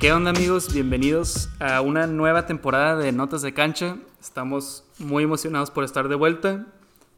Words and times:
¿Qué 0.00 0.14
onda 0.14 0.30
amigos? 0.30 0.72
Bienvenidos 0.72 1.50
a 1.58 1.82
una 1.82 2.06
nueva 2.06 2.46
temporada 2.46 2.96
de 2.96 3.12
Notas 3.12 3.42
de 3.42 3.52
Cancha. 3.52 3.98
Estamos 4.18 4.82
muy 4.98 5.24
emocionados 5.24 5.70
por 5.70 5.84
estar 5.84 6.08
de 6.08 6.14
vuelta. 6.14 6.64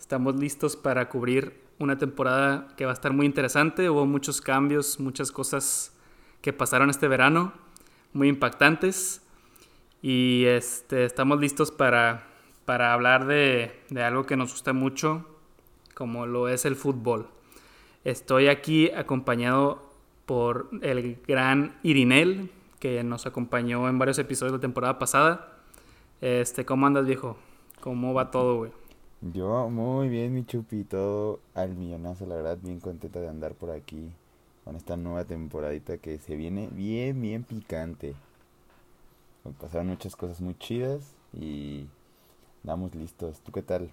Estamos 0.00 0.34
listos 0.34 0.74
para 0.74 1.08
cubrir 1.08 1.60
una 1.78 1.96
temporada 1.96 2.66
que 2.76 2.84
va 2.84 2.90
a 2.90 2.94
estar 2.94 3.12
muy 3.12 3.24
interesante. 3.24 3.88
Hubo 3.88 4.04
muchos 4.04 4.40
cambios, 4.40 4.98
muchas 4.98 5.30
cosas 5.30 5.96
que 6.40 6.52
pasaron 6.52 6.90
este 6.90 7.06
verano, 7.06 7.52
muy 8.12 8.26
impactantes. 8.26 9.22
Y 10.02 10.46
este, 10.46 11.04
estamos 11.04 11.38
listos 11.38 11.70
para, 11.70 12.26
para 12.64 12.94
hablar 12.94 13.26
de, 13.26 13.80
de 13.90 14.02
algo 14.02 14.26
que 14.26 14.36
nos 14.36 14.50
gusta 14.50 14.72
mucho, 14.72 15.24
como 15.94 16.26
lo 16.26 16.48
es 16.48 16.64
el 16.64 16.74
fútbol. 16.74 17.28
Estoy 18.02 18.48
aquí 18.48 18.90
acompañado 18.90 19.88
por 20.26 20.68
el 20.82 21.20
gran 21.28 21.78
Irinel, 21.84 22.50
que 22.82 23.04
nos 23.04 23.26
acompañó 23.26 23.88
en 23.88 23.96
varios 23.96 24.18
episodios 24.18 24.50
de 24.50 24.58
la 24.58 24.60
temporada 24.60 24.98
pasada. 24.98 25.52
Este, 26.20 26.64
¿cómo 26.64 26.84
andas, 26.84 27.06
viejo? 27.06 27.36
¿Cómo 27.80 28.12
va 28.12 28.32
todo, 28.32 28.56
güey? 28.56 28.72
Yo 29.20 29.70
muy 29.70 30.08
bien, 30.08 30.34
mi 30.34 30.44
chupi, 30.44 30.82
todo 30.82 31.38
al 31.54 31.76
millonazo, 31.76 32.26
la 32.26 32.34
verdad, 32.34 32.58
bien 32.60 32.80
contenta 32.80 33.20
de 33.20 33.28
andar 33.28 33.54
por 33.54 33.70
aquí 33.70 34.10
con 34.64 34.74
esta 34.74 34.96
nueva 34.96 35.22
temporadita 35.22 35.98
que 35.98 36.18
se 36.18 36.34
viene 36.34 36.70
bien, 36.72 37.22
bien 37.22 37.44
picante. 37.44 38.16
Pasaron 39.60 39.86
muchas 39.86 40.16
cosas 40.16 40.40
muy 40.40 40.56
chidas 40.58 41.14
y 41.32 41.86
damos 42.64 42.96
listos. 42.96 43.38
¿Tú 43.44 43.52
qué 43.52 43.62
tal? 43.62 43.92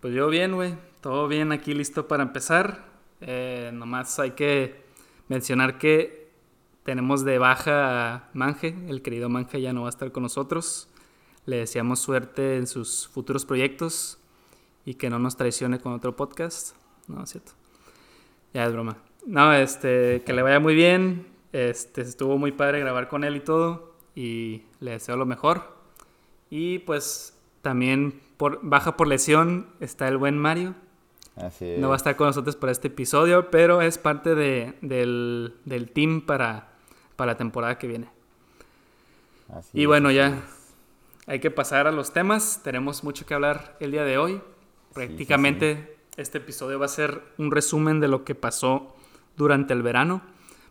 Pues 0.00 0.14
yo 0.14 0.28
bien, 0.28 0.54
güey, 0.54 0.76
todo 1.00 1.26
bien 1.26 1.50
aquí 1.50 1.74
listo 1.74 2.06
para 2.06 2.22
empezar. 2.22 2.84
Eh, 3.20 3.72
nomás 3.74 4.16
hay 4.20 4.30
que 4.30 4.80
mencionar 5.26 5.76
que 5.78 6.17
tenemos 6.88 7.22
de 7.22 7.36
baja 7.36 8.14
a 8.14 8.30
Manje, 8.32 8.74
el 8.88 9.02
querido 9.02 9.28
Manje 9.28 9.60
ya 9.60 9.74
no 9.74 9.82
va 9.82 9.88
a 9.88 9.90
estar 9.90 10.10
con 10.10 10.22
nosotros. 10.22 10.88
Le 11.44 11.58
deseamos 11.58 11.98
suerte 11.98 12.56
en 12.56 12.66
sus 12.66 13.08
futuros 13.08 13.44
proyectos 13.44 14.18
y 14.86 14.94
que 14.94 15.10
no 15.10 15.18
nos 15.18 15.36
traicione 15.36 15.80
con 15.80 15.92
otro 15.92 16.16
podcast. 16.16 16.74
No, 17.06 17.22
es 17.22 17.28
cierto. 17.28 17.52
Ya 18.54 18.64
es 18.64 18.72
broma. 18.72 18.96
No, 19.26 19.52
este, 19.52 20.22
que 20.22 20.32
le 20.32 20.40
vaya 20.40 20.60
muy 20.60 20.74
bien. 20.74 21.26
Este, 21.52 22.00
estuvo 22.00 22.38
muy 22.38 22.52
padre 22.52 22.80
grabar 22.80 23.08
con 23.08 23.22
él 23.22 23.36
y 23.36 23.40
todo. 23.40 23.92
Y 24.14 24.62
le 24.80 24.92
deseo 24.92 25.18
lo 25.18 25.26
mejor. 25.26 25.76
Y 26.48 26.78
pues 26.78 27.38
también 27.60 28.18
por, 28.38 28.60
baja 28.62 28.96
por 28.96 29.08
lesión 29.08 29.66
está 29.80 30.08
el 30.08 30.16
buen 30.16 30.38
Mario. 30.38 30.74
Así 31.36 31.66
es. 31.66 31.80
No 31.80 31.88
va 31.88 31.96
a 31.96 31.98
estar 31.98 32.16
con 32.16 32.28
nosotros 32.28 32.56
para 32.56 32.72
este 32.72 32.88
episodio, 32.88 33.50
pero 33.50 33.82
es 33.82 33.98
parte 33.98 34.34
de, 34.34 34.78
del, 34.80 35.52
del 35.66 35.90
team 35.90 36.22
para 36.22 36.77
para 37.18 37.32
la 37.32 37.36
temporada 37.36 37.78
que 37.78 37.88
viene. 37.88 38.08
y 39.72 39.86
bueno, 39.86 40.12
ya 40.12 40.40
hay 41.26 41.40
que 41.40 41.50
pasar 41.50 41.88
a 41.88 41.92
los 41.92 42.12
temas. 42.12 42.60
Tenemos 42.62 43.02
mucho 43.02 43.26
que 43.26 43.34
hablar 43.34 43.76
el 43.80 43.90
día 43.90 44.04
de 44.04 44.18
hoy. 44.18 44.40
Prácticamente 44.94 45.98
este 46.16 46.38
episodio 46.38 46.78
va 46.78 46.84
a 46.86 46.88
ser 46.88 47.20
un 47.36 47.50
resumen 47.50 47.98
de 47.98 48.06
lo 48.06 48.24
que 48.24 48.36
pasó 48.36 48.94
durante 49.36 49.74
el 49.74 49.82
verano. 49.82 50.22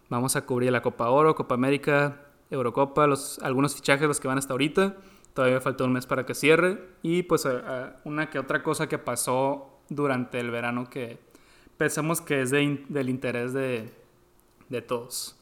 Vamos 0.08 0.38
a 0.38 0.45
cubrir 0.45 0.72
la 0.72 0.81
Copa 0.81 1.09
Oro, 1.09 1.36
Copa 1.36 1.56
América, 1.56 2.22
Eurocopa, 2.50 3.08
los, 3.08 3.40
algunos 3.40 3.75
fichajes, 3.75 4.08
los 4.08 4.22
que 4.22 4.30
van 4.30 4.38
hasta 4.38 4.53
ahorita. 4.53 4.95
Todavía 5.34 5.59
falta 5.59 5.84
un 5.84 5.92
mes 5.92 6.06
para 6.06 6.25
que 6.25 6.34
cierre. 6.34 6.80
Y 7.03 7.23
pues 7.23 7.45
una 8.06 8.30
que 8.30 8.40
otra 8.40 8.64
cosa 8.64 8.88
que 8.88 8.98
pasó 8.98 9.81
durante 9.90 10.40
el 10.40 10.50
verano 10.50 10.90
que 10.90 11.19
pensamos 11.75 12.22
que 12.22 12.41
es 12.41 12.52
del 12.52 13.09
interés 13.09 13.52
de, 13.52 13.91
de 14.69 14.81
todos. 14.81 15.37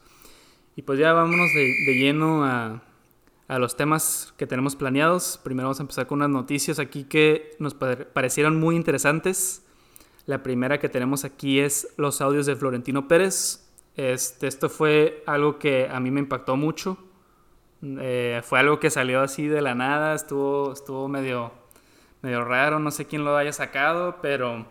Y 0.76 0.82
pues 0.82 0.98
ya 0.98 1.14
vámonos 1.14 1.50
de, 1.54 1.94
lleno 1.94 2.44
a, 2.44 2.82
los 3.48 3.76
temas 3.76 4.34
que 4.36 4.46
tenemos 4.46 4.76
planeados. 4.76 5.40
Primero 5.42 5.68
vamos 5.68 5.80
a 5.80 5.84
empezar 5.84 6.06
con 6.06 6.18
unas 6.18 6.28
noticias 6.28 6.78
aquí 6.78 7.04
que 7.04 7.56
nos 7.58 7.74
parecieron 7.74 8.60
muy 8.60 8.76
interesantes. 8.76 9.64
La 10.26 10.42
primera 10.42 10.78
que 10.78 10.90
tenemos 10.90 11.24
aquí 11.24 11.60
es 11.60 11.88
los 11.96 12.20
audios 12.20 12.44
de 12.44 12.56
Florentino 12.56 13.08
Pérez. 13.08 13.66
Este, 13.96 14.48
esto 14.48 14.68
fue 14.68 15.22
algo 15.26 15.58
que 15.58 15.88
a 15.90 15.98
mí 15.98 16.10
me 16.10 16.20
impactó 16.20 16.56
mucho. 16.56 16.98
Eh, 17.82 18.42
fue 18.44 18.58
algo 18.58 18.78
que 18.78 18.90
salió 18.90 19.22
así 19.22 19.46
de 19.46 19.62
la 19.62 19.74
nada, 19.74 20.14
estuvo, 20.14 20.74
estuvo 20.74 21.08
medio, 21.08 21.52
medio 22.20 22.44
raro, 22.44 22.80
no 22.80 22.90
sé 22.90 23.06
quién 23.06 23.24
lo 23.24 23.36
haya 23.36 23.52
sacado, 23.52 24.18
pero 24.20 24.66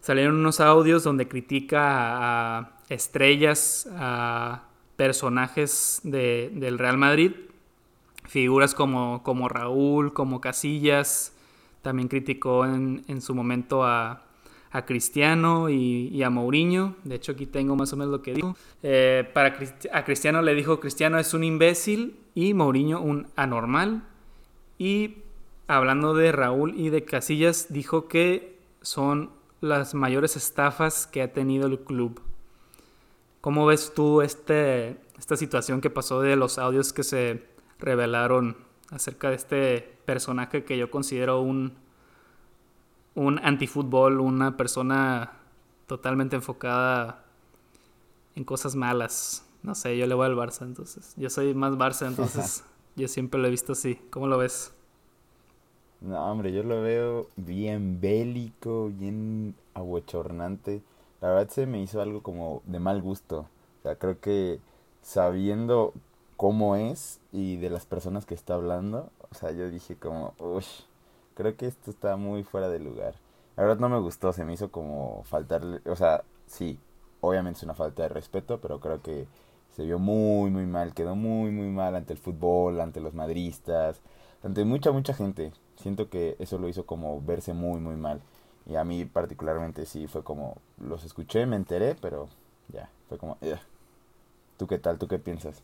salieron 0.00 0.36
unos 0.36 0.60
audios 0.60 1.02
donde 1.02 1.26
critica 1.26 2.58
a 2.58 2.78
estrellas, 2.88 3.88
a 3.96 4.69
personajes 5.00 6.02
del 6.02 6.78
Real 6.78 6.98
Madrid, 6.98 7.32
figuras 8.28 8.74
como, 8.74 9.22
como 9.22 9.48
Raúl, 9.48 10.12
como 10.12 10.42
Casillas, 10.42 11.34
también 11.80 12.06
criticó 12.06 12.66
en, 12.66 13.22
su 13.22 13.34
momento 13.34 13.82
a, 13.82 14.26
Cristiano 14.84 15.70
y, 15.70 16.22
a 16.22 16.28
Mourinho. 16.28 16.96
De 17.04 17.14
hecho, 17.14 17.32
aquí 17.32 17.46
tengo 17.46 17.76
más 17.76 17.94
o 17.94 17.96
menos 17.96 18.12
lo 18.12 18.20
que 18.20 18.34
dijo. 18.34 18.54
Eh, 18.82 19.26
para 19.32 19.56
a 19.90 20.04
Cristiano 20.04 20.42
le 20.42 20.54
dijo, 20.54 20.80
Cristiano 20.80 21.18
es 21.18 21.32
un 21.32 21.44
imbécil 21.44 22.18
y 22.34 22.52
Mourinho 22.52 23.00
un 23.00 23.26
anormal. 23.36 24.02
Y 24.76 25.14
hablando 25.66 26.12
de 26.12 26.30
Raúl 26.30 26.78
y 26.78 26.90
de 26.90 27.06
Casillas, 27.06 27.68
dijo 27.70 28.06
que 28.06 28.58
son 28.82 29.30
las 29.62 29.94
mayores 29.94 30.36
estafas 30.36 31.06
que 31.06 31.22
ha 31.22 31.32
tenido 31.32 31.68
el 31.68 31.78
club. 31.78 32.20
¿Cómo 33.40 33.64
ves 33.64 33.92
tú 33.94 34.20
este, 34.20 34.98
esta 35.18 35.36
situación 35.36 35.80
que 35.80 35.88
pasó 35.88 36.20
de 36.20 36.36
los 36.36 36.58
audios 36.58 36.92
que 36.92 37.02
se 37.02 37.42
revelaron 37.78 38.56
acerca 38.90 39.30
de 39.30 39.36
este 39.36 39.98
personaje 40.04 40.64
que 40.64 40.76
yo 40.76 40.90
considero 40.90 41.40
un, 41.40 41.72
un 43.14 43.38
antifútbol, 43.38 44.20
una 44.20 44.58
persona 44.58 45.32
totalmente 45.86 46.36
enfocada 46.36 47.24
en 48.36 48.44
cosas 48.44 48.76
malas? 48.76 49.46
No 49.62 49.74
sé, 49.74 49.96
yo 49.96 50.06
le 50.06 50.14
voy 50.14 50.26
al 50.26 50.36
Barça, 50.36 50.62
entonces. 50.62 51.14
Yo 51.16 51.30
soy 51.30 51.54
más 51.54 51.72
Barça, 51.74 52.06
entonces 52.06 52.64
yo 52.96 53.08
siempre 53.08 53.40
lo 53.40 53.46
he 53.46 53.50
visto 53.50 53.72
así. 53.72 53.98
¿Cómo 54.10 54.26
lo 54.26 54.36
ves? 54.36 54.74
No, 56.02 56.30
hombre, 56.30 56.52
yo 56.52 56.62
lo 56.62 56.82
veo 56.82 57.28
bien 57.36 58.00
bélico, 58.00 58.90
bien 58.90 59.54
aguachornante 59.72 60.82
la 61.20 61.28
verdad 61.28 61.48
se 61.50 61.66
me 61.66 61.80
hizo 61.82 62.00
algo 62.00 62.22
como 62.22 62.62
de 62.66 62.80
mal 62.80 63.02
gusto. 63.02 63.46
O 63.80 63.82
sea, 63.82 63.96
creo 63.96 64.20
que 64.20 64.60
sabiendo 65.02 65.92
cómo 66.36 66.76
es 66.76 67.20
y 67.32 67.56
de 67.56 67.70
las 67.70 67.86
personas 67.86 68.26
que 68.26 68.34
está 68.34 68.54
hablando, 68.54 69.10
o 69.30 69.34
sea, 69.34 69.52
yo 69.52 69.68
dije 69.70 69.96
como, 69.96 70.34
uy, 70.38 70.64
creo 71.34 71.56
que 71.56 71.66
esto 71.66 71.90
está 71.90 72.16
muy 72.16 72.44
fuera 72.44 72.68
de 72.68 72.80
lugar. 72.80 73.14
La 73.56 73.64
verdad 73.64 73.78
no 73.78 73.88
me 73.88 74.00
gustó, 74.00 74.32
se 74.32 74.44
me 74.44 74.54
hizo 74.54 74.70
como 74.70 75.22
faltarle, 75.24 75.80
o 75.86 75.96
sea, 75.96 76.24
sí, 76.46 76.78
obviamente 77.20 77.58
es 77.58 77.62
una 77.64 77.74
falta 77.74 78.04
de 78.04 78.08
respeto, 78.08 78.60
pero 78.60 78.80
creo 78.80 79.02
que 79.02 79.26
se 79.76 79.84
vio 79.84 79.98
muy, 79.98 80.50
muy 80.50 80.66
mal, 80.66 80.94
quedó 80.94 81.14
muy, 81.14 81.50
muy 81.50 81.68
mal 81.68 81.94
ante 81.94 82.12
el 82.14 82.18
fútbol, 82.18 82.80
ante 82.80 83.00
los 83.00 83.14
madristas, 83.14 84.00
ante 84.42 84.64
mucha, 84.64 84.92
mucha 84.92 85.14
gente. 85.14 85.52
Siento 85.76 86.08
que 86.10 86.36
eso 86.38 86.58
lo 86.58 86.68
hizo 86.68 86.86
como 86.86 87.20
verse 87.22 87.54
muy, 87.54 87.80
muy 87.80 87.96
mal. 87.96 88.20
Y 88.66 88.76
a 88.76 88.84
mí 88.84 89.04
particularmente 89.04 89.86
sí 89.86 90.06
fue 90.06 90.22
como, 90.22 90.56
los 90.78 91.04
escuché, 91.04 91.46
me 91.46 91.56
enteré, 91.56 91.96
pero 92.00 92.28
ya, 92.68 92.90
fue 93.08 93.18
como, 93.18 93.38
¿tú 94.56 94.66
qué 94.66 94.78
tal? 94.78 94.98
¿Tú 94.98 95.08
qué 95.08 95.18
piensas? 95.18 95.62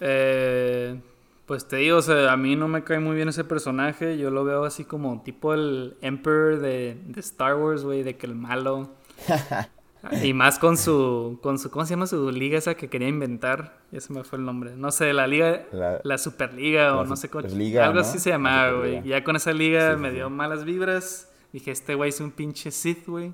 Eh, 0.00 1.00
pues 1.46 1.68
te 1.68 1.76
digo, 1.76 1.98
o 1.98 2.02
sea, 2.02 2.32
a 2.32 2.36
mí 2.36 2.56
no 2.56 2.68
me 2.68 2.84
cae 2.84 3.00
muy 3.00 3.16
bien 3.16 3.28
ese 3.28 3.44
personaje, 3.44 4.16
yo 4.16 4.30
lo 4.30 4.44
veo 4.44 4.64
así 4.64 4.84
como 4.84 5.22
tipo 5.22 5.52
el 5.52 5.96
Emperor 6.00 6.60
de, 6.60 6.96
de 7.06 7.20
Star 7.20 7.56
Wars, 7.56 7.84
güey, 7.84 8.02
de 8.02 8.16
que 8.16 8.26
el 8.26 8.34
malo. 8.34 8.90
y 10.22 10.32
más 10.32 10.58
con 10.58 10.76
su, 10.76 11.38
con 11.42 11.58
su, 11.58 11.70
¿cómo 11.70 11.84
se 11.84 11.90
llama 11.90 12.06
su 12.06 12.30
liga 12.30 12.58
esa 12.58 12.74
que 12.74 12.88
quería 12.88 13.08
inventar? 13.08 13.78
Ya 13.90 14.00
se 14.00 14.12
me 14.12 14.24
fue 14.24 14.38
el 14.38 14.44
nombre. 14.44 14.76
No 14.76 14.90
sé, 14.90 15.12
la 15.12 15.26
liga, 15.26 15.66
la, 16.02 16.18
Superliga 16.18 16.96
o 16.96 17.04
no 17.04 17.16
sé 17.16 17.28
cómo. 17.28 17.46
algo 17.46 18.00
así 18.00 18.18
se 18.18 18.30
llamaba, 18.30 18.72
güey. 18.78 19.02
Ya 19.02 19.22
con 19.24 19.36
esa 19.36 19.52
liga 19.52 19.96
me 19.96 20.10
dio 20.10 20.30
malas 20.30 20.64
vibras. 20.64 21.30
Dije, 21.54 21.70
este 21.70 21.94
güey 21.94 22.08
es 22.08 22.20
un 22.20 22.32
pinche 22.32 22.72
Sith, 22.72 23.06
güey. 23.06 23.32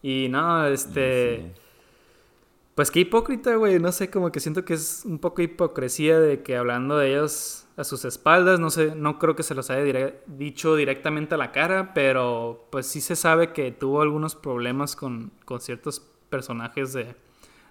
Y 0.00 0.28
no, 0.30 0.64
este... 0.68 1.52
Pues 2.76 2.92
qué 2.92 3.00
hipócrita, 3.00 3.56
güey. 3.56 3.80
No 3.80 3.90
sé, 3.90 4.10
como 4.10 4.30
que 4.30 4.38
siento 4.38 4.64
que 4.64 4.74
es 4.74 5.02
un 5.04 5.18
poco 5.18 5.42
hipocresía 5.42 6.20
de 6.20 6.44
que 6.44 6.56
hablando 6.56 6.96
de 6.96 7.10
ellos 7.10 7.66
a 7.76 7.82
sus 7.82 8.04
espaldas, 8.04 8.60
no 8.60 8.70
sé, 8.70 8.94
no 8.94 9.18
creo 9.18 9.34
que 9.34 9.42
se 9.42 9.56
los 9.56 9.70
haya 9.70 10.14
dicho 10.28 10.76
directamente 10.76 11.34
a 11.34 11.38
la 11.38 11.50
cara, 11.50 11.94
pero 11.94 12.68
pues 12.70 12.86
sí 12.86 13.00
se 13.00 13.16
sabe 13.16 13.52
que 13.52 13.72
tuvo 13.72 14.00
algunos 14.00 14.36
problemas 14.36 14.94
con, 14.94 15.32
con 15.44 15.60
ciertos 15.60 15.98
personajes 16.30 16.92
de, 16.92 17.16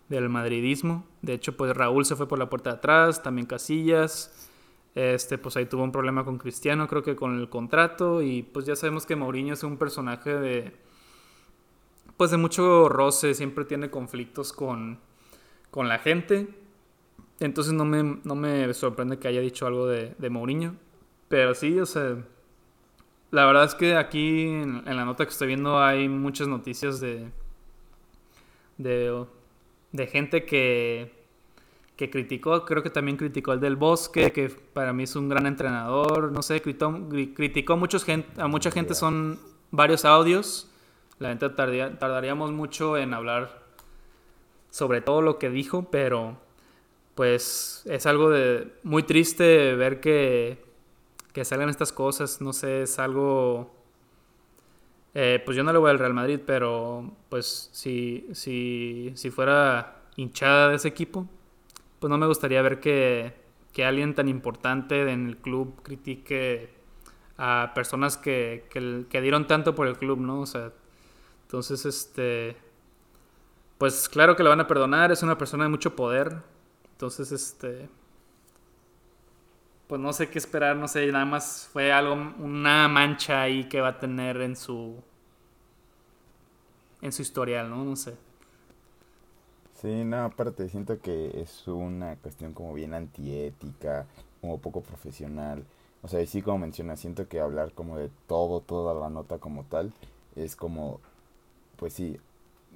del 0.10 0.28
madridismo. 0.28 1.08
De 1.22 1.32
hecho, 1.32 1.56
pues 1.56 1.74
Raúl 1.74 2.04
se 2.04 2.18
fue 2.18 2.28
por 2.28 2.40
la 2.40 2.50
puerta 2.50 2.72
de 2.72 2.76
atrás, 2.76 3.24
también 3.24 3.48
Casillas. 3.48 4.50
Este, 4.96 5.40
pues 5.40 5.58
ahí 5.58 5.66
tuvo 5.66 5.84
un 5.84 5.92
problema 5.92 6.24
con 6.24 6.38
Cristiano, 6.38 6.88
creo 6.88 7.02
que 7.02 7.16
con 7.16 7.40
el 7.40 7.50
contrato. 7.50 8.22
Y 8.22 8.44
pues 8.44 8.66
ya 8.66 8.76
sabemos 8.76 9.06
que 9.06 9.16
Mourinho 9.16 9.54
es 9.54 9.64
un 9.64 9.78
personaje 9.78 10.34
de. 10.36 10.74
Pues 12.18 12.32
de 12.32 12.38
mucho 12.38 12.90
roce, 12.90 13.34
siempre 13.34 13.66
tiene 13.66 13.90
conflictos 13.90 14.54
con, 14.54 15.00
con 15.72 15.90
la 15.90 16.00
gente. 16.00 16.48
Entonces 17.40 17.74
no 17.74 17.86
me, 17.86 18.20
no 18.24 18.36
me 18.36 18.74
sorprende 18.74 19.18
que 19.18 19.28
haya 19.28 19.42
dicho 19.42 19.66
algo 19.66 19.88
de, 19.88 20.30
Mourinho. 20.30 20.76
Pero 21.28 21.56
sí, 21.56 21.80
o 21.80 21.86
sea, 21.86 22.18
la 23.32 23.46
verdad 23.46 23.66
es 23.66 23.76
que 23.76 23.96
aquí 23.96 24.44
en, 24.46 24.84
la 24.86 25.06
nota 25.06 25.26
que 25.26 25.32
estoy 25.32 25.48
viendo 25.48 25.82
hay 25.82 26.08
muchas 26.08 26.48
noticias 26.48 27.00
de, 27.00 27.32
de, 28.78 29.26
de 29.92 30.08
gente 30.08 30.46
que, 30.46 31.23
que 32.06 32.10
criticó, 32.12 32.66
creo 32.66 32.84
que 32.84 32.90
también 32.90 33.18
criticó 33.18 33.54
el 33.54 33.60
del 33.60 33.76
Bosque, 33.76 34.32
que 34.32 34.50
para 34.50 34.94
mí 34.94 35.04
es 35.04 35.16
un 35.16 35.30
gran 35.30 35.46
entrenador, 35.46 36.32
no 36.32 36.42
sé, 36.42 36.62
criticó, 36.62 37.08
criticó 37.36 37.78
muchos 37.78 38.04
gente, 38.04 38.42
a 38.42 38.48
mucha 38.48 38.72
gente, 38.72 38.94
son 38.94 39.40
varios 39.72 40.06
audios, 40.06 40.70
la 41.20 41.30
gente 41.30 41.50
tardaríamos 41.50 42.52
mucho 42.52 42.98
en 42.98 43.14
hablar 43.14 43.64
sobre 44.70 45.02
todo 45.02 45.22
lo 45.22 45.38
que 45.38 45.50
dijo, 45.50 45.90
pero 45.92 46.38
pues 47.16 47.84
es 47.86 48.06
algo 48.06 48.30
de 48.30 48.74
muy 48.84 49.04
triste 49.04 49.76
ver 49.76 50.00
que 50.00 50.64
que 51.34 51.44
salgan 51.44 51.70
estas 51.70 51.92
cosas, 51.92 52.40
no 52.42 52.54
sé, 52.54 52.84
es 52.84 53.00
algo... 53.00 53.76
Eh, 55.16 55.42
pues 55.44 55.58
yo 55.58 55.64
no 55.64 55.74
le 55.74 55.80
voy 55.80 55.92
al 55.92 56.00
Real 56.00 56.14
Madrid, 56.14 56.40
pero 56.46 57.12
pues 57.30 57.70
si, 57.72 58.28
si, 58.34 59.12
si 59.16 59.30
fuera 59.32 60.04
hinchada 60.16 60.70
de 60.70 60.76
ese 60.76 60.88
equipo, 60.88 61.28
pues 62.04 62.12
no 62.12 62.18
me 62.18 62.28
gustaría 62.28 62.62
ver 62.62 62.82
que, 62.82 63.32
que 63.72 63.86
alguien 63.86 64.14
tan 64.14 64.28
importante 64.28 65.10
en 65.10 65.26
el 65.26 65.38
club 65.38 65.82
critique 65.84 66.70
a 67.38 67.72
personas 67.74 68.18
que, 68.18 68.68
que, 68.70 69.06
que, 69.10 69.22
dieron 69.22 69.48
tanto 69.48 69.74
por 69.74 69.88
el 69.88 69.98
club, 69.98 70.20
¿no? 70.20 70.42
O 70.42 70.46
sea, 70.46 70.74
entonces, 71.44 71.86
este, 71.86 72.58
pues 73.78 74.10
claro 74.10 74.36
que 74.36 74.44
le 74.44 74.50
van 74.50 74.60
a 74.60 74.68
perdonar, 74.68 75.14
es 75.14 75.24
una 75.24 75.38
persona 75.38 75.64
de 75.64 75.70
mucho 75.70 75.96
poder, 75.96 76.42
entonces, 76.92 77.32
este, 77.32 77.88
pues 79.88 80.02
no 80.02 80.12
sé 80.12 80.30
qué 80.30 80.40
esperar, 80.40 80.76
no 80.76 80.90
sé, 80.90 81.10
nada 81.10 81.24
más 81.24 81.70
fue 81.72 81.94
algo, 81.94 82.16
una 82.16 82.90
mancha 82.90 83.44
ahí 83.44 83.70
que 83.70 83.80
va 83.80 83.88
a 83.88 84.00
tener 84.00 84.42
en 84.42 84.58
su, 84.58 85.02
en 87.02 87.14
su 87.14 87.22
historial, 87.22 87.70
¿no? 87.70 87.86
No 87.86 87.96
sé. 87.96 88.18
Sí, 89.84 90.04
no, 90.06 90.24
aparte 90.26 90.68
siento 90.70 91.00
que 91.02 91.42
es 91.42 91.68
una 91.68 92.16
cuestión 92.18 92.54
como 92.54 92.74
bien 92.74 92.94
antiética, 92.96 94.08
como 94.42 94.58
poco 94.60 94.82
profesional. 94.82 95.64
O 96.02 96.08
sea, 96.08 96.22
y 96.22 96.28
sí 96.28 96.42
como 96.42 96.60
menciona, 96.60 96.96
siento 96.96 97.28
que 97.28 97.40
hablar 97.42 97.74
como 97.74 97.98
de 97.98 98.10
todo, 98.28 98.62
toda 98.62 98.94
la 98.96 99.10
nota 99.10 99.40
como 99.40 99.64
tal, 99.66 99.94
es 100.36 100.56
como, 100.56 101.02
pues 101.78 101.94
sí, 101.94 102.18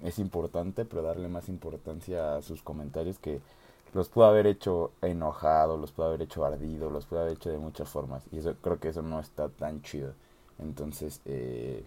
es 0.03 0.19
importante, 0.19 0.85
pero 0.85 1.03
darle 1.03 1.29
más 1.29 1.49
importancia 1.49 2.37
a 2.37 2.43
sus 2.43 2.63
comentarios 2.63 3.19
que 3.19 3.41
los 3.93 4.09
pudo 4.09 4.25
haber 4.27 4.47
hecho 4.47 4.91
enojado, 5.01 5.77
los 5.77 5.91
pudo 5.93 6.07
haber 6.07 6.23
hecho 6.23 6.45
ardido, 6.45 6.89
los 6.91 7.05
pudo 7.07 7.21
haber 7.21 7.33
hecho 7.35 7.49
de 7.51 7.59
muchas 7.59 7.89
formas. 7.89 8.23
Y 8.31 8.39
eso 8.39 8.55
creo 8.61 8.79
que 8.79 8.89
eso 8.89 9.01
no 9.03 9.19
está 9.21 9.49
tan 9.49 9.81
chido. 9.83 10.13
Entonces, 10.59 11.21
eh, 11.25 11.85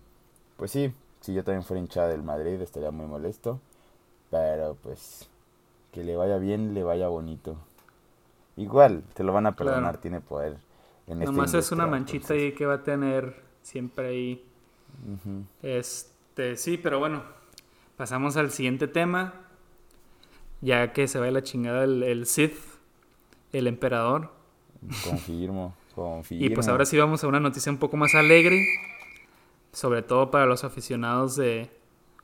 pues 0.59 0.73
sí, 0.73 0.95
si 1.21 1.35
yo 1.35 1.45
también 1.45 1.65
fuera 1.65 1.81
hinchada 1.81 2.09
del 2.09 2.23
Madrid 2.25 2.61
estaría 2.63 2.91
muy 2.93 3.07
molesto. 3.07 3.61
Pero 4.31 4.77
pues, 4.83 5.29
que 5.93 6.05
le 6.05 6.17
vaya 6.17 6.39
bien, 6.39 6.75
le 6.75 6.83
vaya 6.83 7.09
bonito. 7.09 7.57
Igual, 8.57 9.03
te 9.15 9.25
lo 9.25 9.33
van 9.33 9.47
a 9.47 9.57
perdonar, 9.57 9.99
tiene 9.99 10.21
poder. 10.21 10.57
En 11.07 11.21
Nomás 11.21 11.55
es 11.55 11.73
una 11.73 11.87
manchita 11.87 12.35
ahí 12.35 12.53
que 12.53 12.67
va 12.67 12.75
a 12.75 12.83
tener 12.83 13.43
siempre 13.63 14.09
ahí. 14.09 14.45
Este, 15.63 16.57
sí, 16.57 16.77
pero 16.77 16.99
bueno, 16.99 17.23
pasamos 17.97 18.37
al 18.37 18.51
siguiente 18.51 18.87
tema 18.87 19.35
ya 20.61 20.93
que 20.93 21.09
se 21.09 21.19
va 21.19 21.31
la 21.31 21.43
chingada 21.43 21.85
el, 21.85 22.27
Sith, 22.27 22.57
el 23.53 23.67
emperador. 23.67 24.31
Confirmo, 25.05 25.75
confirmo. 25.95 26.45
y 26.45 26.51
pues 26.51 26.69
ahora 26.69 26.85
sí 26.85 26.99
vamos 26.99 27.25
a 27.25 27.29
una 27.29 27.41
noticia 27.41 27.73
un 27.73 27.79
poco 27.79 27.97
más 27.97 28.15
alegre, 28.15 28.65
sobre 29.73 30.03
todo 30.03 30.31
para 30.31 30.47
los 30.47 30.65
aficionados 30.65 31.37
de 31.37 31.71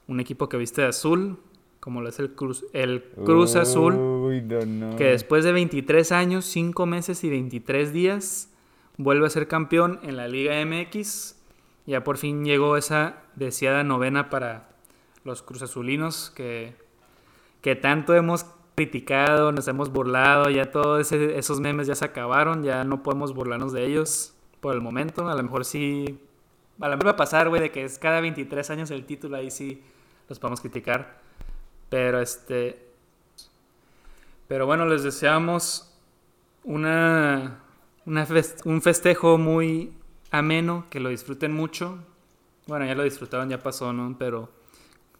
un 0.06 0.20
equipo 0.20 0.48
que 0.48 0.56
viste 0.56 0.82
de 0.82 0.88
azul, 0.88 1.38
como 1.86 2.00
lo 2.00 2.08
es 2.08 2.18
el 2.18 2.34
Cruz, 2.34 2.66
el 2.72 3.04
Cruz 3.24 3.54
Azul, 3.54 3.94
que 4.98 5.04
después 5.04 5.44
de 5.44 5.52
23 5.52 6.10
años, 6.10 6.44
5 6.46 6.84
meses 6.84 7.22
y 7.22 7.30
23 7.30 7.92
días, 7.92 8.52
vuelve 8.96 9.24
a 9.24 9.30
ser 9.30 9.46
campeón 9.46 10.00
en 10.02 10.16
la 10.16 10.26
Liga 10.26 10.56
MX. 10.66 11.40
Ya 11.86 12.02
por 12.02 12.18
fin 12.18 12.44
llegó 12.44 12.76
esa 12.76 13.22
deseada 13.36 13.84
novena 13.84 14.30
para 14.30 14.70
los 15.22 15.42
Cruz 15.42 15.62
Azulinos 15.62 16.32
que 16.34 16.74
que 17.60 17.76
tanto 17.76 18.14
hemos 18.14 18.46
criticado, 18.74 19.52
nos 19.52 19.68
hemos 19.68 19.92
burlado, 19.92 20.50
ya 20.50 20.72
todos 20.72 21.12
esos 21.12 21.60
memes 21.60 21.86
ya 21.86 21.94
se 21.94 22.04
acabaron, 22.04 22.64
ya 22.64 22.82
no 22.82 23.04
podemos 23.04 23.32
burlarnos 23.32 23.72
de 23.72 23.86
ellos 23.86 24.34
por 24.58 24.74
el 24.74 24.80
momento. 24.80 25.28
A 25.28 25.36
lo 25.36 25.42
mejor 25.44 25.64
sí, 25.64 26.18
a 26.80 26.88
lo 26.88 26.96
mejor 26.96 27.06
va 27.06 27.12
a 27.12 27.16
pasar, 27.16 27.48
güey, 27.48 27.62
de 27.62 27.70
que 27.70 27.84
es 27.84 28.00
cada 28.00 28.20
23 28.20 28.70
años 28.70 28.90
el 28.90 29.06
título, 29.06 29.36
ahí 29.36 29.52
sí 29.52 29.84
los 30.28 30.40
podemos 30.40 30.60
criticar. 30.60 31.24
Pero 31.88 32.20
este, 32.20 32.86
pero 34.48 34.66
bueno, 34.66 34.86
les 34.86 35.02
deseamos 35.02 35.92
una, 36.62 37.62
un 38.04 38.82
festejo 38.82 39.38
muy 39.38 39.92
ameno, 40.30 40.86
que 40.90 41.00
lo 41.00 41.08
disfruten 41.08 41.52
mucho. 41.52 41.98
Bueno, 42.66 42.86
ya 42.86 42.94
lo 42.94 43.02
disfrutaron, 43.02 43.48
ya 43.48 43.62
pasó, 43.62 43.92
¿no? 43.92 44.16
Pero 44.18 44.50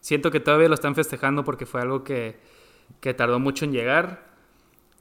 siento 0.00 0.30
que 0.30 0.40
todavía 0.40 0.68
lo 0.68 0.74
están 0.74 0.94
festejando 0.94 1.44
porque 1.44 1.66
fue 1.66 1.80
algo 1.80 2.04
que, 2.04 2.38
tardó 3.16 3.40
mucho 3.40 3.64
en 3.64 3.72
llegar. 3.72 4.26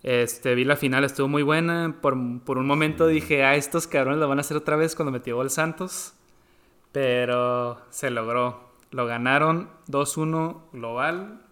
Este, 0.02 0.56
vi 0.56 0.64
la 0.64 0.76
final, 0.76 1.04
estuvo 1.04 1.28
muy 1.28 1.44
buena. 1.44 1.96
Por, 2.02 2.16
un 2.16 2.68
momento 2.68 3.08
dije, 3.08 3.44
ah, 3.44 3.56
estos 3.56 3.88
cabrones 3.88 4.20
lo 4.20 4.28
van 4.28 4.40
a 4.40 4.42
hacer 4.42 4.58
otra 4.58 4.76
vez 4.76 4.96
cuando 4.96 5.12
metió 5.12 5.42
el 5.42 5.50
Santos. 5.52 6.14
Pero 6.92 7.78
se 7.90 8.10
logró. 8.10 8.72
Lo 8.92 9.06
ganaron 9.06 9.70
2-1 9.88 10.62
global. 10.72 11.45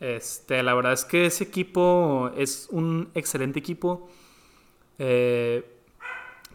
Este, 0.00 0.62
la 0.62 0.74
verdad 0.74 0.94
es 0.94 1.04
que 1.04 1.26
ese 1.26 1.44
equipo 1.44 2.30
es 2.36 2.68
un 2.70 3.10
excelente 3.14 3.58
equipo. 3.58 4.08
Eh, 4.98 5.64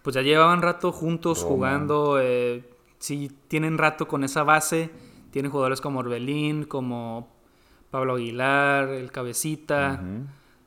pues 0.02 0.16
ya 0.16 0.22
llevaban 0.22 0.62
rato 0.62 0.92
juntos 0.92 1.44
jugando. 1.44 2.20
Eh, 2.20 2.64
sí, 3.00 3.32
tienen 3.48 3.78
rato 3.78 4.08
con 4.08 4.24
esa 4.24 4.44
base 4.44 4.90
tiene 5.36 5.50
jugadores 5.50 5.82
como 5.82 6.00
Orbelín, 6.00 6.64
como 6.64 7.28
Pablo 7.92 8.16
Aguilar, 8.16 8.88
el 8.88 9.12
Cabecita, 9.12 10.02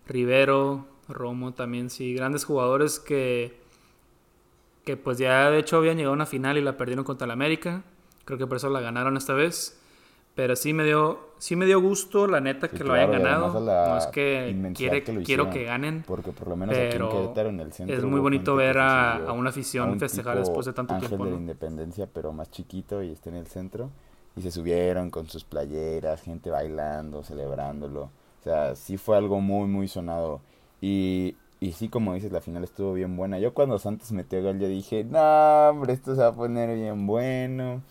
Rivero, 0.07 0.87
Romo 1.09 1.55
también, 1.55 1.89
sí, 1.89 2.13
grandes 2.13 2.45
jugadores 2.45 3.01
que, 3.01 3.59
que 4.85 4.99
pues 4.99 5.17
ya 5.17 5.51
de 5.51 5.59
hecho 5.59 5.79
habían 5.79 5.97
llegado 5.97 6.13
a 6.13 6.17
una 6.17 6.27
final 6.27 6.59
y 6.59 6.61
la 6.61 6.77
perdieron 6.77 7.07
contra 7.07 7.25
el 7.25 7.31
América. 7.31 7.83
Creo 8.27 8.37
que 8.37 8.47
por 8.47 8.59
eso 8.59 8.69
la 8.69 8.83
ganaron 8.83 9.17
esta 9.17 9.33
vez. 9.33 9.78
Pero 10.39 10.55
sí 10.55 10.73
me 10.73 10.85
dio, 10.85 11.19
sí 11.39 11.57
me 11.57 11.67
dio 11.67 11.81
gusto, 11.81 12.29
la 12.29 12.41
neta, 12.41 12.69
que 12.69 12.85
lo 12.85 12.93
hayan 12.93 13.11
ganado. 13.11 13.59
No 13.59 13.99
es 13.99 14.07
que, 14.07 14.73
quiere, 14.73 15.03
quiero 15.03 15.51
que 15.51 15.65
ganen. 15.65 16.05
Porque 16.07 16.31
por 16.31 16.47
lo 16.47 16.55
menos 16.55 16.77
pero 16.77 17.51
en 17.51 17.59
el 17.59 17.73
centro. 17.73 17.97
Es 17.97 18.05
muy 18.05 18.21
bonito 18.21 18.55
ver 18.55 18.79
a, 18.79 19.33
una 19.33 19.51
afición 19.51 19.99
festejar 19.99 20.39
después 20.39 20.65
de 20.67 20.75
tanto 20.75 20.97
tiempo. 20.97 21.25
de 21.25 21.33
la 21.33 21.37
independencia, 21.39 22.07
pero 22.07 22.33
más 22.33 22.53
chiquito 22.53 23.03
y 23.03 23.11
está 23.11 23.31
en 23.31 23.35
el 23.35 23.49
centro 23.49 23.91
y 24.37 24.43
se 24.43 24.53
subieron 24.53 25.11
con 25.11 25.27
sus 25.27 25.43
playeras, 25.43 26.23
gente 26.23 26.51
bailando, 26.51 27.25
celebrándolo. 27.25 28.03
O 28.03 28.45
sea, 28.45 28.77
sí 28.77 28.97
fue 28.97 29.17
algo 29.17 29.41
muy, 29.41 29.67
muy 29.67 29.89
sonado. 29.89 30.41
Y, 30.81 31.35
y 31.59 31.73
sí, 31.73 31.89
como 31.89 32.15
dices, 32.15 32.31
la 32.31 32.41
final 32.41 32.63
estuvo 32.63 32.93
bien 32.93 33.17
buena. 33.17 33.41
Yo 33.41 33.55
cuando 33.55 33.77
Santos 33.81 34.13
metió 34.13 34.41
gol, 34.41 34.61
yo 34.61 34.69
dije, 34.69 35.03
no, 35.03 35.71
hombre, 35.71 35.95
esto 35.95 36.15
se 36.15 36.21
va 36.21 36.29
a 36.29 36.35
poner 36.37 36.77
bien 36.77 37.09
bueno. 37.09 37.83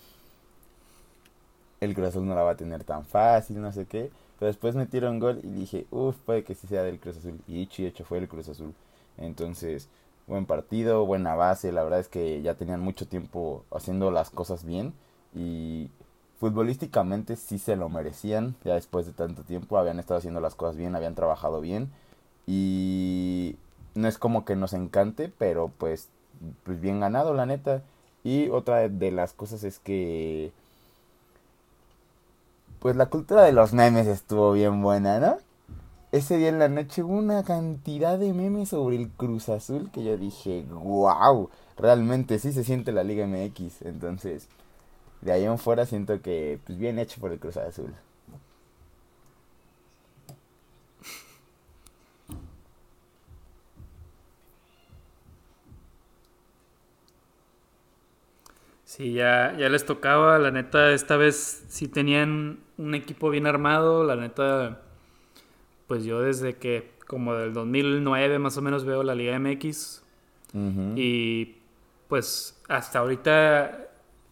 El 1.80 1.94
Cruz 1.94 2.10
Azul 2.10 2.28
no 2.28 2.36
la 2.36 2.44
va 2.44 2.52
a 2.52 2.58
tener 2.58 2.84
tan 2.84 3.06
fácil, 3.06 3.62
no 3.62 3.72
sé 3.72 3.86
qué. 3.86 4.10
Pero 4.40 4.48
después 4.48 4.76
metieron 4.76 5.20
gol 5.20 5.40
y 5.44 5.48
dije, 5.48 5.86
uff, 5.92 6.18
puede 6.18 6.44
que 6.44 6.56
sí 6.56 6.68
sea 6.68 6.84
del 6.84 7.00
Cruz 7.00 7.18
Azul. 7.18 7.40
Y 7.48 7.56
dicho 7.56 7.82
y 7.82 7.86
hecho 7.86 8.06
fue 8.06 8.20
el 8.20 8.28
Cruz 8.28 8.50
Azul. 8.50 8.74
Entonces, 9.18 9.90
buen 10.28 10.46
partido, 10.46 11.06
buena 11.06 11.36
base. 11.36 11.72
La 11.72 11.84
verdad 11.84 12.00
es 12.00 12.08
que 12.08 12.42
ya 12.42 12.56
tenían 12.56 12.82
mucho 12.82 13.08
tiempo 13.08 13.64
haciendo 13.72 14.12
las 14.12 14.30
cosas 14.30 14.64
bien. 14.64 14.94
Y 15.36 15.90
futbolísticamente 16.40 17.36
sí 17.36 17.58
se 17.58 17.76
lo 17.76 17.90
merecían, 17.90 18.56
ya 18.64 18.76
después 18.76 19.06
de 19.06 19.14
tanto 19.14 19.44
tiempo, 19.44 19.78
habían 19.78 20.00
estado 20.00 20.20
haciendo 20.20 20.40
las 20.40 20.56
cosas 20.56 20.78
bien, 20.78 20.96
habían 20.96 21.16
trabajado 21.16 21.62
bien 21.62 21.92
y 22.48 23.58
no 23.94 24.08
es 24.08 24.18
como 24.18 24.46
que 24.46 24.56
nos 24.56 24.74
encante, 24.74 25.32
pero 25.38 25.70
pues, 25.78 26.10
pues 26.64 26.80
bien 26.82 27.02
ganado, 27.02 27.34
la 27.34 27.46
neta. 27.46 27.84
Y 28.24 28.50
otra 28.50 28.88
de 28.90 29.12
las 29.12 29.34
cosas 29.34 29.64
es 29.64 29.80
que 29.80 30.52
pues 32.80 32.96
la 32.96 33.08
cultura 33.08 33.44
de 33.44 33.52
los 33.54 33.74
memes 33.74 34.08
estuvo 34.08 34.52
bien 34.54 34.82
buena, 34.82 35.20
¿no? 35.20 35.38
Ese 36.12 36.38
día 36.38 36.50
en 36.50 36.60
la 36.60 36.70
noche 36.70 37.04
hubo 37.04 37.18
una 37.18 37.44
cantidad 37.44 38.18
de 38.18 38.34
memes 38.34 38.70
sobre 38.70 38.96
el 38.98 39.10
Cruz 39.10 39.50
Azul 39.50 39.92
que 39.92 40.04
yo 40.04 40.18
dije, 40.18 40.66
wow, 40.70 41.50
realmente 41.78 42.40
sí 42.40 42.54
se 42.54 42.64
siente 42.64 42.92
la 42.92 43.04
Liga 43.04 43.26
MX. 43.28 43.82
Entonces, 43.84 44.48
de 45.22 45.32
ahí 45.34 45.46
en 45.46 45.58
fuera 45.60 45.86
siento 45.86 46.22
que 46.22 46.60
pues, 46.66 46.78
bien 46.80 47.00
hecho 47.00 47.22
por 47.22 47.32
el 47.34 47.40
Cruz 47.40 47.58
Azul. 47.58 47.94
Sí, 58.86 59.14
ya, 59.14 59.56
ya 59.60 59.70
les 59.70 59.86
tocaba, 59.86 60.40
la 60.40 60.50
neta, 60.52 60.92
esta 60.94 61.18
vez 61.18 61.66
sí 61.68 61.88
tenían 61.88 62.60
un 62.78 62.96
equipo 62.96 63.30
bien 63.30 63.48
armado, 63.48 64.04
la 64.04 64.16
neta, 64.16 64.82
pues 65.88 66.04
yo 66.04 66.22
desde 66.22 66.56
que 66.56 66.92
como 67.08 67.34
del 67.36 67.54
2009 67.54 68.40
más 68.40 68.58
o 68.58 68.62
menos 68.62 68.84
veo 68.84 69.02
la 69.04 69.16
Liga 69.16 69.40
MX 69.40 70.04
y 70.96 71.56
pues 72.08 72.60
hasta 72.68 73.00
ahorita 73.00 73.88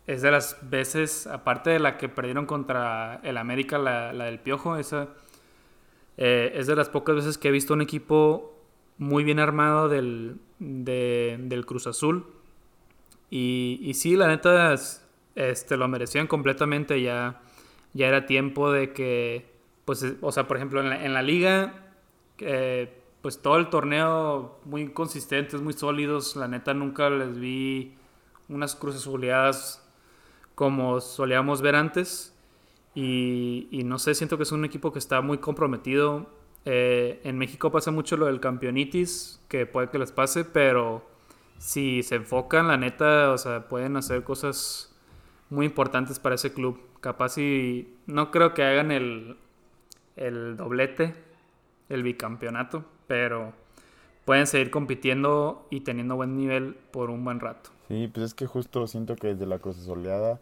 es 0.08 0.22
de 0.22 0.32
las 0.32 0.58
veces, 0.70 1.28
aparte 1.28 1.72
de 1.72 1.80
la 1.80 1.98
que 1.98 2.10
perdieron 2.10 2.46
contra 2.46 3.20
el 3.24 3.38
América, 3.38 3.78
la, 3.78 4.12
del 4.12 4.40
Piojo, 4.40 4.78
esa 4.78 5.10
eh, 6.18 6.54
es 6.56 6.68
de 6.68 6.76
las 6.76 6.90
pocas 6.90 7.16
veces 7.16 7.38
que 7.38 7.50
he 7.50 7.52
visto 7.52 7.74
un 7.74 7.82
equipo 7.82 8.56
muy 8.98 9.24
bien 9.24 9.40
armado 9.40 9.90
del, 9.90 10.38
del 10.60 11.66
Cruz 11.66 11.88
Azul. 11.88 12.26
Y, 13.30 13.80
y, 13.82 13.96
sí, 13.96 14.16
la 14.16 14.28
neta, 14.28 14.76
este, 15.36 15.78
lo 15.78 15.88
merecían 15.88 16.28
completamente. 16.28 17.02
Ya, 17.02 17.42
ya 17.96 18.08
era 18.08 18.26
tiempo 18.26 18.72
de 18.72 18.94
que, 18.94 19.50
pues, 19.86 20.06
o 20.22 20.32
sea, 20.32 20.48
por 20.48 20.58
ejemplo, 20.58 20.82
en 20.82 20.90
la, 20.90 21.04
en 21.04 21.14
la 21.14 21.24
liga, 21.24 21.94
eh, 22.40 23.02
pues 23.22 23.42
todo 23.42 23.58
el 23.58 23.70
torneo 23.70 24.60
muy 24.66 24.90
consistentes, 24.90 25.62
muy 25.62 25.74
sólidos. 25.74 26.36
La 26.36 26.50
neta, 26.50 26.74
nunca 26.74 27.10
les 27.10 27.40
vi 27.40 27.96
unas 28.50 28.76
cruces 28.76 29.08
oleadas 29.08 29.82
como 30.56 31.00
solíamos 31.00 31.62
ver 31.62 31.76
antes. 31.76 32.36
Y, 32.94 33.70
y, 33.72 33.84
no 33.84 33.98
sé, 33.98 34.14
siento 34.14 34.36
que 34.38 34.44
es 34.44 34.52
un 34.52 34.66
equipo 34.66 34.92
que 34.92 35.00
está 35.00 35.22
muy 35.22 35.38
comprometido. 35.38 36.28
Eh, 36.66 37.22
en 37.24 37.38
México 37.38 37.72
pasa 37.72 37.92
mucho 37.92 38.18
lo 38.18 38.26
del 38.26 38.42
campeonitis, 38.42 39.42
que 39.48 39.66
puede 39.66 39.90
que 39.90 40.00
les 40.00 40.12
pase, 40.12 40.44
pero 40.44 41.06
si 41.60 42.04
se 42.04 42.16
enfocan, 42.16 42.68
la 42.68 42.76
neta, 42.76 43.32
o 43.32 43.38
sea, 43.38 43.70
pueden 43.70 43.96
hacer 43.96 44.24
cosas 44.24 44.94
muy 45.50 45.66
importantes 45.66 46.20
para 46.20 46.36
ese 46.36 46.52
club. 46.54 46.80
Capaz 47.06 47.38
y 47.38 47.88
no 48.08 48.32
creo 48.32 48.56
que 48.56 48.64
hagan 48.64 48.92
el, 48.92 49.38
el 50.16 50.58
doblete, 50.58 51.14
el 51.88 52.02
bicampeonato, 52.02 52.84
pero 53.06 53.54
pueden 54.26 54.48
seguir 54.48 54.72
compitiendo 54.72 55.68
y 55.70 55.82
teniendo 55.82 56.16
buen 56.16 56.36
nivel 56.36 56.74
por 56.90 57.12
un 57.12 57.24
buen 57.24 57.40
rato. 57.40 57.70
Sí, 57.90 58.10
pues 58.12 58.26
es 58.26 58.34
que 58.34 58.48
justo 58.48 58.88
siento 58.88 59.16
que 59.16 59.28
desde 59.28 59.46
la 59.46 59.60
Cruz 59.60 59.76
Soleada, 59.76 60.40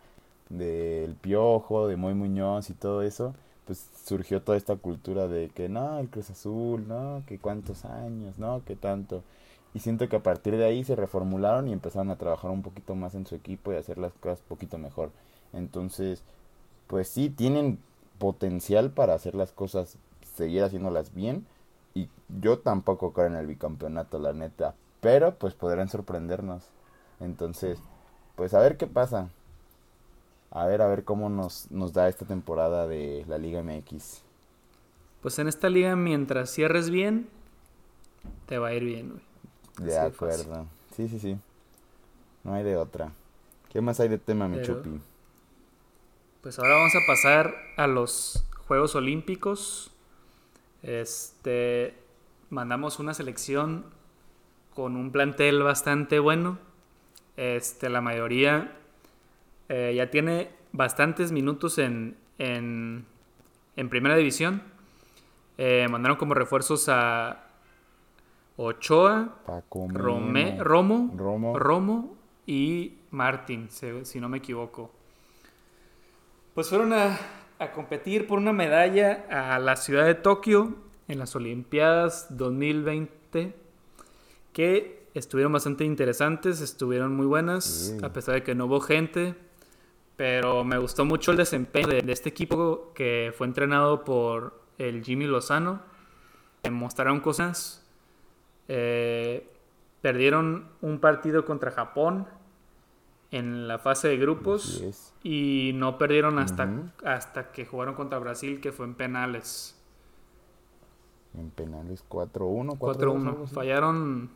del 0.47 1.15
Piojo, 1.15 1.89
de 1.89 1.97
Moy 1.97 2.13
Muñoz 2.13 2.69
y 2.69 2.75
todo 2.75 3.01
eso, 3.01 3.35
pues 3.65 3.85
surgió 4.05 4.41
toda 4.41 4.57
esta 4.57 4.77
cultura 4.77 5.27
de 5.27 5.49
que 5.49 5.67
no, 5.67 5.99
el 5.99 6.07
Cruz 6.07 6.29
Azul, 6.29 6.87
no, 6.87 7.23
que 7.27 7.39
cuántos 7.39 7.83
años, 7.83 8.39
no, 8.39 8.63
que 8.63 8.77
tanto. 8.77 9.21
Y 9.73 9.79
siento 9.79 10.07
que 10.07 10.15
a 10.15 10.23
partir 10.23 10.55
de 10.55 10.63
ahí 10.63 10.85
se 10.85 10.95
reformularon 10.95 11.67
y 11.67 11.73
empezaron 11.73 12.09
a 12.09 12.15
trabajar 12.15 12.51
un 12.51 12.61
poquito 12.61 12.95
más 12.95 13.15
en 13.15 13.27
su 13.27 13.35
equipo 13.35 13.73
y 13.73 13.75
hacer 13.75 13.97
las 13.97 14.13
cosas 14.13 14.39
un 14.39 14.47
poquito 14.47 14.77
mejor. 14.77 15.11
Entonces, 15.51 16.23
pues 16.93 17.07
sí, 17.07 17.31
tienen 17.31 17.79
potencial 18.19 18.91
para 18.91 19.15
hacer 19.15 19.33
las 19.33 19.51
cosas, 19.51 19.97
seguir 20.35 20.61
haciéndolas 20.61 21.11
bien. 21.15 21.43
Y 21.95 22.07
yo 22.39 22.59
tampoco 22.59 23.13
creo 23.13 23.25
en 23.25 23.35
el 23.35 23.47
bicampeonato, 23.47 24.19
la 24.19 24.31
neta. 24.31 24.75
Pero 25.01 25.33
pues 25.33 25.55
podrán 25.55 25.89
sorprendernos. 25.89 26.65
Entonces, 27.19 27.79
pues 28.35 28.53
a 28.53 28.59
ver 28.59 28.77
qué 28.77 28.85
pasa. 28.85 29.29
A 30.51 30.67
ver, 30.67 30.83
a 30.83 30.87
ver 30.87 31.03
cómo 31.03 31.29
nos, 31.29 31.71
nos 31.71 31.93
da 31.93 32.07
esta 32.07 32.27
temporada 32.27 32.85
de 32.87 33.25
la 33.27 33.39
Liga 33.39 33.63
MX. 33.63 34.21
Pues 35.23 35.39
en 35.39 35.47
esta 35.47 35.69
liga, 35.69 35.95
mientras 35.95 36.51
cierres 36.51 36.91
bien, 36.91 37.27
te 38.45 38.59
va 38.59 38.67
a 38.67 38.73
ir 38.75 38.83
bien, 38.83 39.09
güey. 39.79 39.89
De 39.89 39.97
acuerdo. 39.97 40.67
Sí, 40.95 41.07
sí, 41.07 41.17
sí. 41.17 41.39
No 42.43 42.53
hay 42.53 42.63
de 42.63 42.77
otra. 42.77 43.13
¿Qué 43.69 43.81
más 43.81 43.99
hay 43.99 44.09
de 44.09 44.19
tema, 44.19 44.47
mi 44.47 44.61
chupi? 44.61 45.01
Pues 46.43 46.59
ahora 46.59 46.75
vamos 46.75 46.93
a 46.93 46.99
pasar 47.07 47.55
a 47.77 47.87
los 47.87 48.45
Juegos 48.67 48.95
Olímpicos. 48.95 49.91
Este. 50.81 51.95
Mandamos 52.49 52.99
una 52.99 53.13
selección 53.13 53.85
con 54.75 54.97
un 54.97 55.13
plantel 55.13 55.63
bastante 55.63 56.19
bueno. 56.19 56.59
Este, 57.37 57.89
la 57.89 58.01
mayoría 58.01 58.75
eh, 59.69 59.93
ya 59.95 60.11
tiene 60.11 60.49
bastantes 60.73 61.31
minutos 61.31 61.77
en, 61.77 62.17
en, 62.39 63.05
primera 63.89 64.17
división. 64.17 64.63
Eh, 65.57 65.87
mandaron 65.89 66.17
como 66.17 66.33
refuerzos 66.33 66.89
a 66.89 67.45
Ochoa, 68.57 69.39
Romo, 69.93 70.59
Romo, 71.55 72.17
y 72.45 72.97
Martín, 73.11 73.69
si, 73.69 74.19
no 74.19 74.27
me 74.27 74.39
equivoco. 74.39 74.91
Pues 76.53 76.69
fueron 76.69 76.93
a, 76.93 77.17
a 77.57 77.71
competir 77.71 78.27
por 78.27 78.37
una 78.37 78.53
medalla 78.53 79.25
a 79.31 79.57
la 79.57 79.75
ciudad 79.75 80.05
de 80.05 80.13
Tokio 80.13 80.75
en 81.07 81.17
las 81.17 81.35
Olimpiadas 81.35 82.37
2020 82.37 83.55
que 84.53 85.07
estuvieron 85.15 85.51
bastante 85.51 85.83
interesantes, 85.83 86.61
estuvieron 86.61 87.15
muy 87.15 87.25
buenas, 87.25 87.97
a 88.03 88.13
pesar 88.13 88.35
de 88.35 88.43
que 88.43 88.53
no 88.53 88.65
hubo 88.65 88.81
gente. 88.81 89.33
Pero 90.15 90.63
me 90.63 90.77
gustó 90.77 91.05
mucho 91.05 91.31
el 91.31 91.37
desempeño 91.37 91.87
de, 91.87 92.03
este 92.11 92.29
equipo 92.29 92.91
que 92.93 93.33
fue 93.35 93.47
entrenado 93.47 94.03
por 94.03 94.61
el 94.77 95.03
Jimmy 95.03 95.25
Lozano. 95.25 95.81
mostraron 96.69 97.19
cosas. 97.19 97.83
Eh, 98.67 99.49
perdieron 100.01 100.69
un 100.81 100.99
partido 100.99 101.45
contra 101.45 101.71
Japón 101.71 102.27
en 103.33 103.67
la 103.67 103.79
fase 103.79 104.09
de 104.09 104.17
grupos 104.17 104.83
y 105.23 105.71
no 105.73 105.97
perdieron 105.97 106.37
hasta, 106.37 106.69
hasta 107.03 107.51
que 107.51 107.65
jugaron 107.65 107.95
contra 107.95 108.19
Brasil, 108.19 108.61
que 108.61 108.71
fue 108.71 108.85
en 108.85 108.93
penales. 108.93 109.75
En 111.35 111.49
penales 111.49 112.05
4-1. 112.07 112.77
4-1. 112.77 113.47
Fallaron 113.47 114.29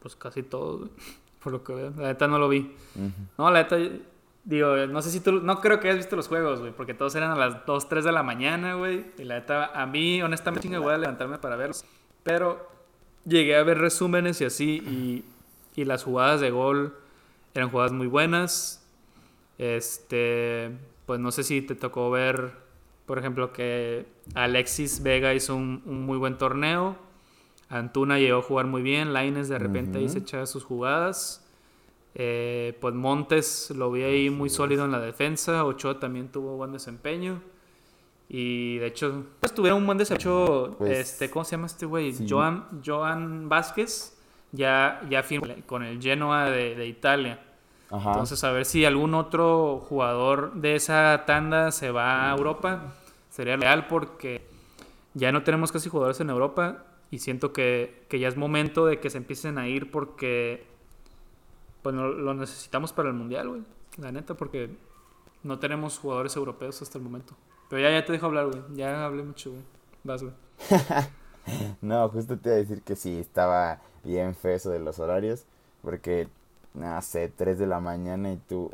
pues 0.00 0.16
casi 0.16 0.42
todo, 0.42 0.88
por 1.42 1.52
lo 1.52 1.62
que 1.62 1.74
veo. 1.74 1.92
La 1.98 2.08
neta 2.08 2.26
no 2.26 2.38
lo 2.38 2.48
vi. 2.48 2.74
No, 3.36 3.50
la 3.50 3.64
neta, 3.64 3.76
digo, 4.44 4.74
no 4.86 5.02
sé 5.02 5.10
si 5.10 5.20
tú, 5.20 5.32
no 5.32 5.60
creo 5.60 5.78
que 5.78 5.88
hayas 5.88 5.98
visto 5.98 6.16
los 6.16 6.28
juegos, 6.28 6.60
güey, 6.60 6.72
porque 6.72 6.94
todos 6.94 7.14
eran 7.16 7.32
a 7.32 7.36
las 7.36 7.66
2, 7.66 7.86
3 7.86 8.02
de 8.02 8.12
la 8.12 8.22
mañana, 8.22 8.76
güey. 8.76 9.04
Y 9.18 9.24
la 9.24 9.40
neta, 9.40 9.66
a 9.78 9.84
mí, 9.84 10.22
honestamente, 10.22 10.66
chinga, 10.66 10.78
voy 10.78 10.94
a 10.94 10.98
levantarme 10.98 11.36
para 11.36 11.56
verlos. 11.56 11.84
Pero 12.22 12.66
llegué 13.26 13.56
a 13.56 13.62
ver 13.62 13.76
resúmenes 13.76 14.40
y 14.40 14.46
así, 14.46 14.76
y, 14.86 15.24
y 15.78 15.84
las 15.84 16.02
jugadas 16.02 16.40
de 16.40 16.50
gol 16.50 16.96
eran 17.56 17.70
jugadas 17.70 17.92
muy 17.92 18.06
buenas. 18.06 18.86
Este, 19.58 20.70
pues 21.06 21.18
no 21.20 21.32
sé 21.32 21.42
si 21.42 21.62
te 21.62 21.74
tocó 21.74 22.10
ver, 22.10 22.52
por 23.06 23.18
ejemplo, 23.18 23.52
que 23.52 24.06
Alexis 24.34 25.02
Vega 25.02 25.34
hizo 25.34 25.56
un, 25.56 25.82
un 25.86 26.04
muy 26.06 26.18
buen 26.18 26.38
torneo. 26.38 26.96
Antuna 27.68 28.18
llegó 28.18 28.38
a 28.38 28.42
jugar 28.42 28.66
muy 28.66 28.82
bien, 28.82 29.12
Laines 29.12 29.48
de 29.48 29.58
repente 29.58 29.98
ahí 29.98 30.08
se 30.08 30.18
echaba 30.18 30.46
sus 30.46 30.62
jugadas. 30.62 31.46
Eh, 32.18 32.78
pues 32.80 32.94
Montes 32.94 33.70
lo 33.76 33.90
vi 33.90 34.02
ahí 34.02 34.30
muy 34.30 34.48
sólido 34.48 34.86
en 34.86 34.92
la 34.92 35.00
defensa, 35.00 35.64
Ochoa 35.66 36.00
también 36.00 36.28
tuvo 36.28 36.56
buen 36.56 36.72
desempeño. 36.72 37.42
Y 38.28 38.78
de 38.78 38.86
hecho, 38.86 39.24
pues 39.40 39.52
tuvieron 39.52 39.80
un 39.80 39.86
buen 39.86 39.98
desempeño, 39.98 40.76
pues, 40.78 40.98
este, 40.98 41.28
¿cómo 41.28 41.44
se 41.44 41.52
llama 41.52 41.66
este 41.66 41.84
güey? 41.86 42.14
Joan, 42.26 42.82
Joan 42.84 43.48
Vázquez, 43.48 44.16
ya, 44.52 45.02
ya 45.10 45.22
firmó 45.22 45.46
con 45.66 45.82
el 45.82 46.00
Genoa 46.00 46.50
de, 46.50 46.86
Italia. 46.86 47.44
Entonces, 47.90 48.42
a 48.42 48.50
ver 48.50 48.64
si 48.64 48.84
algún 48.84 49.14
otro 49.14 49.78
jugador 49.88 50.54
de 50.54 50.74
esa 50.74 51.24
tanda 51.26 51.70
se 51.70 51.90
va 51.90 52.30
a 52.30 52.36
Europa, 52.36 52.94
sería 53.30 53.56
real 53.56 53.86
porque 53.86 54.46
ya 55.14 55.30
no 55.30 55.44
tenemos 55.44 55.70
casi 55.70 55.88
jugadores 55.88 56.20
en 56.20 56.30
Europa 56.30 56.84
y 57.10 57.20
siento 57.20 57.52
que, 57.52 58.06
ya 58.10 58.28
es 58.28 58.36
momento 58.36 58.86
de 58.86 58.98
que 58.98 59.10
se 59.10 59.18
empiecen 59.18 59.58
a 59.58 59.68
ir 59.68 59.90
porque 59.90 60.66
pues 61.82 61.94
lo 61.94 62.34
necesitamos 62.34 62.92
para 62.92 63.08
el 63.08 63.14
mundial, 63.14 63.48
güey. 63.48 63.62
La 63.98 64.10
neta, 64.10 64.34
porque 64.34 64.70
no 65.44 65.58
tenemos 65.58 65.98
jugadores 65.98 66.34
europeos 66.36 66.82
hasta 66.82 66.98
el 66.98 67.04
momento. 67.04 67.34
Pero 67.70 67.82
ya, 67.82 67.90
ya 67.90 68.04
te 68.04 68.12
dejo 68.12 68.26
hablar, 68.26 68.46
güey. 68.46 68.62
Ya 68.74 69.06
hablé 69.06 69.22
mucho, 69.22 69.50
güey. 69.50 69.62
Vas, 70.04 70.22
güey. 70.22 70.34
no, 71.80 72.08
justo 72.08 72.36
te 72.36 72.48
iba 72.48 72.56
a 72.56 72.58
decir 72.58 72.82
que 72.82 72.96
sí, 72.96 73.18
estaba 73.18 73.80
bien 74.02 74.34
feo 74.34 74.56
eso 74.56 74.70
de 74.70 74.80
los 74.80 74.98
horarios. 74.98 75.44
Porque, 75.82 76.28
no 76.76 77.02
sé, 77.02 77.28
3 77.28 77.58
de 77.58 77.66
la 77.66 77.80
mañana 77.80 78.32
y 78.32 78.36
tú. 78.36 78.70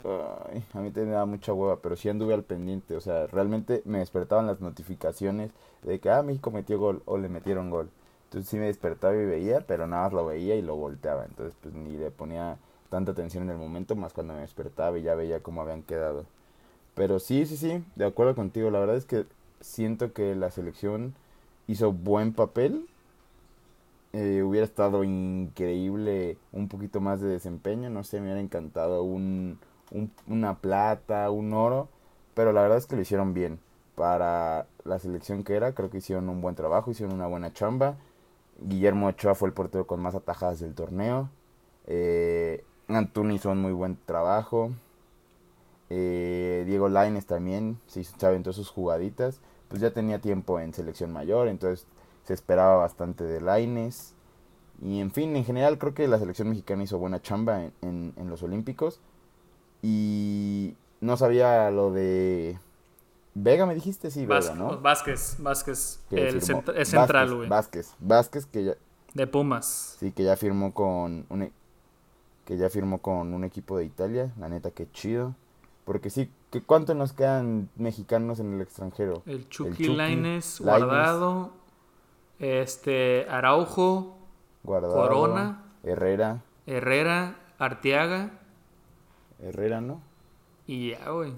a 0.74 0.78
mí 0.80 0.90
te 0.90 1.04
da 1.06 1.24
mucha 1.24 1.52
hueva, 1.52 1.76
pero 1.80 1.96
sí 1.96 2.08
anduve 2.08 2.34
al 2.34 2.42
pendiente. 2.42 2.96
O 2.96 3.00
sea, 3.00 3.26
realmente 3.28 3.82
me 3.84 3.98
despertaban 3.98 4.46
las 4.46 4.60
notificaciones 4.60 5.50
de 5.82 6.00
que, 6.00 6.10
ah, 6.10 6.22
México 6.22 6.50
metió 6.50 6.78
gol 6.78 7.02
o 7.06 7.16
le 7.18 7.28
metieron 7.28 7.70
gol. 7.70 7.88
Entonces 8.24 8.50
sí 8.50 8.56
me 8.56 8.66
despertaba 8.66 9.14
y 9.14 9.26
veía, 9.26 9.60
pero 9.66 9.86
nada 9.86 10.04
más 10.04 10.12
lo 10.12 10.26
veía 10.26 10.56
y 10.56 10.62
lo 10.62 10.76
volteaba. 10.76 11.24
Entonces 11.24 11.54
pues 11.62 11.74
ni 11.74 11.96
le 11.96 12.10
ponía 12.10 12.56
tanta 12.90 13.12
atención 13.12 13.44
en 13.44 13.50
el 13.50 13.58
momento, 13.58 13.96
más 13.96 14.12
cuando 14.12 14.34
me 14.34 14.40
despertaba 14.40 14.98
y 14.98 15.02
ya 15.02 15.14
veía 15.14 15.40
cómo 15.42 15.62
habían 15.62 15.82
quedado. 15.82 16.26
Pero 16.94 17.18
sí, 17.18 17.46
sí, 17.46 17.56
sí, 17.56 17.84
de 17.96 18.04
acuerdo 18.06 18.34
contigo. 18.34 18.70
La 18.70 18.80
verdad 18.80 18.96
es 18.96 19.06
que 19.06 19.26
siento 19.60 20.12
que 20.12 20.34
la 20.34 20.50
selección 20.50 21.14
hizo 21.66 21.92
buen 21.92 22.32
papel. 22.32 22.86
Eh, 24.12 24.42
hubiera 24.42 24.66
estado 24.66 25.04
increíble 25.04 26.36
un 26.52 26.68
poquito 26.68 27.00
más 27.00 27.20
de 27.20 27.28
desempeño. 27.28 27.90
No 27.90 28.04
sé, 28.04 28.18
me 28.18 28.26
hubiera 28.26 28.40
encantado 28.40 29.02
un, 29.02 29.58
una 30.26 30.58
plata, 30.58 31.30
un 31.30 31.52
oro, 31.54 31.88
pero 32.34 32.52
la 32.52 32.62
verdad 32.62 32.78
es 32.78 32.86
que 32.86 32.96
lo 32.96 33.02
hicieron 33.02 33.34
bien. 33.34 33.58
Para 33.94 34.66
la 34.84 34.98
selección 34.98 35.44
que 35.44 35.54
era, 35.54 35.72
creo 35.74 35.90
que 35.90 35.98
hicieron 35.98 36.28
un 36.28 36.40
buen 36.40 36.54
trabajo, 36.54 36.90
hicieron 36.90 37.14
una 37.14 37.26
buena 37.26 37.52
chamba. 37.52 37.96
Guillermo 38.60 39.08
Ochoa 39.08 39.34
fue 39.34 39.48
el 39.48 39.54
portero 39.54 39.86
con 39.86 40.00
más 40.00 40.14
atajadas 40.14 40.60
del 40.60 40.74
torneo. 40.74 41.30
Eh, 41.86 42.64
Antuni 42.88 43.36
hizo 43.36 43.50
un 43.50 43.60
muy 43.62 43.72
buen 43.72 43.98
trabajo. 44.06 44.72
Eh, 45.90 46.64
Diego 46.66 46.88
Laines 46.88 47.26
también 47.26 47.78
se, 47.86 48.02
se 48.04 48.26
aventó 48.26 48.52
sus 48.52 48.70
jugaditas. 48.70 49.40
Pues 49.68 49.80
ya 49.80 49.92
tenía 49.92 50.20
tiempo 50.20 50.60
en 50.60 50.74
selección 50.74 51.12
mayor, 51.12 51.48
entonces 51.48 51.86
se 52.24 52.34
esperaba 52.34 52.76
bastante 52.76 53.24
de 53.24 53.40
Laines. 53.40 54.14
Y 54.80 55.00
en 55.00 55.10
fin, 55.10 55.36
en 55.36 55.44
general 55.44 55.78
creo 55.78 55.94
que 55.94 56.08
la 56.08 56.18
selección 56.18 56.48
mexicana 56.48 56.82
hizo 56.82 56.98
buena 56.98 57.22
chamba 57.22 57.64
en, 57.82 58.12
en, 58.16 58.30
los 58.30 58.42
Olímpicos. 58.42 59.00
Y 59.80 60.74
no 61.00 61.16
sabía 61.16 61.70
lo 61.70 61.92
de 61.92 62.58
Vega, 63.34 63.66
me 63.66 63.74
dijiste, 63.74 64.10
sí, 64.10 64.26
Vega, 64.26 64.54
¿no? 64.54 64.80
Vázquez, 64.80 65.36
Vázquez, 65.38 66.00
el 66.10 66.36
es 66.36 66.88
central, 66.88 67.34
güey. 67.34 67.48
Vázquez, 67.48 67.94
Vázquez 68.00 68.46
que 68.46 68.64
ya... 68.64 68.74
De 69.14 69.26
Pumas. 69.26 69.96
Sí, 70.00 70.12
que 70.12 70.24
ya 70.24 70.36
firmó 70.36 70.72
con 70.72 71.26
un, 71.28 71.42
e, 71.42 71.52
que 72.44 72.56
ya 72.56 72.70
firmó 72.70 72.98
con 72.98 73.34
un 73.34 73.44
equipo 73.44 73.76
de 73.76 73.84
Italia, 73.84 74.32
la 74.38 74.48
neta, 74.48 74.70
qué 74.70 74.90
chido. 74.90 75.34
Porque 75.84 76.10
sí, 76.10 76.30
que 76.50 76.62
¿cuánto 76.62 76.94
nos 76.94 77.12
quedan 77.12 77.68
mexicanos 77.76 78.38
en 78.38 78.54
el 78.54 78.60
extranjero? 78.60 79.22
El 79.26 79.48
Chucky, 79.48 79.88
Laines, 79.88 80.60
Guardado, 80.60 81.50
este, 82.38 83.26
Araujo, 83.28 84.18
Guardado, 84.62 84.94
Corona, 84.94 85.64
Herrera. 85.82 86.42
Herrera, 86.66 87.36
Arteaga. 87.58 88.30
Herrera, 89.40 89.80
¿no? 89.80 90.00
Y 90.66 90.90
ya, 90.90 91.10
güey. 91.10 91.32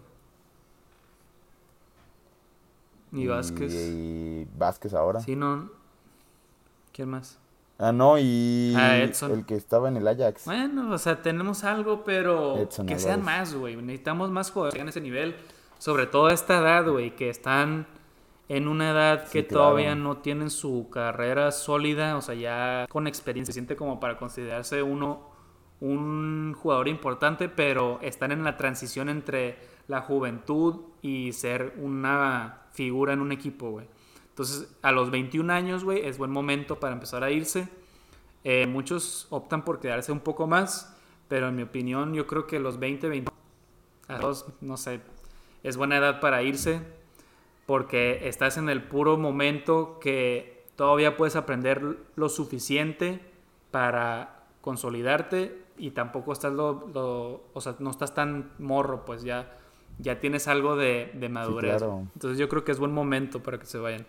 Y 3.12 3.26
Vázquez. 3.26 3.72
Y, 3.72 4.46
Vázquez 4.56 4.92
ahora. 4.92 5.20
Sí, 5.20 5.36
no. 5.36 5.70
¿Quién 6.92 7.08
más? 7.08 7.38
Ah, 7.78 7.92
no, 7.92 8.18
y 8.18 8.72
ah, 8.76 8.98
el 8.98 9.46
que 9.46 9.56
estaba 9.56 9.88
en 9.88 9.96
el 9.96 10.06
Ajax. 10.06 10.44
Bueno, 10.44 10.92
o 10.92 10.98
sea, 10.98 11.22
tenemos 11.22 11.64
algo, 11.64 12.04
pero 12.04 12.68
que 12.86 12.98
sean 12.98 13.22
más, 13.22 13.54
güey. 13.54 13.76
Necesitamos 13.76 14.30
más 14.30 14.50
jugadores 14.50 14.80
en 14.80 14.88
ese 14.88 15.00
nivel. 15.00 15.34
Sobre 15.78 16.06
todo 16.06 16.26
a 16.26 16.32
esta 16.32 16.58
edad, 16.58 16.88
güey, 16.88 17.16
que 17.16 17.28
están 17.28 17.86
en 18.48 18.68
una 18.68 18.90
edad 18.90 19.28
que 19.28 19.42
todavía 19.42 19.94
no 19.94 20.18
tienen 20.18 20.50
su 20.50 20.88
carrera 20.90 21.50
sólida, 21.50 22.16
o 22.16 22.22
sea, 22.22 22.34
ya 22.34 22.86
con 22.88 23.06
experiencia, 23.06 23.52
se 23.52 23.60
siente 23.60 23.76
como 23.76 24.00
para 24.00 24.18
considerarse 24.18 24.82
uno 24.82 25.32
un 25.80 26.54
jugador 26.54 26.88
importante, 26.88 27.48
pero 27.48 27.98
están 28.00 28.32
en 28.32 28.44
la 28.44 28.56
transición 28.56 29.08
entre 29.08 29.58
la 29.88 30.00
juventud 30.00 30.80
y 31.02 31.32
ser 31.32 31.74
una 31.78 32.62
figura 32.72 33.12
en 33.12 33.20
un 33.20 33.32
equipo, 33.32 33.70
güey. 33.70 33.86
Entonces, 34.30 34.74
a 34.82 34.92
los 34.92 35.10
21 35.10 35.52
años, 35.52 35.84
güey, 35.84 36.06
es 36.06 36.18
buen 36.18 36.30
momento 36.30 36.80
para 36.80 36.94
empezar 36.94 37.22
a 37.22 37.30
irse. 37.30 37.68
Eh, 38.44 38.66
muchos 38.66 39.26
optan 39.30 39.64
por 39.64 39.80
quedarse 39.80 40.10
un 40.10 40.20
poco 40.20 40.46
más, 40.46 40.96
pero 41.28 41.48
en 41.48 41.56
mi 41.56 41.62
opinión, 41.62 42.14
yo 42.14 42.26
creo 42.26 42.46
que 42.46 42.58
los 42.58 42.78
20, 42.78 43.08
20, 43.08 43.32
a 44.08 44.18
los, 44.18 44.46
no 44.60 44.76
sé, 44.76 45.00
es 45.62 45.76
buena 45.76 45.98
edad 45.98 46.20
para 46.20 46.42
irse 46.42 46.82
porque 47.66 48.28
estás 48.28 48.56
en 48.58 48.68
el 48.68 48.82
puro 48.82 49.16
momento 49.16 49.98
que 50.00 50.64
todavía 50.76 51.16
puedes 51.16 51.36
aprender 51.36 51.96
lo 52.16 52.28
suficiente 52.28 53.20
para 53.70 54.44
consolidarte 54.60 55.62
y 55.76 55.90
tampoco 55.90 56.32
estás 56.32 56.52
lo, 56.52 57.42
o 57.52 57.60
sea, 57.60 57.76
no 57.78 57.90
estás 57.90 58.14
tan 58.14 58.52
morro, 58.58 59.04
pues 59.04 59.22
ya, 59.22 59.52
ya 59.98 60.20
tienes 60.20 60.48
algo 60.48 60.76
de, 60.76 61.10
madurez. 61.30 61.82
Entonces 61.82 62.38
yo 62.38 62.48
creo 62.48 62.64
que 62.64 62.72
es 62.72 62.78
buen 62.78 62.92
momento 62.92 63.42
para 63.42 63.58
que 63.58 63.66
se 63.66 63.78
vayan. 63.78 64.06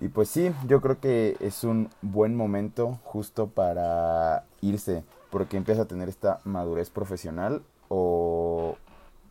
Y 0.00 0.08
pues 0.08 0.28
sí, 0.28 0.52
yo 0.66 0.80
creo 0.80 1.00
que 1.00 1.36
es 1.40 1.64
un 1.64 1.90
buen 2.02 2.36
momento 2.36 3.00
justo 3.02 3.48
para 3.48 4.44
irse, 4.60 5.02
porque 5.30 5.56
empieza 5.56 5.82
a 5.82 5.84
tener 5.86 6.08
esta 6.08 6.38
madurez 6.44 6.90
profesional 6.90 7.62
o 7.88 8.76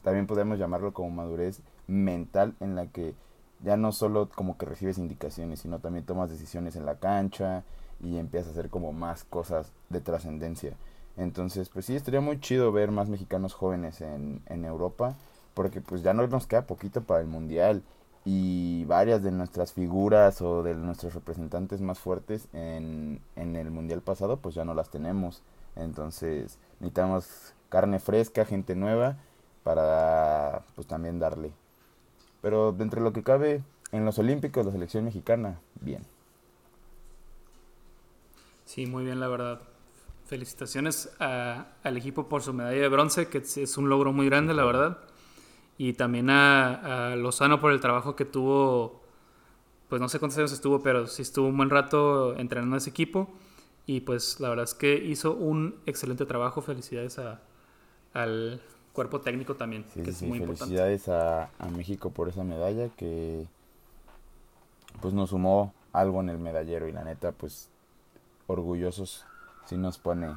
también 0.03 0.27
podemos 0.27 0.60
llamarlo 0.60 0.93
como 0.93 1.10
madurez 1.10 1.62
mental 1.88 2.53
en 2.60 2.75
la 2.75 2.88
que 2.88 3.13
ya 3.63 3.78
no 3.78 3.91
solo 3.91 4.30
como 4.30 4.58
que 4.58 4.65
recibes 4.65 4.98
indicaciones, 4.98 5.60
sino 5.62 5.80
también 5.80 6.06
tomas 6.06 6.30
decisiones 6.30 6.76
en 6.76 6.86
la 6.86 6.96
cancha 6.96 7.63
y 8.02 8.17
empiezas 8.17 8.50
a 8.50 8.52
hacer 8.52 8.70
como 8.70 8.93
más 8.93 9.24
cosas 9.24 9.72
de 9.89 10.02
trascendencia. 10.02 10.74
Entonces, 11.17 11.70
pues 11.70 11.86
sí, 11.86 11.96
estaría 11.96 12.22
muy 12.22 12.39
chido 12.39 12.72
ver 12.72 12.91
más 12.91 13.10
mexicanos 13.10 13.54
jóvenes 13.54 14.02
en, 14.02 14.41
en 14.46 14.65
Europa, 14.65 15.15
porque 15.54 15.82
pues 15.82 16.04
ya 16.04 16.13
no 16.13 16.28
nos 16.28 16.46
queda 16.46 16.67
poquito 16.67 17.02
para 17.02 17.22
el 17.22 17.28
Mundial 17.28 17.82
y 18.24 18.86
varias 18.86 19.24
de 19.24 19.32
nuestras 19.32 19.74
figuras 19.74 20.41
o 20.41 20.62
de 20.62 20.76
nuestros 20.76 21.15
representantes 21.15 21.82
más 21.82 21.98
fuertes 21.98 22.48
en, 22.54 23.22
en 23.36 23.56
el 23.56 23.72
Mundial 23.72 24.02
pasado, 24.02 24.38
pues 24.38 24.54
ya 24.54 24.65
no 24.65 24.76
las 24.76 24.89
tenemos. 24.91 25.41
Entonces, 25.76 26.60
necesitamos 26.80 27.54
carne 27.70 28.00
fresca, 28.00 28.46
gente 28.46 28.76
nueva, 28.76 29.17
para 29.63 30.63
pues 30.76 30.88
también 30.88 31.20
darle 31.20 31.52
pero 32.41 32.71
dentro 32.71 33.02
de 33.02 33.06
lo 33.06 33.13
que 33.13 33.23
cabe, 33.23 33.63
en 33.91 34.06
los 34.06 34.19
Olímpicos, 34.19 34.65
la 34.65 34.71
selección 34.71 35.06
mexicana, 35.06 35.60
bien. 35.82 36.04
Sí, 38.65 38.86
muy 38.86 39.06
bien, 39.06 39.19
la 39.19 39.28
verdad. 39.28 39.62
Felicitaciones 40.26 41.10
al 41.19 41.97
equipo 41.97 42.28
por 42.28 42.41
su 42.41 42.54
medalla 42.54 42.82
de 42.82 42.89
bronce, 42.89 43.30
que 43.30 43.38
es 43.38 43.78
un 43.78 43.88
logro 43.88 44.12
muy 44.12 44.26
grande, 44.26 44.54
la 44.54 44.65
verdad. 44.65 44.97
Y 45.78 45.93
también 45.93 46.30
a, 46.30 47.12
a 47.12 47.15
Lozano 47.15 47.62
por 47.62 47.71
el 47.71 47.80
trabajo 47.80 48.15
que 48.15 48.26
tuvo, 48.26 49.02
pues 49.88 50.02
no 50.02 50.10
sé 50.10 50.19
cuántos 50.19 50.38
años 50.38 50.52
estuvo, 50.52 50.82
pero 50.82 51.08
sí 51.08 51.21
estuvo 51.21 51.47
un 51.47 51.56
buen 51.56 51.69
rato 51.69 52.36
entrenando 52.36 52.76
a 52.76 52.80
ese 52.80 52.89
equipo. 52.89 53.30
Y 53.86 54.02
pues 54.02 54.41
la 54.41 54.50
verdad 54.50 54.65
es 54.65 54.73
que 54.73 54.95
hizo 54.95 55.34
un 55.34 55.76
excelente 55.86 56.26
trabajo. 56.26 56.62
Felicidades 56.62 57.19
a, 57.19 57.41
al, 58.13 58.62
cuerpo 58.97 59.21
técnico 59.21 59.55
también, 59.55 59.86
que 59.93 60.10
es 60.10 60.23
muy 60.23 60.39
Felicidades 60.39 61.07
A, 61.07 61.51
a 61.60 61.67
México 61.67 62.10
por 62.10 62.29
esa 62.29 62.43
medalla 62.43 62.89
que 62.97 63.45
pues 64.99 65.13
nos 65.13 65.29
sumó 65.29 65.71
algo 65.93 66.19
en 66.21 66.29
el 66.29 66.39
medallero 66.39 66.88
y 66.88 66.91
la 66.91 67.03
neta 67.03 67.31
pues 67.31 67.69
orgullosos 68.47 69.23
sí 69.67 69.77
nos 69.77 69.99
pone 69.99 70.36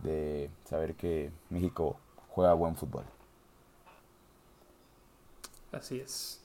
de 0.00 0.50
saber 0.64 0.96
que 0.96 1.30
México 1.50 1.96
juega 2.30 2.52
buen 2.54 2.74
fútbol. 2.74 3.04
Así 5.70 6.00
es. 6.00 6.42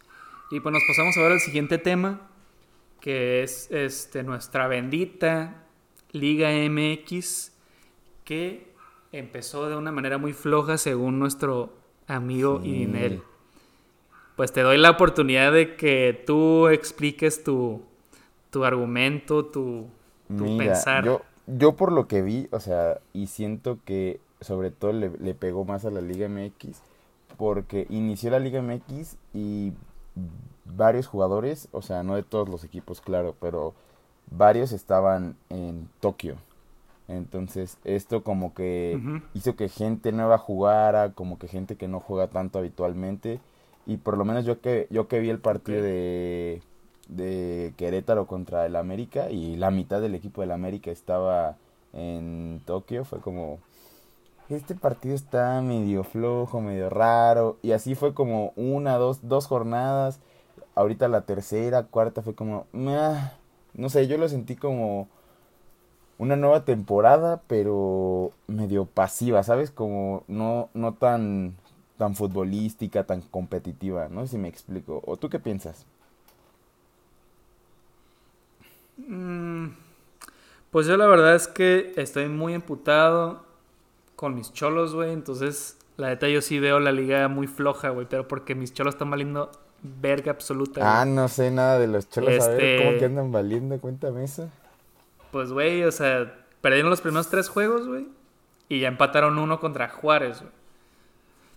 Y 0.52 0.60
pues 0.60 0.72
nos 0.72 0.84
pasamos 0.88 1.18
a 1.18 1.22
ver 1.22 1.32
al 1.32 1.40
siguiente 1.40 1.80
tema, 1.80 2.30
que 3.02 3.42
es 3.42 3.72
este 3.72 4.22
nuestra 4.22 4.68
bendita 4.68 5.64
Liga 6.12 6.50
MX, 6.52 7.54
que 8.24 8.69
empezó 9.12 9.70
de 9.70 9.76
una 9.76 9.92
manera 9.92 10.18
muy 10.18 10.34
floja 10.34 10.78
según 10.78 11.20
nuestro 11.20 11.74
amigo 12.08 12.62
Irinel. 12.64 13.22
Pues 14.36 14.52
te 14.54 14.62
doy 14.62 14.78
la 14.78 14.92
oportunidad 14.92 15.52
de 15.52 15.76
que 15.76 16.24
tú 16.26 16.68
expliques 16.68 17.44
tu, 17.44 17.82
tu 18.50 18.64
argumento, 18.64 19.46
tu, 19.46 19.88
pensar. 20.58 21.04
Yo, 21.04 21.22
yo 21.48 21.76
por 21.76 21.92
lo 21.92 22.08
que 22.08 22.22
vi, 22.22 22.48
o 22.52 22.60
sea, 22.60 23.00
y 23.14 23.28
siento 23.28 23.80
que 23.84 24.20
sobre 24.42 24.72
todo 24.72 24.94
le, 24.94 25.12
le 25.20 25.34
pegó 25.34 25.66
más 25.66 25.84
a 25.84 25.92
la 25.92 26.02
Liga 26.02 26.30
MX, 26.30 26.82
porque 27.38 27.86
inició 27.90 28.32
la 28.32 28.40
Liga 28.40 28.62
MX 28.62 29.18
y 29.34 29.74
varios 30.66 31.08
jugadores, 31.08 31.68
o 31.72 31.82
sea, 31.82 32.04
no 32.04 32.16
de 32.16 32.24
todos 32.24 32.48
los 32.48 32.64
equipos, 32.64 33.02
claro, 33.02 33.36
pero 33.40 33.74
varios 34.32 34.72
estaban 34.72 35.36
en 35.50 35.90
Tokio. 36.00 36.38
Entonces, 37.10 37.78
esto 37.86 38.24
como 38.24 38.54
que 38.54 39.02
hizo 39.34 39.56
que 39.56 39.68
gente 39.68 40.12
nueva 40.12 40.38
jugara, 40.38 41.14
como 41.14 41.40
que 41.40 41.48
gente 41.48 41.76
que 41.76 41.88
no 41.88 42.00
juega 42.00 42.28
tanto 42.28 42.60
habitualmente. 42.60 43.40
Y 43.88 43.98
por 43.98 44.18
lo 44.18 44.26
menos 44.26 44.46
yo 44.46 44.62
que, 44.62 44.88
yo 44.92 45.08
que 45.08 45.20
vi 45.20 45.30
el 45.30 45.40
partido 45.40 45.82
de, 45.82 46.62
de 47.08 47.74
Querétaro 47.78 48.28
contra 48.28 48.66
el 48.68 48.76
América 48.76 49.32
y 49.32 49.56
la 49.56 49.72
mitad 49.72 50.02
del 50.02 50.14
equipo 50.14 50.42
del 50.42 50.52
América 50.52 50.92
estaba 50.92 51.58
en 51.94 52.62
Tokio, 52.66 53.04
fue 53.06 53.20
como, 53.20 53.58
este 54.50 54.76
partido 54.76 55.16
está 55.16 55.62
medio 55.62 56.04
flojo, 56.04 56.62
medio 56.62 56.90
raro. 56.90 57.58
Y 57.64 57.72
así 57.72 57.96
fue 57.96 58.14
como 58.14 58.54
una, 58.56 58.98
dos, 58.98 59.28
dos 59.28 59.48
jornadas. 59.48 60.20
Ahorita 60.76 61.08
la 61.08 61.22
tercera, 61.22 61.84
cuarta 61.84 62.22
fue 62.22 62.36
como, 62.36 62.68
no 62.72 63.90
sé, 63.90 64.08
yo 64.08 64.18
lo 64.18 64.30
sentí 64.30 64.56
como 64.56 65.08
una 66.20 66.36
nueva 66.36 66.66
temporada, 66.66 67.42
pero 67.48 68.34
medio 68.48 68.86
pasiva, 68.86 69.44
¿sabes? 69.44 69.72
Como 69.72 70.24
no, 70.28 70.70
no 70.76 70.94
tan, 70.96 71.56
tan 71.98 72.16
futbolística, 72.16 73.06
tan 73.06 73.22
competitiva, 73.24 74.10
no 74.10 74.22
sé 74.24 74.34
si 74.34 74.38
me 74.38 74.50
explico. 74.50 75.02
¿O 75.08 75.18
tú 75.18 75.30
qué 75.30 75.40
piensas? 75.40 75.88
Mm, 78.98 79.70
pues 80.72 80.88
yo 80.88 80.98
la 80.98 81.08
verdad 81.08 81.36
es 81.36 81.48
que 81.48 81.94
estoy 81.98 82.28
muy 82.30 82.54
emputado 82.54 83.44
con 84.16 84.36
mis 84.36 84.54
cholos, 84.54 84.96
güey, 84.96 85.14
entonces 85.14 85.78
La 85.98 86.10
neta, 86.10 86.30
yo 86.30 86.42
sí 86.42 86.60
veo 86.60 86.80
la 86.80 86.92
liga 86.94 87.28
muy 87.28 87.48
floja, 87.48 87.90
güey, 87.90 88.08
pero 88.10 88.28
porque 88.28 88.56
mis 88.56 88.74
cholos 88.74 88.96
están 88.96 89.12
valiendo 89.12 89.52
verga 89.84 90.32
absoluta. 90.32 91.02
Ah, 91.02 91.06
no 91.06 91.28
sé 91.28 91.52
nada 91.52 91.78
de 91.80 91.88
los 91.88 92.10
cholos. 92.10 92.40
A 92.40 92.48
ver, 92.48 92.72
¿cómo 92.76 92.96
que 92.98 93.06
este 93.06 93.06
andan 93.06 93.32
valiendo? 93.32 93.80
Cuéntame 93.82 94.24
eso. 94.24 94.50
Pues, 95.32 95.52
güey, 95.52 95.84
o 95.84 95.92
sea, 95.92 96.46
perdieron 96.62 96.90
los 96.90 97.02
primeros 97.02 97.30
tres 97.30 97.50
juegos, 97.50 97.88
güey. 97.88 98.08
Y 98.68 98.80
ya 98.82 98.88
empataron 98.88 99.38
uno 99.38 99.60
contra 99.60 99.90
Juárez, 99.90 100.42
güey. 100.42 100.54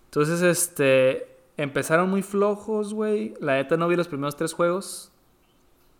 Entonces, 0.05 0.41
este. 0.41 1.29
Empezaron 1.55 2.09
muy 2.09 2.23
flojos, 2.23 2.93
güey. 2.95 3.35
La 3.39 3.55
neta 3.55 3.77
no 3.77 3.87
vi 3.87 3.95
los 3.95 4.07
primeros 4.07 4.35
tres 4.35 4.53
juegos. 4.53 5.11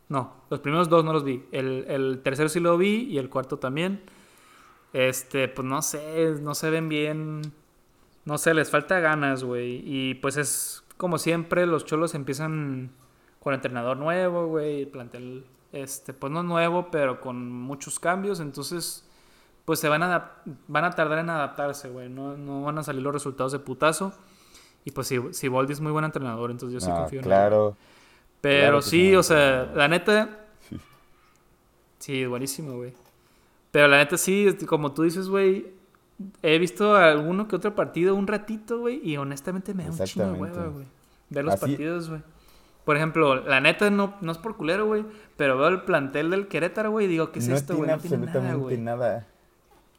No, 0.10 0.34
los 0.50 0.60
primeros 0.60 0.90
dos 0.90 1.06
no 1.06 1.14
los 1.14 1.24
vi. 1.24 1.46
El, 1.52 1.86
el 1.88 2.22
tercero 2.24 2.50
sí 2.50 2.60
lo 2.60 2.78
vi 2.78 3.04
y 3.04 3.20
el 3.20 3.30
cuarto 3.30 3.60
también. 3.60 4.02
Este, 4.94 5.48
pues 5.48 5.68
no 5.68 5.82
sé, 5.82 6.36
no 6.42 6.56
se 6.56 6.70
ven 6.70 6.90
bien. 6.90 7.42
No 8.26 8.38
sé, 8.38 8.54
les 8.54 8.70
falta 8.70 9.00
ganas, 9.00 9.44
güey. 9.44 9.82
Y 9.86 10.16
pues 10.16 10.38
es 10.38 10.84
como 10.98 11.18
siempre, 11.18 11.66
los 11.66 11.86
cholos 11.86 12.16
empiezan 12.16 12.92
con 13.40 13.54
entrenador 13.54 13.98
nuevo, 13.98 14.48
güey. 14.48 14.86
Plantel, 14.86 15.46
este, 15.74 16.14
pues 16.14 16.32
no 16.32 16.44
nuevo, 16.44 16.90
pero 16.92 17.20
con 17.20 17.52
muchos 17.52 18.00
cambios. 18.00 18.40
Entonces, 18.40 19.06
pues 19.66 19.80
se 19.80 19.90
van 19.90 20.04
a, 20.04 20.32
van 20.68 20.86
a 20.86 20.92
tardar 20.92 21.20
en 21.20 21.30
adaptarse, 21.30 21.90
güey. 21.90 22.08
No, 22.08 22.38
no 22.38 22.62
van 22.62 22.78
a 22.78 22.84
salir 22.84 23.02
los 23.02 23.12
resultados 23.12 23.52
de 23.52 23.60
putazo. 23.60 24.14
Y 24.86 24.92
pues 24.92 25.08
si, 25.08 25.20
si 25.32 25.48
Voldy 25.48 25.74
es 25.74 25.82
muy 25.82 25.92
buen 25.92 26.06
entrenador, 26.06 26.52
entonces 26.52 26.74
yo 26.74 26.80
sí 26.80 26.92
confío 26.92 27.20
en 27.20 27.26
él. 27.26 27.30
Claro. 27.30 27.76
Pero 28.40 28.82
sí, 28.82 29.16
o 29.16 29.24
sea, 29.24 29.72
la 29.74 29.88
neta. 29.88 30.48
Sí, 30.70 30.80
sí 32.00 32.26
buenísimo, 32.26 32.76
güey. 32.76 32.94
Pero 33.72 33.88
la 33.88 33.98
neta 33.98 34.18
sí, 34.18 34.56
como 34.68 34.92
tú 34.92 35.04
dices, 35.04 35.30
güey, 35.30 35.74
he 36.44 36.60
visto 36.60 36.96
alguno 36.96 37.48
que 37.48 37.56
otro 37.56 37.74
partido 37.74 38.14
un 38.14 38.28
ratito, 38.28 38.80
güey, 38.80 39.02
y 39.04 39.18
honestamente 39.18 39.74
me 39.74 39.86
da 39.86 39.92
un 39.92 39.98
chingo 39.98 40.28
de 40.28 40.34
hueva, 40.34 40.68
güey. 40.68 40.86
Ver 41.30 41.46
los 41.46 41.60
partidos, 41.60 42.10
güey. 42.10 42.22
Por 42.86 42.98
ejemplo, 42.98 43.36
la 43.36 43.62
neta 43.62 43.90
no, 43.90 44.16
no 44.22 44.32
es 44.32 44.38
por 44.38 44.58
culero, 44.58 44.86
güey, 44.86 45.06
pero 45.38 45.58
veo 45.58 45.70
el 45.70 45.84
plantel 45.84 46.30
del 46.30 46.48
Querétaro, 46.48 46.92
güey, 46.92 47.06
y 47.06 47.10
digo, 47.10 47.32
¿qué 47.32 47.40
es 47.40 47.48
esto, 47.48 47.78
güey? 47.78 47.90
No 47.90 47.98
tiene 47.98 48.16
absolutamente 48.16 48.78
nada, 48.78 49.26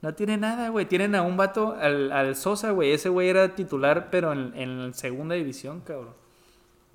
No 0.03 0.15
tiene 0.15 0.37
nada, 0.37 0.69
güey. 0.69 0.85
Tienen 0.87 1.15
a 1.15 1.23
un 1.23 1.37
vato, 1.37 1.77
al, 1.81 2.13
al 2.13 2.37
Sosa, 2.37 2.73
güey. 2.73 2.93
Ese 2.93 3.09
güey 3.09 3.29
era 3.29 3.55
titular, 3.55 4.09
pero 4.11 4.33
en, 4.33 4.55
en 4.55 4.93
segunda 4.93 5.35
división, 5.35 5.81
cabrón. 5.81 6.13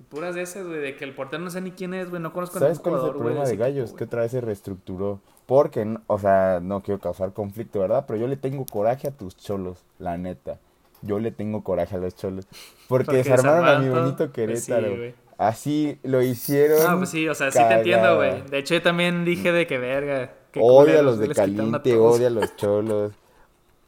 Puras 0.08 0.34
de 0.34 0.42
esas, 0.42 0.66
güey, 0.66 0.80
de 0.80 0.96
que 0.96 1.04
el 1.04 1.14
portero 1.14 1.42
no 1.42 1.50
sé 1.50 1.60
ni 1.60 1.72
quién 1.72 1.92
es, 1.94 2.08
güey, 2.08 2.22
no 2.22 2.32
conozco 2.32 2.58
¿Sabes 2.58 2.78
cuál 2.78 2.96
es 2.96 3.04
el 3.04 3.10
problema 3.10 3.44
de, 3.44 3.56
Gallos? 3.56 3.92
Que 3.92 4.04
otra 4.04 4.22
vez 4.22 4.30
se 4.30 4.40
reestructuró. 4.40 5.20
Porque, 5.46 5.98
o 6.06 6.18
sea, 6.18 6.60
no 6.62 6.80
quiero 6.80 7.00
causar 7.00 7.32
conflicto, 7.32 7.80
¿verdad? 7.80 8.04
Pero 8.06 8.18
yo 8.18 8.26
le 8.28 8.36
tengo 8.36 8.64
coraje 8.64 9.08
a 9.08 9.10
tus 9.10 9.36
cholos, 9.36 9.84
la 9.98 10.16
neta. 10.16 10.58
Yo 11.02 11.18
le 11.18 11.32
tengo 11.32 11.62
coraje 11.62 11.96
a 11.96 11.98
los 11.98 12.14
cholos. 12.14 12.46
Porque, 12.88 13.16
desarmaron 13.16 13.66
a 13.68 13.78
mi 13.78 13.88
bonito 13.88 14.30
pues 14.30 14.30
Querétaro. 14.66 15.12
Así 15.40 15.98
lo 16.02 16.20
hicieron. 16.20 16.84
No, 16.86 16.98
pues 16.98 17.08
sí, 17.08 17.26
o 17.26 17.34
sea, 17.34 17.50
sí 17.50 17.58
te 17.66 17.72
entiendo, 17.72 18.16
güey. 18.16 18.42
De 18.42 18.58
hecho, 18.58 18.74
yo 18.74 18.82
también 18.82 19.24
dije 19.24 19.52
de 19.52 19.66
que 19.66 19.78
verga. 19.78 20.34
odia 20.54 20.98
a 20.98 21.02
los 21.02 21.18
de 21.18 21.30
caliente, 21.30 21.96
odia 21.96 22.26
a 22.26 22.30
los 22.30 22.54
cholos. 22.56 23.12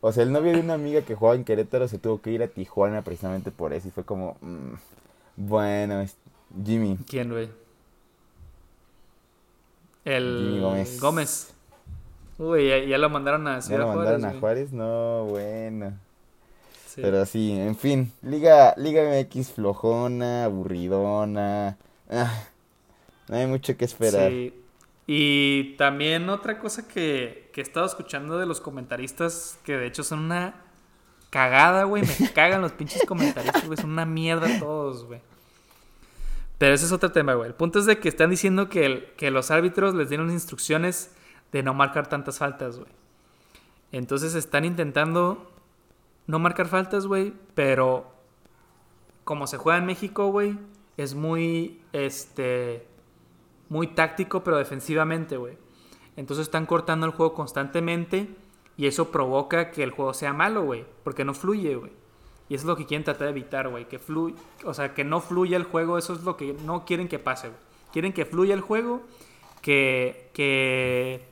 O 0.01 0.11
sea, 0.13 0.23
el 0.23 0.33
novio 0.33 0.53
de 0.53 0.61
una 0.61 0.73
amiga 0.73 1.03
que 1.03 1.15
jugaba 1.15 1.37
en 1.37 1.45
Querétaro 1.45 1.89
se 1.89 1.99
tuvo 1.99 2.23
que 2.23 2.31
ir 2.31 2.43
a 2.43 2.49
Tijuana 2.49 3.03
precisamente 3.03 3.51
por 3.51 3.75
eso. 3.75 3.89
Y 3.89 3.91
fue 3.91 4.03
como, 4.03 4.39
mm, 4.41 4.73
bueno, 5.37 6.03
Jimmy. 6.65 6.97
¿Quién, 7.07 7.31
güey? 7.31 7.51
El 10.07 10.59
Gómez. 10.59 11.01
Gómez. 11.03 11.55
Uy, 12.39 12.69
ya, 12.89 12.97
lo 12.97 13.11
mandaron 13.11 13.47
a 13.47 13.61
Ciudad 13.61 13.81
¿Ya 13.81 13.85
lo 13.85 13.95
mandaron 13.95 14.25
a 14.25 14.41
Juárez? 14.41 14.73
No, 14.73 15.27
bueno. 15.27 15.93
Pero 16.97 17.25
sí, 17.27 17.53
en 17.53 17.77
fin, 17.77 18.13
Liga, 18.23 18.75
Liga 18.77 19.03
MX 19.03 19.53
flojona, 19.53 20.45
aburridona. 20.45 21.79
Ah, 22.11 22.45
no 23.29 23.37
hay 23.37 23.47
mucho 23.47 23.77
que 23.77 23.85
esperar. 23.85 24.31
Sí. 24.31 24.55
Y 25.07 25.75
también 25.77 26.29
otra 26.29 26.59
cosa 26.59 26.87
que, 26.87 27.51
que 27.53 27.61
he 27.61 27.65
estado 27.65 27.87
escuchando 27.87 28.39
de 28.39 28.47
los 28.47 28.61
comentaristas, 28.61 29.59
que 29.65 29.77
de 29.77 29.87
hecho 29.87 30.05
son 30.05 30.21
una 30.21 30.55
cagada, 31.31 31.85
güey. 31.85 32.03
Me 32.03 32.31
cagan 32.35 32.61
los 32.61 32.73
pinches 32.73 33.05
comentaristas, 33.07 33.67
güey. 33.67 33.79
Son 33.79 33.91
una 33.91 34.05
mierda 34.05 34.59
todos, 34.59 35.05
güey. 35.05 35.21
Pero 36.59 36.75
ese 36.75 36.85
es 36.85 36.93
otro 36.93 37.11
tema, 37.11 37.35
güey. 37.35 37.49
El 37.49 37.55
punto 37.55 37.81
es 37.81 37.87
de 37.87 37.99
que 37.99 38.09
están 38.09 38.31
diciendo 38.31 38.69
que, 38.69 39.13
que 39.17 39.31
los 39.33 39.51
árbitros 39.51 39.95
les 39.95 40.09
dieron 40.09 40.31
instrucciones 40.31 41.11
de 41.51 41.63
no 41.63 41.75
marcar 41.75 42.09
tantas 42.09 42.39
faltas, 42.39 42.79
güey. 42.79 42.91
Entonces 43.91 44.35
están 44.35 44.65
intentando 44.65 45.52
no 46.27 46.39
marcar 46.39 46.69
faltas, 46.69 47.07
güey, 47.07 47.33
pero 47.55 48.13
como 49.25 49.47
se 49.47 49.57
juega 49.57 49.79
en 49.79 49.87
México, 49.87 50.29
güey, 50.29 50.59
es 50.97 51.15
muy, 51.15 51.81
este, 51.93 52.87
muy 53.69 53.89
táctico, 53.89 54.45
pero 54.45 54.59
defensivamente, 54.59 55.37
güey. 55.37 55.57
Entonces 56.17 56.47
están 56.47 56.67
cortando 56.67 57.07
el 57.07 57.13
juego 57.13 57.35
constantemente 57.35 58.29
y 58.77 58.87
eso 58.87 59.11
provoca 59.11 59.71
que 59.71 59.83
el 59.83 59.91
juego 59.91 60.15
sea 60.15 60.33
malo, 60.33 60.65
güey, 60.65 60.85
porque 61.05 61.25
no 61.25 61.35
fluye, 61.35 61.75
güey. 61.75 61.93
Y 62.49 62.55
eso 62.55 62.65
es 62.65 62.69
lo 62.69 62.77
que 62.77 62.87
quieren 62.87 63.05
tratar 63.05 63.27
de 63.27 63.31
evitar, 63.31 63.69
güey, 63.69 63.89
que 63.89 63.99
fluya, 63.99 64.37
o 64.65 64.75
sea, 64.75 64.95
que 64.95 65.05
no 65.05 65.21
fluya 65.21 65.57
el 65.57 65.65
juego, 65.65 65.97
eso 65.97 66.13
es 66.13 66.23
lo 66.23 66.37
que 66.37 66.55
no 66.65 66.85
quieren 66.85 67.09
que 67.09 67.19
pase, 67.19 67.49
güey. 67.49 67.61
Quieren 67.93 68.13
que 68.13 68.27
fluya 68.27 68.55
el 68.55 68.61
juego, 68.61 69.03
que, 69.63 70.31
que, 70.35 71.27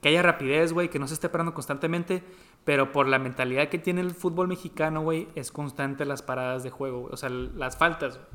que 0.00 0.08
haya 0.08 0.22
rapidez, 0.22 0.72
güey, 0.72 0.88
que 0.88 0.98
no 0.98 1.08
se 1.08 1.14
esté 1.14 1.28
parando 1.28 1.52
constantemente, 1.52 2.22
pero 2.64 2.92
por 2.92 3.08
la 3.08 3.18
mentalidad 3.18 3.68
que 3.68 3.78
tiene 3.78 4.00
el 4.00 4.12
fútbol 4.12 4.48
mexicano, 4.48 5.02
güey, 5.02 5.28
es 5.34 5.50
constante 5.50 6.04
las 6.04 6.22
paradas 6.22 6.62
de 6.62 6.70
juego, 6.70 7.00
güey. 7.00 7.12
O 7.12 7.16
sea, 7.16 7.28
las 7.28 7.76
faltas, 7.76 8.18
güey. 8.18 8.28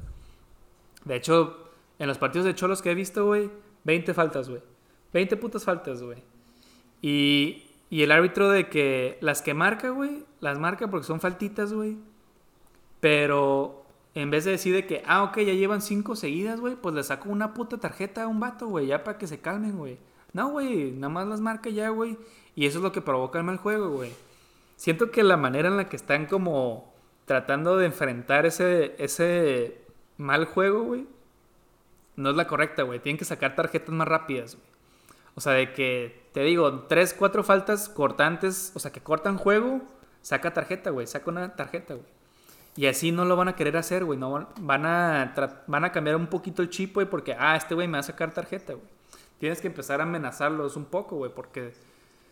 De 1.05 1.15
hecho, 1.15 1.69
en 1.99 2.07
los 2.07 2.17
partidos 2.17 2.45
de 2.45 2.55
Cholos 2.55 2.81
que 2.81 2.91
he 2.91 2.95
visto, 2.95 3.25
güey, 3.25 3.49
20 3.85 4.13
faltas, 4.13 4.49
güey. 4.49 4.61
20 5.13 5.37
putas 5.37 5.63
faltas, 5.63 6.03
güey. 6.03 6.23
Y, 7.01 7.63
y 7.89 8.03
el 8.03 8.11
árbitro 8.11 8.49
de 8.49 8.67
que 8.67 9.17
las 9.21 9.41
que 9.41 9.53
marca, 9.53 9.89
güey, 9.89 10.25
las 10.41 10.59
marca 10.59 10.89
porque 10.89 11.07
son 11.07 11.21
faltitas, 11.21 11.71
güey. 11.71 11.97
Pero 12.99 13.85
en 14.13 14.29
vez 14.29 14.43
de 14.43 14.51
decir 14.51 14.73
de 14.73 14.85
que, 14.85 15.03
ah, 15.05 15.23
ok, 15.23 15.37
ya 15.37 15.53
llevan 15.53 15.81
cinco 15.81 16.15
seguidas, 16.15 16.59
güey, 16.59 16.75
pues 16.75 16.93
le 16.95 17.03
saco 17.03 17.29
una 17.29 17.53
puta 17.53 17.77
tarjeta 17.77 18.23
a 18.23 18.27
un 18.27 18.39
vato, 18.39 18.67
güey, 18.67 18.87
ya 18.87 19.03
para 19.03 19.17
que 19.17 19.27
se 19.27 19.39
calmen, 19.39 19.77
güey. 19.77 19.99
No, 20.33 20.49
güey, 20.49 20.91
nada 20.91 21.09
más 21.09 21.27
las 21.27 21.39
marca 21.39 21.69
ya, 21.69 21.89
güey. 21.89 22.17
Y 22.57 22.65
eso 22.65 22.79
es 22.79 22.83
lo 22.83 22.91
que 22.91 23.01
provoca 23.01 23.37
el 23.37 23.45
mal 23.45 23.57
juego, 23.57 23.89
güey. 23.91 24.11
Siento 24.77 25.11
que 25.11 25.21
la 25.21 25.37
manera 25.37 25.69
en 25.69 25.77
la 25.77 25.89
que 25.89 25.95
están 25.95 26.25
como 26.25 26.91
tratando 27.25 27.77
de 27.77 27.85
enfrentar 27.85 28.47
ese, 28.47 28.95
ese 28.97 29.79
mal 30.17 30.45
juego, 30.45 30.81
güey, 30.81 31.05
no 32.15 32.31
es 32.31 32.35
la 32.35 32.47
correcta, 32.47 32.81
güey. 32.81 32.99
Tienen 32.99 33.19
que 33.19 33.25
sacar 33.25 33.55
tarjetas 33.55 33.93
más 33.93 34.07
rápidas, 34.07 34.55
güey. 34.55 34.67
O 35.35 35.39
sea, 35.39 35.53
de 35.53 35.71
que, 35.71 36.29
te 36.33 36.41
digo, 36.41 36.85
tres, 36.85 37.13
cuatro 37.13 37.43
faltas 37.43 37.89
cortantes, 37.89 38.71
o 38.73 38.79
sea, 38.79 38.91
que 38.91 39.01
cortan 39.01 39.37
juego, 39.37 39.83
saca 40.23 40.51
tarjeta, 40.51 40.89
güey. 40.89 41.05
Saca 41.05 41.29
una 41.29 41.55
tarjeta, 41.55 41.93
güey. 41.93 42.07
Y 42.75 42.87
así 42.87 43.11
no 43.11 43.23
lo 43.23 43.35
van 43.35 43.49
a 43.49 43.55
querer 43.55 43.77
hacer, 43.77 44.03
güey. 44.03 44.17
No, 44.17 44.47
van, 44.61 44.85
a 44.87 45.61
van 45.67 45.85
a 45.85 45.91
cambiar 45.91 46.15
un 46.15 46.25
poquito 46.25 46.63
el 46.63 46.71
chip, 46.71 46.95
güey, 46.95 47.07
porque, 47.07 47.35
ah, 47.37 47.55
este 47.55 47.75
güey 47.75 47.87
me 47.87 47.93
va 47.93 47.99
a 47.99 48.03
sacar 48.03 48.33
tarjeta, 48.33 48.73
güey. 48.73 48.87
Tienes 49.37 49.61
que 49.61 49.67
empezar 49.67 49.99
a 49.99 50.05
amenazarlos 50.05 50.75
un 50.75 50.85
poco, 50.85 51.17
güey, 51.17 51.31
porque 51.31 51.71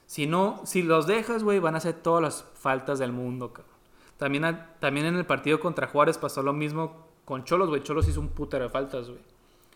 si 0.05 0.27
no, 0.27 0.61
si 0.65 0.83
los 0.83 1.07
dejas, 1.07 1.43
güey, 1.43 1.59
van 1.59 1.75
a 1.75 1.79
hacer 1.79 1.93
todas 1.93 2.21
las 2.21 2.45
faltas 2.53 2.99
del 2.99 3.11
mundo, 3.11 3.53
cabrón. 3.53 3.75
También, 4.17 4.59
también 4.79 5.07
en 5.07 5.15
el 5.15 5.25
partido 5.25 5.59
contra 5.59 5.87
Juárez 5.87 6.17
pasó 6.17 6.41
lo 6.41 6.53
mismo 6.53 7.07
con 7.25 7.43
Cholos, 7.43 7.69
güey. 7.69 7.83
Cholos 7.83 8.07
hizo 8.07 8.21
un 8.21 8.29
putero 8.29 8.63
de 8.63 8.69
faltas, 8.69 9.09
güey. 9.09 9.21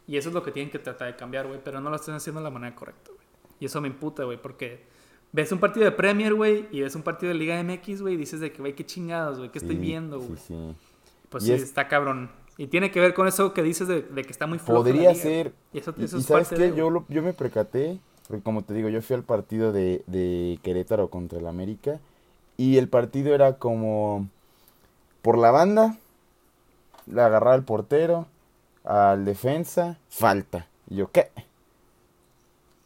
Y 0.08 0.18
eso 0.18 0.30
es 0.30 0.36
lo 0.36 0.44
que 0.44 0.52
tienen 0.52 0.72
que 0.72 0.80
tratar 0.80 1.08
de 1.08 1.16
cambiar, 1.16 1.48
güey. 1.48 1.60
Pero 1.64 1.82
no 1.82 1.90
lo 1.90 1.96
están 1.96 2.16
haciendo 2.16 2.40
de 2.40 2.46
la 2.46 2.50
manera 2.50 2.76
correcta, 2.76 3.12
güey. 3.12 3.28
Y 3.60 3.66
eso 3.66 3.82
me 3.82 3.90
imputa, 3.90 4.24
güey, 4.24 4.42
porque 4.42 4.86
ves 5.32 5.52
un 5.52 5.60
partido 5.60 5.86
de 5.86 5.92
Premier, 5.92 6.34
güey, 6.34 6.68
y 6.72 6.82
ves 6.82 6.96
un 6.96 7.02
partido 7.02 7.34
de 7.34 7.38
Liga 7.38 7.62
MX, 7.62 8.02
güey, 8.02 8.14
y 8.14 8.18
dices 8.18 8.40
de 8.40 8.52
que, 8.54 8.60
güey, 8.60 8.74
qué 8.74 8.86
chingados, 8.86 9.38
güey, 9.38 9.52
qué 9.52 9.60
estoy 9.60 9.76
viendo, 9.76 10.20
güey. 10.20 10.38
Sí, 10.38 10.44
sí. 10.48 10.76
Pues 11.30 11.44
sí, 11.44 11.52
está 11.52 11.88
cabrón. 11.88 12.32
Y 12.58 12.68
tiene 12.68 12.92
que 12.92 13.00
ver 13.00 13.14
con 13.14 13.28
eso 13.28 13.54
que 13.54 13.62
dices 13.62 13.88
de, 13.88 14.04
que 14.04 14.32
está 14.32 14.48
muy 14.48 14.60
flojo 14.60 14.84
Podría 14.84 15.14
ser. 15.14 15.54
Y, 15.74 15.80
eso, 15.80 15.94
eso 15.98 16.22
¿sabes 16.22 16.50
qué? 16.50 16.74
Yo, 16.76 17.06
yo 17.08 17.22
me 17.22 17.34
percaté 17.34 18.00
porque 18.30 18.44
como 18.44 18.62
te 18.62 18.76
digo, 18.76 18.90
yo 18.90 19.02
fui 19.02 19.16
al 19.16 19.24
partido 19.24 19.72
de, 19.72 20.60
Querétaro 20.62 21.10
contra 21.10 21.40
el 21.40 21.48
América. 21.48 22.00
Y 22.58 22.78
el 22.78 22.88
partido 22.88 23.34
era 23.34 23.54
como 23.58 24.28
por 25.24 25.40
la 25.40 25.50
banda, 25.50 25.98
le 27.08 27.22
agarraba 27.22 27.56
al 27.56 27.64
portero, 27.64 28.28
al 28.84 29.26
defensa, 29.26 29.98
falta. 30.10 30.68
Y 30.92 30.98
yo, 30.98 31.12
¿qué? 31.12 31.32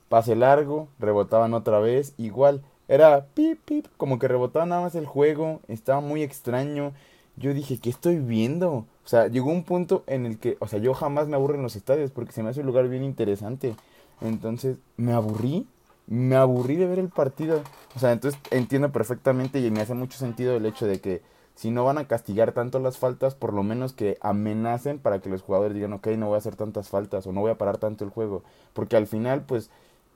Pase 0.07 0.37
largo, 0.37 0.87
rebotaban 0.97 1.53
otra 1.53 1.79
vez, 1.79 2.13
igual. 2.17 2.61
Era 2.87 3.25
pip, 3.33 3.59
pip, 3.65 3.87
como 3.97 4.19
que 4.19 4.29
rebotaba 4.29 4.65
nada 4.65 4.83
más 4.83 4.95
el 4.95 5.05
juego, 5.05 5.59
estaba 5.67 5.99
muy 5.99 6.23
extraño. 6.23 6.93
Yo 7.35 7.53
dije, 7.53 7.79
¿qué 7.79 7.89
estoy 7.89 8.19
viendo? 8.19 8.85
O 9.03 9.07
sea, 9.07 9.27
llegó 9.27 9.51
un 9.51 9.65
punto 9.65 10.05
en 10.07 10.25
el 10.25 10.39
que, 10.39 10.55
o 10.61 10.67
sea, 10.69 10.79
yo 10.79 10.93
jamás 10.93 11.27
me 11.27 11.35
aburro 11.35 11.55
en 11.55 11.63
los 11.63 11.75
estadios 11.75 12.11
porque 12.11 12.31
se 12.31 12.43
me 12.43 12.49
hace 12.49 12.61
un 12.61 12.67
lugar 12.67 12.87
bien 12.87 13.03
interesante. 13.03 13.75
Entonces 14.23 14.77
me 14.97 15.13
aburrí, 15.13 15.67
me 16.07 16.35
aburrí 16.35 16.77
de 16.77 16.87
ver 16.87 16.99
el 16.99 17.09
partido. 17.09 17.61
O 17.95 17.99
sea, 17.99 18.11
entonces 18.11 18.39
entiendo 18.51 18.91
perfectamente 18.91 19.59
y 19.59 19.69
me 19.69 19.81
hace 19.81 19.93
mucho 19.93 20.17
sentido 20.17 20.55
el 20.55 20.65
hecho 20.65 20.87
de 20.87 20.99
que 20.99 21.21
si 21.55 21.69
no 21.69 21.85
van 21.85 21.97
a 21.97 22.07
castigar 22.07 22.53
tanto 22.53 22.79
las 22.79 22.97
faltas, 22.97 23.35
por 23.35 23.53
lo 23.53 23.63
menos 23.63 23.93
que 23.93 24.17
amenacen 24.21 24.97
para 24.97 25.19
que 25.19 25.29
los 25.29 25.43
jugadores 25.43 25.75
digan, 25.75 25.93
ok, 25.93 26.07
no 26.17 26.27
voy 26.27 26.35
a 26.35 26.39
hacer 26.39 26.55
tantas 26.55 26.89
faltas 26.89 27.27
o 27.27 27.31
no 27.31 27.41
voy 27.41 27.51
a 27.51 27.57
parar 27.57 27.77
tanto 27.77 28.03
el 28.03 28.09
juego. 28.09 28.43
Porque 28.73 28.97
al 28.97 29.07
final, 29.07 29.43
pues, 29.43 29.69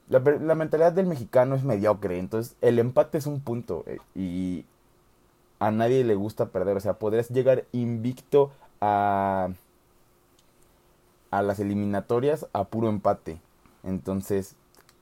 la, 0.10 0.20
mentalidad 0.56 0.94
del 0.94 1.06
mexicano 1.06 1.56
es 1.56 1.64
mediocre. 1.64 2.18
Entonces, 2.18 2.56
el 2.62 2.80
empate 2.80 3.20
es 3.20 3.28
un 3.28 3.42
punto 3.42 3.84
eh, 3.88 4.00
y 4.16 4.66
a 5.60 5.70
nadie 5.72 6.04
le 6.04 6.16
gusta 6.16 6.48
perder. 6.48 6.78
O 6.78 6.80
sea, 6.80 6.94
podrías 6.94 7.30
llegar 7.30 7.66
invicto 7.72 8.52
a, 8.82 9.50
a 11.30 11.42
las 11.44 11.60
eliminatorias 11.60 12.48
a 12.54 12.64
puro 12.64 12.90
empate. 12.90 13.40
Entonces, 13.84 14.56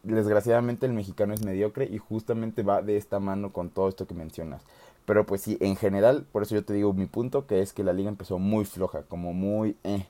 desgraciadamente 0.04 0.86
el 0.86 0.94
mexicano 0.94 1.34
es 1.34 1.44
mediocre 1.44 1.86
y 1.86 1.98
justamente 1.98 2.64
va 2.64 2.82
de 2.82 2.98
esta 2.98 3.20
mano 3.20 3.52
con 3.52 3.70
todo 3.70 3.90
esto 3.90 4.08
que 4.08 4.14
mencionas. 4.14 4.64
Pero 5.06 5.26
pues 5.26 5.42
sí, 5.42 5.58
en 5.60 5.76
general, 5.76 6.26
por 6.32 6.44
eso 6.44 6.56
yo 6.56 6.64
te 6.64 6.74
digo 6.74 6.94
mi 6.94 7.06
punto, 7.06 7.46
que 7.46 7.62
es 7.62 7.74
que 7.74 7.84
la 7.84 7.94
liga 7.94 8.10
empezó 8.10 8.40
muy 8.40 8.66
floja, 8.66 9.04
como 9.04 9.34
muy... 9.34 9.78
Eh. 9.84 10.08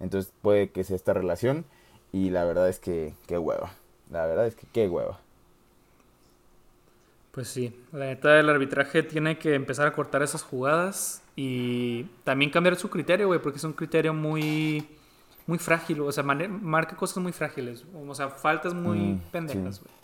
Entonces 0.00 0.32
puede 0.42 0.70
que 0.70 0.84
sea 0.84 0.96
esta 0.96 1.14
relación 1.14 1.64
y 2.12 2.30
la 2.30 2.44
verdad 2.44 2.68
es 2.68 2.78
que 2.78 3.14
qué 3.26 3.38
hueva. 3.38 3.72
La 4.10 4.26
verdad 4.26 4.46
es 4.46 4.54
que 4.54 4.66
qué 4.72 4.88
hueva. 4.88 5.20
Pues 7.30 7.48
sí, 7.48 7.74
la 7.92 8.06
neta 8.06 8.34
del 8.34 8.48
arbitraje 8.48 9.02
tiene 9.02 9.38
que 9.38 9.54
empezar 9.54 9.86
a 9.86 9.92
cortar 9.92 10.22
esas 10.22 10.42
jugadas 10.42 11.22
y 11.34 12.04
también 12.22 12.50
cambiar 12.50 12.76
su 12.76 12.90
criterio, 12.90 13.26
güey, 13.26 13.40
porque 13.40 13.58
es 13.58 13.64
un 13.64 13.72
criterio 13.72 14.14
muy 14.14 14.86
muy 15.46 15.58
frágil, 15.58 16.00
o 16.00 16.12
sea, 16.12 16.22
marca 16.22 16.96
cosas 16.96 17.18
muy 17.18 17.32
frágiles, 17.32 17.84
o 17.94 18.14
sea, 18.14 18.30
faltas 18.30 18.74
muy 18.74 18.98
mm, 18.98 19.20
pendejas, 19.30 19.80
güey. 19.80 19.94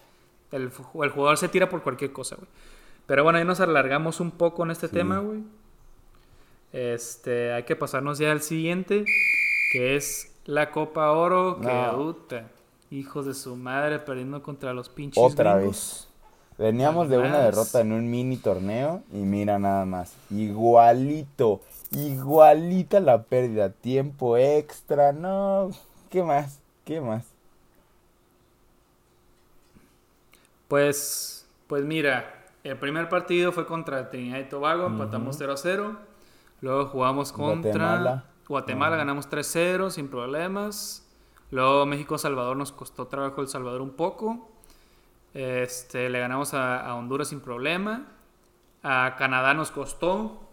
El, 0.52 0.62
el, 0.62 1.10
jugador 1.10 1.38
se 1.38 1.48
tira 1.48 1.68
por 1.68 1.82
cualquier 1.82 2.12
cosa, 2.12 2.36
güey. 2.36 2.48
Pero 3.06 3.24
bueno, 3.24 3.38
ahí 3.38 3.44
nos 3.44 3.60
alargamos 3.60 4.20
un 4.20 4.30
poco 4.30 4.64
en 4.64 4.70
este 4.70 4.88
tema, 4.88 5.18
güey. 5.18 5.42
Este, 6.72 7.52
hay 7.52 7.64
que 7.64 7.74
pasarnos 7.74 8.18
ya 8.18 8.30
al 8.30 8.42
siguiente, 8.42 9.04
que 9.72 9.96
es 9.96 10.32
la 10.44 10.70
Copa 10.70 11.10
Oro, 11.12 11.60
que 11.60 12.44
hijos 12.90 13.26
de 13.26 13.34
su 13.34 13.56
madre 13.56 13.98
perdiendo 13.98 14.42
contra 14.42 14.72
los 14.74 14.88
pinches. 14.88 15.22
Otra 15.22 15.56
vez. 15.56 16.08
Veníamos 16.58 17.08
de 17.08 17.16
una 17.18 17.38
derrota 17.38 17.80
en 17.80 17.92
un 17.92 18.10
mini 18.10 18.36
torneo 18.36 19.02
y 19.12 19.18
mira 19.18 19.58
nada 19.58 19.86
más, 19.86 20.14
igualito, 20.30 21.62
igualita 21.90 23.00
la 23.00 23.22
pérdida, 23.22 23.70
tiempo 23.70 24.36
extra, 24.36 25.12
no, 25.12 25.70
¿qué 26.08 26.22
más? 26.22 26.60
¿Qué 26.84 27.00
más? 27.00 27.32
Pues, 30.68 31.48
pues 31.66 31.84
mira, 31.84 32.44
el 32.62 32.76
primer 32.78 33.08
partido 33.08 33.52
fue 33.52 33.66
contra 33.66 34.10
Trinidad 34.10 34.38
y 34.38 34.44
Tobago, 34.44 34.86
empatamos 34.86 35.36
0 35.38 35.52
a 35.52 35.56
0. 35.56 35.96
Luego 36.60 36.86
jugamos 36.86 37.32
contra 37.32 37.70
Guatemala, 37.70 38.24
Guatemala 38.46 38.96
ganamos 38.96 39.30
3-0 39.30 39.90
sin 39.90 40.08
problemas. 40.08 41.06
Luego 41.50 41.86
México-Salvador 41.86 42.56
nos 42.56 42.70
costó 42.70 43.06
trabajo 43.06 43.40
El 43.40 43.48
Salvador 43.48 43.80
un 43.80 43.90
poco. 43.90 44.50
Este, 45.34 46.10
le 46.10 46.20
ganamos 46.20 46.54
a, 46.54 46.94
Honduras 46.94 47.28
sin 47.28 47.40
problema. 47.40 48.06
A 48.82 49.14
Canadá 49.18 49.54
nos 49.54 49.70
costó. 49.70 50.49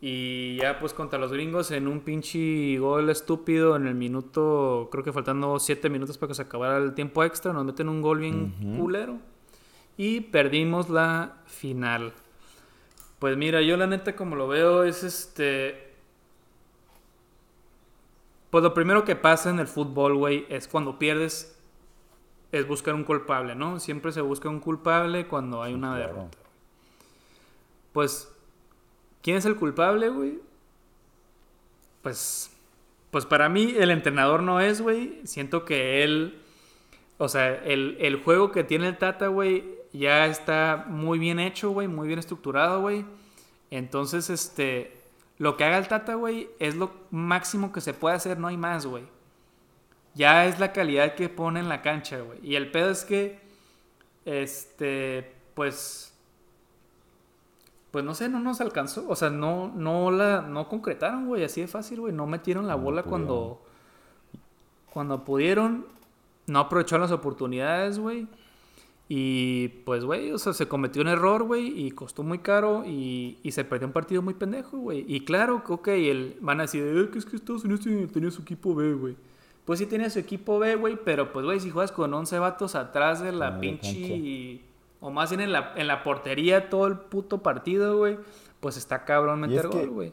Y 0.00 0.56
ya 0.56 0.78
pues 0.78 0.92
contra 0.92 1.18
los 1.18 1.32
gringos 1.32 1.70
en 1.70 1.88
un 1.88 2.00
pinche 2.00 2.78
gol 2.78 3.08
estúpido 3.08 3.76
en 3.76 3.86
el 3.86 3.94
minuto, 3.94 4.88
creo 4.92 5.02
que 5.02 5.12
faltando 5.12 5.58
7 5.58 5.88
minutos 5.88 6.18
para 6.18 6.28
que 6.28 6.34
se 6.34 6.42
acabara 6.42 6.76
el 6.76 6.94
tiempo 6.94 7.24
extra, 7.24 7.52
nos 7.52 7.64
meten 7.64 7.88
un 7.88 8.02
gol 8.02 8.20
bien 8.20 8.76
culero 8.76 9.18
y 9.96 10.20
perdimos 10.20 10.90
la 10.90 11.36
final. 11.46 12.12
Pues 13.18 13.36
mira, 13.38 13.62
yo 13.62 13.78
la 13.78 13.86
neta 13.86 14.14
como 14.14 14.36
lo 14.36 14.48
veo 14.48 14.84
es 14.84 15.02
este... 15.02 15.94
Pues 18.50 18.62
lo 18.62 18.74
primero 18.74 19.04
que 19.04 19.16
pasa 19.16 19.50
en 19.50 19.58
el 19.58 19.66
fútbol, 19.66 20.16
güey, 20.16 20.46
es 20.48 20.68
cuando 20.68 20.98
pierdes, 20.98 21.58
es 22.52 22.68
buscar 22.68 22.94
un 22.94 23.04
culpable, 23.04 23.54
¿no? 23.54 23.80
Siempre 23.80 24.12
se 24.12 24.20
busca 24.20 24.48
un 24.48 24.60
culpable 24.60 25.26
cuando 25.26 25.62
hay 25.62 25.74
una 25.74 25.96
derrota. 25.96 26.38
Pues, 27.92 28.32
¿quién 29.26 29.38
es 29.38 29.44
el 29.44 29.56
culpable, 29.56 30.08
güey? 30.08 30.38
Pues, 32.00 32.48
pues 33.10 33.26
para 33.26 33.48
mí 33.48 33.74
el 33.76 33.90
entrenador 33.90 34.40
no 34.40 34.60
es, 34.60 34.80
güey. 34.80 35.20
Siento 35.24 35.64
que 35.64 36.04
él, 36.04 36.40
o 37.18 37.28
sea, 37.28 37.52
el, 37.64 37.96
el 37.98 38.22
juego 38.22 38.52
que 38.52 38.62
tiene 38.62 38.86
el 38.86 38.98
Tata, 38.98 39.26
güey, 39.26 39.64
ya 39.92 40.26
está 40.26 40.84
muy 40.86 41.18
bien 41.18 41.40
hecho, 41.40 41.70
güey, 41.70 41.88
muy 41.88 42.06
bien 42.06 42.20
estructurado, 42.20 42.82
güey. 42.82 43.04
Entonces, 43.72 44.30
este, 44.30 44.96
lo 45.38 45.56
que 45.56 45.64
haga 45.64 45.78
el 45.78 45.88
Tata, 45.88 46.14
güey, 46.14 46.48
es 46.60 46.76
lo 46.76 46.92
máximo 47.10 47.72
que 47.72 47.80
se 47.80 47.94
puede 47.94 48.14
hacer, 48.14 48.38
no 48.38 48.46
hay 48.46 48.56
más, 48.56 48.86
güey. 48.86 49.02
Ya 50.14 50.46
es 50.46 50.60
la 50.60 50.72
calidad 50.72 51.16
que 51.16 51.28
pone 51.28 51.58
en 51.58 51.68
la 51.68 51.82
cancha, 51.82 52.20
güey. 52.20 52.38
Y 52.44 52.54
el 52.54 52.70
pedo 52.70 52.90
es 52.90 53.04
que, 53.04 53.40
este, 54.24 55.34
pues, 55.54 56.15
pues 57.96 58.04
no 58.04 58.14
sé, 58.14 58.28
no 58.28 58.40
nos 58.40 58.60
alcanzó. 58.60 59.08
O 59.08 59.16
sea, 59.16 59.30
no, 59.30 59.72
no 59.74 60.10
la, 60.10 60.42
no 60.42 60.68
concretaron, 60.68 61.28
güey, 61.28 61.44
así 61.44 61.62
de 61.62 61.66
fácil, 61.66 62.00
güey. 62.00 62.12
No 62.12 62.26
metieron 62.26 62.66
la 62.66 62.74
bola 62.74 63.04
cuando, 63.04 63.62
cuando 64.92 65.24
pudieron. 65.24 65.86
No 66.46 66.58
aprovecharon 66.58 67.00
las 67.00 67.10
oportunidades, 67.10 67.98
güey. 67.98 68.26
Y 69.08 69.68
pues, 69.86 70.04
güey, 70.04 70.30
o 70.30 70.36
sea, 70.36 70.52
se 70.52 70.68
cometió 70.68 71.00
un 71.00 71.08
error, 71.08 71.44
güey, 71.44 71.86
y 71.86 71.90
costó 71.92 72.22
muy 72.22 72.40
caro 72.40 72.84
y, 72.84 73.38
y, 73.42 73.52
se 73.52 73.64
perdió 73.64 73.86
un 73.86 73.94
partido 73.94 74.20
muy 74.20 74.34
pendejo, 74.34 74.76
güey. 74.76 75.06
Y 75.08 75.20
claro, 75.24 75.62
ok, 75.66 75.88
el, 75.88 76.36
van 76.42 76.60
a 76.60 76.64
decir, 76.64 76.82
eh, 76.86 77.08
que 77.10 77.18
es 77.18 77.24
que 77.24 77.36
Estados 77.36 77.64
Unidos 77.64 77.80
tenía 78.12 78.30
su 78.30 78.42
equipo 78.42 78.74
B, 78.74 78.92
güey. 78.92 79.16
Pues 79.64 79.78
sí 79.78 79.86
tenía 79.86 80.10
su 80.10 80.18
equipo 80.18 80.58
B, 80.58 80.74
güey, 80.74 80.98
pero 81.02 81.32
pues, 81.32 81.46
güey, 81.46 81.60
si 81.60 81.70
juegas 81.70 81.92
con 81.92 82.12
11 82.12 82.40
vatos 82.40 82.74
atrás 82.74 83.22
de 83.22 83.32
la 83.32 83.58
pinche... 83.58 84.60
O 85.00 85.10
más 85.10 85.30
bien 85.30 85.40
en 85.40 85.52
la, 85.52 85.74
en 85.76 85.86
la 85.86 86.02
portería 86.02 86.70
todo 86.70 86.86
el 86.86 86.98
puto 86.98 87.42
partido, 87.42 87.98
güey, 87.98 88.18
pues 88.60 88.76
está 88.76 89.04
cabrón 89.04 89.40
meter 89.40 89.68
gol, 89.68 89.90
güey. 89.90 90.12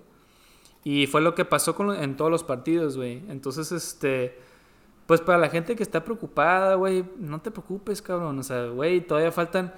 Y 0.84 1.08
fue 1.08 1.22
lo 1.22 1.34
que 1.34 1.46
pasó 1.46 1.76
con, 1.76 1.96
en 1.96 2.18
todos 2.18 2.30
los 2.30 2.44
partidos, 2.44 2.98
güey. 2.98 3.24
Entonces, 3.30 3.72
este 3.72 4.38
pues 5.06 5.22
para 5.22 5.38
la 5.38 5.50
gente 5.50 5.76
que 5.76 5.84
está 5.84 6.04
preocupada, 6.04 6.76
güey, 6.76 7.04
no 7.18 7.42
te 7.42 7.52
preocupes, 7.52 8.02
cabrón. 8.02 8.40
O 8.40 8.44
sea, 8.44 8.68
güey, 8.68 9.02
todavía 9.02 9.32
faltan. 9.32 9.74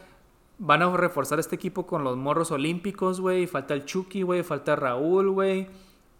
Van 0.57 0.81
a 0.81 0.95
reforzar 0.95 1.39
este 1.39 1.55
equipo 1.55 1.85
con 1.85 2.03
los 2.03 2.15
morros 2.15 2.51
olímpicos, 2.51 3.19
güey. 3.19 3.47
Falta 3.47 3.73
el 3.73 3.85
Chucky, 3.85 4.21
güey. 4.21 4.43
Falta 4.43 4.75
Raúl, 4.75 5.31
güey. 5.31 5.67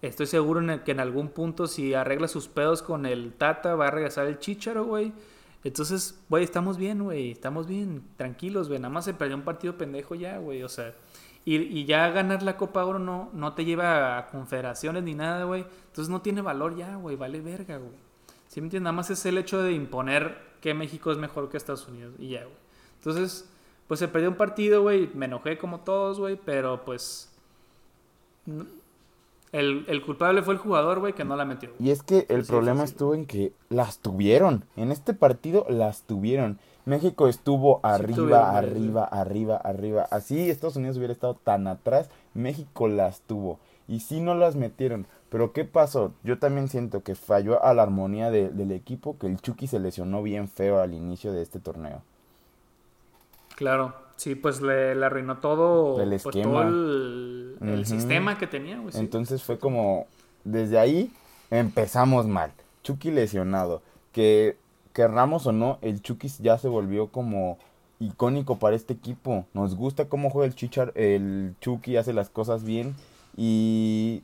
Estoy 0.02 0.26
seguro 0.26 0.60
en 0.60 0.80
que 0.82 0.92
en 0.92 1.00
algún 1.00 1.30
punto, 1.30 1.68
si 1.68 1.94
arregla 1.94 2.28
sus 2.28 2.48
pedos 2.48 2.82
con 2.82 3.06
el 3.06 3.34
Tata, 3.34 3.76
va 3.76 3.88
a 3.88 3.92
regresar 3.92 4.28
el 4.28 4.40
Chicharo, 4.40 4.86
güey. 4.86 5.14
Entonces, 5.66 6.24
güey, 6.30 6.44
estamos 6.44 6.78
bien, 6.78 7.04
güey. 7.04 7.32
Estamos 7.32 7.66
bien, 7.66 8.04
tranquilos, 8.18 8.68
güey. 8.68 8.80
Nada 8.80 8.94
más 8.94 9.04
se 9.04 9.16
perdió 9.16 9.36
un 9.36 9.42
partido 9.42 9.76
pendejo 9.76 10.14
ya, 10.14 10.38
güey. 10.38 10.62
O 10.62 10.70
sea, 10.70 10.94
y, 11.44 11.56
y, 11.56 11.86
ya 11.86 12.08
ganar 12.12 12.44
la 12.44 12.56
Copa 12.56 12.86
Oro 12.86 13.00
no, 13.00 13.32
no 13.34 13.54
te 13.54 13.66
lleva 13.66 14.20
a 14.20 14.28
confederaciones 14.28 15.02
ni 15.02 15.16
nada, 15.16 15.44
güey. 15.46 15.66
Entonces 15.88 16.10
no 16.10 16.22
tiene 16.22 16.42
valor 16.42 16.76
ya, 16.76 16.96
güey. 16.98 17.16
Vale 17.16 17.42
verga, 17.42 17.78
güey. 17.78 17.96
¿Sí 18.48 18.62
me 18.62 18.68
entiendes? 18.68 18.84
Nada 18.84 18.94
más 18.94 19.10
es 19.10 19.26
el 19.26 19.40
hecho 19.40 19.64
de 19.64 19.72
imponer 19.72 20.38
que 20.62 20.76
México 20.76 21.12
es 21.12 21.18
mejor 21.18 21.50
que 21.50 21.58
Estados 21.58 21.88
Unidos. 21.88 22.14
Y 22.20 22.30
ya, 22.30 22.44
güey. 22.44 22.56
Entonces, 23.00 23.50
pues 23.88 24.00
se 24.00 24.08
perdió 24.08 24.30
un 24.30 24.38
partido, 24.38 24.84
güey. 24.84 25.10
Me 25.16 25.26
enojé 25.26 25.58
como 25.58 25.80
todos, 25.80 26.20
güey. 26.20 26.40
Pero 26.46 26.86
pues. 26.86 27.36
El, 29.56 30.02
culpable 30.02 30.42
fue 30.42 30.56
el 30.56 30.60
jugador, 30.60 31.00
güey, 31.00 31.14
que 31.14 31.24
no 31.24 31.38
la 31.38 31.46
metió. 31.46 31.70
Y 31.80 31.92
es 31.92 32.04
que 32.04 32.26
el 32.28 32.44
problema 32.44 32.84
estuvo 32.84 33.16
en 33.16 33.26
que 33.26 33.54
las 33.70 34.00
tuvieron. 34.00 34.66
En 34.76 34.92
este 34.92 35.14
partido 35.14 35.66
las 35.70 36.02
tuvieron. 36.02 36.60
México 36.84 37.30
estuvo 37.30 37.80
arriba, 37.82 38.58
arriba, 38.58 39.06
arriba, 39.06 39.56
arriba. 39.56 40.08
Así 40.12 40.50
Estados 40.50 40.76
Unidos 40.76 40.98
hubiera 40.98 41.14
estado 41.14 41.36
tan 41.36 41.68
atrás. 41.68 42.10
México 42.34 42.90
las 42.90 43.22
tuvo. 43.22 43.60
Y 43.88 44.02
sí 44.02 44.20
no 44.20 44.36
las 44.36 44.58
metieron. 44.58 45.08
Pero 45.30 45.54
¿qué 45.54 45.64
pasó? 45.64 46.12
Yo 46.24 46.38
también 46.38 46.68
siento 46.68 47.02
que 47.02 47.16
falló 47.16 47.64
a 47.64 47.74
la 47.74 47.84
armonía 47.84 48.32
del 48.32 48.72
equipo, 48.74 49.18
que 49.18 49.28
el 49.28 49.40
Chucky 49.40 49.68
se 49.68 49.80
lesionó 49.80 50.22
bien 50.22 50.50
feo 50.50 50.82
al 50.82 50.94
inicio 50.94 51.32
de 51.32 51.42
este 51.42 51.62
torneo. 51.62 52.02
Claro, 53.56 53.96
sí, 54.16 54.36
pues 54.36 54.62
le, 54.62 54.92
arruinó 55.04 55.38
todo 55.38 56.02
el, 56.02 56.20
pues, 56.22 56.36
el, 56.36 57.86
sistema 57.86 58.38
que 58.38 58.48
tenía. 58.48 58.82
Entonces 58.94 59.44
fue 59.44 59.60
como, 59.60 60.08
desde 60.44 60.80
ahí 60.80 61.12
empezamos 61.52 62.28
mal. 62.28 62.52
Chucky 62.84 63.12
lesionado. 63.12 63.82
Que 64.12 64.58
querramos 64.94 65.46
o 65.46 65.52
no, 65.52 65.78
el 65.82 66.02
Chucky 66.02 66.30
ya 66.40 66.58
se 66.58 66.70
volvió 66.70 67.08
como 67.08 67.58
icónico 68.00 68.58
para 68.58 68.76
este 68.76 68.94
equipo. 68.94 69.46
Nos 69.54 69.76
gusta 69.76 70.06
cómo 70.06 70.30
juega 70.30 70.48
el 70.48 70.56
Chichar, 70.56 70.92
el 70.96 71.56
Chucky 71.62 71.98
hace 71.98 72.14
las 72.14 72.30
cosas 72.30 72.64
bien 72.64 72.96
y 73.36 74.24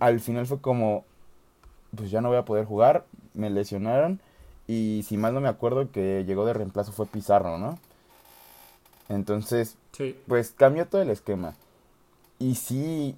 al 0.00 0.20
final 0.20 0.46
fue 0.46 0.60
como, 0.60 1.04
pues 1.94 2.10
ya 2.10 2.20
no 2.20 2.28
voy 2.28 2.38
a 2.38 2.44
poder 2.44 2.64
jugar, 2.64 3.04
me 3.34 3.50
lesionaron 3.50 4.20
y 4.66 5.04
si 5.06 5.16
mal 5.16 5.34
no 5.34 5.40
me 5.40 5.48
acuerdo 5.48 5.90
que 5.90 6.24
llegó 6.24 6.46
de 6.46 6.54
reemplazo 6.54 6.92
fue 6.92 7.06
Pizarro, 7.06 7.58
¿no? 7.58 7.78
Entonces, 9.08 9.76
pues 10.26 10.52
cambió 10.56 10.86
todo 10.86 11.02
el 11.02 11.10
esquema. 11.10 11.54
Y 12.38 12.56
sí, 12.56 13.16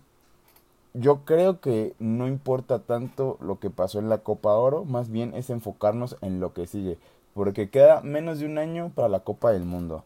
yo 0.92 1.24
creo 1.24 1.60
que 1.60 1.94
no 1.98 2.26
importa 2.28 2.78
tanto 2.78 3.38
lo 3.40 3.58
que 3.58 3.70
pasó 3.70 3.98
en 3.98 4.08
la 4.08 4.18
Copa 4.18 4.52
Oro, 4.54 4.84
más 4.84 5.10
bien 5.10 5.34
es 5.34 5.50
enfocarnos 5.50 6.16
en 6.20 6.40
lo 6.40 6.52
que 6.52 6.66
sigue, 6.66 6.98
porque 7.34 7.68
queda 7.68 8.00
menos 8.00 8.38
de 8.38 8.46
un 8.46 8.58
año 8.58 8.92
para 8.94 9.08
la 9.08 9.20
Copa 9.20 9.52
del 9.52 9.64
Mundo. 9.64 10.04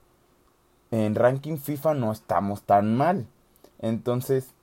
En 0.91 1.15
ranking 1.15 1.59
FIFA 1.59 1.95
no 1.95 2.13
estamos 2.13 2.63
tan 2.63 2.97
mal, 2.97 3.27
entonces 3.81 4.55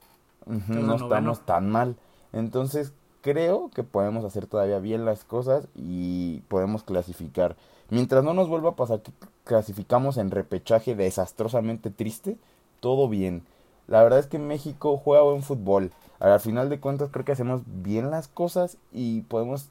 no 0.46 0.96
estamos 0.96 1.46
tan 1.46 1.70
mal. 1.70 1.96
Entonces 2.34 2.92
creo 3.22 3.70
que 3.74 3.84
podemos 3.84 4.26
hacer 4.26 4.48
todavía 4.48 4.80
bien 4.80 5.06
las 5.06 5.24
cosas 5.24 5.68
y 5.76 6.42
podemos 6.48 6.84
clasificar. 6.84 7.56
Mientras 7.90 8.24
no 8.24 8.34
nos 8.34 8.50
vuelva 8.50 8.72
a 8.72 8.76
pasar 8.76 9.02
que 9.02 9.12
clasificamos 9.44 10.18
en 10.18 10.32
repechaje 10.32 10.96
desastrosamente 10.96 11.92
triste, 11.92 12.38
todo 12.80 13.08
bien. 13.08 13.44
La 13.88 14.02
verdad 14.04 14.20
es 14.20 14.28
que 14.28 14.40
México 14.40 14.98
juega 14.98 15.24
buen 15.24 15.44
fútbol. 15.44 15.92
Al 16.20 16.40
final 16.40 16.70
de 16.70 16.80
cuentas 16.80 17.10
creo 17.12 17.26
que 17.26 17.34
hacemos 17.34 17.62
bien 17.66 18.12
las 18.12 18.28
cosas 18.28 18.78
y 18.92 19.22
podemos... 19.22 19.70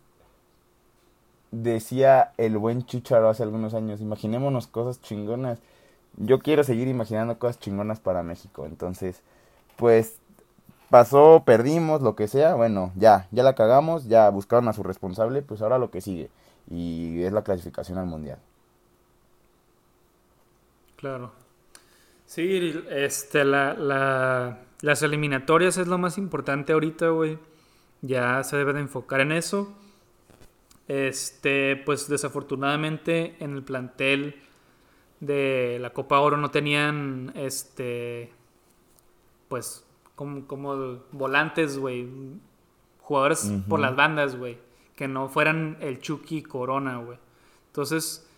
Decía 1.51 2.33
el 2.37 2.59
buen 2.59 2.85
Chicharo 2.85 3.29
hace 3.29 3.45
algunos 3.45 3.75
años, 3.75 4.01
imaginémonos 4.01 4.67
cosas 4.67 5.01
chingonas. 5.01 5.61
Yo 6.17 6.41
quiero 6.41 6.65
seguir 6.65 6.89
imaginando 6.89 7.39
cosas 7.39 7.61
chingonas 7.61 8.01
para 8.01 8.25
México. 8.25 8.67
Entonces, 8.67 9.21
pues 9.77 10.19
pasó, 10.91 11.43
perdimos, 11.45 12.03
lo 12.03 12.17
que 12.17 12.27
sea, 12.27 12.55
bueno, 12.55 12.93
ya, 12.97 13.29
ya 13.31 13.45
la 13.45 13.55
cagamos, 13.55 14.07
ya 14.07 14.29
buscaron 14.31 14.69
a 14.69 14.73
su 14.73 14.83
responsable, 14.83 15.43
pues 15.43 15.63
ahora 15.63 15.79
lo 15.79 15.91
que 15.91 16.01
sigue. 16.01 16.29
Y 16.71 17.23
es 17.23 17.33
la 17.33 17.43
clasificación 17.43 17.99
al 17.99 18.07
mundial. 18.07 18.39
Claro. 20.97 21.33
Sí, 22.27 22.83
este, 22.91 23.45
la, 23.45 23.75
la, 23.75 24.61
las 24.81 25.03
eliminatorias 25.03 25.77
es 25.77 25.87
lo 25.87 25.99
más 25.99 26.19
importante 26.19 26.73
ahorita, 26.73 27.09
güey. 27.09 27.39
Ya 28.01 28.43
se 28.43 28.57
debe 28.57 28.73
de 28.73 28.81
enfocar 28.81 29.21
en 29.21 29.33
eso. 29.33 29.73
Este, 30.89 31.77
pues 31.77 32.09
desafortunadamente 32.09 33.37
en 33.41 33.55
el 33.55 33.63
plantel 33.63 34.43
de 35.21 35.79
la 35.81 35.91
Copa 35.91 36.21
Oro 36.21 36.37
no 36.37 36.51
tenían, 36.51 37.33
este, 37.35 38.33
pues, 39.49 39.85
como, 40.15 40.47
como 40.47 41.03
volantes, 41.13 41.79
güey. 41.79 42.09
Jugadores 43.01 43.53
por 43.69 43.81
las 43.81 43.95
bandas, 43.95 44.37
güey. 44.37 44.59
Que 44.97 45.09
no 45.09 45.29
fueran 45.29 45.77
el 45.81 46.01
Chucky 46.01 46.43
Corona, 46.43 46.99
güey. 46.99 47.19
Entonces, 47.67 48.29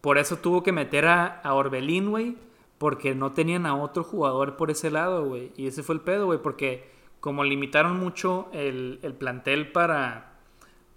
por 0.00 0.18
eso 0.18 0.36
tuvo 0.36 0.62
que 0.62 0.72
meter 0.72 1.06
a, 1.06 1.26
a 1.26 1.54
Orbelín, 1.54 2.10
güey 2.10 2.36
porque 2.80 3.14
no 3.14 3.32
tenían 3.32 3.66
a 3.66 3.76
otro 3.76 4.02
jugador 4.02 4.56
por 4.56 4.70
ese 4.70 4.90
lado, 4.90 5.26
güey. 5.26 5.52
Y 5.54 5.66
ese 5.66 5.82
fue 5.82 5.96
el 5.96 6.00
pedo, 6.00 6.24
güey, 6.24 6.38
porque 6.38 6.90
como 7.20 7.44
limitaron 7.44 8.00
mucho 8.00 8.48
el, 8.54 8.98
plantel 9.18 9.70
para, 9.70 10.38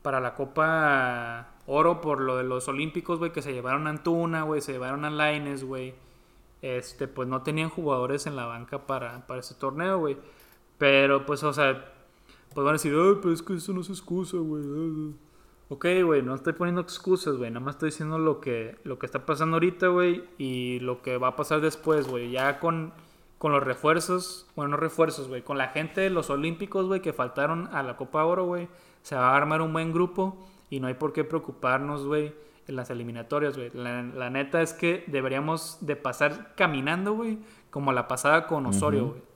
para 0.01 0.21
la 0.21 0.33
Copa 0.33 1.55
Oro 1.65 1.99
por 1.99 2.21
lo 2.21 2.37
de 2.37 2.45
los 2.45 2.69
Olímpicos, 2.69 3.19
güey, 3.19 3.33
que 3.33 3.41
se 3.41 3.51
llevaron 3.51 3.85
a 3.87 3.89
Antuna, 3.89 4.43
güey, 4.43 4.61
se 4.61 4.71
llevaron 4.71 5.03
a 5.03 5.09
Laines, 5.09 5.65
güey. 5.65 5.93
Este, 6.61 7.09
pues 7.09 7.27
no 7.27 7.41
tenían 7.43 7.69
jugadores 7.69 8.27
en 8.27 8.37
la 8.37 8.45
banca 8.45 8.87
para, 8.87 9.27
para 9.27 9.41
ese 9.41 9.53
torneo, 9.53 9.99
güey. 9.99 10.15
Pero, 10.77 11.25
pues, 11.25 11.43
o 11.43 11.51
sea, 11.51 11.92
pues 12.53 12.63
van 12.63 12.69
a 12.69 12.73
decir, 12.73 12.93
ay, 12.95 13.15
pero 13.21 13.33
es 13.33 13.41
que 13.41 13.55
eso 13.55 13.73
no 13.73 13.81
es 13.81 13.89
excusa, 13.89 14.37
güey. 14.37 14.63
Ok, 15.69 15.85
güey, 16.03 16.21
no 16.21 16.35
estoy 16.35 16.53
poniendo 16.53 16.81
excusas, 16.81 17.35
güey. 17.37 17.49
Nada 17.49 17.65
más 17.65 17.75
estoy 17.75 17.89
diciendo 17.89 18.19
lo 18.19 18.39
que, 18.39 18.77
lo 18.83 18.99
que 18.99 19.05
está 19.05 19.25
pasando 19.25 19.55
ahorita, 19.55 19.87
güey. 19.87 20.23
Y 20.37 20.79
lo 20.81 21.01
que 21.01 21.17
va 21.17 21.29
a 21.29 21.35
pasar 21.35 21.61
después, 21.61 22.07
güey. 22.07 22.31
Ya 22.31 22.59
con, 22.59 22.93
con 23.37 23.51
los 23.53 23.63
refuerzos, 23.63 24.47
bueno, 24.55 24.71
no 24.71 24.77
refuerzos, 24.77 25.27
güey. 25.27 25.41
Con 25.41 25.57
la 25.57 25.69
gente 25.69 26.01
de 26.01 26.09
los 26.09 26.29
Olímpicos, 26.29 26.85
güey, 26.85 27.01
que 27.01 27.13
faltaron 27.13 27.69
a 27.73 27.81
la 27.81 27.97
Copa 27.97 28.23
Oro, 28.25 28.45
güey. 28.45 28.67
Se 29.01 29.15
va 29.15 29.31
a 29.31 29.37
armar 29.37 29.61
un 29.61 29.73
buen 29.73 29.93
grupo. 29.93 30.37
Y 30.69 30.79
no 30.79 30.87
hay 30.87 30.95
por 30.95 31.13
qué 31.13 31.23
preocuparnos, 31.23 32.05
güey, 32.05 32.33
en 32.67 32.75
las 32.75 32.89
eliminatorias, 32.89 33.55
güey. 33.55 33.71
La, 33.73 34.29
neta 34.29 34.61
es 34.61 34.73
que 34.73 35.03
deberíamos 35.07 35.77
de 35.81 35.95
pasar 35.95 36.53
caminando, 36.55 37.13
güey. 37.13 37.39
Como 37.69 37.93
la 37.93 38.07
pasada 38.07 38.47
con 38.47 38.65
Osorio, 38.65 39.07
güey. 39.07 39.32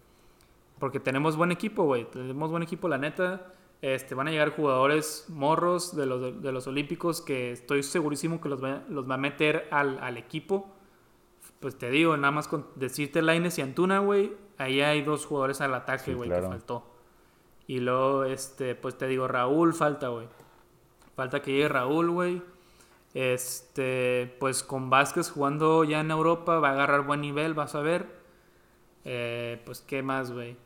Porque 0.80 1.00
tenemos 1.00 1.36
buen 1.36 1.52
equipo, 1.52 1.84
güey. 1.84 2.06
Tenemos 2.06 2.52
buen 2.52 2.63
equipo, 2.63 2.88
la 2.88 2.98
neta. 2.98 3.52
Este, 3.82 4.16
van 4.16 4.28
a 4.28 4.32
llegar 4.32 4.56
jugadores 4.56 5.26
morros 5.30 5.96
de 5.96 6.06
los, 6.08 6.42
de 6.42 6.52
los 6.52 6.66
Olímpicos 6.66 7.22
que 7.22 7.52
estoy 7.52 7.84
segurísimo 7.84 8.42
que 8.42 8.50
los 8.50 8.63
va, 8.63 8.84
los 8.90 9.08
va 9.08 9.16
a 9.16 9.20
meter 9.20 9.68
al, 9.72 10.00
al, 10.00 10.18
equipo. 10.18 10.74
Pues 11.60 11.78
te 11.78 11.90
digo, 11.92 12.18
nada 12.18 12.32
más 12.32 12.48
con 12.48 12.68
decirte 12.76 13.22
Laines 13.22 13.58
y 13.60 13.62
Antuna, 13.62 14.00
güey, 14.00 14.34
ahí 14.58 14.82
hay 14.82 15.04
dos 15.04 15.26
jugadores 15.26 15.62
al 15.62 15.74
ataque, 15.76 16.16
güey, 16.16 16.30
que 16.30 16.42
faltó. 16.42 16.84
Y 17.68 17.80
luego, 17.80 18.24
este, 18.24 18.76
pues 18.76 18.98
te 18.98 19.08
digo, 19.08 19.28
Raúl 19.28 19.74
falta, 19.74 20.08
güey. 20.08 20.28
Falta 21.16 21.42
que 21.42 21.52
llegue 21.52 21.68
Raúl, 21.68 22.10
güey. 22.10 22.42
Este, 23.13 24.36
pues 24.40 24.63
con 24.63 24.90
Vázquez 24.90 25.32
jugando 25.32 25.84
ya 25.84 26.02
en 26.02 26.12
Europa 26.12 26.60
va 26.60 26.70
a 26.70 26.72
agarrar 26.74 27.06
buen 27.06 27.22
nivel, 27.22 27.54
vas 27.54 27.76
a 27.76 27.82
ver. 27.82 28.08
Eh, 29.06 29.62
pues, 29.66 29.82
¿qué 29.82 30.04
más, 30.04 30.32
güey? 30.32 30.58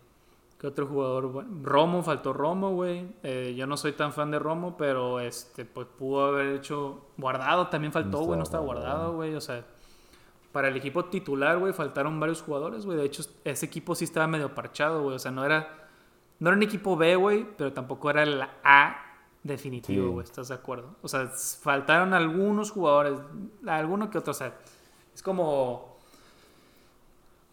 ¿Qué 0.62 0.68
otro 0.68 0.86
jugador? 0.86 1.44
Romo, 1.64 2.04
faltó 2.04 2.34
Romo, 2.34 2.70
güey. 2.70 3.08
Eh, 3.24 3.56
yo 3.58 3.66
no 3.66 3.78
soy 3.78 3.94
tan 3.94 4.14
fan 4.14 4.30
de 4.30 4.38
Romo, 4.38 4.78
pero 4.78 5.20
este, 5.20 5.66
pues 5.66 5.88
pudo 5.88 6.26
haber 6.26 6.58
hecho. 6.58 7.08
Guardado 7.18 7.66
también 7.70 7.92
faltó, 7.92 8.20
güey. 8.20 8.38
No, 8.38 8.44
estaba 8.44 8.64
guardado, 8.64 9.16
güey. 9.16 9.34
O 9.34 9.42
sea, 9.42 9.66
para 10.52 10.68
el 10.68 10.78
equipo 10.78 11.06
titular, 11.06 11.58
güey, 11.58 11.74
faltaron 11.74 12.20
varios 12.20 12.44
jugadores, 12.44 12.86
güey. 12.86 12.96
De 12.96 13.06
hecho, 13.06 13.24
ese 13.44 13.66
equipo 13.66 13.96
sí 13.96 14.06
estaba 14.06 14.28
medio 14.28 14.54
parchado, 14.54 15.02
güey. 15.02 15.16
O 15.16 15.20
sea, 15.20 15.32
no 15.32 15.44
era. 15.44 15.90
No 16.38 16.50
era 16.50 16.58
un 16.58 16.62
equipo 16.62 16.96
B, 16.96 17.16
güey, 17.16 17.48
pero 17.58 17.74
tampoco 17.74 18.12
era 18.12 18.22
el 18.22 18.40
A 18.64 18.98
definitivo, 19.42 20.12
güey. 20.12 20.26
¿Estás 20.26 20.50
de 20.50 20.54
acuerdo? 20.54 20.96
O 21.02 21.08
sea, 21.08 21.26
faltaron 21.60 22.14
algunos 22.14 22.70
jugadores, 22.70 23.20
alguno 23.66 24.12
que 24.12 24.20
otro. 24.20 24.30
O 24.30 24.36
sea, 24.36 24.54
es 25.12 25.24
como 25.24 25.91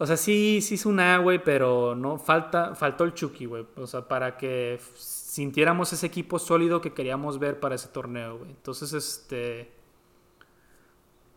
o 0.00 0.06
sea, 0.06 0.16
sí, 0.16 0.60
sí 0.62 0.76
es 0.76 0.86
un 0.86 1.00
A, 1.00 1.18
güey, 1.18 1.42
pero 1.42 1.96
no 1.96 2.18
falta, 2.18 2.76
faltó 2.76 3.02
el 3.02 3.14
Chucky, 3.14 3.46
güey. 3.46 3.66
O 3.76 3.86
sea, 3.86 4.06
para 4.06 4.36
que 4.36 4.78
sintiéramos 4.94 5.92
ese 5.92 6.06
equipo 6.06 6.38
sólido 6.38 6.80
que 6.80 6.92
queríamos 6.92 7.40
ver 7.40 7.58
para 7.58 7.74
ese 7.74 7.88
torneo, 7.88 8.38
güey. 8.38 8.50
Entonces, 8.50 8.92
este. 8.92 9.72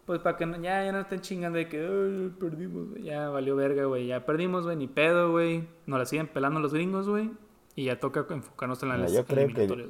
Pues 0.06 0.20
para 0.20 0.38
que 0.38 0.46
ya, 0.62 0.86
ya 0.86 0.92
no 0.92 1.00
estén 1.00 1.22
chingando 1.22 1.58
de 1.58 1.70
que 1.70 2.30
perdimos, 2.40 3.02
Ya 3.02 3.30
valió 3.30 3.56
verga, 3.56 3.86
güey. 3.86 4.06
Ya 4.06 4.26
perdimos, 4.26 4.66
güey, 4.66 4.78
ni 4.78 4.88
pedo, 4.88 5.32
güey. 5.32 5.68
Nos 5.88 5.98
la 5.98 6.06
siguen 6.06 6.28
pelando 6.28 6.60
los 6.60 6.74
gringos, 6.74 7.10
güey. 7.10 7.32
Y 7.76 7.86
ya 7.86 8.00
toca 8.00 8.28
enfocarnos 8.30 8.84
en 8.84 8.90
las 8.90 8.98
Mira, 9.00 9.12
yo 9.12 9.26
creo 9.26 9.48
que, 9.48 9.90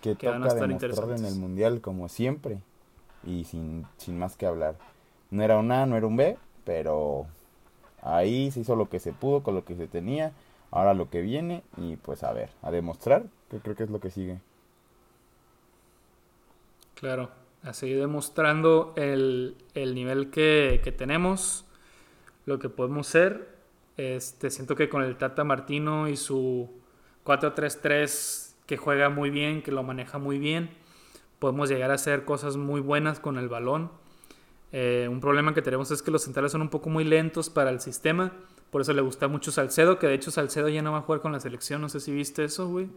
que, 0.00 0.16
que 0.16 0.28
van 0.28 0.44
a 0.44 0.48
estar 0.48 0.70
en 0.70 1.24
el 1.24 1.34
mundial 1.36 1.80
como 1.80 2.08
siempre. 2.08 2.60
Y 3.24 3.44
sin, 3.44 3.84
sin 3.96 4.16
más 4.16 4.36
que 4.36 4.46
hablar. 4.46 4.76
No 5.30 5.42
era 5.42 5.58
un 5.58 5.72
A, 5.72 5.86
no 5.86 5.96
era 5.96 6.06
un 6.06 6.16
B, 6.16 6.36
pero 6.64 7.26
Ahí 8.02 8.50
se 8.50 8.60
hizo 8.60 8.76
lo 8.76 8.88
que 8.88 9.00
se 9.00 9.12
pudo 9.12 9.42
con 9.42 9.54
lo 9.54 9.64
que 9.64 9.76
se 9.76 9.86
tenía. 9.86 10.32
Ahora 10.70 10.94
lo 10.94 11.08
que 11.10 11.20
viene 11.20 11.62
y 11.76 11.96
pues 11.96 12.22
a 12.24 12.32
ver, 12.32 12.50
a 12.62 12.70
demostrar, 12.70 13.24
que 13.50 13.58
creo 13.58 13.76
que 13.76 13.84
es 13.84 13.90
lo 13.90 14.00
que 14.00 14.10
sigue. 14.10 14.38
Claro, 16.94 17.30
a 17.62 17.72
seguir 17.72 18.00
demostrando 18.00 18.92
el, 18.96 19.56
nivel 19.74 20.30
que, 20.30 20.94
tenemos, 20.96 21.64
lo 22.46 22.58
que 22.58 22.68
podemos 22.68 23.06
ser. 23.06 23.48
Este, 23.96 24.50
siento 24.50 24.76
que 24.76 24.88
con 24.88 25.02
el 25.02 25.16
Tata 25.16 25.44
Martino 25.44 26.08
y 26.08 26.16
su 26.16 26.70
4-3-3 27.24 28.54
que 28.66 28.76
juega 28.76 29.10
muy 29.10 29.30
bien, 29.30 29.62
que 29.62 29.72
lo 29.72 29.82
maneja 29.82 30.18
muy 30.18 30.38
bien, 30.38 30.70
podemos 31.38 31.68
llegar 31.68 31.90
a 31.90 31.94
hacer 31.94 32.24
cosas 32.24 32.56
muy 32.56 32.80
buenas 32.80 33.20
con 33.20 33.36
el 33.36 33.48
balón. 33.48 33.90
Eh, 34.72 35.06
un 35.10 35.20
problema 35.20 35.52
que 35.52 35.60
tenemos 35.60 35.90
es 35.90 36.02
que 36.02 36.10
los 36.10 36.22
centrales 36.22 36.50
son 36.50 36.62
un 36.62 36.70
poco 36.70 36.88
muy 36.88 37.04
lentos 37.04 37.50
para 37.50 37.70
el 37.70 37.80
sistema. 37.80 38.32
Por 38.70 38.80
eso 38.80 38.94
le 38.94 39.02
gusta 39.02 39.28
mucho 39.28 39.52
Salcedo, 39.52 39.98
que 39.98 40.06
de 40.06 40.14
hecho 40.14 40.30
Salcedo 40.30 40.68
ya 40.70 40.80
no 40.80 40.92
va 40.92 40.98
a 40.98 41.02
jugar 41.02 41.20
con 41.20 41.32
la 41.32 41.40
selección. 41.40 41.82
No 41.82 41.90
sé 41.90 42.00
si 42.00 42.10
viste 42.10 42.44
eso, 42.44 42.68
güey. 42.68 42.88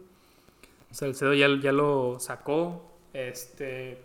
Salcedo 0.90 1.34
ya, 1.34 1.48
ya 1.60 1.72
lo 1.72 2.16
sacó. 2.18 2.90
Este. 3.12 4.02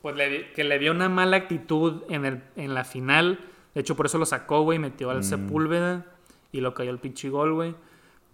Pues 0.00 0.14
que 0.54 0.64
le 0.64 0.78
dio 0.78 0.92
una 0.92 1.08
mala 1.08 1.36
actitud 1.36 2.04
en, 2.08 2.24
el, 2.24 2.42
en 2.56 2.72
la 2.72 2.84
final. 2.84 3.38
De 3.74 3.82
hecho, 3.82 3.96
por 3.96 4.06
eso 4.06 4.16
lo 4.16 4.24
sacó, 4.24 4.62
güey. 4.62 4.78
Metió 4.78 5.10
al 5.10 5.18
mm. 5.18 5.24
Sepúlveda 5.24 6.06
y 6.52 6.60
lo 6.60 6.72
cayó 6.72 6.90
el 6.90 6.98
pinche 6.98 7.28
gol, 7.28 7.52
güey. 7.52 7.74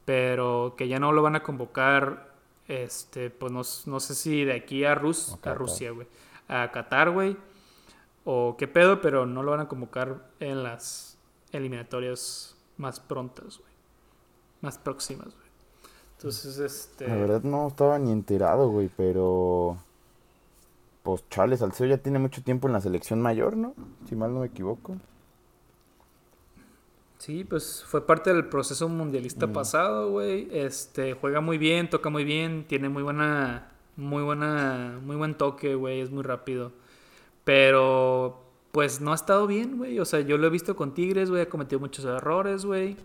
Pero 0.05 0.75
que 0.77 0.87
ya 0.87 1.01
no 1.01 1.11
lo 1.11 1.23
van 1.23 1.35
a 1.35 1.43
convocar. 1.43 2.31
Este, 2.69 3.31
pues 3.31 3.51
no, 3.51 3.63
no 3.87 4.01
sé 4.01 4.15
si 4.15 4.45
de 4.45 4.53
aquí 4.53 4.85
a, 4.85 4.95
Rus, 4.95 5.37
a 5.43 5.55
Rusia, 5.55 5.91
güey. 5.91 6.07
A 6.47 6.71
Qatar, 6.71 7.11
güey 7.11 7.37
o 8.25 8.57
qué 8.57 8.69
pedo, 8.69 9.01
pero 9.01 9.27
no 9.27 9.43
lo 9.43 9.51
van 9.51 9.61
a 9.61 9.69
convocar 9.69 10.29
en 10.41 10.63
las 10.63 11.19
eliminatorias 11.53 12.57
más 12.77 13.01
prontas, 13.01 13.59
güey. 13.59 13.73
Más 14.61 14.79
próximas, 14.79 15.27
güey. 15.27 15.49
Entonces, 16.17 16.59
este... 16.59 17.09
La 17.09 17.17
verdad 17.17 17.43
no 17.43 17.69
estaba 17.69 17.99
ni 17.99 18.13
enterado, 18.13 18.69
güey, 18.69 18.89
pero... 18.97 19.77
Pues 21.03 21.29
Charles 21.31 21.59
Salcedo 21.59 21.89
ya 21.89 21.99
tiene 21.99 22.21
mucho 22.21 22.45
tiempo 22.45 22.69
en 22.69 22.75
la 22.75 22.81
selección 22.81 23.21
mayor, 23.21 23.57
¿no? 23.57 23.75
Si 24.09 24.15
mal 24.15 24.33
no 24.33 24.41
me 24.41 24.47
equivoco. 24.47 24.97
Sí, 27.19 27.45
pues 27.45 27.85
fue 27.87 28.07
parte 28.07 28.33
del 28.33 28.49
proceso 28.49 28.89
mundialista 28.89 29.53
pasado, 29.53 30.11
güey. 30.11 30.49
Este, 30.53 31.15
juega 31.15 31.41
muy 31.41 31.59
bien, 31.59 31.91
toca 31.91 32.09
muy 32.09 32.25
bien, 32.25 32.67
tiene 32.69 32.89
muy 32.89 33.03
buena, 33.03 33.73
muy 33.97 34.23
buena, 34.23 34.99
muy 35.05 35.17
buen 35.17 35.37
toque, 35.37 35.75
güey, 35.75 36.01
es 36.01 36.11
muy 36.11 36.23
rápido. 36.23 36.73
Pero, 37.45 38.43
pues 38.73 39.01
no 39.01 39.13
ha 39.13 39.15
estado 39.15 39.47
bien, 39.47 39.79
güey. 39.79 39.99
O 40.01 40.05
sea, 40.05 40.21
yo 40.21 40.39
lo 40.39 40.47
he 40.47 40.51
visto 40.51 40.77
con 40.77 40.95
Tigres, 40.95 41.31
güey, 41.31 41.43
ha 41.43 41.49
cometido 41.49 41.81
muchos 41.81 42.05
errores, 42.05 42.65
güey. 42.65 42.97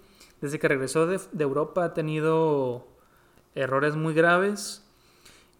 Desde 0.42 0.60
que 0.60 0.68
regresó 0.68 1.08
de, 1.08 1.20
de 1.32 1.44
Europa 1.44 1.84
ha 1.86 1.94
tenido 1.94 2.88
errores 3.56 3.96
muy 3.96 4.14
graves. 4.14 4.84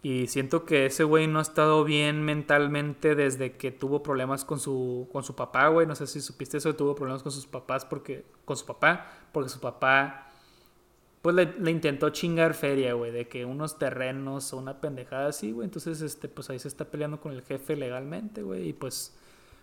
Y 0.00 0.28
siento 0.28 0.64
que 0.64 0.86
ese 0.86 1.02
güey 1.02 1.26
no 1.26 1.40
ha 1.40 1.42
estado 1.42 1.82
bien 1.82 2.22
mentalmente 2.22 3.16
desde 3.16 3.56
que 3.56 3.72
tuvo 3.72 4.02
problemas 4.02 4.44
con 4.44 4.60
su, 4.60 5.08
con 5.12 5.24
su 5.24 5.34
papá, 5.34 5.66
güey. 5.68 5.86
No 5.86 5.96
sé 5.96 6.06
si 6.06 6.20
supiste 6.20 6.58
eso, 6.58 6.74
tuvo 6.76 6.94
problemas 6.94 7.22
con 7.22 7.32
sus 7.32 7.46
papás 7.46 7.84
porque, 7.84 8.24
con 8.44 8.56
su 8.56 8.64
papá, 8.64 9.10
porque 9.32 9.50
su 9.50 9.58
papá, 9.58 10.27
pues 11.28 11.48
le, 11.58 11.70
intentó 11.70 12.08
chingar 12.08 12.54
feria, 12.54 12.94
güey, 12.94 13.12
de 13.12 13.28
que 13.28 13.44
unos 13.44 13.78
terrenos 13.78 14.50
o 14.54 14.56
una 14.56 14.80
pendejada 14.80 15.28
así, 15.28 15.52
güey. 15.52 15.66
Entonces, 15.66 16.00
este, 16.00 16.26
pues 16.26 16.48
ahí 16.48 16.58
se 16.58 16.68
está 16.68 16.86
peleando 16.86 17.20
con 17.20 17.32
el 17.32 17.42
jefe 17.42 17.76
legalmente, 17.76 18.42
güey. 18.42 18.70
Y 18.70 18.72
pues, 18.72 19.14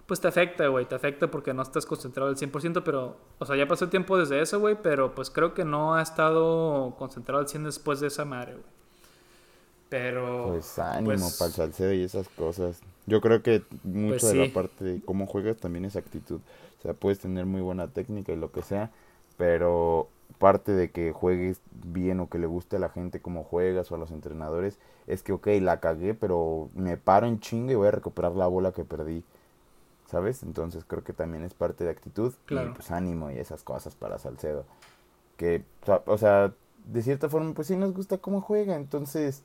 pues 0.05 0.21
te 0.21 0.27
afecta, 0.27 0.67
güey, 0.67 0.85
te 0.85 0.93
afecta 0.93 1.31
porque 1.31 1.55
no 1.55 1.63
estás 1.63 1.87
concentrado 1.87 2.29
al 2.29 2.35
100%, 2.35 2.83
pero, 2.83 3.17
o 3.39 3.45
sea, 3.47 3.55
ya 3.55 3.67
pasó 3.67 3.89
tiempo 3.89 4.15
desde 4.15 4.41
eso, 4.41 4.59
güey, 4.59 4.77
pero 4.79 5.15
pues 5.15 5.31
creo 5.31 5.55
que 5.55 5.65
no 5.65 5.95
ha 5.95 6.03
estado 6.03 6.93
concentrado 6.99 7.41
al 7.41 7.47
100 7.47 7.63
después 7.63 7.99
de 7.99 8.07
esa 8.09 8.25
madre, 8.25 8.51
güey. 8.51 8.65
Pero. 9.89 10.49
Pues 10.49 10.77
ánimo 10.77 11.15
pues 11.15 11.37
para 11.39 11.47
el 11.47 11.53
salseo 11.53 11.93
y 11.93 12.03
esas 12.03 12.29
cosas. 12.29 12.79
Yo 13.07 13.21
creo 13.21 13.41
que 13.41 13.63
mucho 13.81 14.19
pues 14.19 14.33
de 14.33 14.35
la 14.35 14.53
parte 14.53 14.85
de 14.85 15.01
cómo 15.01 15.25
juegas 15.25 15.57
también 15.57 15.85
es 15.85 15.95
actitud. 15.95 16.41
O 16.77 16.81
sea, 16.83 16.93
puedes 16.93 17.17
tener 17.17 17.47
muy 17.47 17.61
buena 17.61 17.87
técnica 17.87 18.33
y 18.33 18.35
lo 18.35 18.51
que 18.51 18.61
sea, 18.61 18.91
pero 19.37 20.09
parte 20.37 20.73
de 20.73 20.91
que 20.91 21.11
juegues 21.11 21.61
bien 21.71 22.19
o 22.19 22.29
que 22.29 22.39
le 22.39 22.47
guste 22.47 22.75
a 22.75 22.79
la 22.79 22.89
gente 22.89 23.21
cómo 23.21 23.43
juegas 23.43 23.91
o 23.91 23.95
a 23.95 23.97
los 23.97 24.11
entrenadores 24.11 24.77
es 25.07 25.23
que, 25.23 25.33
ok, 25.33 25.47
la 25.61 25.79
cagué, 25.79 26.13
pero 26.13 26.69
me 26.75 26.97
paro 26.97 27.27
en 27.27 27.39
chinga 27.39 27.71
y 27.73 27.75
voy 27.75 27.87
a 27.87 27.91
recuperar 27.91 28.33
la 28.33 28.47
bola 28.47 28.71
que 28.71 28.83
perdí. 28.83 29.23
¿Sabes? 30.07 30.43
Entonces 30.43 30.85
creo 30.85 31.03
que 31.03 31.13
también 31.13 31.43
es 31.43 31.53
parte 31.53 31.83
de 31.83 31.89
actitud 31.89 32.33
y 32.49 32.55
pues 32.55 32.91
ánimo 32.91 33.31
y 33.31 33.37
esas 33.39 33.63
cosas 33.63 33.95
para 33.95 34.19
Salcedo. 34.19 34.65
Que, 35.35 35.63
o 36.05 36.17
sea, 36.17 36.53
de 36.85 37.01
cierta 37.01 37.27
forma, 37.27 37.53
pues 37.53 37.67
sí 37.67 37.75
nos 37.75 37.93
gusta 37.93 38.19
cómo 38.19 38.41
juega, 38.41 38.75
entonces 38.75 39.43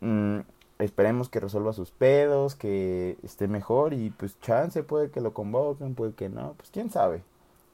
Mm, 0.00 0.40
esperemos 0.78 1.28
que 1.28 1.40
resuelva 1.40 1.72
sus 1.72 1.90
pedos, 1.90 2.54
que 2.54 3.16
esté 3.22 3.48
mejor 3.48 3.94
y 3.94 4.10
pues 4.10 4.38
chance 4.40 4.82
puede 4.82 5.10
que 5.10 5.20
lo 5.20 5.32
convoquen, 5.32 5.94
puede 5.94 6.12
que 6.12 6.28
no, 6.28 6.54
pues 6.58 6.70
quién 6.70 6.90
sabe. 6.90 7.22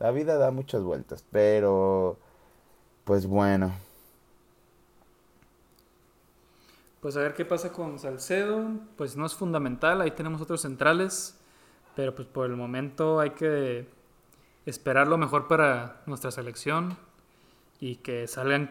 La 0.00 0.10
vida 0.10 0.38
da 0.38 0.50
muchas 0.50 0.82
vueltas, 0.82 1.24
pero 1.30 2.18
pues 3.04 3.26
bueno. 3.26 3.72
Pues 7.00 7.16
a 7.16 7.20
ver 7.20 7.34
qué 7.34 7.44
pasa 7.44 7.70
con 7.70 7.98
Salcedo, 7.98 8.66
pues 8.96 9.16
no 9.16 9.26
es 9.26 9.34
fundamental, 9.34 10.00
ahí 10.00 10.10
tenemos 10.10 10.40
otros 10.40 10.62
centrales, 10.62 11.38
pero 11.94 12.14
pues 12.14 12.26
por 12.26 12.46
el 12.46 12.56
momento 12.56 13.20
hay 13.20 13.30
que 13.30 13.88
esperar 14.64 15.06
lo 15.06 15.18
mejor 15.18 15.48
para 15.48 16.02
nuestra 16.06 16.30
selección 16.30 16.96
y 17.78 17.96
que 17.96 18.26
salgan 18.26 18.70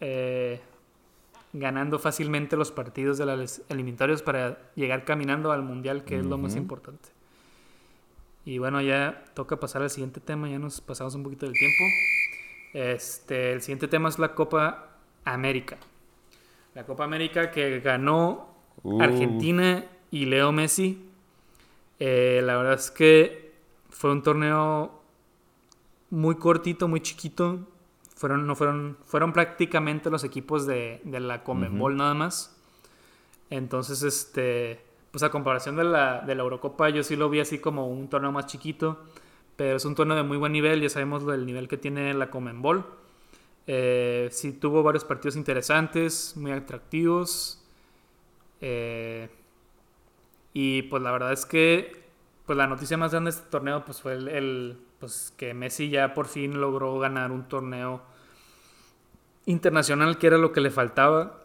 eh, 0.00 0.60
ganando 1.54 1.98
fácilmente 1.98 2.56
los 2.56 2.70
partidos 2.70 3.16
de 3.16 3.24
los 3.24 3.62
eliminatorios 3.70 4.22
para 4.22 4.58
llegar 4.74 5.06
caminando 5.06 5.52
al 5.52 5.62
mundial, 5.62 6.04
que 6.04 6.18
es 6.18 6.24
lo 6.24 6.36
más 6.36 6.54
importante. 6.54 7.19
Y 8.44 8.58
bueno, 8.58 8.80
ya 8.80 9.24
toca 9.34 9.60
pasar 9.60 9.82
al 9.82 9.90
siguiente 9.90 10.20
tema, 10.20 10.48
ya 10.48 10.58
nos 10.58 10.80
pasamos 10.80 11.14
un 11.14 11.22
poquito 11.22 11.46
del 11.46 11.54
tiempo. 11.54 11.84
Este, 12.72 13.52
el 13.52 13.60
siguiente 13.60 13.88
tema 13.88 14.08
es 14.08 14.18
la 14.18 14.34
Copa 14.34 14.96
América. 15.24 15.78
La 16.74 16.86
Copa 16.86 17.04
América 17.04 17.50
que 17.50 17.80
ganó 17.80 18.54
uh. 18.82 19.02
Argentina 19.02 19.84
y 20.10 20.26
Leo 20.26 20.52
Messi. 20.52 21.06
Eh, 21.98 22.40
la 22.44 22.56
verdad 22.56 22.74
es 22.74 22.90
que 22.90 23.52
fue 23.90 24.12
un 24.12 24.22
torneo 24.22 25.02
muy 26.08 26.36
cortito, 26.36 26.88
muy 26.88 27.00
chiquito, 27.00 27.68
fueron, 28.16 28.46
no 28.46 28.56
fueron, 28.56 28.96
fueron 29.04 29.32
prácticamente 29.32 30.10
los 30.10 30.24
equipos 30.24 30.66
de, 30.66 31.00
la 31.04 31.42
Comenbol 31.44 31.96
nada 31.96 32.14
más. 32.14 32.56
Entonces, 33.50 34.02
este, 34.02 34.84
pues 35.10 35.22
a 35.22 35.30
comparación 35.30 35.76
de 35.76 35.84
la, 35.84 36.20
de 36.20 36.34
la 36.34 36.42
Eurocopa, 36.42 36.88
yo 36.90 37.02
sí 37.02 37.16
lo 37.16 37.28
vi 37.28 37.40
así 37.40 37.58
como 37.58 37.88
un 37.88 38.08
torneo 38.08 38.32
más 38.32 38.46
chiquito, 38.46 39.00
pero 39.56 39.76
es 39.76 39.84
un 39.84 39.94
torneo 39.94 40.16
de 40.16 40.22
muy 40.22 40.36
buen 40.36 40.52
nivel, 40.52 40.80
ya 40.80 40.88
sabemos 40.88 41.24
el 41.28 41.46
nivel 41.46 41.68
que 41.68 41.76
tiene 41.76 42.14
la 42.14 42.30
Comenbol. 42.30 42.86
Eh, 43.66 44.28
sí 44.32 44.52
tuvo 44.52 44.82
varios 44.82 45.04
partidos 45.04 45.36
interesantes, 45.36 46.36
muy 46.36 46.52
atractivos. 46.52 47.62
Eh, 48.60 49.28
y 50.52 50.82
pues 50.82 51.02
la 51.02 51.12
verdad 51.12 51.32
es 51.32 51.46
que 51.46 52.00
pues 52.46 52.56
la 52.56 52.66
noticia 52.66 52.96
más 52.96 53.12
grande 53.12 53.30
de 53.30 53.36
este 53.36 53.48
torneo 53.48 53.84
pues 53.84 54.00
fue 54.00 54.14
el, 54.14 54.76
pues 54.98 55.32
que 55.36 55.54
Messi 55.54 55.88
ya 55.88 56.14
por 56.14 56.26
fin 56.26 56.60
logró 56.60 56.98
ganar 56.98 57.30
un 57.30 57.48
torneo 57.48 58.02
internacional, 59.46 60.18
que 60.18 60.26
era 60.26 60.38
lo 60.38 60.52
que 60.52 60.60
le 60.60 60.70
faltaba. 60.70 61.44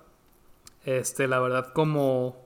Este, 0.84 1.28
la 1.28 1.40
verdad, 1.40 1.74
como, 1.74 2.45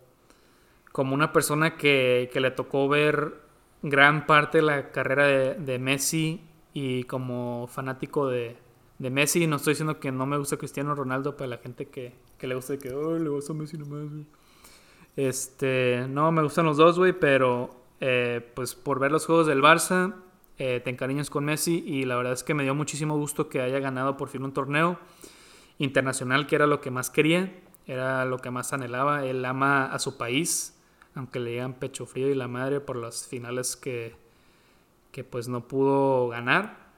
como 0.92 1.14
una 1.14 1.32
persona 1.32 1.78
que, 1.78 2.30
le 2.34 2.52
tocó 2.52 2.88
ver 2.88 3.42
gran 3.82 4.26
parte 4.26 4.60
de 4.60 4.62
la 4.64 4.92
carrera 4.92 5.26
de, 5.54 5.80
Messi 5.80 6.42
y 6.74 7.04
como 7.04 7.68
fanático 7.68 8.28
de, 8.28 8.58
Messi, 9.00 9.48
no 9.48 9.58
estoy 9.58 9.74
diciendo 9.74 10.00
que 10.00 10.12
no 10.12 10.26
me 10.26 10.38
gusta 10.38 10.58
Cristiano 10.58 10.96
Ronaldo, 10.96 11.38
para 11.38 11.48
la 11.48 11.58
gente 11.58 11.88
que, 11.88 12.14
le 12.42 12.56
gusta 12.56 12.78
que, 12.78 12.90
le 12.90 13.30
gusta 13.30 13.54
Messi 13.54 13.78
nomás, 13.78 14.10
Este, 15.16 16.06
no, 16.10 16.32
me 16.32 16.44
gustan 16.44 16.66
los 16.66 16.78
dos, 16.78 16.98
güey, 16.98 17.14
pero 17.14 17.80
eh, 18.02 18.42
pues 18.54 18.76
por 18.76 19.00
ver 19.00 19.12
los 19.12 19.26
juegos 19.26 19.48
del 19.48 19.62
Barça, 19.62 20.16
eh, 20.58 20.82
te 20.84 20.90
encariñas 20.90 21.30
con 21.30 21.46
Messi 21.46 21.84
y 21.86 22.04
la 22.04 22.18
verdad 22.18 22.34
es 22.34 22.44
que 22.44 22.54
me 22.54 22.64
dio 22.64 22.76
muchísimo 22.76 23.18
gusto 23.18 23.48
que 23.48 23.62
haya 23.62 23.80
ganado 23.80 24.18
por 24.18 24.28
fin 24.28 24.44
un 24.44 24.54
torneo 24.54 25.00
internacional, 25.78 26.48
que 26.48 26.56
era 26.56 26.68
lo 26.68 26.82
que 26.82 26.92
más 26.92 27.10
quería, 27.10 27.54
era 27.88 28.26
lo 28.26 28.40
que 28.40 28.52
más 28.52 28.74
anhelaba. 28.74 29.26
Él 29.26 29.44
ama 29.46 29.86
a 29.86 30.00
su 30.00 30.18
país, 30.18 30.79
aunque 31.16 31.40
le 31.40 31.52
digan 31.52 31.74
pecho 31.74 32.06
frío 32.06 32.30
y 32.30 32.36
la 32.36 32.48
madre 32.48 32.80
por 32.80 32.96
las 32.96 33.28
finales 33.28 33.76
que, 33.76 34.16
que 35.12 35.24
pues 35.24 35.48
no 35.48 35.68
pudo 35.68 36.30
ganar, 36.30 36.90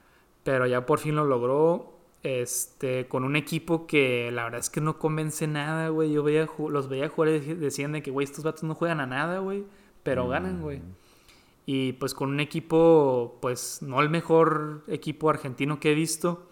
pero 0.44 0.66
ya 0.66 0.86
por 0.86 0.98
fin 0.98 1.16
lo 1.16 1.24
logró. 1.24 1.90
Este, 2.22 3.08
con 3.08 3.24
un 3.24 3.34
equipo 3.34 3.88
que 3.88 4.30
la 4.30 4.44
verdad 4.44 4.60
es 4.60 4.70
que 4.70 4.80
no 4.80 4.98
convence 4.98 5.48
nada, 5.48 5.88
güey. 5.88 6.12
Yo 6.12 6.22
veía, 6.22 6.48
los 6.68 6.88
veía 6.88 7.08
jugar 7.08 7.30
y 7.30 7.40
decían 7.40 7.90
de 7.92 8.02
que, 8.02 8.12
güey, 8.12 8.24
estos 8.24 8.44
vatos 8.44 8.62
no 8.62 8.76
juegan 8.76 9.00
a 9.00 9.06
nada, 9.06 9.40
güey, 9.40 9.64
pero 10.04 10.28
ganan, 10.28 10.62
güey. 10.62 10.78
Mm. 10.78 10.94
Y 11.66 11.92
pues 11.94 12.14
con 12.14 12.30
un 12.30 12.40
equipo, 12.40 13.38
pues 13.40 13.82
no 13.82 14.00
el 14.00 14.08
mejor 14.08 14.82
equipo 14.88 15.30
argentino 15.30 15.80
que 15.80 15.92
he 15.92 15.94
visto, 15.94 16.46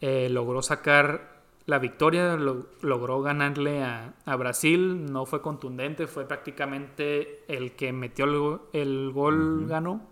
eh, 0.00 0.28
logró 0.30 0.62
sacar 0.62 1.39
la 1.66 1.78
victoria, 1.78 2.36
logró 2.36 3.22
ganarle 3.22 3.82
a, 3.82 4.36
Brasil, 4.36 5.10
no 5.12 5.26
fue 5.26 5.40
contundente, 5.40 6.06
fue 6.06 6.26
prácticamente 6.26 7.44
el 7.48 7.72
que 7.72 7.92
metió 7.92 8.24
el, 8.72 9.12
gol, 9.12 9.66
ganó. 9.68 10.02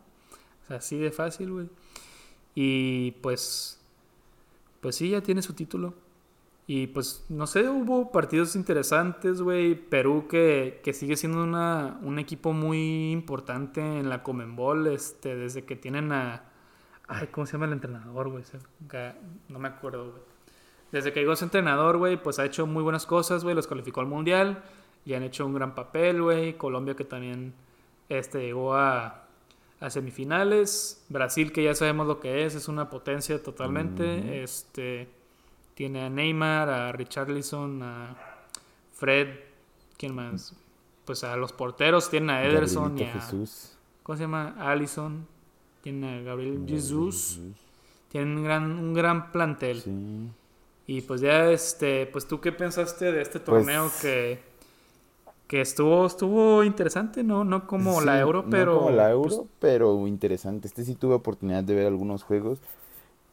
así 0.69 0.99
de 0.99 1.11
fácil, 1.11 1.51
güey. 1.51 1.69
Y 2.55 3.13
pues, 3.23 3.81
pues 4.81 4.97
sí, 4.97 5.11
ya 5.11 5.21
tiene 5.21 5.43
su 5.43 5.55
título. 5.55 5.95
Y 6.67 6.89
pues, 6.89 7.25
no 7.31 7.47
sé, 7.47 7.67
hubo 7.69 8.13
partidos 8.13 8.55
interesantes, 8.55 9.41
güey. 9.41 9.75
Perú 9.75 10.29
que, 10.29 10.83
sigue 10.93 11.17
siendo 11.17 11.43
una, 11.43 11.99
un 12.03 12.19
equipo 12.19 12.53
muy 12.53 13.11
importante 13.11 13.81
en 13.81 14.11
la 14.11 14.23
Comenbol, 14.23 14.87
este, 14.89 15.35
desde 15.35 15.65
que 15.65 15.77
tienen 15.77 16.13
a... 16.13 16.45
Ay, 17.09 17.29
¿cómo 17.29 17.47
se 17.47 17.55
llama 17.55 17.65
el 17.65 17.73
entrenador, 17.73 18.29
güey? 18.29 18.45
No 19.49 19.59
me 19.59 19.69
acuerdo, 19.69 20.11
güey. 20.11 20.28
Desde 20.93 21.13
que 21.13 21.21
llegó 21.21 21.37
su 21.37 21.45
entrenador, 21.45 21.99
güey, 21.99 22.23
pues 22.23 22.39
ha 22.39 22.47
hecho 22.47 22.67
muy 22.67 22.83
buenas 22.83 23.07
cosas, 23.07 23.45
güey. 23.45 23.55
Los 23.55 23.67
calificó 23.67 24.01
al 24.01 24.07
mundial. 24.07 24.63
Y 25.05 25.15
han 25.15 25.23
hecho 25.23 25.47
un 25.47 25.55
gran 25.55 25.75
papel, 25.75 26.23
güey. 26.23 26.57
Colombia 26.57 26.95
que 26.95 27.05
también 27.05 27.55
este, 28.09 28.41
llegó 28.41 28.75
a, 28.75 29.27
a, 29.81 29.91
semifinales. 29.91 31.05
Brasil 31.09 31.53
que 31.53 31.65
ya 31.65 31.75
sabemos 31.75 32.07
lo 32.07 32.21
que 32.21 32.45
es. 32.45 32.55
Es 32.55 32.69
una 32.69 32.89
potencia 32.89 33.43
totalmente. 33.43 34.43
Este 34.43 35.09
tiene 35.75 36.03
a 36.03 36.11
Neymar, 36.11 36.69
a 36.71 36.93
Richarlison, 36.93 37.83
a 37.83 38.17
Fred. 38.95 39.29
¿Quién 39.97 40.15
más? 40.15 40.55
Pues 41.05 41.23
a 41.23 41.37
los 41.37 41.53
porteros. 41.53 42.09
Tienen 42.11 42.31
a 42.31 42.45
Ederson 42.45 42.99
y 42.99 43.05
a... 43.05 43.29
¿Cómo 44.03 44.17
se 44.17 44.25
llama? 44.25 44.55
Allison. 44.59 45.27
Tiene 45.83 46.19
a 46.19 46.23
Gabriel 46.23 46.65
Jesús. 46.67 47.41
Tienen 48.09 48.39
un 48.39 48.45
gran, 48.45 48.65
un 48.73 48.95
gran 48.95 49.31
plantel. 49.31 49.83
Sí. 49.83 50.31
Y 50.89 51.03
pues 51.03 51.21
ya, 51.21 51.53
este, 51.53 52.07
pues 52.07 52.27
tú 52.27 52.41
qué 52.41 52.51
pensaste 52.53 53.13
de 53.13 53.23
este 53.23 53.39
torneo 53.41 53.91
pues 53.91 54.01
que, 54.01 54.41
que 55.47 55.61
estuvo, 55.61 56.07
estuvo 56.07 56.65
interesante, 56.65 57.23
¿no? 57.25 57.45
No 57.45 57.67
como 57.67 58.01
la 58.01 58.21
Euro, 58.21 58.49
pero... 58.51 58.73
No 58.75 58.79
como 58.81 58.91
la 58.91 59.11
Euro, 59.11 59.45
pues 59.45 59.49
pero 59.61 60.07
interesante. 60.07 60.69
Este 60.69 60.85
sí 60.85 60.95
tuve 60.95 61.15
oportunidad 61.15 61.65
de 61.65 61.75
ver 61.75 61.87
algunos 61.87 62.23
juegos 62.23 62.61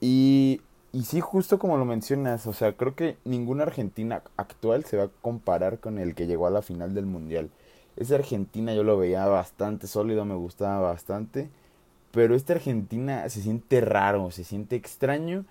Y, 0.02 0.62
y 0.94 1.04
sí, 1.04 1.22
justo 1.22 1.60
como 1.60 1.78
lo 1.78 1.86
mencionas, 1.86 2.48
o 2.48 2.54
sea, 2.54 2.74
creo 2.78 2.96
que 2.96 3.18
ninguna 3.26 3.64
Argentina 3.64 4.24
actual 4.38 4.86
se 4.86 4.98
va 4.98 5.06
a 5.06 5.10
comparar 5.22 5.80
con 5.80 6.00
el 6.00 6.16
que 6.16 6.28
llegó 6.28 6.48
a 6.48 6.52
la 6.52 6.64
final 6.64 6.94
del 6.96 7.06
Mundial. 7.08 7.52
Esa 7.98 8.16
Argentina 8.16 8.74
yo 8.76 8.84
lo 8.84 8.98
veía 8.98 9.26
bastante 9.28 9.88
sólido, 9.88 10.26
me 10.26 10.36
gustaba 10.36 10.80
bastante. 10.82 11.50
Pero 12.12 12.36
esta 12.36 12.54
Argentina 12.54 13.28
se 13.30 13.42
siente 13.42 13.82
raro, 13.82 14.32
se 14.32 14.44
siente 14.44 14.76
extraño. 14.76 15.46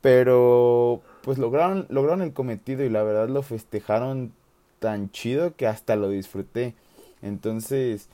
Pero 0.00 1.02
pues 1.28 1.36
lograron, 1.36 1.84
lograron 1.90 2.22
el 2.22 2.32
cometido 2.32 2.84
y 2.84 2.88
la 2.88 3.02
verdad 3.02 3.28
lo 3.28 3.42
festejaron 3.42 4.32
tan 4.78 5.10
chido 5.10 5.54
que 5.56 5.66
hasta 5.66 5.94
lo 5.94 6.08
disfruté. 6.08 6.74
Entonces, 7.20 8.08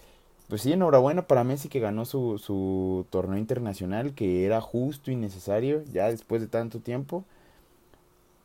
pues 0.48 0.62
sí, 0.62 0.72
enhorabuena 0.72 1.28
para 1.28 1.44
Messi 1.44 1.68
que 1.68 1.78
ganó 1.78 2.06
su, 2.06 2.38
su 2.38 3.06
torneo 3.10 3.38
internacional, 3.38 4.14
que 4.14 4.44
era 4.44 4.60
justo 4.60 5.12
y 5.12 5.14
necesario 5.14 5.84
ya 5.92 6.10
después 6.10 6.42
de 6.42 6.48
tanto 6.48 6.80
tiempo. 6.80 7.24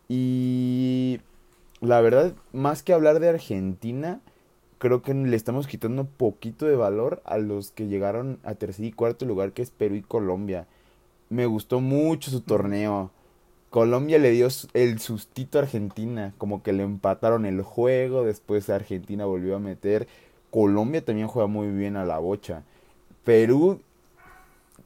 Y 0.08 1.20
la 1.82 2.00
verdad, 2.02 2.36
más 2.54 2.84
que 2.84 2.94
hablar 2.94 3.20
de 3.20 3.30
Argentina, 3.30 4.22
creo 4.78 5.02
que 5.02 5.16
le 5.16 5.36
estamos 5.36 5.66
quitando 5.66 6.06
poquito 6.06 6.68
de 6.68 6.76
valor 6.76 7.24
a 7.26 7.40
los 7.40 7.72
que 7.72 7.88
llegaron 7.88 8.38
a 8.44 8.54
tercer 8.54 8.86
y 8.86 8.92
cuarto 8.92 9.26
lugar, 9.26 9.52
que 9.52 9.64
es 9.64 9.72
Perú 9.72 9.96
y 9.96 10.04
Colombia. 10.04 10.68
Me 11.30 11.48
gustó 11.48 11.80
mucho 11.80 12.30
su 12.30 12.42
torneo. 12.42 13.10
Colombia 13.70 14.18
le 14.18 14.32
dio 14.32 14.48
el 14.74 15.00
sustito 15.00 15.60
a 15.60 15.62
Argentina, 15.62 16.34
como 16.38 16.64
que 16.64 16.74
le 16.74 16.84
empataron 16.84 17.46
el 17.46 17.62
juego, 17.62 18.24
después 18.24 18.70
Argentina 18.70 19.26
volvió 19.26 19.56
a 19.56 19.60
meter. 19.60 20.08
Colombia 20.50 21.06
también 21.06 21.28
juega 21.28 21.48
muy 21.48 21.68
bien 21.68 21.96
a 21.96 22.06
la 22.06 22.18
bocha. 22.18 22.64
Perú 23.24 23.80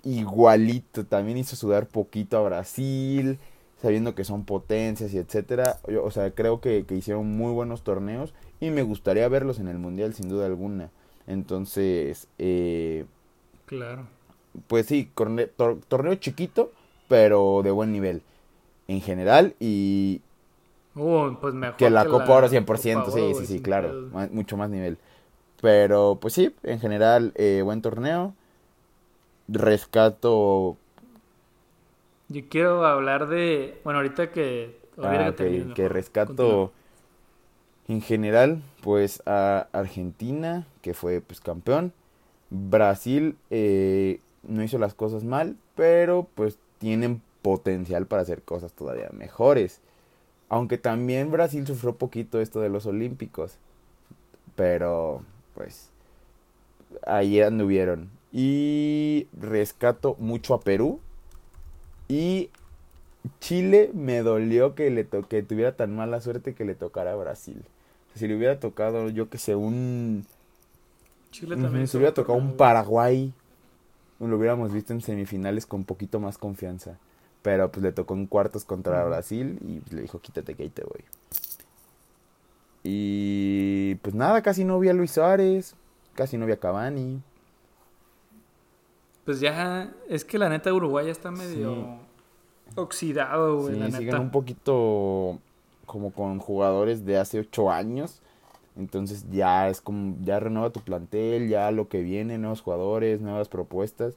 igualito, 0.03 1.05
también 1.05 1.37
hizo 1.37 1.55
sudar 1.55 1.87
poquito 1.87 2.37
a 2.37 2.41
Brasil, 2.41 3.39
sabiendo 3.81 4.15
que 4.15 4.25
son 4.25 4.43
potencias 4.43 5.13
y 5.13 5.17
etcétera. 5.17 5.79
O 6.03 6.11
sea, 6.11 6.31
creo 6.31 6.59
que, 6.59 6.85
que 6.85 6.95
hicieron 6.95 7.37
muy 7.37 7.53
buenos 7.53 7.83
torneos 7.83 8.33
y 8.59 8.69
me 8.69 8.81
gustaría 8.83 9.29
verlos 9.29 9.59
en 9.59 9.69
el 9.69 9.77
Mundial 9.77 10.13
sin 10.13 10.27
duda 10.27 10.45
alguna. 10.45 10.89
Entonces, 11.25 12.27
eh, 12.37 13.05
claro. 13.65 14.07
Pues 14.67 14.87
sí, 14.87 15.09
torneo 15.87 16.15
chiquito, 16.15 16.73
pero 17.07 17.61
de 17.63 17.71
buen 17.71 17.93
nivel 17.93 18.23
en 18.87 19.01
general 19.01 19.55
y... 19.59 20.21
Uh, 20.95 21.35
pues 21.41 21.53
mejor 21.55 21.77
que 21.77 21.89
la 21.89 22.05
Copa 22.05 22.33
Oro 22.33 22.47
100%, 22.47 23.11
sí, 23.11 23.33
sí, 23.39 23.45
sí, 23.47 23.61
claro, 23.61 24.09
mucho 24.31 24.57
más 24.57 24.69
nivel. 24.69 24.97
Pero 25.59 26.17
pues 26.21 26.33
sí, 26.33 26.53
en 26.61 26.79
general, 26.79 27.31
eh, 27.35 27.61
buen 27.63 27.81
torneo. 27.81 28.35
Rescato... 29.47 30.77
Yo 32.29 32.41
quiero 32.49 32.85
hablar 32.85 33.27
de... 33.27 33.79
Bueno, 33.83 33.99
ahorita 33.99 34.31
que... 34.31 34.77
Ah, 34.97 35.33
que, 35.35 35.89
rescato... 35.89 36.71
En 37.87 38.01
general, 38.01 38.61
pues 38.81 39.21
a 39.25 39.67
Argentina, 39.73 40.65
que 40.81 40.93
fue 40.93 41.21
pues 41.21 41.41
campeón. 41.41 41.91
Brasil 42.49 43.35
eh, 43.49 44.19
no 44.43 44.63
hizo 44.63 44.77
las 44.77 44.93
cosas 44.93 45.23
mal, 45.23 45.57
pero 45.75 46.27
pues 46.35 46.57
tienen 46.77 47.21
potencial 47.43 48.07
para 48.07 48.23
hacer 48.23 48.41
cosas 48.41 48.73
todavía 48.73 49.09
mejores. 49.11 49.81
Aunque 50.49 50.79
también 50.79 51.31
Brasil 51.31 51.67
sufrió 51.67 51.95
poquito 51.95 52.41
esto 52.41 52.59
de 52.59 52.69
los 52.69 52.87
Olímpicos. 52.87 53.57
Pero, 54.55 55.21
pues, 55.53 55.89
ahí 57.05 57.39
anduvieron. 57.41 58.09
Y 58.31 59.27
rescato 59.39 60.15
mucho 60.17 60.55
a 60.55 60.61
Perú. 60.61 60.99
Y 62.07 62.49
Chile 63.39 63.91
me 63.93 64.21
dolió 64.21 64.75
que 64.75 64.89
le 64.89 65.05
que 65.05 65.43
tuviera 65.43 65.75
tan 65.75 65.95
mala 65.95 66.21
suerte 66.21 66.53
que 66.55 66.65
le 66.65 66.75
tocara 66.75 67.13
a 67.13 67.15
Brasil. 67.15 67.63
Si 68.15 68.27
le 68.27 68.35
hubiera 68.35 68.59
tocado, 68.59 69.09
yo 69.09 69.29
que 69.29 69.37
sé, 69.37 69.55
un. 69.55 70.25
Chile 71.31 71.55
también. 71.55 71.87
Si 71.87 71.97
le 71.97 71.99
hubiera 71.99 72.13
tocado 72.13 72.37
un 72.37 72.57
Paraguay, 72.57 73.33
lo 74.19 74.37
hubiéramos 74.37 74.71
visto 74.71 74.93
en 74.93 75.01
semifinales 75.01 75.65
con 75.65 75.83
poquito 75.83 76.19
más 76.19 76.37
confianza. 76.37 76.97
Pero 77.43 77.71
pues 77.71 77.83
le 77.83 77.91
tocó 77.91 78.15
en 78.15 78.25
cuartos 78.25 78.65
contra 78.65 79.05
Brasil 79.05 79.59
y 79.61 79.93
le 79.93 80.01
dijo, 80.01 80.19
quítate 80.19 80.55
que 80.55 80.63
ahí 80.63 80.69
te 80.69 80.83
voy. 80.83 81.03
Y 82.83 83.95
pues 83.95 84.15
nada, 84.15 84.41
casi 84.41 84.63
no 84.63 84.79
vi 84.79 84.89
a 84.89 84.93
Luis 84.93 85.11
Suárez, 85.11 85.75
casi 86.15 86.37
no 86.37 86.45
vi 86.45 86.53
a 86.53 86.59
Cavani. 86.59 87.21
Pues 89.25 89.39
ya, 89.39 89.93
es 90.09 90.25
que 90.25 90.39
la 90.39 90.49
neta 90.49 90.73
Uruguay 90.73 91.05
ya 91.05 91.11
está 91.11 91.31
medio 91.31 91.99
oxidado, 92.75 93.61
güey, 93.61 93.77
la 93.77 93.91
siguen 93.91 94.15
un 94.15 94.31
poquito 94.31 95.39
como 95.85 96.11
con 96.11 96.39
jugadores 96.39 97.05
de 97.05 97.17
hace 97.17 97.39
ocho 97.39 97.71
años. 97.71 98.21
Entonces 98.75 99.25
ya 99.29 99.69
es 99.69 99.81
como, 99.81 100.17
ya 100.23 100.39
renueva 100.39 100.71
tu 100.71 100.81
plantel, 100.81 101.47
ya 101.47 101.71
lo 101.71 101.87
que 101.89 102.01
viene, 102.01 102.37
nuevos 102.37 102.61
jugadores, 102.61 103.21
nuevas 103.21 103.47
propuestas. 103.47 104.15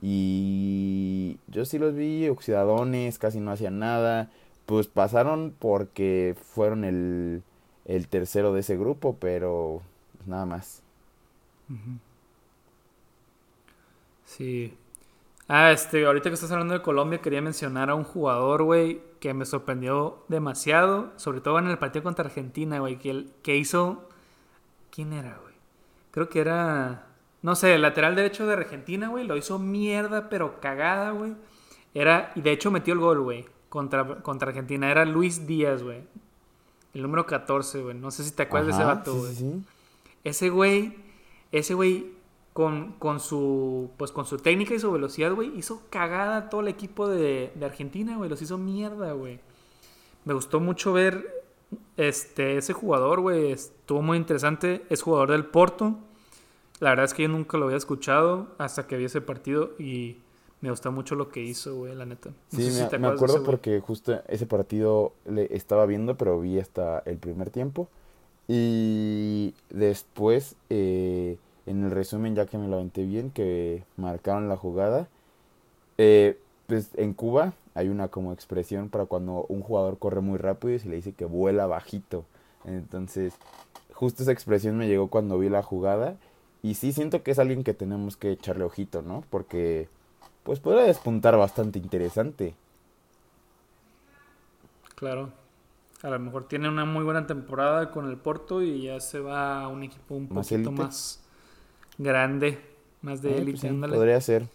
Y 0.00 1.38
yo 1.48 1.64
sí 1.64 1.78
los 1.78 1.94
vi 1.94 2.28
oxidadones, 2.28 3.18
casi 3.18 3.40
no 3.40 3.50
hacían 3.50 3.78
nada. 3.78 4.30
Pues 4.66 4.86
pasaron 4.86 5.54
porque 5.58 6.36
fueron 6.54 6.84
el, 6.84 7.42
el 7.84 8.08
tercero 8.08 8.52
de 8.52 8.60
ese 8.60 8.76
grupo, 8.76 9.16
pero 9.18 9.82
nada 10.26 10.46
más. 10.46 10.82
Sí. 14.24 14.76
Ah, 15.48 15.72
este, 15.72 16.04
ahorita 16.04 16.28
que 16.28 16.34
estás 16.34 16.52
hablando 16.52 16.74
de 16.74 16.82
Colombia, 16.82 17.20
quería 17.20 17.40
mencionar 17.40 17.88
a 17.88 17.94
un 17.94 18.04
jugador, 18.04 18.62
güey, 18.64 19.00
que 19.20 19.32
me 19.32 19.46
sorprendió 19.46 20.22
demasiado, 20.28 21.12
sobre 21.16 21.40
todo 21.40 21.58
en 21.58 21.68
el 21.68 21.78
partido 21.78 22.02
contra 22.02 22.26
Argentina, 22.26 22.78
güey, 22.78 22.98
que 22.98 23.56
hizo... 23.56 24.08
¿Quién 24.90 25.12
era, 25.12 25.38
güey? 25.42 25.54
Creo 26.10 26.28
que 26.28 26.40
era... 26.40 27.07
No 27.42 27.54
sé, 27.54 27.74
el 27.74 27.82
lateral 27.82 28.16
derecho 28.16 28.46
de 28.46 28.54
Argentina, 28.54 29.08
güey, 29.08 29.26
lo 29.26 29.36
hizo 29.36 29.58
mierda, 29.58 30.28
pero 30.28 30.60
cagada, 30.60 31.12
güey. 31.12 31.34
Era, 31.94 32.32
y 32.34 32.40
de 32.40 32.52
hecho 32.52 32.70
metió 32.70 32.94
el 32.94 33.00
gol, 33.00 33.20
güey, 33.20 33.46
contra, 33.68 34.22
contra 34.22 34.48
Argentina. 34.48 34.90
Era 34.90 35.04
Luis 35.04 35.46
Díaz, 35.46 35.82
güey. 35.82 36.02
El 36.94 37.02
número 37.02 37.26
14, 37.26 37.82
güey. 37.82 37.96
No 37.96 38.10
sé 38.10 38.24
si 38.24 38.32
te 38.32 38.42
acuerdas 38.42 38.68
de 38.68 38.72
ese 38.74 38.84
vato, 38.84 39.14
güey. 39.14 39.62
Ese 40.24 40.50
güey, 40.50 40.96
ese 41.52 41.74
güey, 41.74 42.12
con, 42.52 42.94
con, 42.98 43.20
su, 43.20 43.90
pues 43.96 44.10
con 44.10 44.26
su 44.26 44.38
técnica 44.38 44.74
y 44.74 44.80
su 44.80 44.90
velocidad, 44.90 45.32
güey, 45.32 45.56
hizo 45.56 45.82
cagada 45.90 46.50
todo 46.50 46.60
el 46.62 46.68
equipo 46.68 47.06
de, 47.06 47.52
de 47.54 47.66
Argentina, 47.66 48.16
güey. 48.16 48.28
Los 48.28 48.42
hizo 48.42 48.58
mierda, 48.58 49.12
güey. 49.12 49.38
Me 50.24 50.34
gustó 50.34 50.58
mucho 50.58 50.92
ver 50.92 51.38
este, 51.96 52.56
ese 52.56 52.72
jugador, 52.72 53.20
güey. 53.20 53.52
Estuvo 53.52 54.02
muy 54.02 54.18
interesante. 54.18 54.84
Es 54.90 55.02
jugador 55.02 55.30
del 55.30 55.46
Porto. 55.46 55.98
La 56.80 56.90
verdad 56.90 57.06
es 57.06 57.14
que 57.14 57.24
yo 57.24 57.28
nunca 57.28 57.58
lo 57.58 57.66
había 57.66 57.76
escuchado 57.76 58.48
hasta 58.58 58.86
que 58.86 58.96
vi 58.96 59.04
ese 59.04 59.20
partido 59.20 59.72
y 59.78 60.18
me 60.60 60.70
gustó 60.70 60.92
mucho 60.92 61.14
lo 61.14 61.28
que 61.28 61.40
hizo, 61.40 61.76
güey, 61.76 61.94
la 61.94 62.04
neta. 62.04 62.30
sí, 62.48 62.70
me, 62.98 63.08
acuerdo 63.08 63.44
porque 63.44 63.80
justo 63.80 64.20
ese 64.28 64.46
partido 64.46 65.12
le 65.24 65.54
estaba 65.54 65.86
viendo, 65.86 66.16
pero 66.16 66.40
vi 66.40 66.58
hasta 66.58 67.00
el 67.00 67.18
primer 67.18 67.50
tiempo. 67.50 67.88
Y 68.48 69.54
después, 69.70 70.56
eh, 70.70 71.36
en 71.66 71.84
el 71.84 71.90
resumen, 71.90 72.34
ya 72.34 72.46
que 72.46 72.58
me 72.58 72.66
lo 72.66 72.76
aventé 72.76 73.04
bien, 73.04 73.30
que 73.30 73.84
marcaron 73.96 74.48
la 74.48 74.56
jugada. 74.56 75.08
Eh, 75.98 76.38
pues 76.66 76.90
en 76.94 77.12
Cuba 77.12 77.52
hay 77.74 77.88
una 77.88 78.08
como 78.08 78.32
expresión 78.32 78.88
para 78.88 79.06
cuando 79.06 79.46
un 79.48 79.62
jugador 79.62 79.98
corre 79.98 80.20
muy 80.20 80.38
rápido 80.38 80.74
y 80.74 80.78
se 80.78 80.88
le 80.88 80.96
dice 80.96 81.12
que 81.12 81.24
vuela 81.24 81.66
bajito. 81.66 82.24
Entonces, 82.64 83.34
justo 83.92 84.22
esa 84.22 84.32
expresión 84.32 84.76
me 84.76 84.88
llegó 84.88 85.08
cuando 85.08 85.38
vi 85.38 85.48
la 85.48 85.62
jugada 85.62 86.16
y 86.68 86.74
sí 86.74 86.92
siento 86.92 87.22
que 87.22 87.30
es 87.30 87.38
alguien 87.38 87.64
que 87.64 87.72
tenemos 87.72 88.18
que 88.18 88.32
echarle 88.32 88.64
ojito, 88.64 89.00
¿no? 89.00 89.24
Porque 89.30 89.88
pues 90.42 90.60
podría 90.60 90.82
despuntar 90.82 91.34
bastante 91.38 91.78
interesante. 91.78 92.54
Claro. 94.94 95.30
A 96.02 96.10
lo 96.10 96.18
mejor 96.18 96.46
tiene 96.46 96.68
una 96.68 96.84
muy 96.84 97.04
buena 97.04 97.26
temporada 97.26 97.90
con 97.90 98.06
el 98.08 98.18
Porto 98.18 98.62
y 98.62 98.82
ya 98.82 99.00
se 99.00 99.18
va 99.18 99.62
a 99.62 99.68
un 99.68 99.82
equipo 99.82 100.14
un 100.14 100.28
poquito 100.28 100.70
más 100.70 101.20
grande, 101.96 102.58
más 103.00 103.22
de 103.22 103.30
eh, 103.30 103.42
pues 103.44 103.64
élite. 103.64 103.88
podría 103.88 104.20
ser. 104.20 104.46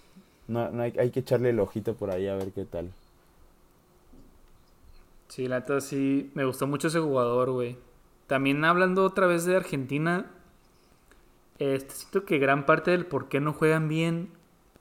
No, 0.48 0.70
no 0.70 0.84
hay, 0.84 0.94
hay, 1.00 1.10
que 1.10 1.22
echarle 1.22 1.50
el 1.50 1.60
ojito 1.60 1.96
por 1.96 2.12
ahí 2.12 2.28
a 2.28 2.36
ver 2.36 2.52
qué 2.52 2.66
tal. 2.66 2.92
Sí, 5.30 5.48
la 5.48 5.62
neta 5.62 5.82
sí, 5.82 6.30
me 6.36 6.46
gustó 6.46 6.68
mucho 6.68 6.90
ese 6.90 7.00
jugador, 7.00 7.50
güey. 7.50 7.76
También 8.28 8.64
hablando 8.66 9.04
otra 9.04 9.26
vez 9.26 9.46
de 9.46 9.56
Argentina, 9.56 10.30
este, 11.64 11.96
siento 11.96 12.26
que 12.26 12.40
gran 12.40 12.66
parte 12.66 12.92
del 12.92 13.06
por 13.06 13.30
qué 13.30 13.40
no 13.40 13.54
juegan 13.54 13.88
bien 13.88 14.30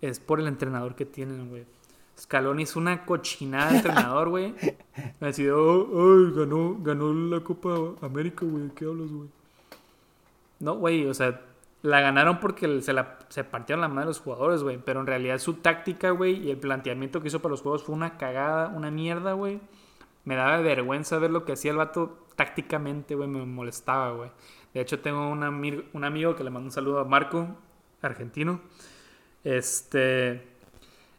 es 0.01 0.21
por 0.21 0.41
el 0.41 0.49
entrenador 0.49 0.95
que 0.95 1.07
tienen, 1.07 1.49
güey. 1.49 1.65
Scaloni 2.19 2.65
es 2.65 2.77
una 2.77 3.05
cochinada 3.05 3.71
de 3.71 3.77
entrenador, 3.77 4.29
güey. 4.29 4.55
Me 5.21 5.29
decidió, 5.29 5.81
ay, 5.83 6.33
ganó, 6.35 6.77
ganó 6.81 7.13
la 7.13 7.41
Copa 7.41 7.95
América, 8.01 8.45
güey. 8.45 8.69
¿Qué 8.75 8.85
hablas, 8.85 9.11
güey? 9.11 9.29
No, 10.61 10.77
güey, 10.77 11.07
o 11.07 11.15
sea, 11.15 11.41
la 11.83 12.01
ganaron 12.01 12.39
porque 12.39 12.81
se, 12.83 12.93
la, 12.93 13.19
se 13.29 13.45
partieron 13.45 13.81
la 13.81 13.89
mano 13.89 14.03
de 14.03 14.07
los 14.07 14.21
jugadores, 14.21 14.63
güey. 14.63 14.79
Pero 14.79 15.01
en 15.01 15.07
realidad 15.07 15.39
su 15.39 15.55
táctica, 15.55 16.11
güey, 16.11 16.47
y 16.47 16.51
el 16.51 16.59
planteamiento 16.59 17.21
que 17.21 17.29
hizo 17.29 17.41
para 17.41 17.51
los 17.51 17.63
juegos 17.63 17.83
fue 17.83 17.95
una 17.95 18.19
cagada, 18.19 18.69
una 18.69 18.91
mierda, 18.91 19.33
güey. 19.33 19.61
Me 20.25 20.37
daba 20.37 20.59
vergüenza 20.59 21.19
ver 21.19 21.31
lo 21.31 21.45
que 21.45 21.53
hacía 21.53 21.73
el 21.73 21.79
vato 21.79 22.19
tácticamente, 22.37 23.15
güey. 23.15 23.29
Me 23.29 23.45
molestaba, 23.45 24.13
güey. 24.13 24.31
De 24.75 24.81
hecho, 24.81 25.01
tengo 25.01 25.29
un, 25.31 25.43
un 25.93 26.05
amigo 26.05 26.35
que 26.35 26.45
le 26.45 26.51
mando 26.51 26.67
un 26.67 26.73
saludo 26.73 26.99
a 27.01 27.05
Marco, 27.05 27.57
argentino. 28.01 28.61
Este. 29.45 30.49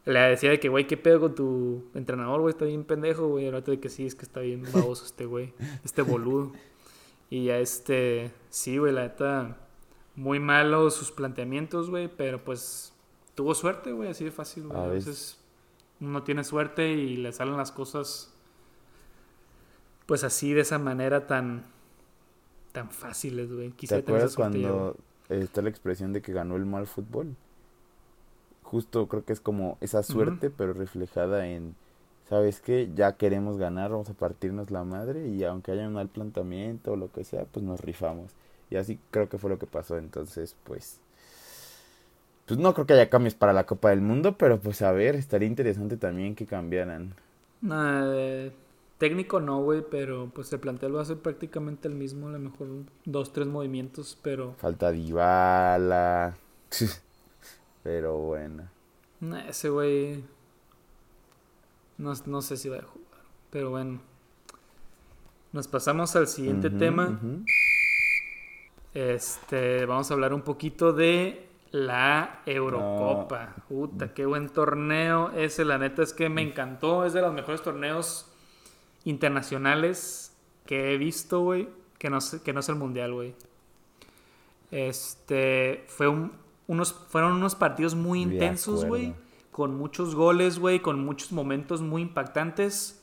Le 0.06 0.20
decía 0.20 0.50
de 0.50 0.60
que, 0.60 0.68
güey, 0.68 0.86
¿qué 0.86 0.98
pedo 0.98 1.22
con 1.22 1.36
tu 1.36 1.86
entrenador, 1.94 2.42
güey? 2.42 2.52
Está 2.52 2.66
bien 2.66 2.84
pendejo, 2.84 3.28
güey. 3.28 3.46
El 3.46 3.54
rato 3.54 3.72
de 3.72 3.80
que 3.80 3.90
sí, 3.90 4.06
es 4.06 4.16
que 4.16 4.24
está 4.24 4.42
bien 4.42 4.64
baboso 4.74 5.06
este 5.06 5.26
güey. 5.26 5.54
Este 5.86 6.02
boludo. 6.02 6.52
Y 7.30 7.46
ya 7.46 7.58
este. 7.60 8.32
Sí, 8.50 8.78
güey, 8.78 8.92
la 8.92 9.04
neta 9.04 9.58
muy 10.16 10.40
malos 10.40 10.96
sus 10.96 11.12
planteamientos, 11.12 11.90
güey, 11.90 12.08
pero 12.08 12.44
pues 12.44 12.94
tuvo 13.36 13.56
suerte, 13.56 13.92
güey, 13.92 14.10
así 14.10 14.24
de 14.24 14.32
fácil, 14.32 14.68
güey. 14.68 14.80
A 14.80 14.88
veces 14.88 15.40
uno 16.00 16.24
tiene 16.24 16.44
suerte 16.44 16.92
y 16.92 17.18
le 17.18 17.32
salen 17.32 17.58
las 17.58 17.72
cosas 17.72 18.34
pues 20.06 20.24
así 20.24 20.54
de 20.54 20.62
esa 20.62 20.80
manera 20.80 21.28
tan 21.28 21.66
tan 22.74 22.90
fáciles, 22.90 23.54
güey. 23.54 23.70
¿Te 23.70 23.96
acuerdas 23.96 24.36
cuando 24.36 24.98
está 25.30 25.62
la 25.62 25.70
expresión 25.70 26.12
de 26.12 26.22
que 26.22 26.34
ganó 26.34 26.58
el 26.58 26.66
mal 26.66 26.88
fútbol? 26.88 27.36
Justo 28.64 29.08
creo 29.08 29.24
que 29.24 29.32
es 29.32 29.40
como 29.40 29.78
esa 29.80 30.04
suerte, 30.04 30.50
pero 30.50 30.74
reflejada 30.74 31.48
en, 31.48 31.76
¿sabes 32.28 32.60
qué? 32.60 32.90
Ya 32.94 33.16
queremos 33.16 33.58
ganar, 33.58 33.92
vamos 33.92 34.10
a 34.10 34.14
partirnos 34.14 34.72
la 34.72 34.84
madre 34.84 35.28
y 35.28 35.44
aunque 35.44 35.72
haya 35.72 35.88
un 35.88 35.94
mal 35.94 36.10
planteamiento 36.10 36.94
o 36.94 36.96
lo 36.98 37.12
que 37.12 37.24
sea, 37.24 37.46
pues 37.46 37.64
nos 37.64 37.80
rifamos. 37.80 38.32
Y 38.70 38.76
así 38.76 39.00
creo 39.12 39.30
que 39.30 39.38
fue 39.38 39.52
lo 39.52 39.60
que 39.60 39.68
pasó. 39.68 39.98
Entonces, 39.98 40.56
pues. 40.64 41.00
Pues 42.48 42.60
no 42.60 42.74
creo 42.74 42.88
que 42.88 42.94
haya 42.94 43.10
cambios 43.10 43.36
para 43.36 43.54
la 43.54 43.66
Copa 43.66 43.92
del 43.92 44.02
Mundo, 44.02 44.36
pero 44.38 44.60
pues 44.60 44.82
a 44.82 44.92
ver, 44.92 45.16
estaría 45.16 45.48
interesante 45.48 45.96
también 45.96 46.36
que 46.36 46.46
cambiaran. 46.48 47.14
No, 47.62 48.52
técnico 48.98 49.40
no, 49.40 49.62
güey, 49.62 49.84
pero 49.90 50.32
pues 50.34 50.52
el 50.54 50.60
plantel 50.60 50.96
va 50.96 51.02
a 51.02 51.06
ser 51.06 51.18
prácticamente 51.18 51.88
el 51.88 51.96
mismo, 51.96 52.30
a 52.30 52.32
lo 52.32 52.40
mejor 52.40 52.68
dos, 53.06 53.34
tres 53.34 53.48
movimientos, 53.48 54.18
pero... 54.22 54.54
Falta 54.58 54.92
Dybala. 54.92 56.36
pero 57.84 58.18
bueno. 58.18 58.70
ese 59.48 59.70
güey... 59.70 60.24
No, 61.98 62.42
sé 62.42 62.58
si 62.58 62.70
va 62.70 62.78
a 62.78 62.82
jugar, 62.82 63.22
pero 63.50 63.70
bueno. 63.70 64.02
Nos 65.52 65.68
pasamos 65.68 66.16
al 66.16 66.28
siguiente 66.28 66.70
tema. 66.70 67.20
Este, 68.94 69.86
vamos 69.86 70.10
a 70.10 70.14
hablar 70.16 70.34
un 70.34 70.42
poquito 70.42 70.92
de 70.92 71.48
la 71.72 72.42
Eurocopa. 72.46 73.56
Puta, 73.68 74.14
qué 74.14 74.26
buen 74.26 74.50
torneo 74.50 75.32
ese. 75.32 75.66
La 75.66 75.78
neta 75.78 76.04
es 76.04 76.14
que 76.14 76.30
me 76.30 76.42
encantó. 76.42 77.06
Es 77.06 77.14
de 77.14 77.22
los 77.22 77.34
mejores 77.34 77.62
torneos 77.62 78.33
internacionales 79.06 80.36
que 80.66 80.94
he 80.94 80.98
visto, 80.98 81.42
güey. 81.42 81.68
Que 81.98 82.10
no, 82.10 82.20
que 82.44 82.54
no 82.54 82.60
es 82.60 82.70
el 82.70 82.76
mundial, 82.76 83.14
güey. 83.14 83.34
Este, 84.72 85.86
fue 85.88 86.08
unos, 86.68 86.94
fueron 86.94 87.34
unos 87.34 87.56
partidos 87.56 87.96
muy 87.96 88.22
intensos, 88.22 88.86
güey. 88.86 89.14
Con 89.52 89.78
muchos 89.78 90.16
goles, 90.16 90.60
güey. 90.60 90.80
Con 90.80 91.06
muchos 91.06 91.32
momentos 91.32 91.82
muy 91.82 92.02
impactantes. 92.02 93.02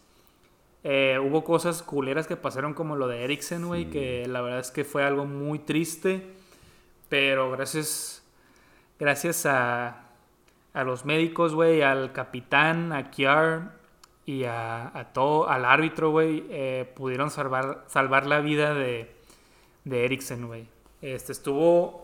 Eh, 0.82 1.18
hubo 1.22 1.44
cosas 1.44 1.82
culeras 1.82 2.26
que 2.26 2.36
pasaron 2.36 2.74
como 2.74 2.96
lo 2.96 3.06
de 3.06 3.24
Eriksen, 3.24 3.66
güey, 3.66 3.90
que 3.90 4.26
la 4.26 4.40
verdad 4.40 4.60
es 4.60 4.70
que 4.70 4.84
fue 4.84 5.04
algo 5.04 5.26
muy 5.26 5.58
triste. 5.58 6.34
Pero 7.08 7.50
gracias, 7.50 8.22
gracias 8.98 9.44
a, 9.44 10.06
a 10.72 10.84
los 10.84 11.04
médicos, 11.04 11.54
güey, 11.54 11.82
al 11.82 12.12
capitán, 12.12 12.92
a 12.92 13.10
Kiar 13.10 13.79
y 14.30 14.44
a, 14.44 15.10
todo, 15.12 15.48
al 15.48 15.64
árbitro, 15.64 16.12
güey, 16.12 16.44
eh, 16.50 16.88
pudieron 16.94 17.30
salvar, 17.30 17.84
salvar 17.88 18.26
la 18.26 18.40
vida 18.40 18.74
de, 18.74 19.10
de 19.84 20.04
Eriksen, 20.04 20.46
güey. 20.46 20.68
Este 21.02 21.32
estuvo, 21.32 22.02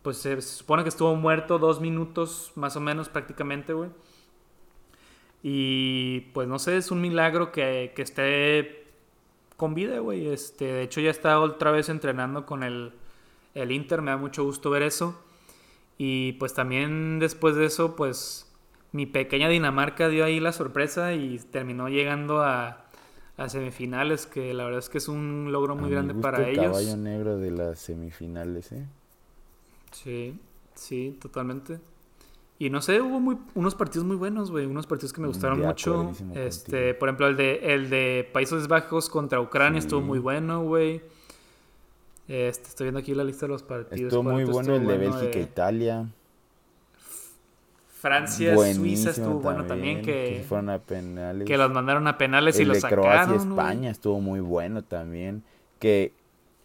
pues 0.00 0.16
se 0.16 0.40
supone 0.40 0.82
que 0.82 0.88
estuvo 0.88 1.14
muerto 1.14 1.58
dos 1.58 1.78
minutos 1.78 2.52
más 2.54 2.74
o 2.76 2.80
menos 2.80 3.10
prácticamente, 3.10 3.74
güey. 3.74 3.90
Y 5.42 6.20
pues 6.32 6.48
no 6.48 6.58
sé, 6.58 6.78
es 6.78 6.90
un 6.90 7.02
milagro 7.02 7.52
que, 7.52 7.92
esté 7.98 8.86
con 9.58 9.74
vida, 9.74 9.98
güey. 9.98 10.28
Este, 10.28 10.64
de 10.64 10.82
hecho 10.84 11.02
ya 11.02 11.10
está 11.10 11.38
otra 11.38 11.70
vez 11.70 11.90
entrenando 11.90 12.46
con 12.46 12.62
el, 12.62 12.94
el 13.54 13.72
Inter, 13.72 14.00
me 14.00 14.10
da 14.10 14.16
mucho 14.16 14.42
gusto 14.42 14.70
ver 14.70 14.84
eso. 14.84 15.20
Y 15.98 16.32
pues 16.34 16.54
también 16.54 17.18
después 17.18 17.56
de 17.56 17.66
eso, 17.66 17.94
pues 17.94 18.50
mi 18.92 19.06
pequeña 19.06 19.48
Dinamarca 19.48 20.08
dio 20.08 20.24
ahí 20.24 20.40
la 20.40 20.52
sorpresa 20.52 21.14
y 21.14 21.38
terminó 21.38 21.88
llegando 21.88 22.42
a, 22.42 22.84
a 23.36 23.48
semifinales, 23.48 24.26
que 24.26 24.52
la 24.54 24.64
verdad 24.64 24.78
es 24.78 24.88
que 24.88 24.98
es 24.98 25.08
un 25.08 25.50
logro 25.50 25.74
muy 25.76 25.90
grande 25.90 26.14
para 26.14 26.38
el 26.42 26.50
ellos. 26.58 26.66
caballo 26.66 26.96
negro 26.96 27.38
de 27.38 27.50
las 27.50 27.78
semifinales, 27.78 28.72
¿eh? 28.72 28.86
Sí, 29.92 30.38
sí, 30.74 31.18
totalmente. 31.20 31.80
Y 32.58 32.70
no 32.70 32.80
sé, 32.80 33.00
hubo 33.00 33.18
muy, 33.18 33.38
unos 33.54 33.74
partidos 33.74 34.06
muy 34.06 34.14
buenos, 34.16 34.50
güey. 34.50 34.66
Unos 34.66 34.86
partidos 34.86 35.12
que 35.12 35.20
me 35.20 35.26
gustaron 35.26 35.60
mucho. 35.60 36.12
Este, 36.34 36.94
por 36.94 37.08
ejemplo, 37.08 37.26
el 37.26 37.36
de, 37.36 37.74
el 37.74 37.90
de 37.90 38.28
Países 38.32 38.68
Bajos 38.68 39.08
contra 39.08 39.40
Ucrania 39.40 39.80
estuvo 39.80 40.00
muy 40.00 40.20
bueno, 40.20 40.62
güey. 40.62 41.02
Este, 42.28 42.68
estoy 42.68 42.84
viendo 42.84 43.00
aquí 43.00 43.14
la 43.14 43.24
lista 43.24 43.46
de 43.46 43.52
los 43.52 43.64
partidos. 43.64 44.12
Estuvo 44.12 44.22
muy 44.22 44.44
bueno 44.44 44.76
el 44.76 44.86
de 44.86 44.96
Bélgica 44.96 45.38
e 45.38 45.42
Italia. 45.42 46.06
Francia, 48.02 48.56
Suiza 48.74 49.10
estuvo 49.10 49.38
bueno 49.38 49.64
también. 49.64 50.02
Que, 50.02 50.38
que 50.38 50.44
fueron 50.48 50.70
a 50.70 50.78
penales. 50.80 51.46
Que 51.46 51.56
los 51.56 51.70
mandaron 51.70 52.08
a 52.08 52.18
penales 52.18 52.58
y 52.58 52.64
los 52.64 52.80
sacaron. 52.80 53.04
Croacia, 53.04 53.36
España 53.36 53.90
estuvo 53.92 54.20
muy 54.20 54.40
bueno 54.40 54.82
también. 54.82 55.44
Que 55.78 56.12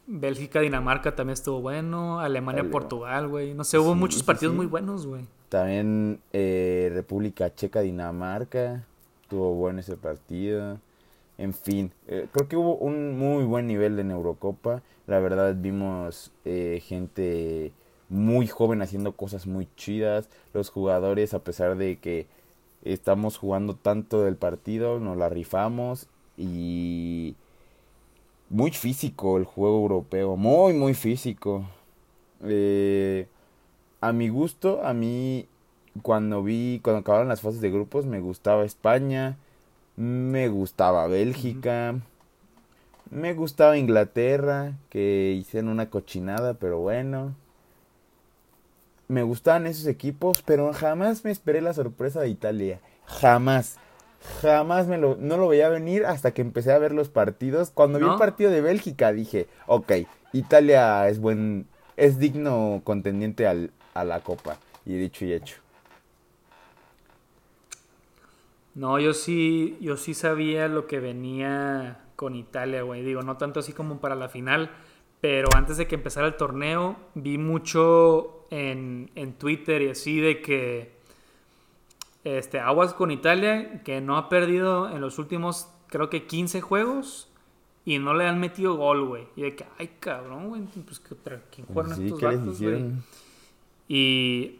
Bélgica, 0.08 0.62
Dinamarca 0.62 1.16
también 1.16 1.36
estuvo 1.36 1.62
bueno. 1.62 2.20
Alemania, 2.22 2.66
Portugal, 2.72 3.28
güey. 3.28 3.54
No 3.54 3.64
sé, 3.64 3.78
hubo 3.78 3.94
muchos 3.94 4.24
partidos 4.24 4.56
muy 4.56 4.66
buenos, 4.66 5.06
güey. 5.06 5.26
También 5.50 6.22
eh, 6.34 6.90
República 6.92 7.54
Checa, 7.54 7.82
Dinamarca. 7.82 8.84
Estuvo 9.22 9.54
bueno 9.54 9.82
ese 9.82 9.96
partido. 9.96 10.80
En 11.38 11.54
fin, 11.54 11.92
eh, 12.08 12.26
creo 12.32 12.48
que 12.48 12.58
hubo 12.58 12.78
un 12.78 13.16
muy 13.16 13.44
buen 13.44 13.68
nivel 13.68 14.00
en 14.00 14.10
Eurocopa. 14.10 14.82
La 15.06 15.20
verdad 15.20 15.56
vimos 15.56 16.32
eh, 16.46 16.82
gente 16.84 17.74
muy 18.10 18.48
joven 18.48 18.82
haciendo 18.82 19.14
cosas 19.14 19.48
muy 19.48 19.68
chidas. 19.76 20.30
Los 20.54 20.70
jugadores, 20.70 21.34
a 21.34 21.40
pesar 21.40 21.78
de 21.78 21.98
que 22.00 22.28
estamos 22.84 23.38
jugando 23.38 23.76
tanto 23.76 24.24
del 24.24 24.36
partido, 24.36 25.00
nos 25.00 25.18
la 25.18 25.30
rifamos. 25.30 26.08
Y 26.38 27.36
muy 28.50 28.72
físico 28.72 29.38
el 29.38 29.46
juego 29.46 29.78
europeo. 29.78 30.38
Muy, 30.38 30.74
muy 30.74 30.94
físico. 30.94 31.66
Eh, 32.44 33.28
a 34.02 34.12
mi 34.14 34.30
gusto, 34.30 34.84
a 34.84 34.94
mí 34.94 35.48
cuando 36.02 36.44
vi, 36.44 36.80
cuando 36.84 37.00
acabaron 37.00 37.28
las 37.28 37.42
fases 37.42 37.62
de 37.62 37.72
grupos, 37.72 38.06
me 38.06 38.20
gustaba 38.20 38.64
España, 38.64 39.38
me 39.96 40.48
gustaba 40.48 41.08
Bélgica, 41.08 41.96
me 43.10 43.34
gustaba 43.34 43.78
Inglaterra, 43.78 44.74
que 44.90 45.36
hicieron 45.38 45.70
una 45.70 45.90
cochinada, 45.90 46.54
pero 46.56 46.80
bueno. 46.80 47.36
Me 49.08 49.24
gustaban 49.24 49.68
esos 49.68 49.88
equipos, 49.88 50.42
pero 50.42 50.74
jamás 50.74 51.24
me 51.24 51.32
esperé 51.32 51.62
la 51.62 51.74
sorpresa 51.74 52.22
de 52.22 52.30
Italia. 52.30 52.80
Jamás. 53.06 53.78
Jamás 54.42 54.88
me 54.88 54.98
lo, 54.98 55.16
no 55.16 55.38
lo 55.38 55.48
veía 55.48 55.70
venir 55.70 56.06
hasta 56.06 56.32
que 56.32 56.42
empecé 56.42 56.74
a 56.74 56.78
ver 56.80 56.92
los 56.92 57.10
partidos. 57.10 57.72
Cuando 57.72 58.00
vi 58.00 58.06
el 58.06 58.16
partido 58.16 58.52
de 58.52 58.62
Bélgica 58.62 59.14
dije, 59.14 59.48
ok, 59.68 59.94
Italia 60.34 61.08
es 61.08 61.20
buen, 61.20 61.68
es 61.96 62.20
digno 62.20 62.82
contendiente 62.84 63.48
al, 63.48 63.72
a 63.94 64.04
la 64.04 64.20
copa. 64.22 64.58
Y 64.86 64.98
dicho 64.98 65.26
y 65.26 65.34
hecho. 65.34 65.58
No, 68.76 69.00
yo 69.00 69.14
sí, 69.14 69.78
yo 69.82 69.98
sí 69.98 70.14
sabía 70.14 70.68
lo 70.68 70.86
que 70.86 71.00
venía 71.00 72.00
con 72.16 72.36
Italia, 72.36 72.84
güey. 72.84 73.04
Digo, 73.04 73.24
no 73.24 73.38
tanto 73.38 73.60
así 73.60 73.74
como 73.74 74.00
para 74.00 74.16
la 74.16 74.30
final, 74.30 74.70
pero 75.22 75.48
antes 75.56 75.78
de 75.78 75.88
que 75.88 75.96
empezara 75.96 76.28
el 76.28 76.36
torneo, 76.36 76.96
vi 77.16 77.38
mucho 77.38 78.46
en, 78.50 79.10
en 79.16 79.34
Twitter 79.34 79.82
y 79.82 79.90
así 79.90 80.20
de 80.20 80.42
que 80.42 80.98
este, 82.24 82.60
aguas 82.60 82.94
con 82.94 83.12
Italia, 83.12 83.82
que 83.84 84.02
no 84.02 84.18
ha 84.18 84.30
perdido 84.30 84.90
en 84.90 85.02
los 85.02 85.18
últimos, 85.18 85.70
creo 85.88 86.10
que 86.10 86.28
15 86.28 86.62
juegos 86.62 87.30
y 87.86 88.00
no 88.00 88.14
le 88.14 88.28
han 88.28 88.40
metido 88.40 88.76
gol, 88.76 89.06
güey. 89.06 89.28
Y 89.36 89.44
de 89.44 89.56
que, 89.56 89.66
ay, 89.78 89.92
cabrón, 90.00 90.50
güey, 90.50 90.62
pues, 90.86 91.02
¿quién 91.50 91.66
juegan 91.68 91.96
sí, 91.96 92.06
estos 92.06 92.22
vatos, 92.22 92.62
güey? 92.62 92.92
Y 93.88 94.60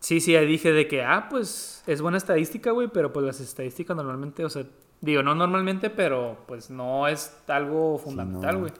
sí, 0.00 0.20
sí, 0.20 0.34
ahí 0.34 0.46
dije 0.46 0.72
de 0.72 0.88
que, 0.88 1.02
ah, 1.02 1.28
pues 1.28 1.84
es 1.86 2.00
buena 2.00 2.16
estadística, 2.16 2.70
güey, 2.70 2.88
pero 2.88 3.12
pues 3.12 3.26
las 3.26 3.40
estadísticas 3.40 3.94
normalmente, 3.94 4.44
o 4.44 4.48
sea, 4.48 4.64
digo, 5.02 5.22
no 5.22 5.34
normalmente, 5.34 5.90
pero 5.90 6.38
pues 6.46 6.70
no 6.70 7.06
es 7.06 7.36
algo 7.48 7.98
fundamental, 7.98 8.56
güey. 8.56 8.72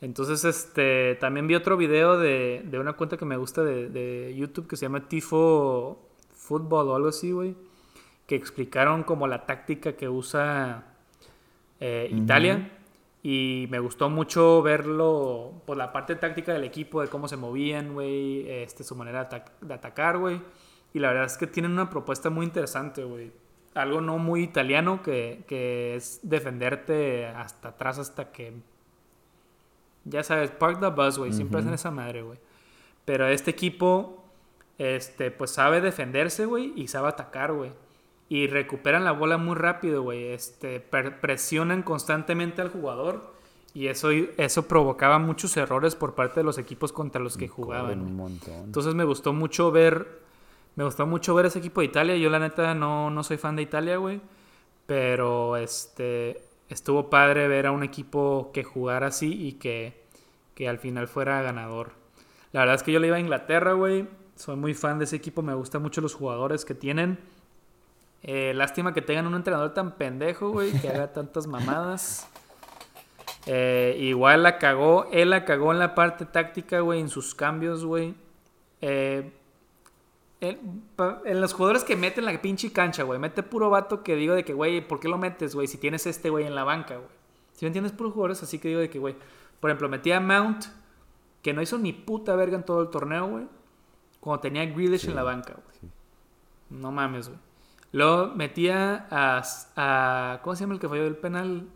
Entonces, 0.00 0.44
este, 0.44 1.16
también 1.16 1.46
vi 1.46 1.54
otro 1.54 1.76
video 1.76 2.18
de, 2.18 2.62
de 2.64 2.78
una 2.78 2.94
cuenta 2.94 3.16
que 3.16 3.24
me 3.24 3.36
gusta 3.36 3.64
de, 3.64 3.88
de, 3.88 4.34
YouTube 4.36 4.66
que 4.66 4.76
se 4.76 4.84
llama 4.84 5.08
Tifo 5.08 5.98
Football 6.34 6.88
o 6.88 6.96
algo 6.96 7.08
así, 7.08 7.32
güey. 7.32 7.54
Que 8.26 8.34
explicaron 8.34 9.04
como 9.04 9.26
la 9.26 9.46
táctica 9.46 9.94
que 9.94 10.08
usa 10.08 10.84
eh, 11.80 12.08
Italia. 12.10 12.72
Y 13.22 13.66
me 13.70 13.80
gustó 13.80 14.08
mucho 14.08 14.62
verlo, 14.62 15.50
por 15.54 15.62
pues, 15.66 15.78
la 15.78 15.92
parte 15.92 16.14
táctica 16.14 16.52
del 16.52 16.62
equipo, 16.62 17.00
de 17.00 17.08
cómo 17.08 17.26
se 17.26 17.36
movían, 17.36 17.94
güey, 17.94 18.48
este, 18.48 18.84
su 18.84 18.94
manera 18.94 19.28
de, 19.60 19.74
atacar, 19.74 20.18
güey. 20.18 20.40
Y 20.94 21.00
la 21.00 21.08
verdad 21.08 21.24
es 21.24 21.36
que 21.36 21.48
tienen 21.48 21.72
una 21.72 21.90
propuesta 21.90 22.30
muy 22.30 22.46
interesante, 22.46 23.02
güey. 23.02 23.32
Algo 23.74 24.00
no 24.00 24.18
muy 24.18 24.42
italiano, 24.42 25.02
que, 25.02 25.42
que 25.48 25.96
es 25.96 26.20
defenderte 26.22 27.26
hasta 27.26 27.70
atrás 27.70 27.98
hasta 27.98 28.30
que 28.30 28.52
ya 30.08 30.22
sabes, 30.22 30.50
park 30.50 30.80
the 30.80 30.88
bus, 30.88 31.18
güey. 31.18 31.32
Siempre 31.32 31.60
hacen 31.60 31.74
esa 31.74 31.90
madre, 31.90 32.22
güey. 32.22 32.38
Pero 33.04 33.26
este 33.26 33.50
equipo, 33.50 34.24
este, 34.78 35.30
pues 35.30 35.50
sabe 35.50 35.80
defenderse, 35.80 36.46
güey, 36.46 36.72
y 36.76 36.88
sabe 36.88 37.08
atacar, 37.08 37.52
güey. 37.52 37.72
Y 38.28 38.46
recuperan 38.46 39.04
la 39.04 39.12
bola 39.12 39.36
muy 39.36 39.54
rápido, 39.54 40.02
güey. 40.02 40.32
Este, 40.32 40.80
presionan 40.80 41.82
constantemente 41.82 42.62
al 42.62 42.70
jugador. 42.70 43.34
Y 43.74 43.88
eso, 43.88 44.10
eso 44.10 44.66
provocaba 44.66 45.18
muchos 45.18 45.56
errores 45.56 45.94
por 45.94 46.14
parte 46.14 46.40
de 46.40 46.44
los 46.44 46.56
equipos 46.56 46.92
contra 46.92 47.20
los 47.20 47.36
que 47.36 47.46
jugaban. 47.46 48.18
Entonces 48.64 48.94
me 48.94 49.04
gustó 49.04 49.32
mucho 49.32 49.70
ver. 49.70 50.22
Me 50.76 50.84
gustó 50.84 51.06
mucho 51.06 51.34
ver 51.34 51.46
ese 51.46 51.58
equipo 51.58 51.80
de 51.80 51.86
Italia. 51.86 52.16
Yo 52.16 52.30
la 52.30 52.38
neta 52.38 52.74
no, 52.74 53.10
no 53.10 53.22
soy 53.22 53.36
fan 53.36 53.54
de 53.54 53.62
Italia, 53.62 53.98
güey. 53.98 54.20
Pero 54.86 55.56
este 55.56 56.45
estuvo 56.68 57.10
padre 57.10 57.48
ver 57.48 57.66
a 57.66 57.72
un 57.72 57.82
equipo 57.82 58.50
que 58.52 58.64
jugara 58.64 59.08
así 59.08 59.32
y 59.32 59.52
que, 59.52 60.04
al 60.66 60.78
final 60.78 61.08
fuera 61.08 61.42
ganador. 61.42 61.92
La 62.52 62.60
verdad 62.60 62.76
es 62.76 62.82
que 62.82 62.92
yo 62.92 63.00
le 63.00 63.08
iba 63.08 63.16
a 63.16 63.20
Inglaterra, 63.20 63.72
güey. 63.72 64.08
Soy 64.36 64.56
muy 64.56 64.74
fan 64.74 64.98
de 64.98 65.04
ese 65.04 65.16
equipo, 65.16 65.42
me 65.42 65.54
gustan 65.54 65.82
mucho 65.82 66.00
los 66.00 66.14
jugadores 66.14 66.64
que 66.64 66.74
tienen. 66.74 67.18
Eh, 68.22 68.52
lástima 68.54 68.92
que 68.92 69.02
tengan 69.02 69.26
un 69.26 69.34
entrenador 69.34 69.74
tan 69.74 69.96
pendejo, 69.96 70.50
güey, 70.50 70.72
que 70.72 70.88
haga 70.88 71.12
tantas 71.12 71.46
mamadas. 71.46 72.28
Eh, 73.46 73.96
igual 74.00 74.42
la 74.42 74.58
cagó, 74.58 75.08
él 75.12 75.30
la 75.30 75.44
cagó 75.44 75.72
en 75.72 75.78
la 75.78 75.94
parte 75.94 76.26
táctica, 76.26 76.80
güey, 76.80 77.00
en 77.00 77.08
sus 77.08 77.34
cambios, 77.34 77.84
güey. 77.84 78.14
Eh, 78.80 79.32
en 80.40 81.40
los 81.40 81.54
jugadores 81.54 81.84
que 81.84 81.96
meten 81.96 82.24
la 82.24 82.40
pinche 82.40 82.72
cancha, 82.72 83.02
güey, 83.04 83.18
mete 83.18 83.42
puro 83.42 83.70
vato 83.70 84.02
que 84.02 84.16
digo 84.16 84.34
de 84.34 84.44
que, 84.44 84.52
güey, 84.52 84.86
¿por 84.86 85.00
qué 85.00 85.08
lo 85.08 85.18
metes, 85.18 85.54
güey? 85.54 85.66
Si 85.66 85.78
tienes 85.78 86.06
este 86.06 86.28
güey 86.28 86.44
en 86.46 86.54
la 86.54 86.64
banca, 86.64 86.96
güey. 86.96 87.08
Si 87.54 87.64
me 87.64 87.68
entiendes, 87.68 87.92
puros 87.92 88.12
jugadores 88.12 88.42
así 88.42 88.58
que 88.58 88.68
digo 88.68 88.80
de 88.80 88.90
que, 88.90 88.98
güey, 88.98 89.16
por 89.60 89.70
ejemplo, 89.70 89.88
metía 89.88 90.18
a 90.18 90.20
Mount, 90.20 90.66
que 91.42 91.54
no 91.54 91.62
hizo 91.62 91.78
ni 91.78 91.94
puta 91.94 92.36
verga 92.36 92.56
en 92.56 92.64
todo 92.64 92.82
el 92.82 92.90
torneo, 92.90 93.26
güey, 93.28 93.46
cuando 94.20 94.40
tenía 94.40 94.62
a 94.62 94.66
Grealish 94.66 95.06
en 95.06 95.14
la 95.14 95.22
banca, 95.22 95.54
güey. 95.54 95.92
No 96.68 96.92
mames, 96.92 97.28
güey. 97.28 97.40
Luego 97.92 98.34
metía 98.34 99.06
a, 99.10 99.42
a, 99.76 100.40
¿Cómo 100.42 100.54
se 100.54 100.64
llama 100.64 100.74
el 100.74 100.80
que 100.80 100.88
falló 100.88 101.06
el 101.06 101.16
penal? 101.16 101.68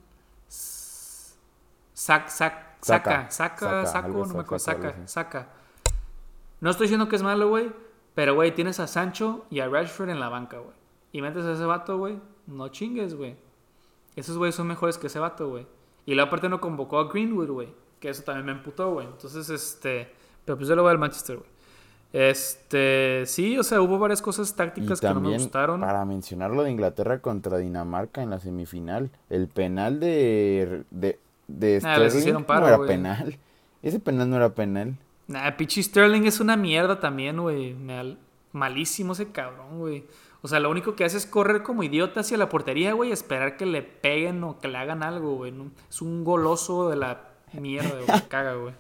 Sac, 0.49 2.29
sac, 2.29 2.77
saca, 2.83 3.31
saca, 3.31 3.87
saca, 3.87 4.09
no 4.09 4.27
me 4.27 4.41
acuerdo, 4.41 4.59
saca, 4.59 5.07
saca. 5.07 5.49
No 6.61 6.71
estoy 6.71 6.85
diciendo 6.85 7.09
que 7.09 7.17
es 7.17 7.23
malo, 7.23 7.49
güey 7.49 7.73
pero, 8.15 8.35
güey, 8.35 8.55
tienes 8.55 8.81
a 8.81 8.87
Sancho 8.87 9.45
y 9.51 9.61
a 9.61 9.69
Rashford 9.69 10.11
en 10.11 10.21
la 10.21 10.29
banca, 10.29 10.59
güey. 10.59 10.75
Y 11.13 11.23
metes 11.23 11.45
a 11.45 11.53
ese 11.53 11.65
vato, 11.65 11.99
güey. 11.99 12.19
No 12.47 12.69
chingues, 12.69 13.15
güey. 13.15 13.37
Esos 14.17 14.37
güeyes 14.37 14.55
son 14.55 14.67
mejores 14.67 14.99
que 14.99 15.07
ese 15.07 15.19
vato, 15.19 15.49
güey. 15.49 15.67
Y 16.07 16.15
la 16.15 16.29
parte 16.31 16.49
no 16.49 16.61
convocó 16.61 16.99
a 16.99 17.09
Greenwood, 17.09 17.51
güey. 17.51 17.69
Que 18.01 18.09
eso 18.09 18.23
también 18.23 18.47
me 18.47 18.53
emputó, 18.53 18.93
güey. 18.93 19.07
Entonces, 19.07 19.49
este. 19.51 20.13
Pero 20.45 20.57
pues 20.57 20.69
yo 20.69 20.75
lo 20.75 20.83
voy 20.83 20.91
al 20.91 20.99
Manchester, 20.99 21.37
güey. 21.37 21.49
Este. 22.13 23.25
Sí, 23.27 23.57
o 23.59 23.63
sea, 23.63 23.81
hubo 23.81 23.99
varias 23.99 24.21
cosas 24.21 24.55
tácticas 24.57 25.01
que 25.01 25.09
no 25.09 25.21
me 25.21 25.33
gustaron. 25.33 25.81
Para 25.81 26.05
mencionar 26.05 26.51
lo 26.51 26.65
de 26.65 26.71
Inglaterra 26.71 27.21
contra 27.21 27.59
Dinamarca 27.59 28.23
en 28.23 28.31
la 28.31 28.41
semifinal. 28.41 29.11
El 29.29 29.49
penal 29.49 30.01
de. 30.01 30.85
de. 30.91 31.19
de 31.47 31.81
ah, 31.85 31.99
no 31.99 32.67
era 32.67 32.81
penal. 32.85 33.39
Ese 33.83 34.01
penal 34.01 34.29
no 34.29 34.37
era 34.37 34.55
penal. 34.55 34.97
Nah, 35.31 35.57
Pichi 35.57 35.81
Sterling 35.81 36.27
es 36.27 36.41
una 36.41 36.57
mierda 36.57 36.99
también, 36.99 37.41
güey. 37.41 37.77
Malísimo 38.51 39.13
ese 39.13 39.31
cabrón, 39.31 39.79
güey. 39.79 40.05
O 40.43 40.49
sea, 40.49 40.59
lo 40.59 40.69
único 40.69 40.97
que 40.97 41.05
hace 41.05 41.19
es 41.19 41.25
correr 41.25 41.63
como 41.63 41.85
idiota 41.85 42.21
hacia 42.21 42.37
la 42.37 42.49
portería, 42.49 42.95
güey, 42.95 43.13
esperar 43.13 43.57
que 43.57 43.65
le 43.65 43.83
peguen 43.83 44.43
o 44.43 44.59
que 44.59 44.67
le 44.67 44.77
hagan 44.79 45.05
algo, 45.05 45.37
güey. 45.37 45.55
Es 45.89 46.03
un 46.03 46.25
goloso 46.25 46.91
de 46.91 46.97
la 46.97 47.29
mierda, 47.53 47.91
güey. 48.05 48.21
caga, 48.29 48.55
güey. 48.55 48.75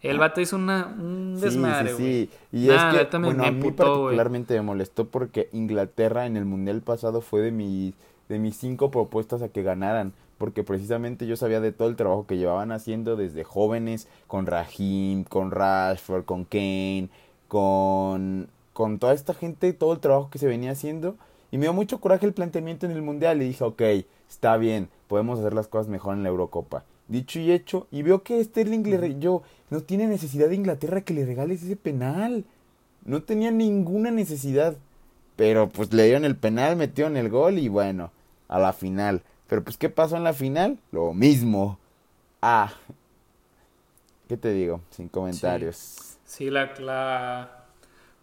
El 0.00 0.18
vato 0.18 0.40
hizo 0.40 0.56
una, 0.56 0.94
un 0.98 1.38
desmadre, 1.38 1.92
güey. 1.92 2.04
Sí, 2.04 2.30
sí, 2.50 2.56
Y 2.56 2.70
es 2.70 2.82
que, 2.82 3.18
bueno, 3.18 3.44
a 3.44 3.50
mí 3.50 3.70
particularmente 3.70 4.54
me 4.54 4.62
molestó 4.62 5.08
porque 5.08 5.50
Inglaterra 5.52 6.24
en 6.24 6.38
el 6.38 6.46
Mundial 6.46 6.80
pasado 6.80 7.20
fue 7.20 7.42
de 7.42 7.50
mis, 7.50 7.92
de 8.30 8.38
mis 8.38 8.56
cinco 8.56 8.90
propuestas 8.90 9.42
a 9.42 9.50
que 9.50 9.62
ganaran 9.62 10.14
porque 10.40 10.64
precisamente 10.64 11.26
yo 11.26 11.36
sabía 11.36 11.60
de 11.60 11.70
todo 11.70 11.90
el 11.90 11.96
trabajo 11.96 12.26
que 12.26 12.38
llevaban 12.38 12.72
haciendo 12.72 13.14
desde 13.14 13.44
jóvenes 13.44 14.08
con 14.26 14.46
Rahim, 14.46 15.24
con 15.24 15.50
Rashford, 15.50 16.24
con 16.24 16.46
Kane, 16.46 17.10
con, 17.46 18.48
con 18.72 18.98
toda 18.98 19.12
esta 19.12 19.34
gente, 19.34 19.74
todo 19.74 19.92
el 19.92 20.00
trabajo 20.00 20.30
que 20.30 20.38
se 20.38 20.46
venía 20.46 20.70
haciendo. 20.70 21.16
Y 21.50 21.58
me 21.58 21.64
dio 21.64 21.74
mucho 21.74 22.00
coraje 22.00 22.24
el 22.24 22.32
planteamiento 22.32 22.86
en 22.86 22.92
el 22.92 23.02
Mundial 23.02 23.42
y 23.42 23.48
dije, 23.48 23.64
ok, 23.64 23.82
está 24.30 24.56
bien, 24.56 24.88
podemos 25.08 25.38
hacer 25.38 25.52
las 25.52 25.66
cosas 25.66 25.88
mejor 25.88 26.16
en 26.16 26.22
la 26.22 26.30
Eurocopa. 26.30 26.84
Dicho 27.06 27.38
y 27.38 27.52
hecho, 27.52 27.86
y 27.90 28.00
veo 28.00 28.22
que 28.22 28.42
Sterling 28.42 28.84
le 28.84 29.18
yo 29.18 29.42
no 29.68 29.82
tiene 29.82 30.06
necesidad 30.06 30.48
de 30.48 30.54
Inglaterra 30.54 31.02
que 31.02 31.12
le 31.12 31.26
regales 31.26 31.62
ese 31.62 31.76
penal. 31.76 32.46
No 33.04 33.22
tenía 33.24 33.50
ninguna 33.50 34.10
necesidad. 34.10 34.74
Pero 35.36 35.68
pues 35.68 35.92
le 35.92 36.04
dieron 36.04 36.24
el 36.24 36.36
penal, 36.36 36.76
metió 36.76 37.08
en 37.08 37.18
el 37.18 37.28
gol 37.28 37.58
y 37.58 37.68
bueno, 37.68 38.10
a 38.48 38.58
la 38.58 38.72
final. 38.72 39.20
Pero 39.50 39.64
pues, 39.64 39.76
¿qué 39.76 39.90
pasó 39.90 40.16
en 40.16 40.22
la 40.22 40.32
final? 40.32 40.78
Lo 40.92 41.12
mismo. 41.12 41.76
Ah. 42.40 42.72
¿Qué 44.28 44.36
te 44.36 44.52
digo? 44.52 44.80
Sin 44.90 45.08
comentarios. 45.08 46.18
Sí, 46.24 46.50
la, 46.50 46.72
la, 46.78 47.64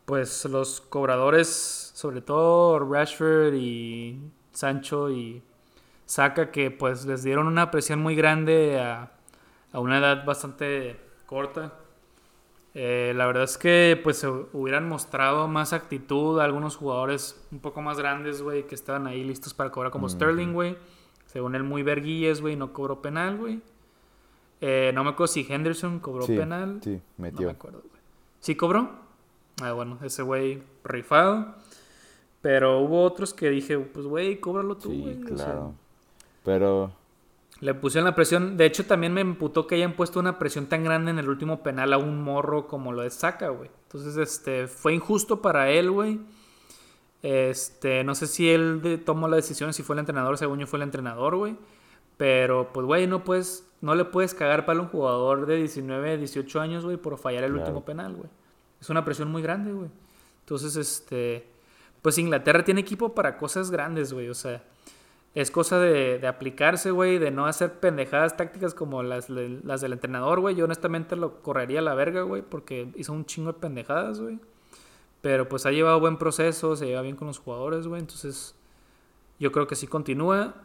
Pues 0.05 0.45
los 0.45 0.79
cobradores, 0.79 1.91
sobre 1.93 2.21
todo 2.21 2.79
Rashford 2.79 3.55
y 3.55 4.21
Sancho 4.53 5.11
y 5.11 5.43
Saka, 6.05 6.49
que 6.49 6.71
pues 6.71 7.05
les 7.05 7.23
dieron 7.23 7.47
una 7.47 7.71
presión 7.71 8.01
muy 8.01 8.15
grande 8.15 8.79
a, 8.79 9.11
a 9.73 9.79
una 9.81 9.97
edad 9.97 10.23
bastante 10.23 10.97
corta. 11.25 11.73
Eh, 12.73 13.11
la 13.17 13.25
verdad 13.25 13.43
es 13.43 13.57
que 13.57 13.99
pues 14.01 14.25
hubieran 14.53 14.87
mostrado 14.87 15.49
más 15.49 15.73
actitud 15.73 16.39
a 16.39 16.45
algunos 16.45 16.77
jugadores 16.77 17.37
un 17.51 17.59
poco 17.59 17.81
más 17.81 17.97
grandes, 17.97 18.41
güey, 18.41 18.65
que 18.65 18.75
estaban 18.75 19.07
ahí 19.07 19.25
listos 19.25 19.53
para 19.53 19.71
cobrar 19.71 19.91
como 19.91 20.07
Sterling, 20.07 20.53
güey 20.53 20.77
según 21.37 21.53
él, 21.53 21.61
muy 21.61 21.83
verguillas, 21.83 22.41
güey, 22.41 22.55
no 22.55 22.73
cobró 22.73 22.99
penal, 22.99 23.37
güey. 23.37 23.61
Eh, 24.59 24.91
no 24.95 25.03
me 25.03 25.11
acuerdo 25.11 25.31
si 25.31 25.45
Henderson 25.47 25.99
cobró 25.99 26.25
penal. 26.25 26.79
Sí, 26.83 26.99
metió. 27.15 27.41
No 27.41 27.47
me 27.49 27.51
acuerdo, 27.51 27.81
güey. 27.87 28.01
¿Sí 28.39 28.55
cobró? 28.55 28.89
Ah, 29.61 29.73
bueno, 29.73 29.99
ese 30.01 30.23
güey 30.23 30.63
rifado. 30.83 31.53
Pero 32.41 32.79
hubo 32.79 33.03
otros 33.03 33.35
que 33.35 33.51
dije, 33.51 33.77
pues, 33.77 34.07
güey, 34.07 34.39
cóbralo 34.39 34.77
tú, 34.77 34.89
güey. 34.89 35.13
Sí, 35.13 35.21
claro. 35.25 35.75
Pero... 36.43 36.91
Le 37.59 37.75
pusieron 37.75 38.05
la 38.05 38.15
presión. 38.15 38.57
De 38.57 38.65
hecho, 38.65 38.87
también 38.87 39.13
me 39.13 39.21
emputó 39.21 39.67
que 39.67 39.75
hayan 39.75 39.93
puesto 39.93 40.19
una 40.19 40.39
presión 40.39 40.65
tan 40.65 40.83
grande 40.83 41.11
en 41.11 41.19
el 41.19 41.29
último 41.29 41.61
penal 41.61 41.93
a 41.93 41.99
un 41.99 42.23
morro 42.23 42.67
como 42.67 42.93
lo 42.93 43.03
de 43.03 43.11
Saka, 43.11 43.49
güey. 43.49 43.69
Entonces, 43.83 44.17
este, 44.17 44.65
fue 44.65 44.95
injusto 44.95 45.39
para 45.39 45.69
él, 45.69 45.91
güey. 45.91 46.19
Este, 47.23 48.03
no 48.03 48.15
sé 48.15 48.27
si 48.27 48.49
él 48.49 49.01
tomó 49.05 49.27
la 49.27 49.35
decisión, 49.35 49.73
si 49.73 49.83
fue 49.83 49.95
el 49.95 49.99
entrenador, 49.99 50.37
según 50.37 50.59
yo 50.59 50.67
fue 50.67 50.77
el 50.77 50.83
entrenador, 50.83 51.35
güey. 51.35 51.57
Pero, 52.17 52.71
pues, 52.73 52.85
güey, 52.85 53.07
no, 53.07 53.23
puedes, 53.23 53.67
no 53.81 53.95
le 53.95 54.05
puedes 54.05 54.33
cagar 54.33 54.65
para 54.65 54.79
un 54.79 54.87
jugador 54.87 55.45
de 55.45 55.57
19, 55.57 56.17
18 56.17 56.59
años, 56.59 56.83
güey, 56.83 56.97
por 56.97 57.17
fallar 57.17 57.43
el 57.43 57.55
último 57.55 57.85
penal, 57.85 58.15
güey. 58.15 58.29
Es 58.81 58.89
una 58.89 59.05
presión 59.05 59.29
muy 59.31 59.41
grande, 59.41 59.71
güey. 59.71 59.89
Entonces, 60.39 60.75
este, 60.75 61.47
pues 62.01 62.17
Inglaterra 62.17 62.63
tiene 62.63 62.81
equipo 62.81 63.13
para 63.13 63.37
cosas 63.37 63.69
grandes, 63.69 64.13
güey. 64.13 64.29
O 64.29 64.33
sea, 64.33 64.63
es 65.35 65.51
cosa 65.51 65.79
de, 65.79 66.17
de 66.17 66.27
aplicarse, 66.27 66.89
güey, 66.89 67.19
de 67.19 67.29
no 67.29 67.45
hacer 67.45 67.79
pendejadas 67.79 68.37
tácticas 68.37 68.73
como 68.73 69.03
las, 69.03 69.29
las 69.29 69.81
del 69.81 69.93
entrenador, 69.93 70.39
güey. 70.39 70.55
Yo 70.55 70.65
honestamente 70.65 71.15
lo 71.15 71.41
correría 71.41 71.79
a 71.79 71.83
la 71.83 71.93
verga, 71.93 72.21
güey, 72.21 72.41
porque 72.41 72.91
hizo 72.95 73.13
un 73.13 73.25
chingo 73.25 73.53
de 73.53 73.59
pendejadas, 73.59 74.19
güey. 74.19 74.39
Pero 75.21 75.49
pues 75.49 75.65
ha 75.65 75.71
llevado 75.71 75.99
buen 75.99 76.17
proceso, 76.17 76.75
se 76.75 76.85
lleva 76.85 77.01
bien 77.01 77.15
con 77.15 77.27
los 77.27 77.39
jugadores, 77.39 77.87
güey. 77.87 78.01
Entonces, 78.01 78.55
yo 79.39 79.51
creo 79.51 79.67
que 79.67 79.75
sí 79.75 79.87
continúa. 79.87 80.55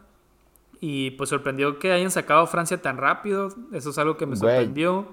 Y 0.81 1.13
pues 1.13 1.31
sorprendió 1.31 1.79
que 1.79 1.93
hayan 1.93 2.11
sacado 2.11 2.41
a 2.41 2.47
Francia 2.47 2.81
tan 2.83 2.97
rápido. 2.97 3.49
Eso 3.73 3.91
es 3.91 3.99
algo 3.99 4.17
que 4.17 4.27
me 4.27 4.37
sorprendió. 4.37 5.07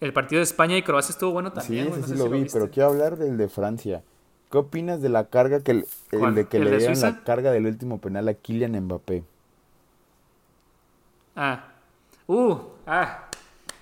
El 0.00 0.12
partido 0.12 0.38
de 0.40 0.44
España 0.44 0.76
y 0.76 0.82
Croacia 0.82 1.12
estuvo 1.12 1.32
bueno 1.32 1.52
también. 1.52 1.92
Sí, 1.94 2.02
sí, 2.12 2.14
lo 2.14 2.28
vi, 2.28 2.46
pero 2.52 2.70
quiero 2.70 2.90
hablar 2.90 3.16
del 3.16 3.36
de 3.36 3.48
Francia. 3.48 4.02
¿Qué 4.50 4.58
opinas 4.58 5.02
de 5.02 5.08
la 5.08 5.28
carga 5.28 5.60
que, 5.60 5.72
el 5.72 6.34
de 6.34 6.46
que 6.46 6.58
le 6.60 6.78
dieron 6.78 7.00
la 7.00 7.24
carga 7.24 7.50
del 7.50 7.66
último 7.66 8.00
penal 8.00 8.28
a 8.28 8.34
Kylian 8.34 8.78
Mbappé? 8.84 9.24
Ah. 11.34 11.72
Uh, 12.26 12.58
ah. 12.86 13.28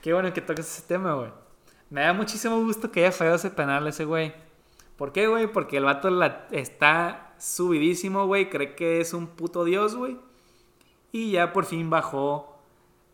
Qué 0.00 0.12
bueno 0.12 0.32
que 0.32 0.40
toques 0.40 0.66
ese 0.66 0.86
tema, 0.86 1.14
güey. 1.14 1.30
Me 1.90 2.02
da 2.02 2.12
muchísimo 2.12 2.62
gusto 2.62 2.90
que 2.90 3.00
haya 3.00 3.12
fallado 3.12 3.36
ese 3.36 3.50
penal 3.50 3.86
ese 3.86 4.04
güey. 4.04 4.32
¿Por 4.96 5.12
qué, 5.12 5.26
güey? 5.26 5.46
Porque 5.46 5.76
el 5.78 5.84
vato 5.84 6.08
está 6.50 7.34
subidísimo, 7.38 8.26
güey. 8.26 8.48
Cree 8.48 8.74
que 8.74 9.00
es 9.00 9.12
un 9.12 9.26
puto 9.26 9.64
dios, 9.64 9.96
güey. 9.96 10.18
Y 11.12 11.32
ya 11.32 11.52
por 11.52 11.64
fin 11.64 11.90
bajó 11.90 12.58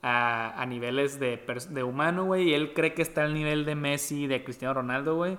a, 0.03 0.65
niveles 0.69 1.19
de, 1.21 1.43
de 1.71 1.83
humano, 1.83 2.25
güey. 2.25 2.51
Y 2.51 2.55
él 2.55 2.73
cree 2.75 2.95
que 2.95 3.03
está 3.03 3.25
al 3.25 3.35
nivel 3.35 3.65
de 3.65 3.75
Messi, 3.75 4.27
de 4.27 4.45
Cristiano 4.45 4.75
Ronaldo, 4.75 5.17
güey. 5.17 5.39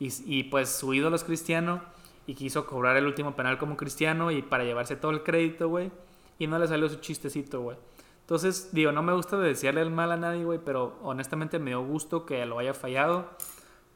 Y, 0.00 0.44
pues 0.44 0.68
su 0.68 0.94
ídolo 0.94 1.16
es 1.16 1.24
Cristiano. 1.24 1.82
Y 2.26 2.34
quiso 2.34 2.66
cobrar 2.66 2.96
el 2.96 3.06
último 3.06 3.34
penal 3.34 3.58
como 3.58 3.76
Cristiano 3.76 4.30
y 4.30 4.42
para 4.42 4.64
llevarse 4.64 4.96
todo 4.96 5.10
el 5.10 5.22
crédito, 5.22 5.68
güey. 5.68 5.90
Y 6.38 6.46
no 6.46 6.58
le 6.58 6.68
salió 6.68 6.88
su 6.88 6.96
chistecito, 6.96 7.62
güey. 7.62 7.76
Entonces, 8.20 8.68
digo, 8.72 8.92
no 8.92 9.02
me 9.02 9.14
gusta 9.14 9.38
desearle 9.38 9.80
el 9.80 9.90
mal 9.90 10.12
a 10.12 10.16
nadie, 10.18 10.44
güey, 10.44 10.60
pero 10.62 10.98
honestamente 11.02 11.58
me 11.58 11.70
dio 11.70 11.82
gusto 11.82 12.26
que 12.26 12.44
lo 12.44 12.58
haya 12.58 12.74
fallado. 12.74 13.30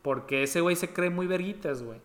Porque 0.02 0.42
ese 0.42 0.60
güey 0.60 0.76
se 0.76 0.92
cree 0.92 1.10
muy 1.10 1.26
verguitas, 1.26 1.82
güey. 1.82 2.00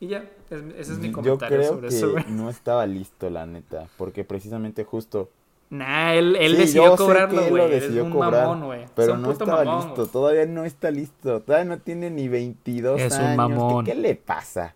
Y 0.00 0.08
ya, 0.08 0.30
ese 0.50 0.92
es 0.92 0.98
mi 0.98 1.10
comentario 1.10 1.62
Yo 1.62 1.78
creo 1.78 1.90
sobre 1.90 2.24
que 2.24 2.30
No 2.30 2.48
estaba 2.48 2.86
listo, 2.86 3.28
la 3.30 3.46
neta. 3.46 3.88
Porque 3.96 4.24
precisamente 4.24 4.84
justo. 4.84 5.28
Nah, 5.70 6.14
él, 6.14 6.36
él 6.36 6.56
decidió 6.56 6.96
cobrarlo, 6.96 7.46
güey. 7.48 7.74
Es 7.74 7.90
un 7.90 8.16
mamón, 8.16 8.64
güey. 8.64 8.86
Pero 8.94 9.18
no 9.18 9.30
estaba 9.30 9.64
listo. 9.64 10.06
Todavía 10.06 10.46
no 10.46 10.64
está 10.64 10.90
listo. 10.90 11.40
Todavía 11.42 11.64
no 11.64 11.78
tiene 11.78 12.10
ni 12.10 12.28
22 12.28 13.00
es 13.00 13.12
años. 13.14 13.30
Un 13.30 13.36
mamón. 13.36 13.84
¿Qué, 13.84 13.94
le 13.94 14.14
pasa? 14.14 14.74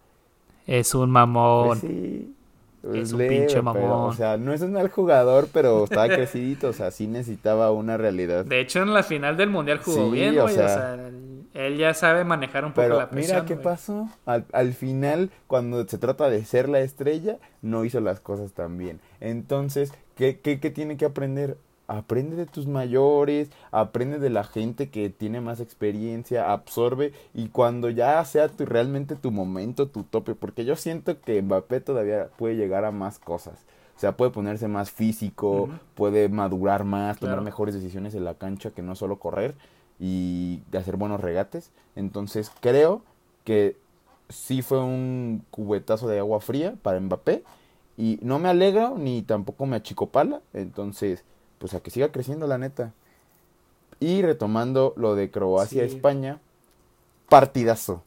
Es 0.66 0.94
un 0.94 1.10
mamón. 1.10 1.68
Pues 1.68 1.80
sí 1.80 2.32
es 2.95 3.12
un 3.12 3.18
pinche 3.18 3.62
mamón. 3.62 4.11
o 4.11 4.12
sea, 4.12 4.37
no 4.37 4.53
es 4.53 4.61
un 4.62 4.72
mal 4.72 4.89
jugador, 4.89 5.49
pero 5.53 5.85
estaba 5.85 6.09
crecidito, 6.09 6.68
o 6.68 6.72
sea, 6.72 6.91
sí 6.91 7.07
necesitaba 7.07 7.70
una 7.70 7.97
realidad. 7.97 8.45
De 8.45 8.61
hecho, 8.61 8.83
en 8.83 8.93
la 8.93 9.03
final 9.03 9.37
del 9.37 9.51
Mundial 9.51 9.78
jugó 9.78 10.11
bien, 10.11 10.35
güey, 10.35 10.45
o, 10.45 10.49
sea, 10.49 10.97
él 11.55 11.76
ya 11.76 11.95
sabe 11.95 12.24
manejar 12.24 12.64
un 12.64 12.72
poco 12.72 12.89
la 12.89 13.11
presión. 13.11 13.45
Mira 13.45 13.47
qué 13.47 13.57
pasó, 13.57 14.09
al, 14.26 14.45
al, 14.53 14.72
final, 14.72 15.30
cuando 15.47 15.87
se 15.87 15.99
trata 15.99 16.28
de 16.28 16.45
ser 16.45 16.68
la 16.68 16.80
estrella, 16.80 17.39
no 17.61 17.85
hizo 17.85 18.01
las 18.01 18.20
cosas 18.20 18.53
tan 18.53 18.78
bien. 18.78 19.01
Entonces, 19.20 19.93
¿qué, 20.16 20.41
qué, 20.41 20.59
qué 20.61 20.70
tiene 20.70 20.97
que 20.97 21.05
aprender? 21.05 21.57
Aprende 21.87 22.37
de 22.37 22.47
tus 22.47 22.66
mayores, 22.66 23.51
aprende 23.70 24.18
de 24.18 24.30
la 24.30 24.45
gente 24.45 24.91
que 24.91 25.11
tiene 25.11 25.41
más 25.41 25.61
experiencia, 25.61 26.53
absorbe 26.53 27.12
y 27.35 27.49
cuando 27.49 27.91
ya 27.91 28.24
sea 28.24 28.49
tu, 28.49 28.64
realmente 28.64 29.16
tu 29.16 29.30
momento, 29.30 29.89
tu 29.89 30.03
tope, 30.05 30.35
porque 30.35 30.64
yo 30.64 30.76
siento 30.76 31.20
que 31.20 31.41
Mbappé 31.43 31.80
todavía 31.80 32.28
puede 32.37 32.57
llegar 32.57 32.85
a 32.85 32.91
más 32.93 33.18
cosas. 33.18 33.64
O 33.97 34.01
sea, 34.03 34.16
puede 34.16 34.30
ponerse 34.30 34.68
más 34.68 34.91
físico, 34.91 35.68
puede 35.95 36.28
madurar 36.28 36.85
más, 36.85 37.18
tomar 37.18 37.41
mejores 37.43 37.74
decisiones 37.74 38.14
en 38.14 38.24
la 38.24 38.35
cancha 38.35 38.70
que 38.70 38.83
no 38.83 38.97
solo 38.97 39.18
correr 39.18 39.55
y 40.01 40.62
hacer 40.76 40.97
buenos 40.97 41.20
regates. 41.20 41.70
Entonces 41.95 42.51
creo 42.61 43.03
que 43.45 43.76
sí 44.28 44.62
fue 44.62 44.83
un 44.83 45.45
cubetazo 45.51 46.09
de 46.09 46.18
agua 46.18 46.41
fría 46.41 46.74
para 46.83 46.99
Mbappé 46.99 47.45
y 47.97 48.18
no 48.22 48.39
me 48.39 48.49
alegra 48.49 48.93
ni 48.97 49.22
tampoco 49.22 49.66
me 49.66 49.76
achicopala. 49.76 50.41
Entonces 50.55 51.24
pues 51.62 51.74
a 51.74 51.80
que 51.80 51.92
siga 51.92 52.10
creciendo 52.10 52.48
la 52.48 52.58
neta. 52.58 52.92
Y 54.00 54.20
retomando 54.22 54.94
lo 54.96 55.14
de 55.14 55.30
Croacia-España, 55.30 56.40
partidazo. 57.28 58.02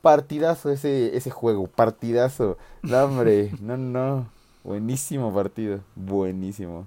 Partidazo 0.00 0.70
ese, 0.70 1.16
ese 1.16 1.32
juego, 1.32 1.66
partidazo. 1.66 2.56
No, 2.82 3.02
hombre, 3.02 3.50
no, 3.60 3.76
no. 3.76 4.28
Buenísimo 4.62 5.34
partido, 5.34 5.80
buenísimo. 5.96 6.86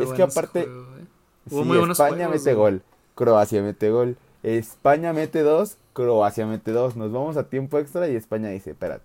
es 0.00 0.12
que 0.14 0.22
aparte, 0.22 0.62
¿eh? 0.62 1.90
España 1.90 2.30
mete 2.30 2.54
gol, 2.54 2.82
Croacia 3.14 3.60
mete 3.60 3.90
gol, 3.90 4.16
España 4.42 5.12
mete 5.12 5.42
dos, 5.42 5.76
Croacia 5.92 6.46
mete 6.46 6.72
dos. 6.72 6.96
Nos 6.96 7.12
vamos 7.12 7.36
a 7.36 7.46
tiempo 7.46 7.78
extra 7.78 8.08
y 8.08 8.16
España 8.16 8.48
dice, 8.48 8.70
espérate. 8.70 9.04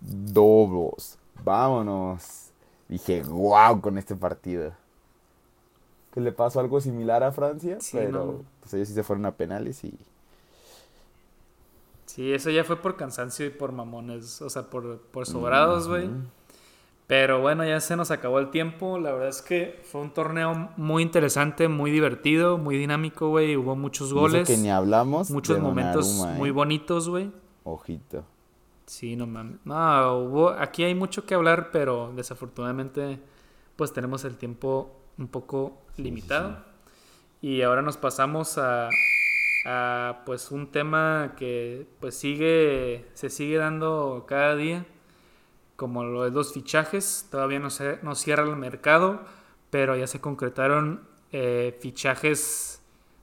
Dobos, 0.00 1.18
vámonos. 1.42 2.45
Dije, 2.88 3.22
wow, 3.22 3.80
con 3.80 3.98
este 3.98 4.14
partido. 4.14 4.72
Que 6.12 6.20
le 6.20 6.32
pasó 6.32 6.60
algo 6.60 6.80
similar 6.80 7.22
a 7.22 7.32
Francia, 7.32 7.78
pero 7.92 8.42
pues 8.60 8.72
ellos 8.74 8.88
sí 8.88 8.94
se 8.94 9.02
fueron 9.02 9.26
a 9.26 9.32
penales 9.32 9.84
y... 9.84 9.94
Sí, 12.06 12.32
eso 12.32 12.48
ya 12.50 12.64
fue 12.64 12.76
por 12.76 12.96
cansancio 12.96 13.44
y 13.44 13.50
por 13.50 13.72
mamones, 13.72 14.40
o 14.40 14.48
sea, 14.48 14.62
por, 14.70 14.98
por 14.98 15.26
sobrados, 15.26 15.88
güey. 15.88 16.08
Pero 17.06 17.40
bueno, 17.40 17.64
ya 17.64 17.80
se 17.80 17.94
nos 17.94 18.10
acabó 18.10 18.38
el 18.38 18.50
tiempo. 18.50 18.98
La 18.98 19.12
verdad 19.12 19.28
es 19.28 19.42
que 19.42 19.80
fue 19.84 20.00
un 20.00 20.10
torneo 20.10 20.70
muy 20.76 21.02
interesante, 21.02 21.68
muy 21.68 21.90
divertido, 21.90 22.58
muy 22.58 22.78
dinámico, 22.78 23.28
güey. 23.28 23.56
Hubo 23.56 23.76
muchos 23.76 24.12
goles. 24.12 24.48
que 24.48 24.56
ni 24.56 24.70
hablamos. 24.70 25.30
Muchos 25.30 25.60
momentos 25.60 26.06
muy 26.36 26.48
¿eh? 26.48 26.52
bonitos, 26.52 27.08
güey. 27.08 27.30
Ojito. 27.64 28.24
Sí, 28.86 29.16
no 29.16 29.26
mames. 29.26 29.58
No, 29.64 30.18
hubo, 30.18 30.50
aquí 30.50 30.84
hay 30.84 30.94
mucho 30.94 31.26
que 31.26 31.34
hablar, 31.34 31.70
pero 31.72 32.12
desafortunadamente 32.14 33.18
pues 33.74 33.92
tenemos 33.92 34.24
el 34.24 34.36
tiempo 34.36 34.96
un 35.18 35.28
poco 35.28 35.82
limitado. 35.96 36.64
Y 37.42 37.62
ahora 37.62 37.82
nos 37.82 37.96
pasamos 37.96 38.58
a, 38.58 38.88
a, 39.66 40.22
pues 40.24 40.50
un 40.50 40.70
tema 40.70 41.34
que 41.36 41.86
pues 42.00 42.16
sigue, 42.16 43.06
se 43.14 43.28
sigue 43.28 43.58
dando 43.58 44.24
cada 44.26 44.56
día, 44.56 44.86
como 45.76 46.04
lo 46.04 46.26
es 46.26 46.32
los 46.32 46.52
fichajes. 46.52 47.26
Todavía 47.30 47.58
no, 47.58 47.70
se, 47.70 47.98
no 48.02 48.14
cierra 48.14 48.44
el 48.44 48.56
mercado, 48.56 49.20
pero 49.70 49.96
ya 49.96 50.06
se 50.06 50.20
concretaron 50.20 51.02
eh, 51.32 51.76
fichajes 51.80 52.80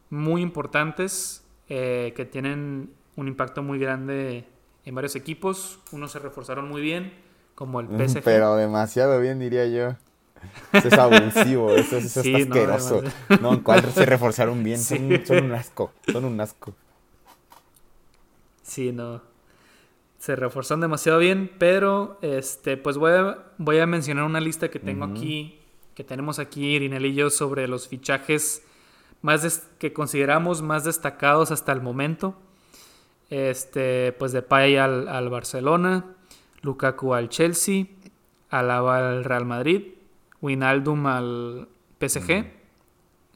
muy 0.10 0.42
importantes 0.42 1.44
eh, 1.70 2.14
que 2.16 2.26
tienen 2.26 2.94
un 3.16 3.28
impacto 3.28 3.64
muy 3.64 3.80
grande 3.80 4.46
en 4.86 4.96
varios 4.96 5.16
equipos. 5.16 5.80
Unos 5.92 6.12
se 6.12 6.20
reforzaron 6.20 6.68
muy 6.68 6.82
bien, 6.82 7.14
como 7.56 7.80
el 7.80 7.88
PSG. 7.88 8.22
Pero 8.24 8.56
demasiado 8.56 9.20
bien, 9.20 9.40
diría 9.40 9.66
yo. 9.68 9.96
Eso 10.74 10.88
es 10.88 10.94
abusivo, 10.94 11.72
eso, 11.72 11.98
es 11.98 12.18
asqueroso. 12.18 13.04
No, 13.30 13.54
no 13.54 13.64
¿cuál 13.64 13.84
se 13.92 14.06
reforzaron 14.06 14.64
bien? 14.64 14.80
Son, 14.84 15.04
un 15.46 15.52
asco, 15.54 15.94
son 16.12 16.26
un 16.26 16.42
asco. 16.42 16.74
Sí, 18.62 18.92
no. 18.92 19.22
Se 20.20 20.36
reforzaron 20.36 20.82
demasiado 20.82 21.20
bien, 21.20 21.52
pero 21.58 22.18
este, 22.22 22.78
pues 22.78 22.98
voy 22.98 23.12
a, 23.12 23.44
voy 23.58 23.80
a 23.80 23.86
mencionar 23.86 24.24
una 24.24 24.40
lista 24.40 24.70
que 24.70 24.80
tengo 24.80 25.06
aquí, 25.06 25.60
que 25.96 26.04
tenemos 26.04 26.40
aquí, 26.40 26.76
Irinel 26.76 27.06
y 27.06 27.14
yo, 27.14 27.30
sobre 27.30 27.68
los 27.68 27.88
fichajes 27.90 28.64
más 29.22 29.68
que 29.80 29.92
consideramos 29.94 30.62
más 30.62 30.86
destacados 30.86 31.52
hasta 31.52 31.72
el 31.72 31.82
momento. 31.82 32.36
Este, 33.30 34.14
pues 34.14 34.32
Depay 34.32 34.78
al, 34.78 35.08
al 35.08 35.30
Barcelona, 35.30 36.06
Lukaku 36.62 37.14
al 37.14 37.30
Chelsea, 37.30 37.86
Alaba 38.50 39.10
al 39.10 39.24
Real 39.24 39.46
Madrid, 39.46 39.94
Winaldum 40.42 41.06
al 41.08 41.68
PSG, 42.00 42.46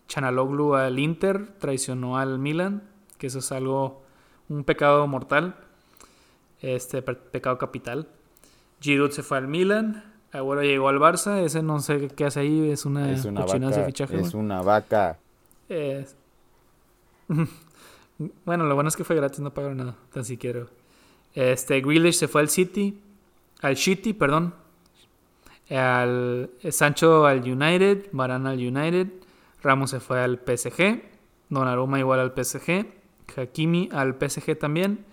Chanaloglu 0.08 0.76
al 0.76 1.00
Inter, 1.00 1.48
traicionó 1.60 2.18
al 2.18 2.40
Milan, 2.40 2.84
que 3.18 3.28
eso 3.28 3.40
es 3.40 3.52
algo, 3.52 4.04
un 4.50 4.64
pecado 4.64 5.08
mortal, 5.08 5.56
este 6.62 7.02
pecado 7.02 7.58
capital. 7.58 8.08
Giroud 8.80 9.12
se 9.12 9.24
fue 9.24 9.38
al 9.38 9.48
Milan, 9.48 10.04
ahora 10.32 10.62
llegó 10.64 10.90
al 10.90 11.00
Barça, 11.00 11.40
ese 11.42 11.64
no 11.64 11.80
sé 11.80 12.10
qué 12.10 12.26
hace 12.26 12.42
ahí, 12.42 12.70
es 12.70 12.86
una, 12.86 13.12
es 13.12 13.26
una 13.26 13.46
vaca, 13.46 13.88
Es 14.12 14.34
una 14.34 14.62
vaca. 14.62 15.18
Bueno, 18.46 18.66
lo 18.66 18.76
bueno 18.76 18.88
es 18.88 18.96
que 18.96 19.04
fue 19.04 19.16
gratis, 19.16 19.40
no 19.40 19.54
pagaron 19.54 19.78
nada, 19.78 19.96
tan 20.12 20.26
siquiera. 20.26 20.66
Este, 21.34 21.82
Grealish 21.82 22.16
se 22.16 22.28
fue 22.28 22.42
al 22.42 22.50
City, 22.50 23.00
al 23.62 23.78
City, 23.78 24.14
perdón. 24.14 24.54
Al 25.70 26.50
Sancho 26.72 27.26
al 27.26 27.42
United, 27.42 28.10
Varane 28.12 28.50
al 28.50 28.58
United, 28.58 29.08
Ramos 29.62 29.90
se 29.90 30.00
fue 30.00 30.20
al 30.22 30.40
PSG, 30.40 31.02
Donnarumma 31.50 32.00
igual 32.00 32.20
al 32.20 32.34
PSG, 32.34 32.86
Hakimi 33.36 33.90
al 33.92 34.16
PSG 34.16 34.58
también 34.58 35.06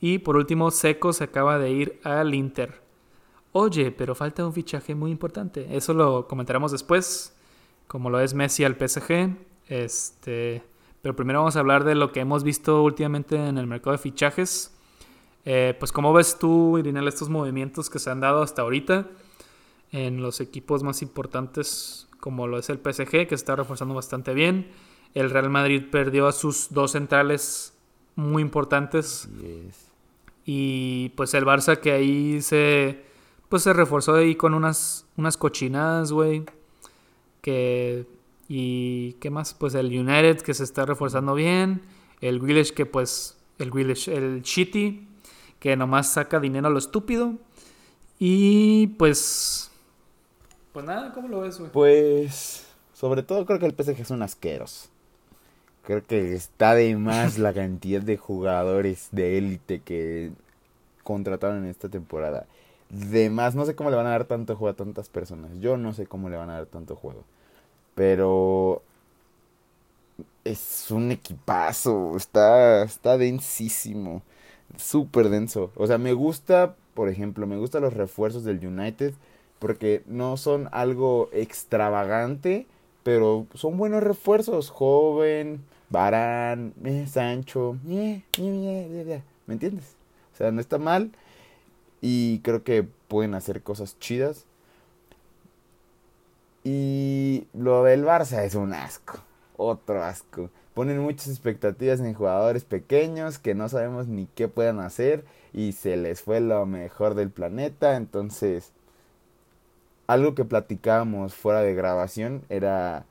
y 0.00 0.18
por 0.18 0.36
último 0.36 0.70
Seco 0.70 1.12
se 1.12 1.24
acaba 1.24 1.58
de 1.58 1.70
ir 1.70 2.00
al 2.04 2.34
Inter. 2.34 2.80
Oye, 3.52 3.90
pero 3.90 4.14
falta 4.14 4.46
un 4.46 4.52
fichaje 4.52 4.94
muy 4.94 5.10
importante. 5.10 5.76
Eso 5.76 5.94
lo 5.94 6.28
comentaremos 6.28 6.70
después, 6.70 7.34
como 7.86 8.10
lo 8.10 8.20
es 8.20 8.34
Messi 8.34 8.64
al 8.64 8.76
PSG. 8.76 9.36
Este, 9.68 10.62
pero 11.08 11.16
primero 11.16 11.38
vamos 11.38 11.56
a 11.56 11.60
hablar 11.60 11.84
de 11.84 11.94
lo 11.94 12.12
que 12.12 12.20
hemos 12.20 12.44
visto 12.44 12.82
últimamente 12.82 13.34
en 13.34 13.56
el 13.56 13.66
mercado 13.66 13.92
de 13.92 13.98
fichajes. 13.98 14.76
Eh, 15.46 15.74
pues 15.78 15.90
cómo 15.90 16.12
ves 16.12 16.38
tú, 16.38 16.76
Irinel, 16.76 17.08
estos 17.08 17.30
movimientos 17.30 17.88
que 17.88 17.98
se 17.98 18.10
han 18.10 18.20
dado 18.20 18.42
hasta 18.42 18.60
ahorita 18.60 19.06
en 19.90 20.20
los 20.20 20.42
equipos 20.42 20.82
más 20.82 21.00
importantes 21.00 22.08
como 22.20 22.46
lo 22.46 22.58
es 22.58 22.68
el 22.68 22.76
PSG, 22.76 23.26
que 23.26 23.28
se 23.28 23.36
está 23.36 23.56
reforzando 23.56 23.94
bastante 23.94 24.34
bien. 24.34 24.70
El 25.14 25.30
Real 25.30 25.48
Madrid 25.48 25.84
perdió 25.90 26.26
a 26.26 26.32
sus 26.32 26.74
dos 26.74 26.90
centrales 26.90 27.72
muy 28.14 28.42
importantes. 28.42 29.30
Y 30.44 31.08
pues 31.16 31.32
el 31.32 31.46
Barça 31.46 31.80
que 31.80 31.92
ahí 31.92 32.42
se 32.42 33.02
pues 33.48 33.62
se 33.62 33.72
reforzó 33.72 34.16
ahí 34.16 34.34
con 34.34 34.52
unas, 34.52 35.06
unas 35.16 35.38
cochinadas, 35.38 36.12
güey. 36.12 36.44
Que 37.40 38.17
Y 38.48 39.12
¿qué 39.14 39.30
más? 39.30 39.54
Pues 39.54 39.74
el 39.74 39.86
United 39.86 40.38
que 40.38 40.54
se 40.54 40.64
está 40.64 40.86
reforzando 40.86 41.34
bien. 41.34 41.82
El 42.20 42.40
Village 42.40 42.72
que 42.72 42.86
pues... 42.86 43.36
El 43.58 43.72
Village, 43.72 44.14
el 44.16 44.42
Shitty 44.42 45.08
que 45.58 45.76
nomás 45.76 46.12
saca 46.12 46.40
dinero 46.40 46.68
a 46.68 46.70
lo 46.70 46.78
estúpido. 46.78 47.34
Y 48.18 48.88
pues... 48.98 49.70
Pues 50.72 50.84
nada, 50.84 51.12
¿cómo 51.12 51.28
lo 51.28 51.40
ves, 51.40 51.58
güey? 51.58 51.70
Pues... 51.72 52.66
Sobre 52.94 53.22
todo 53.22 53.46
creo 53.46 53.58
que 53.58 53.66
el 53.66 53.74
PSG 53.74 54.04
son 54.04 54.22
asqueros. 54.22 54.88
Creo 55.84 56.04
que 56.04 56.34
está 56.34 56.74
de 56.74 56.96
más 56.96 57.38
la 57.38 57.52
cantidad 57.54 58.02
de 58.02 58.16
jugadores 58.16 59.08
de 59.12 59.38
élite 59.38 59.80
que 59.80 60.32
contrataron 61.04 61.64
en 61.64 61.70
esta 61.70 61.88
temporada. 61.88 62.46
De 62.90 63.30
más, 63.30 63.54
no 63.54 63.64
sé 63.66 63.74
cómo 63.74 63.90
le 63.90 63.96
van 63.96 64.06
a 64.06 64.10
dar 64.10 64.24
tanto 64.24 64.56
juego 64.56 64.72
a 64.72 64.76
tantas 64.76 65.08
personas. 65.08 65.50
Yo 65.60 65.76
no 65.76 65.92
sé 65.92 66.06
cómo 66.06 66.28
le 66.28 66.36
van 66.36 66.50
a 66.50 66.54
dar 66.54 66.66
tanto 66.66 66.96
juego. 66.96 67.24
Pero 67.98 68.82
es 70.44 70.90
un 70.90 71.10
equipazo, 71.12 72.16
está, 72.16 72.84
está 72.84 73.18
densísimo, 73.18 74.22
súper 74.76 75.30
denso. 75.30 75.72
O 75.76 75.86
sea, 75.88 75.98
me 75.98 76.12
gusta, 76.12 76.76
por 76.94 77.08
ejemplo, 77.08 77.46
me 77.46 77.56
gustan 77.56 77.82
los 77.82 77.94
refuerzos 77.94 78.44
del 78.44 78.64
United 78.64 79.14
porque 79.58 80.02
no 80.06 80.36
son 80.36 80.68
algo 80.72 81.28
extravagante, 81.32 82.66
pero 83.02 83.46
son 83.54 83.76
buenos 83.76 84.02
refuerzos. 84.04 84.70
Joven, 84.70 85.64
Barán, 85.90 86.74
eh, 86.84 87.06
Sancho, 87.08 87.76
eh, 87.88 88.22
eh, 88.38 89.22
¿me 89.46 89.54
entiendes? 89.54 89.96
O 90.34 90.36
sea, 90.38 90.52
no 90.52 90.60
está 90.60 90.78
mal 90.78 91.10
y 92.00 92.40
creo 92.40 92.62
que 92.64 92.84
pueden 93.08 93.34
hacer 93.34 93.62
cosas 93.62 93.98
chidas. 93.98 94.47
Y 96.70 97.46
lo 97.54 97.82
del 97.84 98.04
Barça 98.04 98.44
es 98.44 98.54
un 98.54 98.74
asco, 98.74 99.20
otro 99.56 100.04
asco. 100.04 100.50
Ponen 100.74 100.98
muchas 100.98 101.28
expectativas 101.28 101.98
en 102.00 102.12
jugadores 102.12 102.64
pequeños 102.64 103.38
que 103.38 103.54
no 103.54 103.70
sabemos 103.70 104.06
ni 104.06 104.26
qué 104.34 104.48
puedan 104.48 104.78
hacer 104.78 105.24
y 105.54 105.72
se 105.72 105.96
les 105.96 106.20
fue 106.20 106.40
lo 106.40 106.66
mejor 106.66 107.14
del 107.14 107.30
planeta. 107.30 107.96
Entonces, 107.96 108.72
algo 110.06 110.34
que 110.34 110.44
platicábamos 110.44 111.34
fuera 111.34 111.62
de 111.62 111.74
grabación 111.74 112.42
era, 112.50 113.06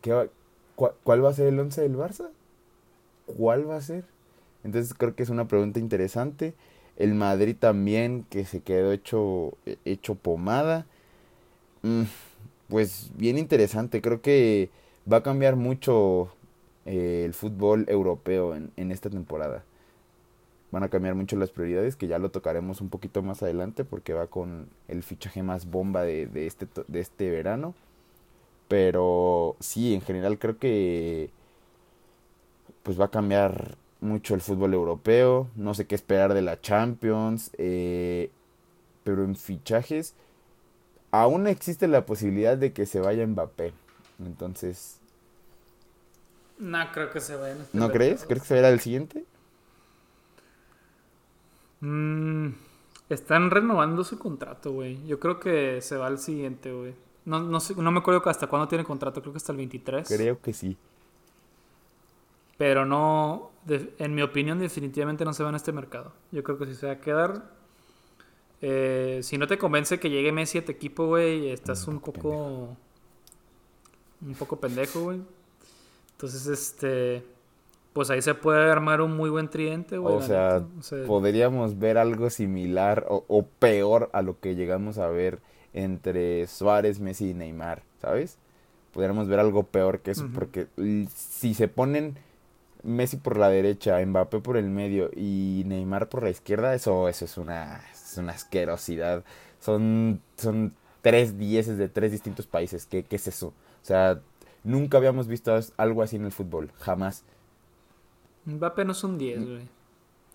¿qué 0.00 0.30
¿cuál 0.76 1.24
va 1.24 1.30
a 1.30 1.34
ser 1.34 1.48
el 1.48 1.58
11 1.58 1.80
del 1.80 1.96
Barça? 1.96 2.28
¿Cuál 3.26 3.68
va 3.68 3.74
a 3.74 3.80
ser? 3.80 4.04
Entonces 4.62 4.94
creo 4.94 5.16
que 5.16 5.24
es 5.24 5.30
una 5.30 5.48
pregunta 5.48 5.80
interesante. 5.80 6.54
El 6.96 7.14
Madrid 7.14 7.56
también, 7.58 8.24
que 8.30 8.44
se 8.44 8.60
quedó 8.60 8.92
hecho, 8.92 9.54
hecho 9.84 10.14
pomada. 10.14 10.86
Mm, 11.82 12.04
pues 12.68 13.10
bien 13.16 13.38
interesante. 13.38 14.00
Creo 14.00 14.20
que 14.22 14.70
va 15.10 15.18
a 15.18 15.22
cambiar 15.22 15.56
mucho 15.56 16.32
eh, 16.86 17.22
el 17.24 17.34
fútbol 17.34 17.86
europeo 17.88 18.54
en, 18.54 18.72
en, 18.76 18.92
esta 18.92 19.10
temporada. 19.10 19.64
Van 20.70 20.82
a 20.82 20.88
cambiar 20.88 21.14
mucho 21.14 21.36
las 21.36 21.50
prioridades, 21.50 21.96
que 21.96 22.08
ya 22.08 22.18
lo 22.18 22.30
tocaremos 22.30 22.80
un 22.80 22.88
poquito 22.88 23.22
más 23.22 23.42
adelante, 23.42 23.84
porque 23.84 24.12
va 24.12 24.26
con 24.26 24.68
el 24.88 25.02
fichaje 25.02 25.42
más 25.42 25.70
bomba 25.70 26.02
de, 26.02 26.26
de 26.26 26.46
este, 26.46 26.66
de 26.88 27.00
este 27.00 27.30
verano. 27.30 27.74
Pero 28.68 29.56
sí, 29.60 29.94
en 29.94 30.00
general 30.00 30.38
creo 30.38 30.58
que 30.58 31.30
pues 32.82 33.00
va 33.00 33.06
a 33.06 33.10
cambiar 33.10 33.76
mucho 34.00 34.34
el 34.34 34.40
fútbol 34.40 34.74
europeo. 34.74 35.48
No 35.56 35.74
sé 35.74 35.86
qué 35.86 35.94
esperar 35.94 36.34
de 36.34 36.42
la 36.42 36.60
Champions. 36.60 37.50
Eh, 37.58 38.30
pero 39.04 39.24
en 39.24 39.36
fichajes 39.36 40.14
aún 41.22 41.46
existe 41.46 41.86
la 41.88 42.06
posibilidad 42.06 42.56
de 42.56 42.72
que 42.72 42.86
se 42.86 43.00
vaya 43.00 43.26
Mbappé. 43.26 43.72
Entonces... 44.18 45.00
No 46.58 46.78
creo 46.92 47.10
que 47.10 47.20
se 47.20 47.36
vaya. 47.36 47.56
¿No 47.72 47.90
crees? 47.90 48.24
¿Crees 48.24 48.42
que 48.42 48.48
se 48.48 48.54
vaya 48.54 48.68
el 48.68 48.80
siguiente? 48.80 49.24
Mm, 51.80 52.50
están 53.08 53.50
renovando 53.50 54.04
su 54.04 54.18
contrato, 54.18 54.72
güey. 54.72 55.04
Yo 55.06 55.18
creo 55.18 55.40
que 55.40 55.80
se 55.82 55.96
va 55.96 56.06
al 56.06 56.18
siguiente, 56.18 56.72
güey. 56.72 56.94
No, 57.24 57.40
no, 57.40 57.58
sé, 57.58 57.74
no 57.74 57.90
me 57.90 57.98
acuerdo 57.98 58.22
hasta 58.28 58.46
cuándo 58.46 58.68
tiene 58.68 58.84
contrato, 58.84 59.20
creo 59.20 59.32
que 59.32 59.38
hasta 59.38 59.52
el 59.52 59.58
23. 59.58 60.06
Creo 60.06 60.40
que 60.40 60.52
sí. 60.52 60.76
Pero 62.56 62.84
no, 62.84 63.50
en 63.66 64.14
mi 64.14 64.22
opinión, 64.22 64.58
definitivamente 64.58 65.24
no 65.24 65.32
se 65.32 65.42
va 65.42 65.48
en 65.48 65.56
este 65.56 65.72
mercado. 65.72 66.12
Yo 66.30 66.44
creo 66.44 66.56
que 66.56 66.66
si 66.66 66.74
se 66.74 66.86
va 66.86 66.92
a 66.92 67.00
quedar. 67.00 67.50
Eh, 68.62 69.20
si 69.22 69.38
no 69.38 69.46
te 69.46 69.58
convence 69.58 69.98
que 69.98 70.10
llegue 70.10 70.32
Messi 70.32 70.58
a 70.58 70.64
tu 70.64 70.72
equipo, 70.72 71.06
güey, 71.06 71.50
estás 71.50 71.86
un, 71.86 72.00
poco. 72.00 72.76
Un 74.20 74.34
poco 74.34 74.58
pendejo, 74.58 75.00
güey. 75.02 75.20
Entonces, 76.12 76.46
este. 76.46 77.22
Pues 77.92 78.10
ahí 78.10 78.22
se 78.22 78.34
puede 78.34 78.70
armar 78.70 79.00
un 79.00 79.16
muy 79.16 79.30
buen 79.30 79.48
tridente, 79.48 79.98
güey. 79.98 80.16
O, 80.16 80.20
sea, 80.20 80.64
podríamos 81.06 81.78
ver 81.78 81.96
algo 81.96 82.28
similar 82.28 83.06
o, 83.08 83.24
o 83.28 83.46
peor 83.46 84.10
a 84.12 84.22
lo 84.22 84.40
que 84.40 84.56
llegamos 84.56 84.98
a 84.98 85.06
ver 85.08 85.38
entre 85.74 86.46
Suárez, 86.46 87.00
Messi 87.00 87.30
y 87.30 87.34
Neymar, 87.34 87.82
¿sabes? 88.00 88.38
Podríamos 88.92 89.28
ver 89.28 89.40
algo 89.40 89.64
peor 89.64 90.00
que 90.00 90.12
eso, 90.12 90.28
porque 90.32 90.68
si 91.14 91.52
se 91.52 91.66
ponen 91.66 92.16
Messi 92.84 93.16
por 93.16 93.36
la 93.36 93.48
derecha, 93.48 94.04
Mbappé 94.04 94.38
por 94.38 94.56
el 94.56 94.70
medio 94.70 95.10
y 95.16 95.64
Neymar 95.66 96.08
por 96.08 96.22
la 96.22 96.30
izquierda, 96.30 96.74
eso, 96.74 97.08
eso 97.08 97.24
es 97.24 97.36
una, 97.36 97.82
es 98.14 98.18
una 98.18 98.32
asquerosidad. 98.32 99.24
Son, 99.60 100.20
son 100.36 100.74
tres 101.02 101.38
dieces 101.38 101.78
de 101.78 101.88
tres 101.88 102.12
distintos 102.12 102.46
países. 102.46 102.86
¿Qué, 102.86 103.04
¿Qué 103.04 103.16
es 103.16 103.26
eso? 103.28 103.48
O 103.48 103.86
sea, 103.86 104.20
nunca 104.62 104.98
habíamos 104.98 105.28
visto 105.28 105.54
algo 105.76 106.02
así 106.02 106.16
en 106.16 106.24
el 106.24 106.32
fútbol, 106.32 106.70
jamás. 106.80 107.24
Mbappé 108.46 108.84
no 108.84 108.92
es 108.92 109.04
un 109.04 109.18
10, 109.18 109.46
güey. 109.46 109.68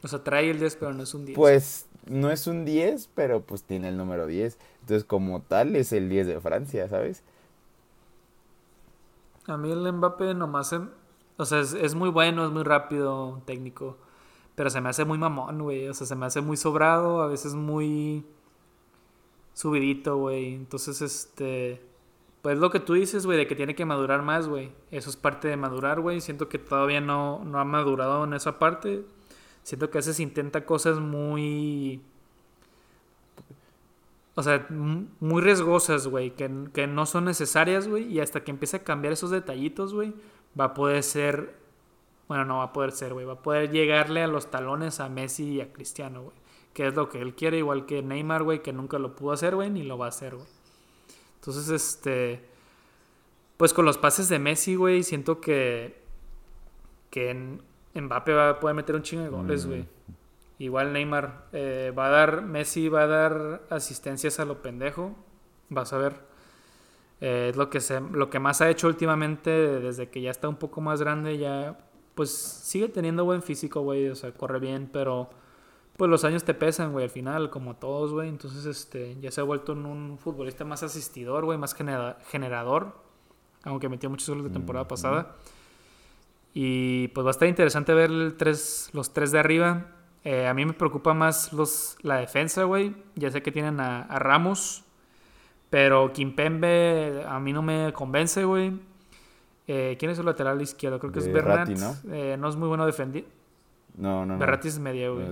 O 0.04 0.08
sea, 0.08 0.24
trae 0.24 0.50
el 0.50 0.60
10, 0.60 0.76
pero 0.78 0.94
no 0.94 1.04
es 1.04 1.14
un 1.14 1.26
10. 1.26 1.36
Pues 1.36 1.88
no 2.06 2.32
es 2.32 2.48
un 2.48 2.66
10, 2.66 3.10
pero 3.14 3.42
pues 3.42 3.64
tiene 3.64 3.90
el 3.90 3.98
número 3.98 4.26
10. 4.28 4.58
Entonces, 4.82 5.04
como 5.04 5.42
tal, 5.42 5.76
es 5.76 5.92
el 5.92 6.10
10 6.10 6.28
de 6.28 6.40
Francia, 6.40 6.88
¿sabes? 6.88 7.24
A 9.48 9.58
mí 9.58 9.72
el 9.72 9.92
Mbappé 9.92 10.34
nomás... 10.34 10.74
o 11.38 11.46
sea, 11.46 11.60
es, 11.60 11.96
muy 11.96 12.10
bueno, 12.10 12.46
es 12.46 12.52
muy 12.52 12.64
rápido, 12.64 13.42
técnico. 13.46 13.98
Pero 14.60 14.70
se 14.70 14.82
me 14.82 14.90
hace 14.90 15.06
muy 15.06 15.18
mamón, 15.18 15.62
güey. 15.62 15.88
O 15.88 15.94
sea, 15.94 16.06
se 16.06 16.18
me 16.18 16.26
hace 16.26 16.42
muy 16.42 16.58
sobrado, 16.58 17.22
a 17.22 17.28
veces 17.28 17.54
muy 17.54 18.26
subidito, 19.54 20.18
güey. 20.18 20.54
Entonces, 20.54 21.02
este... 21.02 21.82
Pues 22.42 22.58
lo 22.58 22.70
que 22.70 22.82
tú 22.82 22.96
dices, 22.96 23.26
güey, 23.26 23.38
de 23.38 23.48
que 23.48 23.56
tiene 23.56 23.74
que 23.74 23.86
madurar 23.86 24.22
más, 24.22 24.50
güey. 24.50 24.74
Eso 24.92 25.10
es 25.10 25.16
parte 25.16 25.48
de 25.48 25.56
madurar, 25.56 26.02
güey. 26.02 26.20
Siento 26.20 26.50
que 26.50 26.60
todavía 26.60 27.00
no, 27.00 27.42
no 27.46 27.58
ha 27.58 27.64
madurado 27.64 28.26
en 28.26 28.34
esa 28.34 28.60
parte. 28.60 29.06
Siento 29.64 29.90
que 29.90 30.00
a 30.00 30.00
veces 30.00 30.20
intenta 30.20 30.66
cosas 30.66 31.00
muy... 31.00 32.02
O 34.36 34.44
sea, 34.44 34.68
muy 34.70 35.42
riesgosas, 35.42 36.06
güey, 36.06 36.32
que, 36.32 36.52
que, 36.74 36.86
no 36.86 37.06
son 37.06 37.24
necesarias, 37.24 37.88
güey. 37.88 38.12
Y 38.12 38.20
hasta 38.20 38.44
que 38.44 38.52
empiece 38.52 38.76
a 38.76 38.84
cambiar 38.84 39.14
esos 39.14 39.32
detallitos, 39.32 39.94
güey, 39.94 40.14
va 40.60 40.66
a 40.66 40.74
poder 40.74 41.02
ser... 41.02 41.56
Bueno, 42.30 42.46
no 42.46 42.60
va 42.60 42.66
a 42.66 42.74
poder 42.74 42.92
ser, 42.92 43.14
güey. 43.14 43.26
Va 43.26 43.34
a 43.34 43.42
poder 43.42 43.72
llegarle 43.72 44.22
a 44.22 44.28
los 44.28 44.52
talones 44.52 45.00
a 45.00 45.10
Messi 45.10 45.56
y 45.56 45.62
a 45.62 45.74
Cristiano, 45.74 46.22
güey. 46.22 46.36
Que 46.74 46.88
es 46.88 46.94
lo 46.94 47.10
que 47.10 47.20
él 47.20 47.34
quiere, 47.34 47.58
igual 47.58 47.88
que 47.88 48.04
Neymar, 48.04 48.44
güey, 48.44 48.62
que 48.62 48.72
nunca 48.72 49.00
lo 49.00 49.16
pudo 49.16 49.34
hacer, 49.34 49.56
güey, 49.56 49.72
ni 49.72 49.84
lo 49.84 49.98
va 49.98 50.06
a 50.06 50.10
hacer, 50.10 50.36
güey. 50.36 50.48
Entonces, 51.36 51.70
este... 51.70 52.48
Pues 53.58 53.74
con 53.74 53.84
los 53.84 53.98
pases 53.98 54.30
de 54.30 54.38
Messi, 54.40 54.76
güey, 54.76 55.02
siento 55.04 55.42
que... 55.42 56.02
Que 57.10 57.58
Mbappé 57.96 58.34
va 58.34 58.50
a 58.52 58.60
poder 58.60 58.76
meter 58.76 58.96
un 58.96 59.02
chingo 59.02 59.24
de 59.24 59.30
goles, 59.30 59.66
güey. 59.66 59.82
Mm. 59.82 59.86
Igual 60.60 60.94
Neymar 60.94 61.48
eh, 61.52 61.92
va 61.98 62.08
a 62.08 62.10
dar, 62.10 62.42
Messi 62.44 62.90
va 62.90 63.04
a 63.04 63.08
dar 63.08 63.62
asistencias 63.72 64.40
a 64.40 64.46
lo 64.46 64.62
pendejo. 64.62 65.16
Vas 65.70 65.94
a 65.94 65.98
ver. 65.98 66.14
Eh, 67.22 67.48
es 67.50 67.58
lo 67.58 67.72
que, 67.72 67.80
se, 67.80 68.00
lo 68.00 68.30
que 68.30 68.38
más 68.38 68.62
ha 68.62 68.70
hecho 68.70 68.88
últimamente, 68.88 69.50
desde 69.50 70.10
que 70.10 70.22
ya 70.22 70.30
está 70.30 70.48
un 70.48 70.58
poco 70.58 70.80
más 70.80 71.02
grande, 71.02 71.40
ya 71.40 71.89
pues 72.20 72.32
sigue 72.32 72.90
teniendo 72.90 73.24
buen 73.24 73.42
físico, 73.42 73.80
güey. 73.80 74.10
O 74.10 74.16
sea, 74.16 74.34
corre 74.34 74.60
bien, 74.60 74.90
pero 74.92 75.30
pues 75.96 76.12
los 76.12 76.26
años 76.26 76.44
te 76.44 76.54
pesan, 76.54 76.92
güey, 76.92 77.06
al 77.06 77.10
final, 77.10 77.50
como 77.50 77.78
todos, 77.78 78.12
güey. 78.12 78.28
Entonces, 78.28 78.66
este, 78.66 79.16
ya 79.22 79.32
se 79.32 79.40
ha 79.40 79.46
vuelto 79.46 79.72
en 79.72 79.86
un 79.86 80.18
futbolista 80.18 80.66
más 80.66 80.84
asistidor, 80.84 81.46
güey, 81.46 81.58
más 81.58 81.74
generador. 81.74 83.02
Aunque 83.64 83.88
metió 83.88 84.10
muchos 84.10 84.28
goles 84.28 84.44
de 84.44 84.50
temporada 84.50 84.86
pasada. 84.86 85.38
Y 86.54 87.08
pues 87.08 87.24
va 87.24 87.30
a 87.30 87.32
estar 87.32 87.48
interesante 87.48 87.94
ver 87.94 88.12
el 88.12 88.36
tres, 88.36 88.90
los 88.92 89.14
tres 89.14 89.32
de 89.32 89.40
arriba. 89.40 89.86
Eh, 90.26 90.46
a 90.46 90.54
mí 90.54 90.66
me 90.66 90.74
preocupa 90.74 91.14
más 91.14 91.54
los, 91.54 91.96
la 92.02 92.18
defensa, 92.18 92.66
güey. 92.66 92.98
Ya 93.16 93.32
sé 93.32 93.42
que 93.42 93.54
tienen 93.54 93.80
a, 93.80 94.20
Ramos. 94.20 94.84
Pero 95.70 96.12
Kimpembe 96.12 97.24
a 97.26 97.40
mí 97.40 97.54
no 97.54 97.62
me 97.62 97.94
convence, 97.94 98.44
güey. 98.44 98.74
Eh, 99.72 99.98
¿Quién 100.00 100.10
es 100.10 100.18
el 100.18 100.26
lateral 100.26 100.60
izquierdo? 100.64 100.98
Creo 100.98 101.12
que 101.12 101.20
es 101.20 101.32
Bernat. 101.32 101.70
¿no? 101.70 101.96
Eh, 102.12 102.36
no 102.40 102.50
es 102.50 102.56
muy 102.56 102.68
bueno 102.68 102.88
defendido. 102.88 103.28
No, 103.96 104.26
no, 104.26 104.36
Berratti 104.40 104.68
es 104.68 104.80
media, 104.80 105.12
güey. 105.12 105.28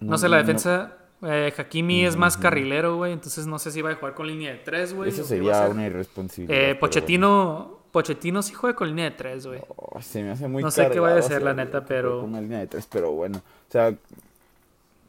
No, 0.00 0.16
sé, 0.16 0.28
la 0.28 0.38
defensa... 0.38 0.94
Eh, 1.20 1.52
Hakimi 1.58 2.06
es 2.06 2.16
más 2.16 2.36
carrilero, 2.36 2.94
güey, 2.94 3.12
entonces 3.12 3.44
no 3.48 3.58
sé 3.58 3.72
si 3.72 3.82
va 3.82 3.90
a 3.90 3.96
jugar 3.96 4.14
con 4.14 4.28
línea 4.28 4.52
de 4.52 4.58
tres, 4.58 4.94
güey. 4.94 5.10
Eso 5.10 5.24
sería 5.24 5.68
una 5.68 5.84
irresponsabilidad. 5.84 6.70
Eh, 6.70 6.74
Pochettino, 6.76 7.80
Pochettino 7.90 8.40
sí 8.40 8.54
juega 8.54 8.76
con 8.76 8.86
línea 8.86 9.06
de 9.06 9.10
tres, 9.10 9.44
güey. 9.44 9.60
Oh, 9.76 10.00
se 10.00 10.22
me 10.22 10.30
hace 10.30 10.46
muy 10.46 10.62
No 10.62 10.70
sé 10.70 10.88
qué 10.90 11.00
vaya 11.00 11.18
a 11.18 11.22
ser, 11.22 11.42
la 11.42 11.54
neta, 11.54 11.84
pero... 11.84 12.20
Con 12.20 12.30
una 12.30 12.40
línea 12.40 12.60
de 12.60 12.68
tres, 12.68 12.88
pero 12.90 13.10
bueno. 13.10 13.38
O 13.38 13.72
sea... 13.72 13.92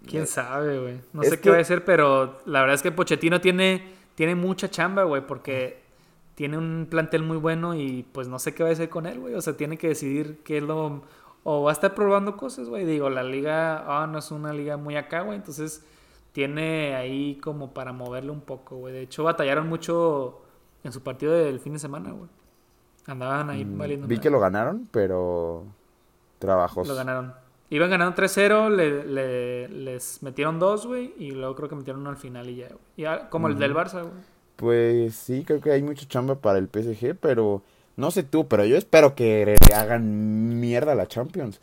¿Quién 0.07 0.25
sabe, 0.25 0.79
güey? 0.79 0.95
No 1.13 1.23
sé 1.23 1.39
qué 1.39 1.51
va 1.51 1.59
a 1.59 1.63
ser, 1.63 1.85
pero 1.85 2.41
la 2.45 2.61
verdad 2.61 2.73
es 2.73 2.81
que 2.81 2.91
Pochettino 2.91 3.39
tiene, 3.39 3.98
tiene 4.19 4.35
mucha 4.35 4.69
chamba, 4.69 5.05
güey, 5.05 5.25
porque 5.25 5.81
tiene 6.35 6.57
un 6.57 6.87
plantel 6.89 7.23
muy 7.23 7.37
bueno 7.37 7.73
y 7.73 8.03
pues 8.11 8.27
no 8.27 8.37
sé 8.37 8.53
qué 8.53 8.63
va 8.63 8.69
a 8.69 8.73
hacer 8.73 8.89
con 8.89 9.05
él, 9.05 9.17
güey. 9.17 9.33
O 9.33 9.41
sea, 9.41 9.55
tiene 9.55 9.77
que 9.77 9.87
decidir 9.87 10.43
qué 10.43 10.57
es 10.57 10.63
lo... 10.63 11.03
O 11.45 11.63
va 11.63 11.69
a 11.69 11.71
estar 11.71 11.95
probando 11.95 12.35
cosas, 12.35 12.67
güey. 12.67 12.83
Digo, 12.83 13.09
la 13.09 13.23
liga 13.23 13.85
ah, 13.87 14.07
no 14.07 14.19
es 14.19 14.29
una 14.31 14.51
liga 14.51 14.75
muy 14.75 14.97
acá, 14.97 15.21
güey. 15.21 15.37
Entonces 15.37 15.85
tiene 16.33 16.97
ahí 16.97 17.37
como 17.37 17.73
para 17.73 17.93
moverle 17.93 18.31
un 18.31 18.41
poco, 18.41 18.75
güey. 18.75 18.93
De 18.93 19.03
hecho, 19.03 19.23
batallaron 19.23 19.69
mucho 19.69 20.41
en 20.83 20.91
su 20.91 21.01
partido 21.01 21.31
del 21.31 21.61
fin 21.61 21.71
de 21.71 21.79
semana, 21.79 22.11
güey. 22.11 22.29
Andaban 23.05 23.49
ahí 23.49 23.63
mm, 23.63 23.77
valiendo. 23.77 24.07
Vi 24.07 24.19
que 24.19 24.29
lo 24.29 24.41
ganaron, 24.41 24.89
pero 24.91 25.63
trabajos. 26.39 26.85
Lo 26.89 26.95
ganaron. 26.95 27.33
Iban 27.71 27.89
ganando 27.91 28.15
3-0, 28.15 28.69
le, 28.71 29.69
les 29.69 30.23
metieron 30.23 30.57
dos, 30.57 30.87
güey, 30.87 31.13
y 31.19 31.31
luego 31.31 31.55
creo 31.55 31.69
que 31.69 31.75
metieron 31.75 32.01
uno 32.01 32.09
al 32.09 32.17
final 32.17 32.49
y 32.49 32.55
ya, 32.55 32.69
güey. 32.69 33.29
como 33.29 33.47
el 33.47 33.59
del 33.59 33.75
Barça, 33.75 34.01
güey. 34.01 34.23
Pues 34.55 35.15
sí, 35.15 35.43
creo 35.45 35.61
que 35.61 35.71
hay 35.71 35.83
mucha 35.83 36.07
chamba 36.07 36.35
para 36.35 36.57
el 36.59 36.67
PSG, 36.67 37.15
pero 37.15 37.61
no 37.95 38.11
sé 38.11 38.23
tú, 38.23 38.47
pero 38.47 38.65
yo 38.65 38.75
espero 38.75 39.13
que 39.15 39.55
hagan 39.73 40.59
mierda 40.59 40.95
la 40.95 41.07
Champions. 41.07 41.61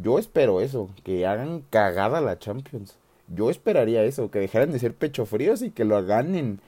Yo 0.00 0.18
espero 0.18 0.60
eso, 0.60 0.90
que 1.02 1.26
hagan 1.26 1.62
cagada 1.70 2.20
la 2.20 2.38
Champions. 2.38 2.96
Yo 3.26 3.50
esperaría 3.50 4.04
eso, 4.04 4.30
que 4.30 4.38
dejaran 4.38 4.70
de 4.70 4.78
ser 4.78 4.94
pecho 4.94 5.26
fríos 5.26 5.60
y 5.62 5.70
que 5.70 5.84
lo 5.84 6.02
ganen. 6.04 6.60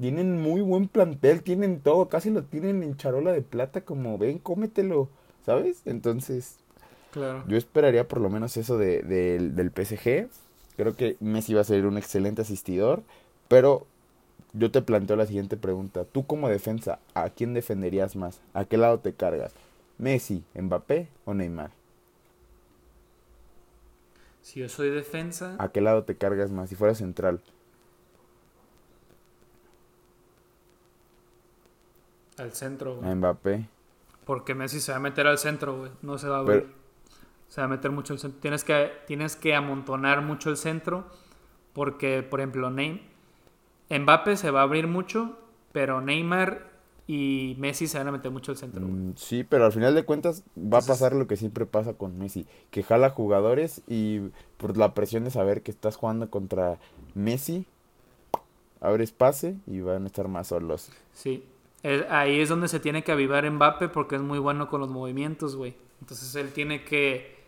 Tienen 0.00 0.40
muy 0.40 0.60
buen 0.62 0.88
plantel, 0.88 1.42
tienen 1.42 1.80
todo, 1.80 2.08
casi 2.08 2.30
lo 2.30 2.44
tienen 2.44 2.82
en 2.82 2.96
charola 2.96 3.32
de 3.32 3.42
plata, 3.42 3.82
como 3.82 4.16
ven, 4.16 4.38
cómetelo, 4.38 5.08
¿sabes? 5.44 5.82
Entonces, 5.86 6.58
claro. 7.12 7.44
yo 7.46 7.56
esperaría 7.56 8.08
por 8.08 8.20
lo 8.20 8.28
menos 8.28 8.56
eso 8.56 8.76
de, 8.78 9.02
del 9.02 9.70
PSG. 9.70 10.28
Creo 10.76 10.96
que 10.96 11.16
Messi 11.20 11.54
va 11.54 11.60
a 11.60 11.64
ser 11.64 11.86
un 11.86 11.98
excelente 11.98 12.42
asistidor, 12.42 13.02
pero 13.48 13.86
yo 14.52 14.70
te 14.70 14.82
planteo 14.82 15.16
la 15.16 15.26
siguiente 15.26 15.56
pregunta. 15.56 16.04
Tú 16.04 16.26
como 16.26 16.48
defensa, 16.48 16.98
¿a 17.14 17.30
quién 17.30 17.54
defenderías 17.54 18.16
más? 18.16 18.40
¿A 18.54 18.64
qué 18.64 18.76
lado 18.76 18.98
te 18.98 19.12
cargas? 19.12 19.52
¿Messi, 19.98 20.44
Mbappé 20.54 21.08
o 21.24 21.34
Neymar? 21.34 21.70
Si 24.42 24.60
yo 24.60 24.68
soy 24.68 24.90
defensa... 24.90 25.54
¿A 25.58 25.70
qué 25.70 25.80
lado 25.80 26.02
te 26.02 26.16
cargas 26.16 26.50
más? 26.50 26.68
Si 26.68 26.74
fuera 26.74 26.94
central. 26.94 27.40
Al 32.38 32.52
centro, 32.52 32.96
güey. 32.96 33.08
A 33.08 33.14
Mbappé. 33.14 33.68
Porque 34.24 34.54
Messi 34.54 34.80
se 34.80 34.92
va 34.92 34.96
a 34.96 35.00
meter 35.00 35.26
al 35.26 35.38
centro, 35.38 35.78
güey. 35.78 35.90
No 36.02 36.18
se 36.18 36.28
va 36.28 36.38
a 36.38 36.40
abrir. 36.40 36.62
Se 36.62 36.81
va 37.60 37.66
a 37.66 37.68
meter 37.68 37.90
mucho 37.90 38.12
al 38.12 38.18
centro. 38.18 38.40
Tienes 38.40 38.64
que, 38.64 38.90
tienes 39.06 39.36
que 39.36 39.54
amontonar 39.54 40.22
mucho 40.22 40.50
el 40.50 40.56
centro. 40.56 41.04
Porque, 41.72 42.22
por 42.22 42.40
ejemplo, 42.40 42.70
Neymar 42.70 43.12
Mbappé 43.90 44.36
se 44.36 44.50
va 44.50 44.60
a 44.60 44.62
abrir 44.64 44.86
mucho, 44.86 45.38
pero 45.72 46.00
Neymar 46.00 46.70
y 47.06 47.56
Messi 47.58 47.88
se 47.88 47.98
van 47.98 48.08
a 48.08 48.12
meter 48.12 48.30
mucho 48.30 48.52
al 48.52 48.58
centro. 48.58 48.80
Mm, 48.80 49.14
sí, 49.16 49.44
pero 49.44 49.66
al 49.66 49.72
final 49.72 49.94
de 49.94 50.04
cuentas 50.04 50.44
va 50.56 50.78
a 50.78 50.82
pasar 50.82 51.14
lo 51.14 51.26
que 51.26 51.36
siempre 51.36 51.66
pasa 51.66 51.94
con 51.94 52.18
Messi, 52.18 52.46
que 52.70 52.82
jala 52.82 53.10
jugadores 53.10 53.82
y 53.86 54.20
por 54.56 54.76
la 54.76 54.94
presión 54.94 55.24
de 55.24 55.30
saber 55.30 55.62
que 55.62 55.70
estás 55.70 55.96
jugando 55.96 56.30
contra 56.30 56.78
Messi, 57.14 57.66
abres 58.80 59.12
pase 59.12 59.56
y 59.66 59.80
van 59.80 60.04
a 60.04 60.06
estar 60.06 60.28
más 60.28 60.48
solos. 60.48 60.90
Sí, 61.12 61.44
ahí 62.08 62.40
es 62.40 62.48
donde 62.48 62.68
se 62.68 62.80
tiene 62.80 63.02
que 63.02 63.12
avivar 63.12 63.50
Mbappé 63.50 63.88
porque 63.88 64.16
es 64.16 64.22
muy 64.22 64.38
bueno 64.38 64.68
con 64.68 64.80
los 64.80 64.90
movimientos, 64.90 65.56
güey. 65.56 65.74
Entonces 66.00 66.34
él 66.34 66.52
tiene 66.52 66.84
que 66.84 67.41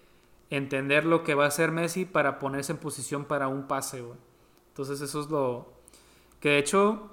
entender 0.50 1.04
lo 1.04 1.22
que 1.22 1.34
va 1.34 1.44
a 1.44 1.48
hacer 1.48 1.72
Messi 1.72 2.04
para 2.04 2.38
ponerse 2.38 2.72
en 2.72 2.78
posición 2.78 3.24
para 3.24 3.48
un 3.48 3.66
pase, 3.66 4.02
güey. 4.02 4.18
Entonces 4.68 5.00
eso 5.00 5.20
es 5.20 5.30
lo, 5.30 5.72
que 6.40 6.50
de 6.50 6.58
hecho 6.58 7.10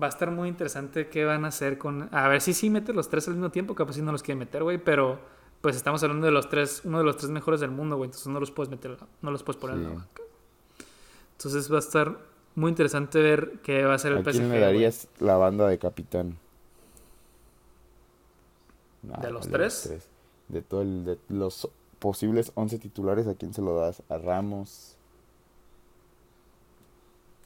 va 0.00 0.06
a 0.06 0.08
estar 0.08 0.30
muy 0.30 0.48
interesante 0.48 1.08
qué 1.08 1.24
van 1.24 1.44
a 1.44 1.48
hacer 1.48 1.78
con... 1.78 2.08
A 2.12 2.26
ver 2.28 2.40
si 2.40 2.54
sí 2.54 2.70
mete 2.70 2.92
los 2.92 3.08
tres 3.08 3.28
al 3.28 3.34
mismo 3.34 3.50
tiempo, 3.50 3.74
capaz 3.74 3.94
si 3.94 4.02
no 4.02 4.12
los 4.12 4.22
quiere 4.22 4.38
meter, 4.38 4.62
güey, 4.62 4.78
pero 4.78 5.20
pues 5.60 5.76
estamos 5.76 6.02
hablando 6.02 6.26
de 6.26 6.32
los 6.32 6.48
tres, 6.48 6.82
uno 6.84 6.98
de 6.98 7.04
los 7.04 7.16
tres 7.16 7.30
mejores 7.30 7.60
del 7.60 7.70
mundo, 7.70 7.96
güey, 7.96 8.08
entonces 8.08 8.28
no 8.28 8.40
los 8.40 8.50
puedes 8.50 8.70
meter, 8.70 8.96
no 9.20 9.30
los 9.30 9.42
puedes 9.42 9.60
poner 9.60 9.76
en 9.76 9.84
la 9.84 9.90
banca. 9.90 10.22
Entonces 11.32 11.70
va 11.70 11.76
a 11.76 11.80
estar 11.80 12.18
muy 12.54 12.70
interesante 12.70 13.20
ver 13.20 13.60
qué 13.62 13.84
va 13.84 13.92
a 13.92 13.96
hacer 13.96 14.12
el 14.12 14.18
¿A 14.18 14.22
quién 14.22 14.48
le 14.48 14.60
darías 14.60 15.08
la 15.18 15.36
banda 15.36 15.68
de 15.68 15.78
capitán? 15.78 16.38
¿De 19.02 19.30
los 19.30 19.48
tres? 19.48 20.08
De 20.48 20.62
todo 20.62 20.82
el, 20.82 21.04
de 21.04 21.18
los 21.28 21.68
posibles 21.98 22.52
11 22.54 22.78
titulares, 22.78 23.26
¿a 23.26 23.34
quién 23.34 23.54
se 23.54 23.62
lo 23.62 23.76
das? 23.76 24.02
¿A 24.08 24.18
Ramos? 24.18 24.96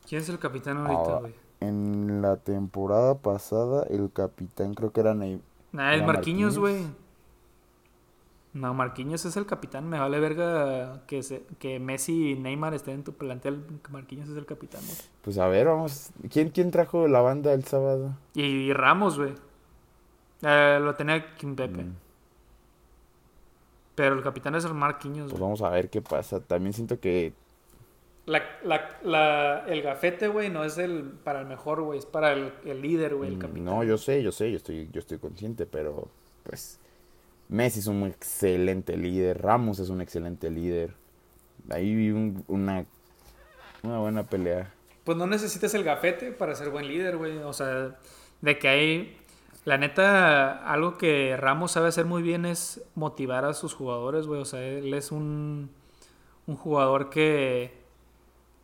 ¿Quién 0.08 0.22
es 0.22 0.28
el 0.28 0.38
capitán 0.38 0.78
ahorita, 0.78 1.16
ah, 1.16 1.20
güey? 1.20 1.34
en 1.60 2.22
la 2.22 2.36
temporada 2.36 3.18
pasada, 3.18 3.84
el 3.90 4.10
capitán 4.12 4.74
creo 4.74 4.92
que 4.92 5.00
era 5.00 5.14
Neymar. 5.14 5.42
Ah, 5.76 5.94
el 5.94 6.04
Marquinhos, 6.04 6.58
güey. 6.58 6.86
No, 8.54 8.72
Marquinhos 8.74 9.24
es 9.24 9.36
el 9.36 9.46
capitán. 9.46 9.88
Me 9.88 9.98
vale 9.98 10.18
verga 10.18 11.02
que, 11.06 11.22
se, 11.22 11.44
que 11.58 11.78
Messi 11.78 12.32
y 12.32 12.34
Neymar 12.38 12.74
estén 12.74 12.94
en 12.94 13.04
tu 13.04 13.12
plantel. 13.12 13.62
Marquinhos 13.90 14.28
es 14.28 14.36
el 14.36 14.46
capitán, 14.46 14.80
güey. 14.84 14.96
Pues 15.22 15.38
a 15.38 15.46
ver, 15.46 15.66
vamos. 15.66 16.10
¿Quién, 16.30 16.50
quién 16.50 16.70
trajo 16.70 17.06
la 17.06 17.20
banda 17.20 17.52
el 17.52 17.64
sábado? 17.64 18.16
Y, 18.34 18.72
Ramos, 18.72 19.18
güey. 19.18 19.34
Eh, 20.42 20.78
lo 20.80 20.94
tenía 20.94 21.34
Kim 21.34 21.54
Pepe. 21.54 21.84
Mm. 21.84 21.94
Pero 23.98 24.14
el 24.14 24.22
capitán 24.22 24.54
es 24.54 24.64
el 24.64 24.74
Marquinhos, 24.74 25.28
Pues 25.28 25.40
vamos 25.40 25.60
a 25.60 25.70
ver 25.70 25.90
qué 25.90 26.00
pasa. 26.00 26.38
También 26.38 26.72
siento 26.72 27.00
que 27.00 27.32
la, 28.26 28.42
la, 28.62 28.96
la, 29.02 29.64
el 29.66 29.82
gafete, 29.82 30.28
güey, 30.28 30.50
no 30.50 30.62
es 30.62 30.78
el 30.78 31.02
para 31.02 31.40
el 31.40 31.46
mejor, 31.46 31.82
güey, 31.82 31.98
es 31.98 32.06
para 32.06 32.32
el, 32.32 32.52
el 32.64 32.80
líder, 32.80 33.16
güey, 33.16 33.30
el 33.30 33.38
mm, 33.38 33.40
capitán. 33.40 33.64
No, 33.64 33.82
yo 33.82 33.98
sé, 33.98 34.22
yo 34.22 34.30
sé, 34.30 34.52
yo 34.52 34.58
estoy, 34.58 34.88
yo 34.92 35.00
estoy 35.00 35.18
consciente, 35.18 35.66
pero 35.66 36.06
pues 36.44 36.78
Messi 37.48 37.80
es 37.80 37.88
un 37.88 38.04
excelente 38.04 38.96
líder, 38.96 39.42
Ramos 39.42 39.80
es 39.80 39.88
un 39.88 40.00
excelente 40.00 40.48
líder. 40.48 40.94
Ahí 41.68 42.12
un, 42.12 42.44
una, 42.46 42.84
una 43.82 43.98
buena 43.98 44.22
pelea. 44.22 44.72
Pues 45.02 45.18
no 45.18 45.26
necesitas 45.26 45.74
el 45.74 45.82
gafete 45.82 46.30
para 46.30 46.54
ser 46.54 46.70
buen 46.70 46.86
líder, 46.86 47.16
güey. 47.16 47.38
O 47.38 47.52
sea, 47.52 47.96
de 48.42 48.58
que 48.60 48.68
hay... 48.68 49.16
La 49.68 49.76
neta, 49.76 50.64
algo 50.72 50.96
que 50.96 51.36
Ramos 51.36 51.72
sabe 51.72 51.88
hacer 51.88 52.06
muy 52.06 52.22
bien 52.22 52.46
es 52.46 52.82
motivar 52.94 53.44
a 53.44 53.52
sus 53.52 53.74
jugadores, 53.74 54.26
güey. 54.26 54.40
O 54.40 54.44
sea, 54.44 54.62
él 54.62 54.94
es 54.94 55.12
un, 55.12 55.70
un 56.46 56.56
jugador 56.56 57.10
que 57.10 57.78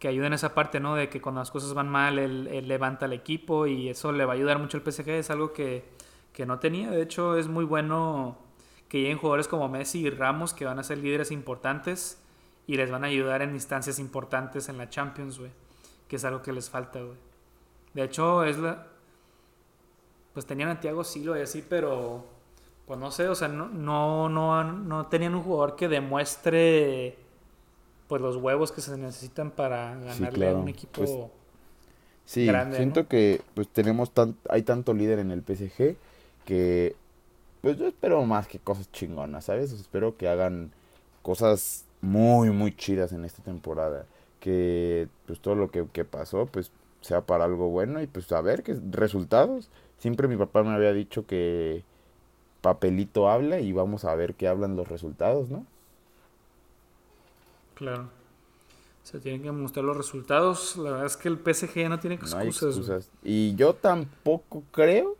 que 0.05 0.09
ayuda 0.09 0.27
en 0.27 0.35
esa 0.35 0.55
parte, 0.55 0.81
¿no? 0.81 0.97
De 0.97 1.09
que 1.09 1.23
cuando 1.23 1.41
las 1.41 1.51
cosas 1.51 1.73
van 1.73 1.89
mal, 1.89 2.19
él, 2.19 2.69
levanta 2.69 3.07
el 3.07 3.15
equipo 3.15 3.67
y 3.67 3.89
eso 3.89 4.13
le 4.13 4.27
va 4.27 4.35
a 4.35 4.37
ayudar 4.37 4.59
mucho 4.59 4.77
al 4.77 4.83
PSG. 4.83 5.09
Es 5.09 5.31
algo 5.31 5.55
que, 5.55 5.85
no 6.47 6.59
tenía. 6.59 6.91
De 6.91 7.01
hecho, 7.01 7.39
es 7.39 7.49
muy 7.49 7.65
bueno 7.65 8.37
que 8.89 9.01
lleguen 9.01 9.17
jugadores 9.17 9.49
como 9.49 9.69
Messi 9.71 10.01
y 10.01 10.11
Ramos 10.11 10.53
que 10.53 10.67
van 10.67 10.79
a 10.79 10.83
ser 10.83 10.99
líderes 10.99 11.31
importantes 11.31 12.23
y 12.67 12.77
les 12.77 12.91
van 12.91 13.05
a 13.05 13.07
ayudar 13.09 13.41
en 13.41 13.55
instancias 13.55 13.99
importantes 13.99 14.69
en 14.69 14.79
la 14.79 14.91
Champions, 14.91 15.39
güey. 15.39 15.53
Que 16.09 16.17
es 16.17 16.25
algo 16.27 16.43
que 16.43 16.53
les 16.53 16.69
falta, 16.69 17.01
güey. 17.01 17.17
De 17.95 18.05
hecho, 18.05 18.45
es 18.45 18.59
la... 18.59 18.87
Pues 20.35 20.45
tenían 20.45 20.69
a 20.69 20.81
Thiago 20.81 21.05
Silva 21.05 21.39
y 21.39 21.43
así, 21.43 21.65
pero... 21.67 22.35
Pues 22.87 23.01
no 23.01 23.11
sé, 23.11 23.29
o 23.29 23.35
sea, 23.35 23.49
no, 23.49 23.71
no, 23.71 24.29
no, 24.29 24.63
no 24.63 25.07
tenían 25.07 25.35
un 25.35 25.43
jugador 25.43 25.75
que 25.75 25.89
demuestre 25.89 27.17
pues 28.09 28.21
los 28.21 28.37
huevos 28.37 28.73
que 28.73 28.81
se 28.81 28.97
necesitan 28.97 29.51
para 29.51 29.97
ganarle 29.97 30.51
a 30.51 30.55
un 30.55 30.69
equipo 30.69 30.93
pues, 30.95 31.11
sí, 32.27 32.49
siento 32.73 33.09
que 33.09 33.41
pues 33.55 33.69
tenemos 33.69 34.11
tan, 34.11 34.37
hay 34.49 34.63
tanto 34.63 34.93
líder 34.93 35.19
en 35.19 35.31
el 35.31 35.43
PSG 35.43 35.97
que 36.45 36.97
pues 37.63 37.79
yo 37.79 37.87
espero 37.87 38.23
más 38.25 38.47
que 38.47 38.59
cosas 38.59 38.93
chingonas, 38.93 39.47
¿sabes? 39.47 39.73
Espero 39.73 40.19
que 40.19 40.29
hagan 40.29 40.71
cosas 41.23 41.87
muy 42.03 42.51
muy 42.51 42.77
chidas 42.77 43.13
en 43.13 43.25
esta 43.25 43.43
temporada, 43.43 44.05
que 44.41 45.09
pues 45.27 45.41
todo 45.41 45.55
lo 45.55 45.71
que, 45.71 45.87
que 45.93 46.05
pasó 46.05 46.47
pues 46.47 46.71
sea 47.01 47.23
para 47.23 47.45
algo 47.45 47.71
bueno 47.71 48.03
y 48.03 48.07
pues 48.07 48.31
a 48.33 48.41
ver 48.43 48.63
qué 48.63 48.79
resultados. 48.91 49.71
Siempre 49.99 50.29
mi 50.29 50.37
papá 50.37 50.63
me 50.63 50.75
había 50.75 50.93
dicho 50.93 51.27
que 51.27 51.83
papelito 52.61 53.29
habla 53.29 53.61
y 53.61 53.73
vamos 53.73 54.05
a 54.05 54.15
ver 54.15 54.35
qué 54.35 54.49
hablan 54.49 54.77
los 54.77 54.89
resultados, 54.89 55.51
¿no? 55.51 55.67
Claro. 57.75 58.09
Se 59.03 59.21
tienen 59.21 59.43
que 59.43 59.53
mostrar 59.53 59.85
los 59.85 59.97
resultados. 59.97 60.77
La 60.77 60.93
verdad 60.93 61.07
es 61.07 61.17
que 61.17 61.29
el 61.29 61.37
PSG 61.39 61.75
ya 61.75 61.89
no 61.91 62.01
tiene 62.01 62.17
excusas. 62.17 63.11
Y 63.23 63.55
yo 63.55 63.75
tampoco 63.75 64.63
creo 64.71 65.17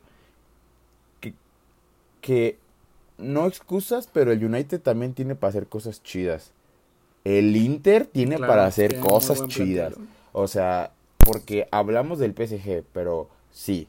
que, 1.21 1.35
que 2.21 2.57
no 3.19 3.45
excusas, 3.45 4.09
pero 4.11 4.31
el 4.31 4.43
United 4.43 4.81
también 4.81 5.13
tiene 5.13 5.35
para 5.35 5.49
hacer 5.49 5.67
cosas 5.67 6.01
chidas. 6.01 6.51
El 7.23 7.55
Inter 7.55 8.05
tiene 8.05 8.39
para 8.39 8.65
hacer 8.65 8.99
cosas 8.99 9.47
chidas. 9.47 9.93
O 10.31 10.47
sea, 10.47 10.91
porque 11.19 11.67
hablamos 11.71 12.19
del 12.19 12.33
PSG, 12.33 12.83
pero 12.91 13.29
sí, 13.51 13.87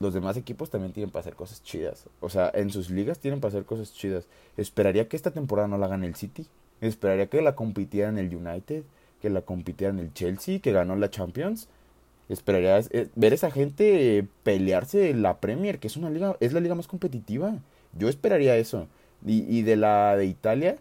los 0.00 0.14
demás 0.14 0.36
equipos 0.38 0.70
también 0.70 0.92
tienen 0.92 1.10
para 1.10 1.20
hacer 1.20 1.34
cosas 1.34 1.62
chidas. 1.62 2.06
O 2.20 2.30
sea, 2.30 2.50
en 2.54 2.70
sus 2.70 2.88
ligas 2.88 3.18
tienen 3.18 3.40
para 3.40 3.50
hacer 3.50 3.64
cosas 3.64 3.92
chidas. 3.92 4.26
Esperaría 4.56 5.08
que 5.08 5.16
esta 5.16 5.30
temporada 5.30 5.68
no 5.68 5.76
la 5.76 5.88
gane 5.88 6.06
el 6.06 6.14
City. 6.16 6.46
Esperaría 6.80 7.26
que 7.26 7.42
la 7.42 7.54
compitiera 7.54 8.08
en 8.08 8.16
el 8.16 8.34
United, 8.34 8.82
que 9.20 9.28
la 9.28 9.42
compitiera 9.42 9.92
en 9.92 9.98
el 9.98 10.14
Chelsea, 10.14 10.60
que 10.60 10.72
ganó 10.72 10.96
la 10.96 11.10
Champions. 11.10 11.68
Esperaría 12.30 12.78
eh, 12.90 13.08
ver 13.14 13.32
a 13.32 13.34
esa 13.34 13.50
gente 13.50 14.26
pelearse 14.42 15.10
en 15.10 15.20
la 15.20 15.38
Premier, 15.38 15.78
que 15.78 15.88
es 15.88 15.98
una 15.98 16.08
liga, 16.08 16.34
es 16.40 16.54
la 16.54 16.60
liga 16.60 16.74
más 16.74 16.88
competitiva. 16.88 17.58
Yo 17.92 18.08
esperaría 18.08 18.56
eso. 18.56 18.88
Y, 19.26 19.60
de 19.62 19.76
la 19.76 20.16
de 20.16 20.24
Italia, 20.24 20.78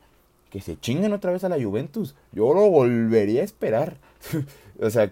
que 0.49 0.61
se 0.61 0.79
chinguen 0.79 1.11
otra 1.11 1.33
vez 1.33 1.43
a 1.43 1.49
la 1.49 1.61
Juventus. 1.61 2.15
Yo 2.31 2.53
lo 2.53 2.69
volvería 2.69 3.41
a 3.41 3.43
esperar. 3.45 3.97
o 4.81 4.89
sea, 4.89 5.11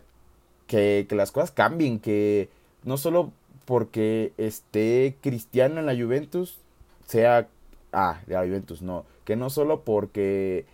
que 0.66 1.06
las 1.12 1.34
cosas 1.34 1.52
cambien, 1.52 2.00
que 2.00 2.48
no 2.86 2.96
solo 2.96 3.34
porque 3.68 4.32
esté 4.38 5.18
Cristiano 5.20 5.82
en 5.82 5.86
la 5.86 5.94
Juventus 5.94 6.58
sea... 7.06 7.50
Ah, 7.92 8.22
de 8.26 8.36
la 8.36 8.46
Juventus, 8.46 8.82
no. 8.82 9.04
Que 9.26 9.36
no 9.36 9.50
solo 9.50 9.82
porque 9.82 10.66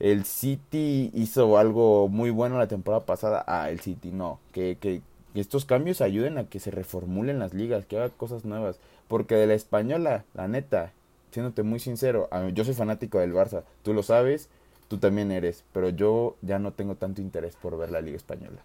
el 0.00 0.26
City 0.26 1.10
hizo 1.14 1.56
algo 1.56 2.08
muy 2.08 2.28
bueno 2.28 2.58
la 2.58 2.68
temporada 2.68 3.06
pasada, 3.06 3.42
ah, 3.46 3.70
el 3.70 3.80
City, 3.80 4.10
no. 4.12 4.38
Que, 4.52 4.76
que, 4.78 5.00
estos 5.34 5.64
cambios 5.64 6.02
ayuden 6.02 6.36
a 6.36 6.44
que 6.44 6.60
se 6.60 6.70
reformulen 6.70 7.38
las 7.38 7.54
ligas, 7.54 7.86
que 7.86 7.96
haga 7.96 8.10
cosas 8.10 8.44
nuevas. 8.44 8.78
Porque 9.08 9.36
de 9.36 9.46
la 9.46 9.54
española, 9.54 10.26
la 10.34 10.46
neta, 10.46 10.92
siéndote 11.30 11.62
muy 11.62 11.80
sincero, 11.80 12.28
yo 12.52 12.66
soy 12.66 12.74
fanático 12.74 13.18
del 13.18 13.32
Barça, 13.32 13.62
tú 13.82 13.94
lo 13.94 14.02
sabes, 14.02 14.50
tú 14.88 14.98
también 14.98 15.32
eres, 15.32 15.64
pero 15.72 15.88
yo 15.88 16.36
ya 16.42 16.58
no 16.58 16.72
tengo 16.72 16.96
tanto 16.96 17.22
interés 17.22 17.56
por 17.56 17.78
ver 17.78 17.90
la 17.90 18.02
liga 18.02 18.18
española. 18.18 18.62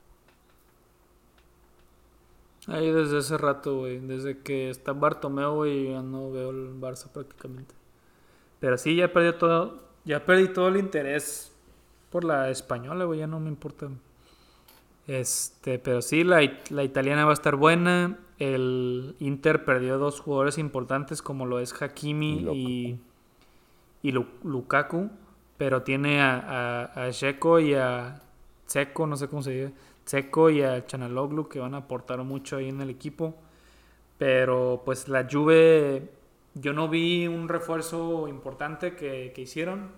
Ahí 2.68 2.92
desde 2.92 3.20
hace 3.20 3.38
rato, 3.38 3.78
güey, 3.78 4.00
desde 4.00 4.40
que 4.40 4.70
está 4.70 4.94
Bartomeu, 4.94 5.56
güey, 5.56 5.92
ya 5.92 6.02
no 6.02 6.32
veo 6.32 6.52
el 6.52 6.80
Barça 6.80 7.10
prácticamente. 7.10 7.74
Pero 8.60 8.78
sí, 8.78 8.96
ya 8.96 9.12
perdí 9.14 9.38
todo, 9.38 9.80
ya 10.06 10.26
perdí 10.26 10.50
todo 10.50 10.68
el 10.68 10.78
interés 10.78 11.52
por 12.12 12.24
la 12.24 12.50
española, 12.50 13.06
güey, 13.06 13.20
ya 13.20 13.28
no 13.28 13.40
me 13.40 13.50
importa. 13.50 13.88
Este, 15.08 15.80
pero 15.80 16.02
sí, 16.02 16.24
la, 16.24 16.42
la 16.70 16.84
italiana 16.84 17.26
va 17.26 17.32
a 17.32 17.34
estar 17.34 17.56
buena. 17.56 18.20
El 18.38 19.16
Inter 19.20 19.66
perdió 19.66 19.98
dos 19.98 20.20
jugadores 20.20 20.58
importantes 20.58 21.22
como 21.22 21.46
lo 21.46 21.60
es 21.60 21.74
Hakimi 21.82 23.00
y, 24.04 24.12
Lukaku, 24.44 25.10
pero 25.58 25.82
tiene 25.82 26.22
a, 26.22 26.92
a, 26.96 27.10
y 27.60 27.74
a 27.74 28.22
Seco, 28.66 29.08
no 29.08 29.18
sé 29.18 29.28
cómo 29.28 29.42
se 29.42 29.52
dice, 29.52 29.74
Seco 30.10 30.50
y 30.50 30.64
a 30.64 30.86
Chanaloglu 30.88 31.48
que 31.48 31.60
van 31.60 31.76
a 31.76 31.80
aportar 31.80 32.24
mucho 32.24 32.58
ahí 32.58 32.70
en 32.70 32.82
el 32.82 32.90
equipo. 32.90 33.36
Pero 34.18 34.82
pues 34.84 35.08
la 35.08 35.28
Juve, 35.30 36.10
yo 36.56 36.74
no 36.74 36.90
vi 36.90 37.28
un 37.28 37.48
refuerzo 37.48 38.28
importante 38.28 38.96
que, 38.96 39.32
que 39.36 39.42
hicieron 39.42 39.92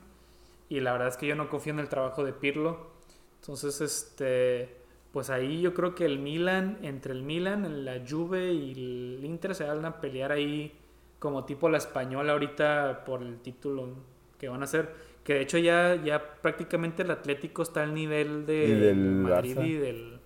y 0.67 0.81
la 0.81 0.91
verdad 0.91 1.07
es 1.07 1.17
que 1.17 1.27
yo 1.27 1.35
no 1.35 1.49
confío 1.49 1.71
en 1.73 1.79
el 1.79 1.87
trabajo 1.87 2.25
de 2.25 2.33
Pirlo. 2.33 2.91
Entonces, 3.39 3.79
este 3.79 4.81
pues 5.13 5.29
ahí 5.29 5.61
yo 5.61 5.73
creo 5.73 5.93
que 5.95 6.05
el 6.05 6.19
Milan, 6.19 6.77
entre 6.81 7.13
el 7.13 7.23
Milan, 7.23 7.85
la 7.85 8.01
Juve 8.07 8.53
y 8.53 8.71
el 8.71 9.25
Inter 9.25 9.55
se 9.55 9.65
van 9.65 9.83
a 9.85 9.99
pelear 9.99 10.31
ahí 10.31 10.73
como 11.19 11.45
tipo 11.45 11.69
la 11.69 11.77
española 11.77 12.33
ahorita 12.33 13.03
por 13.05 13.21
el 13.21 13.39
título 13.39 13.89
que 14.37 14.49
van 14.49 14.61
a 14.61 14.65
hacer. 14.65 15.10
Que 15.31 15.35
de 15.35 15.41
hecho 15.43 15.57
ya, 15.59 15.95
ya 16.03 16.41
prácticamente 16.41 17.03
el 17.03 17.11
Atlético 17.11 17.61
está 17.61 17.83
al 17.83 17.93
nivel 17.93 18.45
de 18.45 18.75
del 18.75 18.97
Madrid 18.97 19.57
y 19.61 19.73
del, 19.75 20.19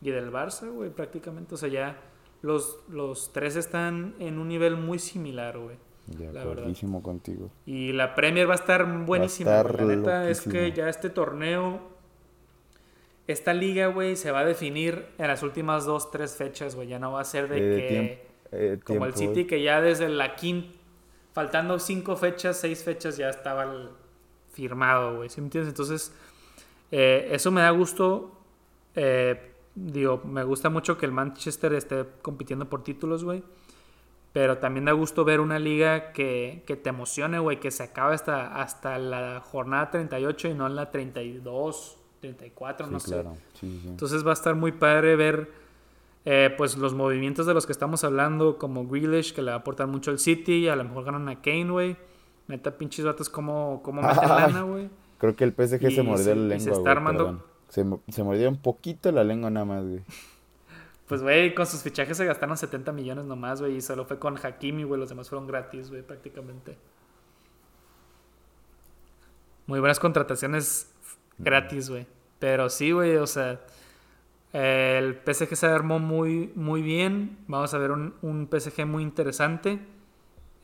y 0.00 0.10
del 0.10 0.32
Barça, 0.32 0.68
güey, 0.68 0.90
prácticamente. 0.90 1.54
O 1.54 1.56
sea, 1.56 1.68
ya 1.68 1.96
los, 2.40 2.80
los 2.88 3.32
tres 3.32 3.54
están 3.54 4.16
en 4.18 4.40
un 4.40 4.48
nivel 4.48 4.76
muy 4.76 4.98
similar, 4.98 5.56
güey. 5.58 5.76
De 6.08 6.26
verdad. 6.26 6.64
contigo. 7.02 7.52
Y 7.66 7.92
la 7.92 8.16
Premier 8.16 8.48
va 8.48 8.54
a 8.54 8.56
estar 8.56 9.04
buenísima. 9.04 9.62
la 9.62 9.84
neta 9.84 10.28
es 10.28 10.40
que 10.40 10.72
ya 10.72 10.88
este 10.88 11.08
torneo 11.08 11.80
esta 13.28 13.54
liga, 13.54 13.86
güey, 13.86 14.16
se 14.16 14.32
va 14.32 14.40
a 14.40 14.44
definir 14.44 15.06
en 15.18 15.28
las 15.28 15.44
últimas 15.44 15.84
dos, 15.84 16.10
tres 16.10 16.34
fechas, 16.34 16.74
güey. 16.74 16.88
Ya 16.88 16.98
no 16.98 17.12
va 17.12 17.20
a 17.20 17.24
ser 17.24 17.48
de 17.48 17.58
que. 17.60 18.26
Eh, 18.50 18.80
como 18.84 19.06
el 19.06 19.14
City, 19.14 19.46
que 19.46 19.62
ya 19.62 19.80
desde 19.80 20.08
la 20.08 20.34
quinta. 20.34 20.76
Faltando 21.32 21.78
cinco 21.78 22.16
fechas, 22.16 22.56
seis 22.58 22.82
fechas, 22.82 23.16
ya 23.16 23.30
estaba 23.30 23.64
firmado, 24.52 25.16
güey. 25.16 25.28
¿Sí 25.28 25.40
me 25.40 25.46
entiendes? 25.46 25.70
Entonces, 25.70 26.14
eh, 26.90 27.28
eso 27.32 27.50
me 27.50 27.60
da 27.62 27.70
gusto. 27.70 28.32
Eh, 28.94 29.52
digo, 29.74 30.22
me 30.24 30.44
gusta 30.44 30.70
mucho 30.70 30.98
que 30.98 31.06
el 31.06 31.12
Manchester 31.12 31.74
esté 31.74 32.04
compitiendo 32.22 32.68
por 32.68 32.82
títulos, 32.82 33.24
güey. 33.24 33.42
Pero 34.32 34.58
también 34.58 34.86
da 34.86 34.92
gusto 34.92 35.24
ver 35.24 35.40
una 35.40 35.58
liga 35.58 36.12
que, 36.12 36.62
que 36.66 36.76
te 36.76 36.88
emocione, 36.88 37.38
güey, 37.38 37.60
que 37.60 37.70
se 37.70 37.82
acabe 37.82 38.14
hasta, 38.14 38.60
hasta 38.62 38.98
la 38.98 39.40
jornada 39.40 39.90
38 39.90 40.48
y 40.48 40.54
no 40.54 40.66
en 40.66 40.76
la 40.76 40.90
32 40.90 41.98
34, 42.22 42.86
no 42.86 43.00
sé. 43.00 43.24
Entonces 43.62 44.24
va 44.24 44.30
a 44.30 44.34
estar 44.34 44.54
muy 44.54 44.72
padre 44.72 45.16
ver 45.16 45.50
eh, 46.24 46.54
pues 46.56 46.76
los 46.76 46.94
movimientos 46.94 47.46
de 47.46 47.54
los 47.54 47.66
que 47.66 47.72
estamos 47.72 48.04
hablando, 48.04 48.58
como 48.58 48.86
Grealish, 48.86 49.34
que 49.34 49.42
le 49.42 49.50
va 49.50 49.56
a 49.56 49.58
aportar 49.58 49.88
mucho 49.88 50.12
al 50.12 50.20
City, 50.20 50.68
a 50.68 50.76
lo 50.76 50.84
mejor 50.84 51.04
ganan 51.04 51.28
a 51.28 51.42
Kane, 51.42 51.70
güey. 51.70 51.96
Neta, 52.48 52.76
pinches 52.76 53.04
vatos, 53.04 53.28
como, 53.28 53.82
como 53.82 54.02
meten 54.06 54.28
lana, 54.28 54.62
güey. 54.62 54.90
Creo 55.18 55.36
que 55.36 55.44
el 55.44 55.52
PSG 55.52 55.94
se 55.94 56.02
mordió 56.02 56.34
la 56.34 56.42
lengua, 56.42 56.64
se 56.64 56.70
está 56.70 56.90
armando... 56.90 57.44
Se, 57.68 57.86
se 58.08 58.22
mordió 58.22 58.48
un 58.50 58.58
poquito 58.58 59.10
la 59.12 59.24
lengua 59.24 59.48
nada 59.50 59.64
más, 59.64 59.84
güey. 59.84 60.02
Pues, 61.12 61.20
güey, 61.20 61.54
con 61.54 61.66
sus 61.66 61.82
fichajes 61.82 62.16
se 62.16 62.24
gastaron 62.24 62.56
70 62.56 62.90
millones 62.92 63.26
nomás, 63.26 63.60
güey. 63.60 63.76
Y 63.76 63.80
solo 63.82 64.06
fue 64.06 64.18
con 64.18 64.38
Hakimi, 64.42 64.84
güey. 64.84 64.98
Los 64.98 65.10
demás 65.10 65.28
fueron 65.28 65.46
gratis, 65.46 65.90
güey, 65.90 66.00
prácticamente. 66.00 66.78
Muy 69.66 69.78
buenas 69.78 70.00
contrataciones 70.00 70.90
gratis, 71.36 71.90
güey. 71.90 72.06
Pero 72.38 72.70
sí, 72.70 72.92
güey, 72.92 73.16
o 73.16 73.26
sea, 73.26 73.60
el 74.54 75.20
PSG 75.22 75.54
se 75.54 75.66
armó 75.66 75.98
muy, 75.98 76.50
muy 76.54 76.80
bien. 76.80 77.36
Vamos 77.46 77.74
a 77.74 77.78
ver 77.78 77.90
un, 77.90 78.14
un 78.22 78.48
PSG 78.50 78.86
muy 78.86 79.02
interesante. 79.02 79.80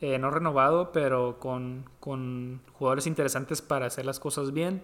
Eh, 0.01 0.17
no 0.17 0.31
renovado, 0.31 0.91
pero 0.91 1.39
con, 1.39 1.85
con, 1.99 2.61
jugadores 2.73 3.05
interesantes 3.05 3.61
para 3.61 3.87
hacer 3.87 4.05
las 4.05 4.19
cosas 4.19 4.53
bien. 4.53 4.81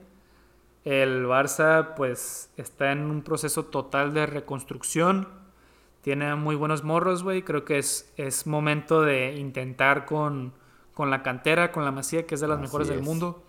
El 0.83 1.25
Barça, 1.25 1.95
pues, 1.95 2.51
está 2.57 2.91
en 2.91 3.09
un 3.09 3.21
proceso 3.21 3.65
total 3.65 4.13
de 4.13 4.25
reconstrucción. 4.25 5.27
Tiene 6.01 6.35
muy 6.35 6.55
buenos 6.55 6.83
morros, 6.83 7.23
güey. 7.23 7.43
Creo 7.43 7.65
que 7.65 7.77
es, 7.77 8.13
es 8.17 8.45
momento 8.45 9.01
de 9.01 9.35
intentar 9.35 10.05
con, 10.05 10.53
con 10.93 11.09
la 11.09 11.23
cantera, 11.23 11.71
con 11.71 11.85
la 11.85 11.91
Masía, 11.91 12.27
que 12.27 12.35
es 12.35 12.41
de 12.41 12.47
las 12.47 12.59
mejores 12.59 12.87
del 12.87 13.01
mundo 13.01 13.41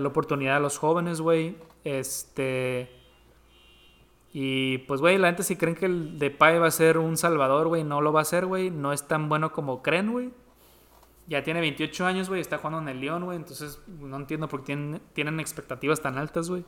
la 0.00 0.08
oportunidad 0.08 0.56
a 0.56 0.60
los 0.60 0.78
jóvenes, 0.78 1.20
güey. 1.20 1.56
Este. 1.84 2.90
Y 4.32 4.78
pues, 4.78 5.00
güey, 5.00 5.18
la 5.18 5.28
gente 5.28 5.44
si 5.44 5.56
creen 5.56 5.76
que 5.76 5.86
el 5.86 6.18
Depay 6.18 6.58
va 6.58 6.66
a 6.66 6.72
ser 6.72 6.98
un 6.98 7.16
salvador, 7.16 7.68
güey, 7.68 7.84
no 7.84 8.00
lo 8.00 8.12
va 8.12 8.22
a 8.22 8.24
ser, 8.24 8.46
güey. 8.46 8.70
No 8.70 8.92
es 8.92 9.06
tan 9.06 9.28
bueno 9.28 9.52
como 9.52 9.82
creen, 9.82 10.10
güey. 10.10 10.30
Ya 11.26 11.42
tiene 11.42 11.60
28 11.60 12.06
años, 12.06 12.28
güey, 12.28 12.40
está 12.40 12.58
jugando 12.58 12.80
en 12.80 12.88
el 12.88 13.00
León, 13.00 13.24
güey. 13.24 13.36
Entonces, 13.36 13.80
no 13.86 14.16
entiendo 14.16 14.48
por 14.48 14.62
qué 14.62 15.00
tienen, 15.14 15.40
expectativas 15.40 16.00
tan 16.00 16.18
altas, 16.18 16.50
güey. 16.50 16.64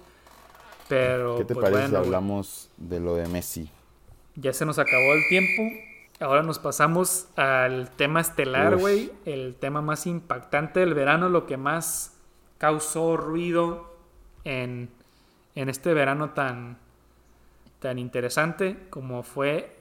Pero. 0.88 1.36
¿Qué 1.36 1.44
te 1.44 1.54
pues, 1.54 1.70
parece 1.70 1.90
si 1.90 1.96
hablamos 1.96 2.70
de 2.76 3.00
lo 3.00 3.14
de 3.16 3.26
Messi? 3.28 3.70
Ya 4.34 4.52
se 4.52 4.64
nos 4.64 4.78
acabó 4.78 5.12
el 5.12 5.28
tiempo. 5.28 5.62
Ahora 6.20 6.42
nos 6.42 6.58
pasamos 6.58 7.28
al 7.36 7.90
tema 7.90 8.20
estelar, 8.20 8.76
güey. 8.76 9.12
El 9.26 9.56
tema 9.56 9.82
más 9.82 10.06
impactante 10.06 10.80
del 10.80 10.94
verano, 10.94 11.28
lo 11.28 11.46
que 11.46 11.58
más 11.58 12.16
causó 12.56 13.18
ruido 13.18 13.94
en, 14.44 14.88
este 15.54 15.92
verano 15.92 16.30
tan, 16.30 16.78
tan 17.80 17.98
interesante 17.98 18.86
como 18.90 19.22
fue 19.22 19.76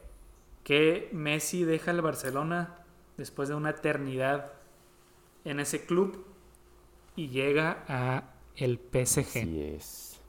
que 0.64 1.10
Messi 1.14 1.64
deja 1.64 1.91
el 1.91 2.02
Barcelona 2.02 2.76
después 3.18 3.47
de 3.49 3.56
una 3.56 3.69
eternidad 3.69 4.52
en 5.46 5.60
ese 5.60 5.86
club 5.86 6.26
y 7.16 7.30
llega 7.30 7.84
a 7.88 8.24
el 8.56 8.78
PSG. 8.78 9.38
es. 9.76 10.20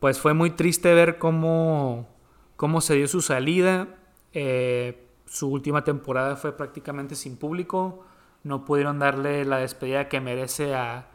Pues 0.00 0.20
fue 0.20 0.34
muy 0.34 0.50
triste 0.50 0.92
ver 0.94 1.18
cómo, 1.18 2.08
cómo 2.56 2.80
se 2.80 2.94
dio 2.94 3.08
su 3.08 3.22
salida. 3.22 3.88
Eh, 4.32 5.06
su 5.26 5.48
última 5.48 5.84
temporada 5.84 6.36
fue 6.36 6.56
prácticamente 6.56 7.14
sin 7.14 7.36
público. 7.36 8.04
No 8.44 8.64
pudieron 8.64 8.98
darle 8.98 9.44
la 9.44 9.58
despedida 9.58 10.08
que 10.08 10.20
merece 10.20 10.74
a, 10.74 11.08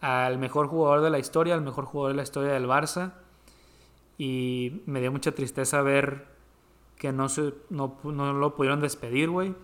al 0.00 0.38
mejor 0.38 0.68
jugador 0.68 1.02
de 1.02 1.10
la 1.10 1.18
historia, 1.18 1.54
al 1.54 1.62
mejor 1.62 1.84
jugador 1.84 2.12
de 2.12 2.16
la 2.16 2.22
historia 2.22 2.52
del 2.52 2.66
Barça. 2.66 3.12
Y 4.18 4.82
me 4.86 5.00
dio 5.00 5.10
mucha 5.10 5.32
tristeza 5.32 5.82
ver 5.82 6.26
que 6.96 7.12
no, 7.12 7.28
se, 7.28 7.52
no, 7.70 7.98
lo 8.04 8.54
pudieron 8.54 8.80
despedir, 8.80 9.28
güey. 9.28 9.54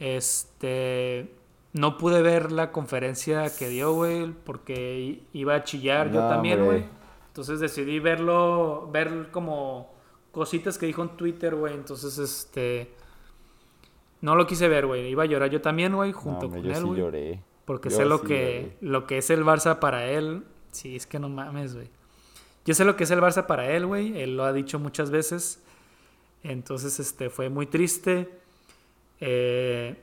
Este, 0.00 1.32
no 1.72 1.98
pude 1.98 2.22
ver 2.22 2.52
la 2.52 2.72
conferencia 2.72 3.54
que 3.54 3.68
dio, 3.68 3.92
güey, 3.92 4.32
porque 4.44 5.22
iba 5.32 5.54
a 5.54 5.64
chillar 5.64 6.10
yo 6.12 6.20
también, 6.20 6.64
güey. 6.64 6.84
Entonces 7.28 7.60
decidí 7.60 8.00
verlo, 8.00 8.88
ver 8.90 9.28
como 9.30 9.92
cositas 10.32 10.78
que 10.78 10.86
dijo 10.86 11.02
en 11.02 11.10
Twitter, 11.10 11.54
güey. 11.54 11.74
Entonces, 11.74 12.18
este... 12.18 12.92
No 14.20 14.34
lo 14.34 14.46
quise 14.48 14.66
ver, 14.66 14.86
güey. 14.86 15.06
Iba 15.08 15.22
a 15.22 15.26
llorar 15.26 15.48
yo 15.48 15.60
también, 15.60 15.94
güey, 15.94 16.10
junto 16.12 16.48
con 16.48 16.64
él, 16.66 16.84
güey. 16.84 16.98
lloré. 17.00 17.42
Porque 17.64 17.90
sé 17.90 18.04
lo 18.04 18.22
que, 18.22 18.76
lo 18.80 19.06
que 19.06 19.18
es 19.18 19.30
el 19.30 19.44
Barça 19.44 19.78
para 19.78 20.06
él. 20.06 20.42
Sí, 20.72 20.96
es 20.96 21.06
que 21.06 21.18
no 21.18 21.28
mames, 21.28 21.74
güey. 21.74 21.88
Yo 22.64 22.74
sé 22.74 22.84
lo 22.84 22.96
que 22.96 23.04
es 23.04 23.10
el 23.10 23.20
Barça 23.20 23.46
para 23.46 23.70
él, 23.70 23.86
güey. 23.86 24.20
Él 24.20 24.36
lo 24.36 24.44
ha 24.44 24.52
dicho 24.52 24.78
muchas 24.78 25.10
veces. 25.10 25.62
Entonces, 26.42 26.98
este, 26.98 27.30
fue 27.30 27.48
muy 27.48 27.66
triste. 27.66 28.28
Eh, 29.20 29.96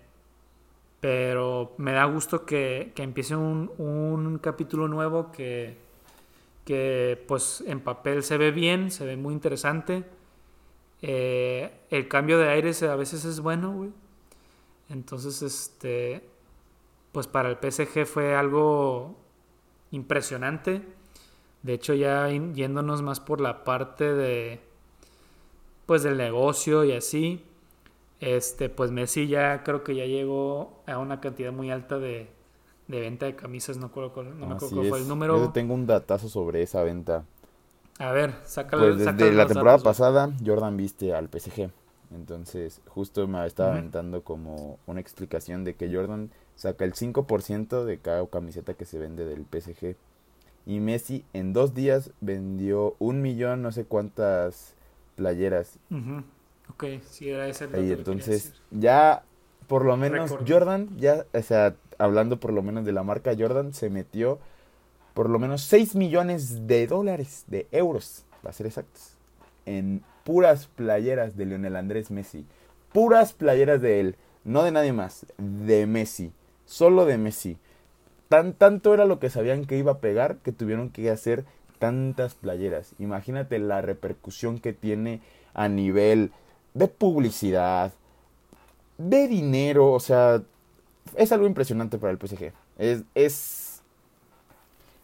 pero 1.06 1.76
me 1.78 1.92
da 1.92 2.06
gusto 2.06 2.48
que, 2.48 2.92
empiece 2.96 3.36
un, 3.36 4.40
capítulo 4.42 4.88
nuevo 4.88 5.32
que, 5.32 5.78
que, 6.66 7.24
pues, 7.28 7.64
en 7.68 7.82
papel 7.82 8.24
se 8.24 8.40
ve 8.40 8.50
bien, 8.50 8.90
se 8.90 9.06
ve 9.06 9.16
muy 9.16 9.36
interesante. 9.36 10.04
Eh, 11.04 11.72
el 11.92 12.08
cambio 12.08 12.40
de 12.40 12.50
aires 12.50 12.82
a 12.82 12.96
veces 12.96 13.24
es 13.24 13.40
bueno, 13.40 13.72
güey. 13.72 13.92
Entonces, 14.90 15.44
este, 15.44 16.28
pues 17.12 17.28
para 17.28 17.50
el 17.50 17.58
PSG 17.58 18.08
fue 18.08 18.36
algo 18.36 19.16
impresionante. 19.92 20.82
De 21.62 21.74
hecho, 21.74 21.94
ya 21.94 22.30
yéndonos 22.30 23.04
más 23.04 23.20
por 23.20 23.42
la 23.42 23.64
parte 23.64 24.12
de, 24.12 24.60
pues 25.86 26.02
del 26.02 26.18
negocio 26.18 26.84
y 26.84 26.94
así, 26.94 27.45
este, 28.26 28.70
pues 28.70 28.90
Messi 28.90 29.28
ya 29.28 29.62
creo 29.64 29.84
que 29.84 29.96
ya 29.96 30.06
llegó 30.06 30.82
a 30.88 30.98
una 30.98 31.22
cantidad 31.22 31.52
muy 31.54 31.70
alta 31.70 32.00
de, 32.00 32.28
venta 32.88 33.28
de 33.28 33.36
camisas, 33.36 33.78
no, 33.78 33.86
acuerdo 33.86 34.24
no 34.24 34.48
me 34.48 34.56
acuerdo 34.56 34.76
cuál 34.78 34.90
fue 34.90 35.00
el 35.00 35.08
número. 35.08 35.38
Yo 35.38 35.52
tengo 35.52 35.76
un 35.76 35.86
datazo 35.86 36.28
sobre 36.28 36.64
esa 36.64 36.82
venta. 36.82 37.24
A 38.00 38.12
ver, 38.12 38.34
sácalo. 38.44 38.84
Pues 38.84 38.98
desde 38.98 39.32
la 39.32 39.46
temporada 39.46 39.78
pasada, 39.78 40.34
Jordan 40.44 40.76
viste 40.76 41.14
al 41.14 41.30
PSG. 41.30 41.70
Entonces, 42.16 42.82
justo 42.88 43.28
me 43.28 43.46
estaba 43.46 43.74
aventando 43.74 44.24
como 44.24 44.80
una 44.88 45.02
explicación 45.02 45.64
de 45.64 45.76
que 45.76 45.94
Jordan 45.94 46.32
saca 46.56 46.84
el 46.84 46.94
5% 46.94 47.84
de 47.84 48.00
cada 48.00 48.26
camiseta 48.28 48.74
que 48.74 48.86
se 48.86 48.98
vende 48.98 49.26
del 49.26 49.46
PSG. 49.46 49.96
Y 50.66 50.80
Messi 50.80 51.24
en 51.34 51.54
dos 51.54 51.76
días 51.76 52.10
vendió 52.22 52.96
un 52.98 53.22
millón, 53.22 53.62
no 53.62 53.72
sé 53.72 53.86
cuántas 53.86 54.74
playeras. 55.16 55.78
Ok, 56.76 56.86
sí, 57.10 57.30
era 57.30 57.48
ese 57.48 57.66
el 57.66 57.86
Y 57.86 57.92
entonces, 57.94 58.54
ya 58.70 59.24
por 59.68 59.86
lo 59.86 59.98
menos 59.98 60.36
Jordan, 60.48 60.90
ya, 60.98 61.26
o 61.34 61.42
sea, 61.42 61.76
hablando 61.98 62.40
por 62.40 62.52
lo 62.52 62.62
menos 62.62 62.86
de 62.86 62.92
la 62.92 63.04
marca 63.04 63.34
Jordan, 63.38 63.74
se 63.74 63.90
metió 63.90 64.40
por 65.14 65.30
lo 65.30 65.40
menos 65.40 65.62
6 65.64 65.96
millones 65.96 66.68
de 66.68 66.88
dólares, 66.88 67.46
de 67.48 67.68
euros, 67.72 68.26
para 68.42 68.54
ser 68.54 68.68
exactos, 68.68 69.14
en 69.66 70.04
puras 70.26 70.68
playeras 70.68 71.38
de 71.38 71.46
Lionel 71.46 71.78
Andrés 71.78 72.12
Messi. 72.12 72.46
Puras 72.92 73.32
playeras 73.32 73.82
de 73.82 74.02
él, 74.02 74.16
no 74.44 74.64
de 74.64 74.72
nadie 74.72 74.92
más, 74.92 75.26
de 75.38 75.88
Messi, 75.88 76.34
solo 76.66 77.06
de 77.06 77.18
Messi. 77.18 77.58
Tan, 78.28 78.54
tanto 78.54 78.94
era 78.94 79.06
lo 79.06 79.20
que 79.20 79.30
sabían 79.30 79.66
que 79.66 79.78
iba 79.78 79.94
a 79.94 80.00
pegar 80.00 80.38
que 80.38 80.52
tuvieron 80.52 80.90
que 80.90 81.10
hacer 81.10 81.46
tantas 81.80 82.36
playeras. 82.36 82.94
Imagínate 83.00 83.60
la 83.60 83.82
repercusión 83.82 84.60
que 84.60 84.74
tiene 84.74 85.22
a 85.54 85.70
nivel 85.70 86.32
de 86.76 86.88
publicidad, 86.88 87.92
de 89.00 89.28
dinero, 89.28 89.92
o 89.92 90.00
sea, 90.00 90.44
es 91.16 91.32
algo 91.32 91.48
impresionante 91.48 91.98
para 91.98 92.12
el 92.12 92.20
PSG. 92.20 92.52
Es, 92.78 93.04
es 93.16 93.82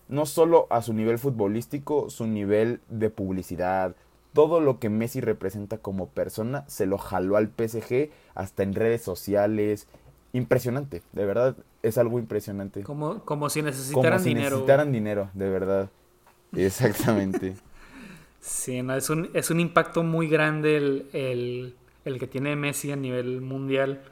no 0.08 0.26
solo 0.26 0.68
a 0.70 0.82
su 0.82 0.94
nivel 0.94 1.18
futbolístico, 1.18 2.10
su 2.10 2.28
nivel 2.28 2.82
de 2.90 3.10
publicidad, 3.10 3.96
todo 4.34 4.60
lo 4.60 4.80
que 4.80 4.90
Messi 4.90 5.22
representa 5.22 5.78
como 5.78 6.08
persona 6.08 6.64
se 6.68 6.86
lo 6.86 6.98
jaló 6.98 7.38
al 7.38 7.48
PSG 7.48 8.10
hasta 8.36 8.64
en 8.64 8.74
redes 8.74 9.02
sociales. 9.02 9.88
Impresionante, 10.34 11.02
de 11.12 11.26
verdad, 11.26 11.56
es 11.84 11.98
algo 11.98 12.20
impresionante. 12.20 12.84
Como, 12.84 13.20
como 13.26 13.50
si 13.50 13.62
necesitaran 13.62 14.20
como 14.20 14.24
si 14.24 14.30
dinero. 14.30 14.50
necesitaran 14.52 14.92
dinero, 14.92 15.30
de 15.34 15.50
verdad. 15.50 15.90
Exactamente. 16.54 17.56
Sí, 18.42 18.82
no, 18.82 18.96
es 18.96 19.10
un, 19.10 19.30
es 19.34 19.50
un 19.50 19.60
impacto 19.60 20.04
muy 20.04 20.28
grande 20.28 20.76
el, 20.78 21.76
el, 22.04 22.20
que 22.20 22.28
tiene 22.28 22.56
Messi 22.56 22.92
a 22.92 22.96
nivel 22.96 23.42
mundial. 23.42 24.04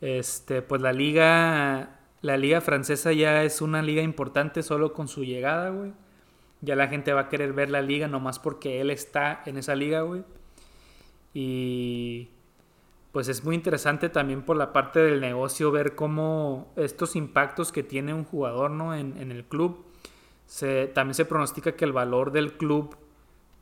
Este, 0.00 0.62
pues 0.62 0.80
la 0.80 0.92
liga, 0.92 2.00
la 2.22 2.36
liga 2.36 2.60
francesa 2.60 3.12
ya 3.12 3.44
es 3.44 3.60
una 3.60 3.82
liga 3.82 4.02
importante 4.02 4.62
solo 4.62 4.92
con 4.92 5.06
su 5.08 5.24
llegada, 5.24 5.70
güey. 5.70 5.92
Ya 6.62 6.74
la 6.76 6.88
gente 6.88 7.12
va 7.12 7.22
a 7.22 7.28
querer 7.28 7.52
ver 7.52 7.70
la 7.70 7.82
liga 7.82 8.08
nomás 8.08 8.38
porque 8.38 8.80
él 8.80 8.90
está 8.90 9.42
en 9.46 9.56
esa 9.58 9.74
liga, 9.74 10.02
güey. 10.02 10.24
Y 11.32 12.30
pues 13.12 13.28
es 13.28 13.44
muy 13.44 13.54
interesante 13.54 14.08
también 14.08 14.42
por 14.42 14.56
la 14.56 14.72
parte 14.72 15.00
del 15.00 15.20
negocio 15.20 15.70
ver 15.70 15.94
cómo 15.94 16.72
estos 16.76 17.16
impactos 17.16 17.72
que 17.72 17.82
tiene 17.82 18.14
un 18.14 18.24
jugador, 18.24 18.70
¿no? 18.70 18.94
En, 18.94 19.16
en 19.18 19.30
el 19.30 19.44
club. 19.44 19.84
Se, 20.46 20.86
también 20.88 21.14
se 21.14 21.24
pronostica 21.24 21.72
que 21.72 21.84
el 21.84 21.92
valor 21.92 22.32
del 22.32 22.54
club 22.56 22.96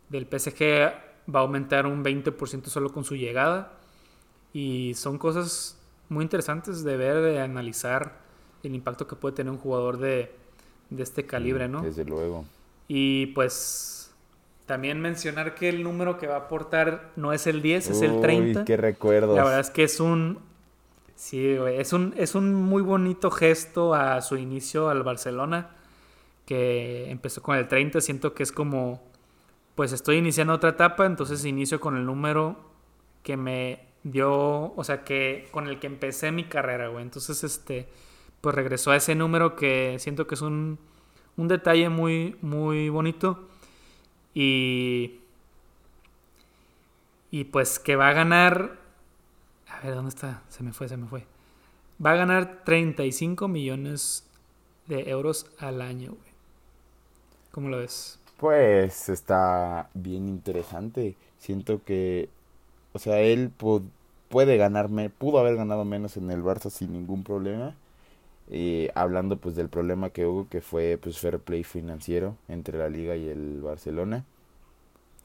del 0.09 0.27
PSG 0.27 0.93
va 1.35 1.41
a 1.41 1.43
aumentar 1.43 1.87
un 1.87 2.05
20% 2.05 2.67
solo 2.67 2.93
con 2.93 3.05
su 3.05 3.17
llegada. 3.17 3.73
Y 4.53 4.95
son 4.95 5.19
cosas 5.19 5.79
muy 6.09 6.23
interesantes 6.23 6.85
de 6.85 6.97
ver, 6.97 7.21
de 7.21 7.41
analizar 7.41 8.21
el 8.63 8.75
impacto 8.75 9.07
que 9.07 9.17
puede 9.17 9.37
tener 9.37 9.53
un 9.53 9.59
jugador 9.59 9.99
de, 9.99 10.35
de 10.91 11.03
este 11.03 11.27
calibre, 11.27 11.69
¿no? 11.69 11.83
Desde 11.83 12.05
luego. 12.05 12.45
Y 12.89 13.27
pues 13.27 14.11
también 14.67 15.01
mencionar 15.01 15.55
que 15.55 15.69
el 15.69 15.83
número 15.83 16.19
que 16.19 16.27
va 16.27 16.35
a 16.35 16.39
aportar 16.41 17.11
no 17.17 17.33
es 17.33 17.47
el 17.47 17.63
10, 17.63 17.91
es 17.91 18.03
el 18.03 18.21
30. 18.21 18.65
qué 18.65 18.77
recuerdos. 18.77 19.37
La 19.37 19.45
verdad 19.45 19.61
es 19.61 19.71
que 19.71 19.85
es 19.85 20.01
un 20.01 20.39
sí, 21.15 21.57
es 21.73 21.93
un 21.93 22.15
es 22.17 22.35
un 22.35 22.55
muy 22.55 22.83
bonito 22.83 23.31
gesto 23.31 23.95
a 23.95 24.21
su 24.21 24.37
inicio 24.37 24.89
al 24.89 25.03
Barcelona 25.03 25.71
que 26.47 27.11
empezó 27.11 27.43
con 27.43 27.57
el 27.57 27.67
30, 27.67 28.01
siento 28.01 28.35
que 28.35 28.43
es 28.43 28.53
como 28.53 29.03
pues 29.79 29.93
estoy 29.93 30.17
iniciando 30.17 30.53
otra 30.53 30.71
etapa, 30.71 31.07
entonces 31.07 31.47
inicio 31.47 31.79
con 31.79 31.97
el 31.97 32.05
número 32.05 32.59
que 33.23 33.37
me 33.37 33.87
dio, 34.03 34.75
o 34.75 34.83
sea, 34.83 35.05
que 35.05 35.47
con 35.53 35.69
el 35.69 35.79
que 35.79 35.87
empecé 35.87 36.33
mi 36.33 36.45
carrera, 36.45 36.89
güey. 36.89 37.05
Entonces, 37.05 37.45
este, 37.45 37.89
pues 38.41 38.57
regresó 38.57 38.91
a 38.91 38.97
ese 38.97 39.15
número 39.15 39.55
que 39.55 39.97
siento 40.01 40.27
que 40.27 40.35
es 40.35 40.43
un 40.43 40.79
un 41.39 41.49
detalle 41.49 41.89
muy, 41.89 42.37
muy 42.43 42.91
bonito. 42.91 43.49
Y, 44.35 45.21
y 47.31 47.45
pues 47.45 47.79
que 47.79 47.97
va 47.97 48.09
a 48.09 48.13
ganar... 48.13 48.79
A 49.69 49.81
ver, 49.81 49.95
¿dónde 49.95 50.11
está? 50.11 50.43
Se 50.49 50.63
me 50.63 50.73
fue, 50.73 50.89
se 50.89 50.97
me 50.97 51.07
fue. 51.07 51.27
Va 52.05 52.13
a 52.13 52.17
ganar 52.17 52.65
35 52.65 53.47
millones 53.47 54.29
de 54.87 55.09
euros 55.11 55.47
al 55.59 55.81
año, 55.81 56.11
güey. 56.11 56.33
¿Cómo 57.53 57.69
lo 57.69 57.79
ves? 57.79 58.19
Pues 58.39 59.09
está 59.09 59.91
bien 59.95 60.29
interesante. 60.29 61.17
Siento 61.39 61.83
que, 61.85 62.29
o 62.93 62.99
sea, 62.99 63.21
él 63.21 63.51
puede 64.29 64.57
ganarme, 64.57 65.11
pudo 65.11 65.39
haber 65.39 65.57
ganado 65.57 65.85
menos 65.85 66.17
en 66.17 66.31
el 66.31 66.43
Barça 66.43 66.71
sin 66.71 66.93
ningún 66.93 67.25
problema 67.25 67.75
hablando 68.95 69.37
pues 69.37 69.55
del 69.57 69.69
problema 69.69 70.11
que 70.11 70.27
hubo 70.27 70.49
que 70.49 70.61
fue 70.61 70.99
pues 71.01 71.19
fair 71.19 71.39
play 71.39 71.65
financiero 71.65 72.37
entre 72.49 72.79
la 72.79 72.89
liga 72.89 73.17
y 73.17 73.29
el 73.29 73.61
Barcelona. 73.61 74.25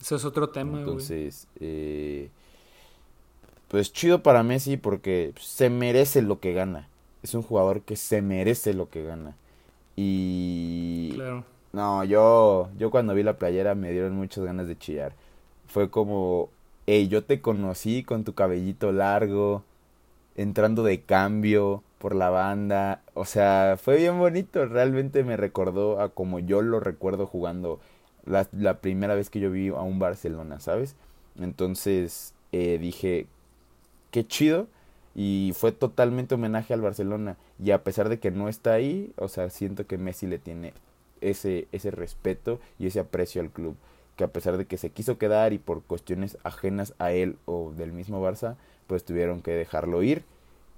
Eso 0.02 0.16
es 0.18 0.26
otro 0.26 0.50
tema. 0.50 0.80
Entonces, 0.80 1.48
eh, 1.60 2.30
pues 3.70 3.94
chido 3.94 4.22
para 4.22 4.44
Messi 4.44 4.76
porque 4.76 5.34
se 5.40 5.70
merece 5.70 6.22
lo 6.22 6.40
que 6.40 6.54
gana. 6.54 6.90
Es 7.22 7.34
un 7.34 7.42
jugador 7.42 7.82
que 7.82 7.96
se 7.96 8.22
merece 8.22 8.74
lo 8.74 8.90
que 8.90 9.04
gana. 9.04 9.36
Y... 9.96 11.12
Claro. 11.14 11.46
No, 11.74 12.04
yo, 12.04 12.70
yo 12.78 12.92
cuando 12.92 13.16
vi 13.16 13.24
la 13.24 13.38
playera 13.40 13.74
me 13.76 13.92
dieron 13.92 14.16
muchas 14.16 14.44
ganas 14.44 14.68
de 14.68 14.78
chillar. 14.78 15.14
Fue 15.68 15.90
como, 15.90 16.50
hey, 16.86 17.08
yo 17.08 17.24
te 17.24 17.42
conocí 17.42 18.04
con 18.04 18.24
tu 18.24 18.34
cabellito 18.36 18.92
largo, 18.92 19.64
entrando 20.36 20.84
de 20.84 21.02
cambio, 21.02 21.84
por 22.00 22.16
la 22.16 22.30
banda. 22.30 23.02
O 23.16 23.26
sea, 23.26 23.78
fue 23.82 23.98
bien 23.98 24.20
bonito. 24.20 24.66
Realmente 24.68 25.24
me 25.24 25.38
recordó 25.38 26.00
a 26.02 26.10
como 26.10 26.40
yo 26.40 26.62
lo 26.62 26.80
recuerdo 26.80 27.28
jugando 27.28 27.80
la, 28.26 28.48
la 28.54 28.80
primera 28.80 29.16
vez 29.16 29.30
que 29.32 29.40
yo 29.40 29.52
vi 29.52 29.70
a 29.70 29.82
un 29.82 30.00
Barcelona, 30.00 30.60
¿sabes? 30.60 30.96
Entonces 31.40 32.36
eh, 32.52 32.78
dije, 32.80 33.28
qué 34.12 34.28
chido. 34.28 34.68
Y 35.16 35.54
fue 35.56 35.72
totalmente 35.72 36.36
homenaje 36.36 36.74
al 36.74 36.82
Barcelona. 36.82 37.38
Y 37.64 37.72
a 37.72 37.84
pesar 37.84 38.10
de 38.10 38.20
que 38.20 38.32
no 38.32 38.50
está 38.50 38.74
ahí, 38.74 39.14
o 39.18 39.28
sea, 39.28 39.50
siento 39.50 39.88
que 39.88 39.98
Messi 39.98 40.28
le 40.28 40.40
tiene 40.40 40.74
ese, 41.30 41.68
ese 41.72 41.92
respeto 41.92 42.60
y 42.80 42.88
ese 42.88 43.00
aprecio 43.00 43.42
al 43.42 43.52
club. 43.52 43.76
Que 44.18 44.24
a 44.24 44.28
pesar 44.34 44.58
de 44.58 44.66
que 44.66 44.78
se 44.78 44.92
quiso 44.92 45.18
quedar 45.18 45.54
y 45.54 45.58
por 45.60 45.84
cuestiones 45.84 46.38
ajenas 46.44 46.94
a 47.00 47.12
él 47.14 47.38
o 47.46 47.72
del 47.76 47.92
mismo 47.94 48.24
Barça, 48.24 48.56
pues 48.88 49.04
tuvieron 49.06 49.42
que 49.42 49.52
dejarlo 49.52 50.04
ir 50.04 50.24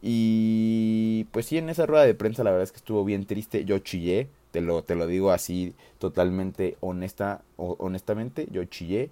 Y 0.02 1.26
pues 1.32 1.48
sí, 1.48 1.58
en 1.58 1.70
esa 1.70 1.86
rueda 1.86 2.06
de 2.06 2.14
prensa 2.16 2.44
la 2.44 2.52
verdad 2.52 2.64
es 2.64 2.72
que 2.72 2.78
estuvo 2.78 3.04
bien 3.06 3.26
triste. 3.26 3.66
Yo 3.66 3.80
chillé, 3.80 4.28
te 4.52 4.62
lo, 4.62 4.84
te 4.84 4.96
lo 4.96 5.08
digo 5.08 5.32
así 5.32 5.74
totalmente 6.00 6.78
honesta, 6.82 7.42
honestamente, 7.58 8.48
yo 8.52 8.64
chillé. 8.66 9.10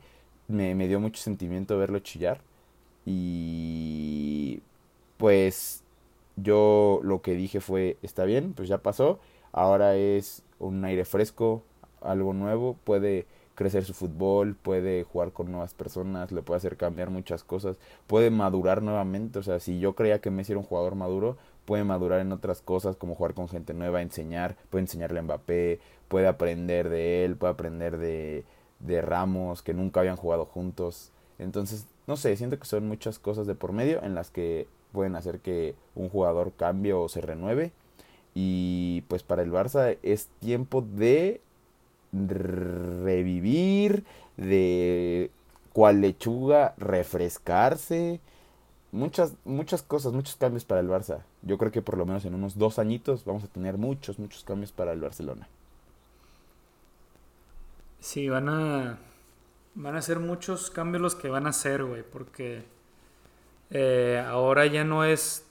Me, 0.48 0.76
me 0.76 0.88
dio 0.88 1.00
mucho 1.00 1.22
sentimiento 1.22 1.78
verlo 1.78 2.00
chillar. 2.00 2.42
Y 3.06 4.62
pues 5.18 5.83
yo 6.36 7.00
lo 7.04 7.22
que 7.22 7.36
dije 7.36 7.62
fue, 7.62 7.98
está 8.02 8.26
bien, 8.26 8.54
pues 8.54 8.68
ya 8.68 8.80
pasó. 8.80 9.20
Ahora 9.52 9.96
es 9.96 10.44
un 10.60 10.84
aire 10.86 11.06
fresco, 11.06 11.64
algo 12.02 12.34
nuevo. 12.34 12.78
Puede 12.84 13.28
crecer 13.56 13.84
su 13.86 13.94
fútbol, 13.94 14.56
puede 14.56 15.04
jugar 15.04 15.32
con 15.32 15.52
nuevas 15.52 15.74
personas, 15.74 16.32
le 16.32 16.42
puede 16.42 16.58
hacer 16.58 16.78
cambiar 16.78 17.10
muchas 17.10 17.44
cosas, 17.44 17.78
puede 18.08 18.30
madurar 18.32 18.82
nuevamente, 18.82 19.40
o 19.40 19.44
sea, 19.44 19.60
si 19.60 19.80
yo 19.80 19.94
creía 19.94 20.22
que 20.22 20.32
Messi 20.32 20.54
era 20.54 20.60
un 20.60 20.66
jugador 20.66 20.96
maduro, 20.96 21.38
puede 21.66 21.84
madurar 21.84 22.20
en 22.20 22.32
otras 22.32 22.62
cosas 22.62 22.96
como 22.96 23.16
jugar 23.16 23.34
con 23.34 23.48
gente 23.48 23.74
nueva, 23.74 24.02
enseñar, 24.02 24.56
puede 24.70 24.84
enseñarle 24.84 25.20
a 25.20 25.24
Mbappé, 25.24 25.80
puede 26.08 26.28
aprender 26.28 26.90
de 26.90 27.26
él, 27.26 27.36
puede 27.36 27.54
aprender 27.54 27.98
de, 27.98 28.44
de 28.80 29.02
Ramos, 29.02 29.62
que 29.62 29.74
nunca 29.74 30.00
habían 30.00 30.18
jugado 30.18 30.46
juntos. 30.46 31.12
Entonces, 31.40 31.88
no 32.08 32.18
sé, 32.18 32.36
siento 32.36 32.60
que 32.60 32.66
son 32.66 32.88
muchas 32.88 33.20
cosas 33.20 33.48
de 33.48 33.56
por 33.56 33.72
medio 33.72 34.04
en 34.04 34.16
las 34.16 34.30
que 34.30 34.68
pueden 34.94 35.18
hacer 35.18 35.40
que 35.40 35.76
un 35.96 36.08
jugador 36.08 36.54
cambie 36.54 36.94
o 36.94 37.10
se 37.10 37.20
renueve. 37.20 37.74
Y 38.34 39.02
pues 39.10 39.24
para 39.24 39.42
el 39.42 39.52
Barça 39.52 39.98
es 40.02 40.30
tiempo 40.40 40.82
de 40.82 41.42
revivir, 42.14 44.06
de 44.38 45.30
cual 45.74 46.02
lechuga 46.02 46.74
refrescarse. 46.78 48.22
Muchas, 48.92 49.34
muchas 49.44 49.82
cosas, 49.82 50.14
muchos 50.14 50.36
cambios 50.36 50.66
para 50.66 50.80
el 50.82 50.88
Barça. 50.88 51.24
Yo 51.42 51.58
creo 51.58 51.72
que 51.72 51.82
por 51.82 51.98
lo 51.98 52.06
menos 52.06 52.26
en 52.26 52.36
unos 52.36 52.58
dos 52.58 52.80
añitos 52.80 53.26
vamos 53.26 53.44
a 53.44 53.48
tener 53.48 53.78
muchos, 53.78 54.20
muchos 54.20 54.44
cambios 54.44 54.72
para 54.72 54.94
el 54.94 55.02
Barcelona. 55.02 55.48
Sí, 58.00 58.30
van 58.30 58.50
a, 58.50 59.00
van 59.76 59.96
a 59.96 60.02
ser 60.02 60.20
muchos 60.20 60.70
cambios 60.70 61.02
los 61.02 61.16
que 61.16 61.30
van 61.30 61.48
a 61.48 61.52
hacer, 61.52 61.84
güey, 61.84 62.04
porque 62.04 62.64
eh, 63.76 64.24
ahora 64.26 64.68
ya 64.68 64.84
no 64.84 65.04
es 65.04 65.48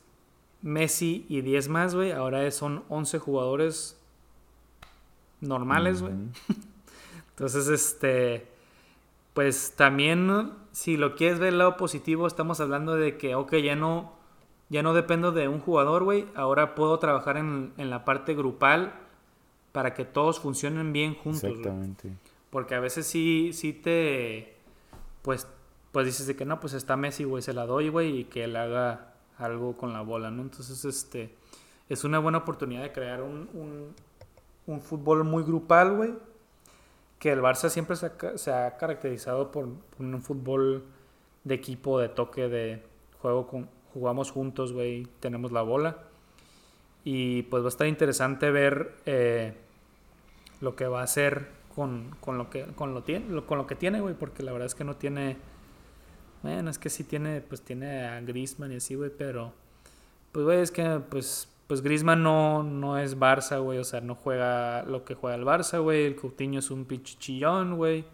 Messi 0.62 1.26
y 1.28 1.40
10 1.40 1.68
más, 1.68 1.94
güey, 1.96 2.12
ahora 2.12 2.48
son 2.52 2.84
11 2.88 3.18
jugadores 3.18 4.00
normales, 5.40 6.02
güey. 6.02 6.14
Entonces, 7.30 7.66
este, 7.66 8.46
pues 9.34 9.74
también, 9.76 10.52
si 10.70 10.96
lo 10.96 11.16
quieres 11.16 11.40
ver 11.40 11.48
el 11.48 11.58
lado 11.58 11.76
positivo, 11.76 12.28
estamos 12.28 12.60
hablando 12.60 12.94
de 12.94 13.18
que, 13.18 13.34
ok, 13.34 13.56
ya 13.56 13.74
no, 13.74 14.12
ya 14.68 14.84
no 14.84 14.94
dependo 14.94 15.32
de 15.32 15.48
un 15.48 15.58
jugador, 15.58 16.04
güey. 16.04 16.26
Ahora 16.36 16.76
puedo 16.76 17.00
trabajar 17.00 17.36
en, 17.36 17.72
la 17.76 18.04
parte 18.04 18.34
grupal 18.34 18.94
para 19.72 19.94
que 19.94 20.04
todos 20.04 20.38
funcionen 20.38 20.92
bien 20.92 21.16
juntos. 21.16 21.42
Exactamente. 21.42 22.12
Porque 22.50 22.76
a 22.76 22.80
veces 22.80 23.04
sí, 23.04 23.50
sí 23.52 23.72
te, 23.72 24.54
pues, 25.22 25.48
pues 25.92 26.06
dices 26.06 26.26
de 26.26 26.36
que 26.36 26.44
no, 26.44 26.58
pues 26.60 26.72
está 26.72 26.96
Messi, 26.96 27.24
güey, 27.24 27.42
se 27.42 27.52
la 27.52 27.66
doy, 27.66 27.88
güey, 27.88 28.20
y 28.20 28.24
que 28.24 28.44
él 28.44 28.56
haga 28.56 29.14
algo 29.38 29.76
con 29.76 29.92
la 29.92 30.00
bola, 30.00 30.30
¿no? 30.30 30.42
Entonces, 30.42 30.84
este, 30.84 31.34
es 31.88 32.04
una 32.04 32.18
buena 32.18 32.38
oportunidad 32.38 32.82
de 32.82 32.92
crear 32.92 33.22
un 33.22 33.94
un 34.66 34.80
fútbol 34.80 35.24
muy 35.24 35.42
grupal, 35.42 35.96
güey. 35.96 36.14
Que 37.18 37.32
el 37.32 37.40
Barça 37.40 37.68
siempre 37.68 37.96
se 37.96 38.52
ha, 38.52 38.76
caracterizado 38.76 39.52
por, 39.52 39.68
un 39.98 40.22
fútbol 40.22 40.84
de 41.44 41.54
equipo, 41.54 42.00
de 42.00 42.08
toque, 42.08 42.48
de 42.48 42.82
juego 43.20 43.46
con, 43.46 43.68
jugamos 43.94 44.30
juntos, 44.30 44.72
güey, 44.72 45.06
tenemos 45.20 45.52
la 45.52 45.62
bola. 45.62 45.98
Y 47.04 47.42
pues 47.44 47.62
va 47.62 47.66
a 47.66 47.68
estar 47.68 47.86
interesante 47.86 48.50
ver 48.50 48.96
eh, 49.06 49.54
lo 50.60 50.74
que 50.74 50.86
va 50.86 51.00
a 51.00 51.04
hacer 51.04 51.48
con, 51.74 52.16
lo 52.26 52.50
que 52.50 52.66
con 52.74 52.94
lo, 52.94 53.02
tiene, 53.02 53.42
con 53.44 53.58
lo 53.58 53.66
que 53.66 53.76
tiene, 53.76 54.00
güey, 54.00 54.14
porque 54.14 54.42
la 54.42 54.52
verdad 54.52 54.66
es 54.66 54.74
que 54.74 54.84
no 54.84 54.96
tiene. 54.96 55.36
Bueno, 56.42 56.70
es 56.70 56.78
que 56.78 56.90
sí 56.90 57.04
tiene, 57.04 57.40
pues 57.40 57.62
tiene 57.62 58.06
a 58.06 58.20
Grisman 58.20 58.72
y 58.72 58.76
así, 58.76 58.94
güey, 58.94 59.10
pero. 59.16 59.52
Pues, 60.32 60.44
güey, 60.44 60.60
es 60.60 60.70
que, 60.70 61.00
pues, 61.10 61.48
pues 61.66 61.82
Griezmann 61.82 62.22
no, 62.22 62.62
no 62.62 62.98
es 62.98 63.18
Barça, 63.18 63.62
güey. 63.62 63.78
O 63.78 63.84
sea, 63.84 64.00
no 64.00 64.14
juega 64.14 64.82
lo 64.82 65.04
que 65.04 65.14
juega 65.14 65.36
el 65.36 65.44
Barça, 65.44 65.80
güey. 65.80 66.04
El 66.04 66.16
Coutinho 66.16 66.58
es 66.58 66.70
un 66.70 66.84
pinche 66.84 67.16
chillón, 67.18 67.76
güey. 67.76 68.04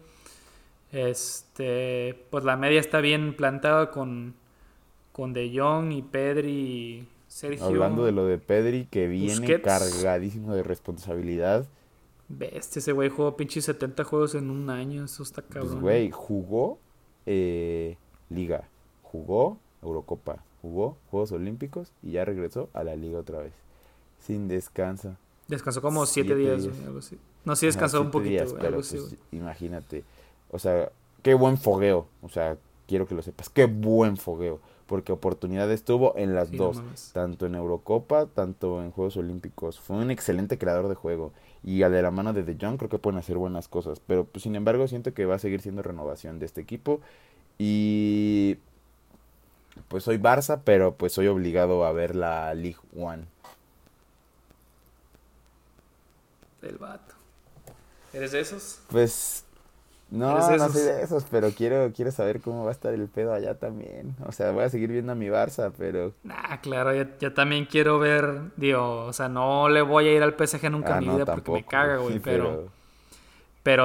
Este, 0.91 2.25
pues 2.29 2.43
la 2.43 2.57
media 2.57 2.79
está 2.79 2.99
bien 2.99 3.35
plantada 3.35 3.91
con, 3.91 4.33
con 5.11 5.33
De 5.33 5.51
Jong 5.53 5.91
y 5.91 6.01
Pedri 6.01 6.51
y 6.51 7.07
Sergio. 7.27 7.65
Hablando 7.65 8.05
de 8.05 8.11
lo 8.11 8.25
de 8.25 8.37
Pedri, 8.37 8.85
que 8.85 9.07
viene 9.07 9.61
cargadísimo 9.61 10.55
de 10.55 10.63
responsabilidad. 10.63 11.67
Bestia, 12.27 12.79
ese 12.79 12.91
güey 12.91 13.09
jugó 13.09 13.35
pinche 13.35 13.61
70 13.61 14.03
juegos 14.03 14.35
en 14.35 14.49
un 14.49 14.69
año. 14.69 15.05
Eso 15.05 15.23
está 15.23 15.41
pues, 15.41 15.53
cabrón. 15.53 15.71
Pues, 15.71 15.81
güey, 15.81 16.11
jugó 16.11 16.79
eh, 17.25 17.97
Liga, 18.29 18.67
jugó 19.03 19.57
Eurocopa, 19.81 20.43
jugó 20.61 20.97
Juegos 21.09 21.31
Olímpicos 21.31 21.91
y 22.03 22.11
ya 22.11 22.25
regresó 22.25 22.69
a 22.73 22.83
la 22.83 22.95
liga 22.95 23.19
otra 23.19 23.39
vez. 23.39 23.53
Sin 24.19 24.47
descanso. 24.47 25.15
Descansó 25.47 25.81
como 25.81 26.05
siete, 26.05 26.35
días, 26.35 26.67
algo 26.85 26.99
así. 26.99 27.17
No, 27.45 27.55
sí 27.55 27.65
descansó 27.65 28.01
un 28.01 28.11
poquito, 28.11 28.55
pero 28.59 28.75
pues, 28.75 29.15
imagínate. 29.31 30.03
O 30.51 30.59
sea, 30.59 30.91
qué 31.23 31.33
buen 31.33 31.57
fogueo. 31.57 32.07
O 32.21 32.29
sea, 32.29 32.57
quiero 32.87 33.07
que 33.07 33.15
lo 33.15 33.21
sepas. 33.21 33.49
Qué 33.49 33.65
buen 33.65 34.17
fogueo. 34.17 34.59
Porque 34.85 35.11
oportunidades 35.11 35.83
tuvo 35.83 36.13
en 36.17 36.33
las 36.33 36.51
dos. 36.51 36.81
tanto 37.13 37.45
en 37.45 37.55
Eurocopa, 37.55 38.25
tanto 38.25 38.83
en 38.83 38.91
Juegos 38.91 39.17
Olímpicos. 39.17 39.79
Fue 39.79 39.97
un 39.97 40.11
excelente 40.11 40.57
creador 40.57 40.87
de 40.87 40.95
juego. 40.95 41.31
Y 41.63 41.83
a 41.83 41.89
de 41.89 42.01
la 42.01 42.09
mano 42.09 42.33
de 42.33 42.43
De 42.43 42.57
Jong 42.59 42.77
creo 42.77 42.89
que 42.89 42.97
pueden 42.97 43.19
hacer 43.19 43.37
buenas 43.37 43.67
cosas. 43.67 44.01
Pero 44.05 44.25
pues, 44.25 44.43
sin 44.43 44.55
embargo 44.55 44.87
siento 44.87 45.13
que 45.13 45.25
va 45.25 45.35
a 45.35 45.39
seguir 45.39 45.61
siendo 45.61 45.83
renovación 45.83 46.39
de 46.39 46.45
este 46.45 46.61
equipo. 46.61 47.01
Y 47.59 48.57
pues 49.89 50.05
soy 50.05 50.17
Barça, 50.17 50.61
pero 50.63 50.95
pues 50.95 51.11
soy 51.11 51.27
obligado 51.27 51.85
a 51.85 51.91
ver 51.91 52.15
la 52.15 52.53
League 52.53 52.79
One. 52.97 53.25
El 56.61 56.77
vato. 56.77 57.15
¿Eres 58.13 58.31
de 58.31 58.39
esos? 58.39 58.79
Pues 58.89 59.43
no, 60.09 60.35
no 60.35 60.69
soy 60.69 60.81
de 60.81 61.03
esos, 61.03 61.25
pero 61.29 61.51
quiero, 61.51 61.91
quiero 61.93 62.11
saber 62.11 62.39
cómo 62.41 62.63
va 62.63 62.69
a 62.69 62.71
estar 62.71 62.93
el 62.93 63.07
pedo 63.07 63.33
allá 63.33 63.55
también. 63.59 64.15
O 64.25 64.31
sea, 64.31 64.51
voy 64.51 64.63
a 64.63 64.69
seguir 64.69 64.89
viendo 64.89 65.11
a 65.11 65.15
mi 65.15 65.27
Barça, 65.27 65.71
pero... 65.77 66.13
Nah, 66.23 66.57
claro, 66.61 66.93
yo, 67.19 67.33
también 67.33 67.65
quiero 67.65 67.99
ver, 67.99 68.53
digo, 68.55 69.05
o 69.05 69.13
sea, 69.13 69.29
no 69.29 69.69
le 69.69 69.81
voy 69.81 70.07
a 70.07 70.13
ir 70.13 70.23
al 70.23 70.33
PSG 70.33 70.71
nunca 70.71 70.91
en 70.91 70.95
ah, 70.95 71.01
mi 71.01 71.09
vida 71.09 71.25
porque 71.25 71.51
me 71.51 71.65
caga, 71.65 71.97
güey, 71.97 72.19
pero... 72.23 72.45
pero... 72.45 72.78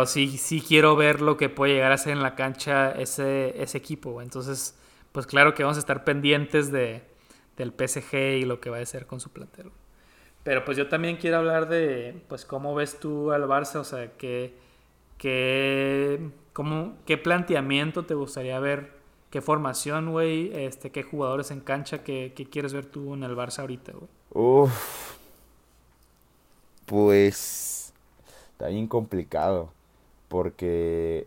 sí, 0.07 0.39
sí 0.39 0.61
quiero 0.61 0.97
ver 0.97 1.21
lo 1.21 1.37
que 1.37 1.49
puede 1.49 1.75
llegar 1.75 1.93
a 1.93 1.99
ser 1.99 2.13
en 2.13 2.23
la 2.23 2.35
cancha 2.35 2.93
ese, 2.93 3.61
ese 3.63 3.79
equipo. 3.79 4.23
Entonces, 4.23 4.77
pues 5.13 5.27
claro 5.27 5.55
que 5.55 5.63
vamos 5.63 5.77
a 5.77 5.81
estar 5.81 6.05
pendientes 6.05 6.71
de, 6.73 7.03
del 7.57 7.73
PSG 7.73 8.41
y 8.41 8.45
lo 8.45 8.61
que 8.61 8.71
va 8.71 8.79
a 8.79 8.83
hacer 8.83 9.07
con 9.07 9.21
su 9.21 9.31
plantel. 9.31 9.71
Pero 10.43 10.65
pues 10.65 10.77
yo 10.77 10.89
también 10.89 11.17
quiero 11.17 11.39
hablar 11.39 11.69
de, 11.69 12.23
pues, 12.29 12.45
cómo 12.45 12.75
ves 12.75 13.01
tú 13.01 13.33
al 13.33 13.45
Barça, 13.45 13.77
o 13.77 13.85
sea, 13.85 14.13
qué, 14.13 14.55
qué, 15.17 16.21
cómo, 16.53 16.97
qué 17.07 17.17
planteamiento 17.17 18.05
te 18.05 18.15
gustaría 18.15 18.59
ver, 18.61 18.93
qué 19.31 19.41
formación, 19.41 20.13
güey, 20.13 20.53
este, 20.55 20.91
qué 20.91 21.03
jugadores 21.03 21.51
en 21.51 21.61
cancha, 21.61 22.05
qué, 22.05 22.35
qué, 22.37 22.45
quieres 22.45 22.75
ver 22.75 22.85
tú 22.85 23.15
en 23.15 23.23
el 23.23 23.35
Barça 23.35 23.61
ahorita, 23.61 23.93
güey. 23.93 24.09
Uf, 24.31 25.17
pues, 26.85 27.84
está 28.65 28.73
bien 28.73 28.89
complicado, 28.89 29.69
porque, 30.29 31.27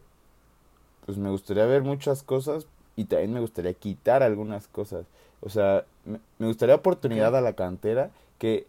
pues 1.06 1.20
me 1.20 1.30
gustaría 1.30 1.68
ver 1.68 1.84
muchas 1.84 2.24
cosas, 2.24 2.66
y 2.96 3.06
también 3.06 3.32
me 3.32 3.40
gustaría 3.40 3.76
quitar 3.76 4.24
algunas 4.24 4.68
cosas. 4.68 5.06
O 5.42 5.50
sea, 5.50 5.86
me, 6.04 6.20
gustaría 6.40 6.74
oportunidad 6.74 7.36
a 7.36 7.42
la 7.42 7.54
cantera 7.54 8.10
que 8.40 8.66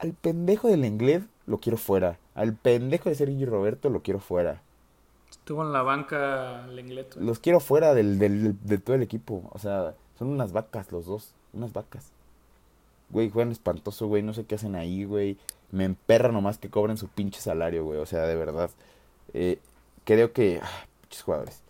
al 0.00 0.14
pendejo 0.14 0.66
del 0.66 0.84
inglés 0.84 1.22
lo 1.46 1.58
quiero 1.58 1.78
fuera. 1.78 2.18
Al 2.34 2.54
pendejo 2.54 3.08
de 3.08 3.14
Sergio 3.14 3.48
Roberto 3.48 3.88
lo 3.88 4.02
quiero 4.02 4.18
fuera. 4.18 4.60
Estuvo 5.30 5.62
en 5.62 5.72
la 5.72 5.82
banca 5.82 6.66
Lenglet. 6.66 7.14
Los 7.14 7.38
quiero 7.38 7.60
fuera 7.60 7.94
del, 7.94 8.18
del, 8.18 8.58
de 8.64 8.78
todo 8.78 8.96
el 8.96 9.02
equipo. 9.02 9.48
O 9.52 9.60
sea, 9.60 9.94
son 10.18 10.26
unas 10.26 10.50
vacas 10.52 10.90
los 10.90 11.06
dos. 11.06 11.34
Unas 11.52 11.72
vacas. 11.72 12.13
Güey, 13.14 13.30
juegan 13.30 13.52
espantoso, 13.52 14.06
güey. 14.08 14.22
No 14.22 14.34
sé 14.34 14.44
qué 14.44 14.56
hacen 14.56 14.74
ahí, 14.74 15.04
güey. 15.04 15.38
Me 15.72 15.84
emperra 15.84 16.30
nomás 16.32 16.58
que 16.58 16.68
cobren 16.68 16.98
su 16.98 17.08
pinche 17.08 17.40
salario, 17.40 17.84
güey. 17.84 17.98
O 17.98 18.06
sea, 18.06 18.26
de 18.26 18.36
verdad. 18.36 18.70
Eh, 19.32 19.58
creo 20.04 20.32
que... 20.34 20.60
Ah, 20.62 20.86
pinches 21.00 21.22
jugadores 21.22 21.64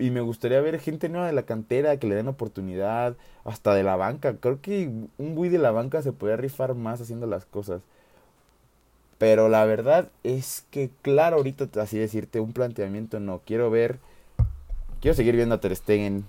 y 0.00 0.10
me 0.10 0.22
gustaría 0.22 0.60
ver 0.60 0.80
gente 0.80 1.08
nueva 1.08 1.26
de 1.26 1.32
la 1.32 1.42
cantera 1.42 1.96
que 1.98 2.06
le 2.06 2.14
den 2.14 2.28
oportunidad, 2.28 3.16
hasta 3.44 3.74
de 3.74 3.82
la 3.82 3.96
banca. 3.96 4.34
Creo 4.36 4.60
que 4.60 4.90
un 5.18 5.34
Bui 5.34 5.50
de 5.50 5.58
la 5.58 5.70
banca 5.70 6.02
se 6.02 6.12
podría 6.12 6.36
rifar 6.36 6.74
más 6.74 7.00
haciendo 7.00 7.26
las 7.26 7.44
cosas. 7.44 7.82
Pero 9.18 9.50
la 9.50 9.64
verdad 9.66 10.08
es 10.24 10.64
que, 10.70 10.90
claro, 11.02 11.36
ahorita 11.36 11.68
así 11.80 11.98
decirte 11.98 12.40
un 12.40 12.54
planteamiento 12.54 13.20
no. 13.20 13.42
Quiero 13.44 13.70
ver, 13.70 13.98
quiero 15.00 15.14
seguir 15.14 15.36
viendo 15.36 15.54
a 15.54 15.60
Ter 15.60 15.76
Stegen. 15.76 16.24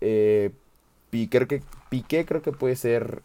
Eh, 0.00 0.50
creo 1.10 1.48
que 1.48 1.62
Piqué 1.88 2.24
creo 2.24 2.42
que 2.42 2.52
puede 2.52 2.76
ser 2.76 3.22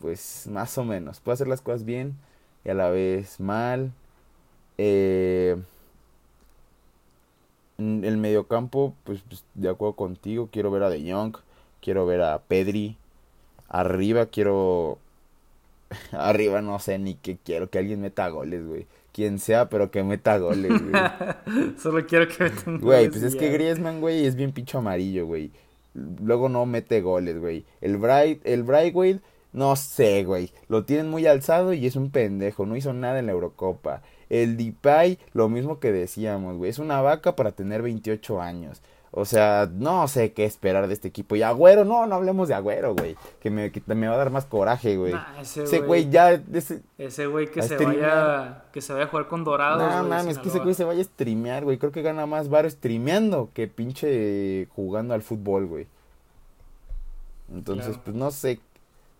pues 0.00 0.46
más 0.50 0.76
o 0.78 0.84
menos. 0.84 1.20
Puede 1.20 1.34
hacer 1.34 1.48
las 1.48 1.60
cosas 1.60 1.84
bien 1.84 2.16
y 2.64 2.70
a 2.70 2.74
la 2.74 2.90
vez 2.90 3.38
mal. 3.38 3.92
Eh, 4.78 5.56
en 7.78 8.04
el 8.04 8.16
mediocampo, 8.16 8.94
pues, 9.04 9.22
pues, 9.28 9.44
de 9.54 9.68
acuerdo 9.68 9.94
contigo, 9.94 10.48
quiero 10.50 10.70
ver 10.70 10.82
a 10.82 10.90
De 10.90 11.10
Jong, 11.10 11.36
quiero 11.80 12.06
ver 12.06 12.22
a 12.22 12.38
Pedri. 12.40 12.96
Arriba 13.68 14.26
quiero... 14.26 14.98
Arriba 16.12 16.62
no 16.62 16.78
sé 16.78 16.98
ni 16.98 17.14
qué 17.14 17.38
quiero, 17.42 17.68
que 17.70 17.78
alguien 17.78 18.00
meta 18.00 18.28
goles, 18.28 18.66
güey. 18.66 18.86
Quien 19.12 19.38
sea, 19.38 19.68
pero 19.68 19.90
que 19.90 20.04
meta 20.04 20.38
goles, 20.38 20.70
güey. 20.70 21.74
Solo 21.78 22.06
quiero 22.06 22.28
que 22.28 22.44
meta 22.44 22.62
goles. 22.64 22.80
Güey, 22.80 23.08
pues 23.10 23.22
es 23.22 23.36
que 23.36 23.50
Griezmann, 23.50 24.00
güey, 24.00 24.24
es 24.24 24.34
bien 24.34 24.52
pincho 24.52 24.78
amarillo, 24.78 25.26
güey. 25.26 25.50
Luego 25.94 26.48
no 26.48 26.66
mete 26.66 27.00
goles, 27.00 27.38
güey. 27.38 27.64
El 27.80 27.96
Bright, 27.96 28.40
el 28.44 28.62
Brightway 28.62 29.20
no 29.52 29.74
sé, 29.74 30.24
güey. 30.24 30.52
Lo 30.68 30.84
tienen 30.84 31.10
muy 31.10 31.26
alzado 31.26 31.72
y 31.72 31.86
es 31.86 31.96
un 31.96 32.10
pendejo. 32.10 32.66
No 32.66 32.76
hizo 32.76 32.92
nada 32.92 33.18
en 33.18 33.26
la 33.26 33.32
Eurocopa. 33.32 34.02
El 34.28 34.56
Dipay, 34.56 35.18
lo 35.32 35.48
mismo 35.48 35.80
que 35.80 35.90
decíamos, 35.90 36.56
güey. 36.56 36.70
Es 36.70 36.78
una 36.78 37.00
vaca 37.00 37.34
para 37.34 37.52
tener 37.52 37.82
28 37.82 38.40
años. 38.40 38.80
O 39.12 39.24
sea, 39.24 39.68
no 39.72 40.06
sé 40.06 40.32
qué 40.32 40.44
esperar 40.44 40.86
de 40.86 40.94
este 40.94 41.08
equipo. 41.08 41.34
Y 41.34 41.42
Agüero, 41.42 41.84
no, 41.84 42.06
no 42.06 42.14
hablemos 42.14 42.46
de 42.48 42.54
Agüero, 42.54 42.94
güey. 42.94 43.16
Que 43.40 43.50
me, 43.50 43.72
me 43.86 44.06
va 44.06 44.14
a 44.14 44.18
dar 44.18 44.30
más 44.30 44.46
coraje, 44.46 44.96
güey. 44.96 45.14
ese 45.40 45.80
güey 45.80 46.08
ya. 46.10 46.40
Ese 46.98 47.26
güey 47.26 47.50
que 47.50 47.62
se 47.62 47.76
vaya. 47.76 48.64
Que 48.72 48.80
se 48.80 48.92
vaya 48.92 49.06
a 49.06 49.08
jugar 49.08 49.26
con 49.26 49.42
Dorados. 49.42 49.82
No 49.82 50.08
mames, 50.08 50.38
que 50.38 50.48
ese 50.48 50.60
güey 50.60 50.74
se 50.74 50.84
vaya 50.84 51.00
a 51.00 51.04
streamear, 51.04 51.64
güey. 51.64 51.78
Creo 51.78 51.90
que 51.90 52.02
gana 52.02 52.26
más 52.26 52.48
bar 52.48 52.70
streameando 52.70 53.50
que 53.52 53.66
pinche 53.66 54.68
jugando 54.76 55.14
al 55.14 55.22
fútbol, 55.22 55.66
güey. 55.66 55.86
Entonces, 57.52 57.98
pues 58.04 58.14
no 58.14 58.30
sé 58.30 58.60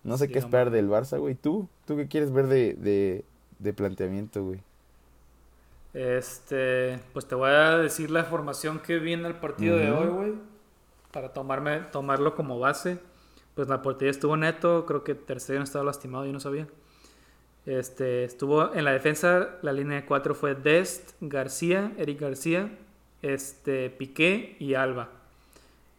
no 0.03 0.17
sé 0.17 0.29
qué 0.29 0.39
esperar 0.39 0.71
del 0.71 0.89
Barça, 0.89 1.19
güey. 1.19 1.35
¿Tú? 1.35 1.67
¿Tú 1.85 1.95
qué 1.95 2.07
quieres 2.07 2.31
ver 2.31 2.47
de, 2.47 3.23
de, 3.59 3.73
planteamiento, 3.73 4.43
güey? 4.43 4.59
Este, 5.93 6.99
pues 7.13 7.27
te 7.27 7.35
voy 7.35 7.49
a 7.49 7.77
decir 7.77 8.11
la 8.11 8.23
formación 8.23 8.79
que 8.79 8.99
viene 8.99 9.27
el 9.27 9.35
partido 9.35 9.77
de 9.77 9.91
hoy, 9.91 10.07
güey. 10.07 10.33
Para 11.11 11.33
tomarme, 11.33 11.79
tomarlo 11.91 12.35
como 12.35 12.59
base. 12.59 12.99
Pues 13.55 13.67
la 13.67 13.81
portería 13.81 14.11
estuvo 14.11 14.37
neto, 14.37 14.85
creo 14.85 15.03
que 15.03 15.13
tercero 15.15 15.61
estaba 15.61 15.83
lastimado, 15.83 16.25
yo 16.25 16.31
no 16.31 16.39
sabía. 16.39 16.67
Este, 17.65 18.23
estuvo 18.23 18.73
en 18.73 18.85
la 18.85 18.91
defensa, 18.91 19.57
la 19.61 19.73
línea 19.73 20.01
de 20.01 20.05
cuatro 20.05 20.33
fue 20.33 20.55
Dest, 20.55 21.11
García, 21.19 21.91
Eric 21.97 22.21
García, 22.21 22.71
este, 23.21 23.89
Piqué 23.89 24.55
y 24.59 24.73
Alba. 24.73 25.09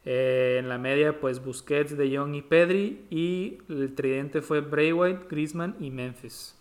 Eh, 0.05 0.57
en 0.59 0.69
la 0.69 0.79
media, 0.79 1.21
pues 1.21 1.45
Busquets, 1.45 1.97
De 1.97 2.17
Jong 2.17 2.35
y 2.35 2.43
Pedri. 2.43 3.07
Y 3.11 3.59
el 3.69 3.95
tridente 3.95 4.43
fue 4.43 4.61
Braithwaite, 4.61 5.27
Griezmann 5.29 5.77
y 5.79 5.91
Memphis. 5.91 6.57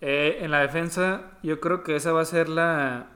Eh, 0.00 0.38
en 0.40 0.50
la 0.50 0.60
defensa, 0.60 1.32
yo 1.42 1.60
creo 1.60 1.82
que 1.82 1.96
esa 1.96 2.12
va 2.12 2.22
a 2.22 2.24
ser 2.24 2.48
la. 2.48 3.06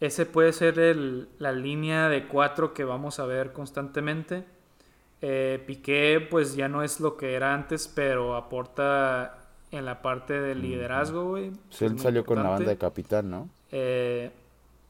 Ese 0.00 0.26
puede 0.26 0.52
ser 0.52 0.78
el, 0.80 1.28
la 1.38 1.52
línea 1.52 2.08
de 2.08 2.26
cuatro 2.26 2.74
que 2.74 2.84
vamos 2.84 3.20
a 3.20 3.26
ver 3.26 3.52
constantemente. 3.52 4.44
Eh, 5.20 5.62
Piqué, 5.64 6.26
pues 6.28 6.56
ya 6.56 6.68
no 6.68 6.82
es 6.82 6.98
lo 6.98 7.16
que 7.16 7.34
era 7.34 7.54
antes, 7.54 7.86
pero 7.86 8.34
aporta 8.34 9.38
en 9.70 9.84
la 9.84 10.02
parte 10.02 10.40
del 10.40 10.60
liderazgo, 10.60 11.28
güey. 11.28 11.52
él 11.80 11.98
salió 12.00 12.24
con 12.24 12.42
la 12.42 12.50
banda 12.50 12.70
de 12.70 12.76
capitán, 12.76 13.30
¿no? 13.30 13.48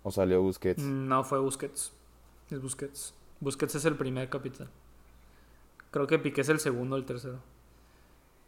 ¿O 0.02 0.10
salió 0.10 0.40
Busquets? 0.40 0.82
No, 0.82 1.22
fue 1.22 1.38
Busquets. 1.38 1.92
Es 2.50 2.60
Busquets. 2.60 3.14
Busquets 3.40 3.74
es 3.74 3.84
el 3.84 3.96
primer 3.96 4.28
capitán. 4.28 4.68
Creo 5.90 6.06
que 6.06 6.18
Piqué 6.18 6.40
es 6.40 6.48
el 6.48 6.58
segundo 6.58 6.96
o 6.96 6.98
el 6.98 7.04
tercero. 7.04 7.38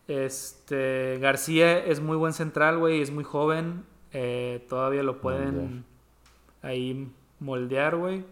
Este, 0.07 1.19
García 1.21 1.79
es 1.79 2.01
muy 2.01 2.17
buen 2.17 2.33
central, 2.33 2.79
güey, 2.79 3.01
es 3.01 3.11
muy 3.11 3.25
joven. 3.25 3.85
Eh, 4.13 4.65
todavía 4.69 5.03
lo 5.03 5.21
pueden 5.21 5.85
ahí 6.63 7.09
moldear, 7.41 7.97
güey. 7.97 8.25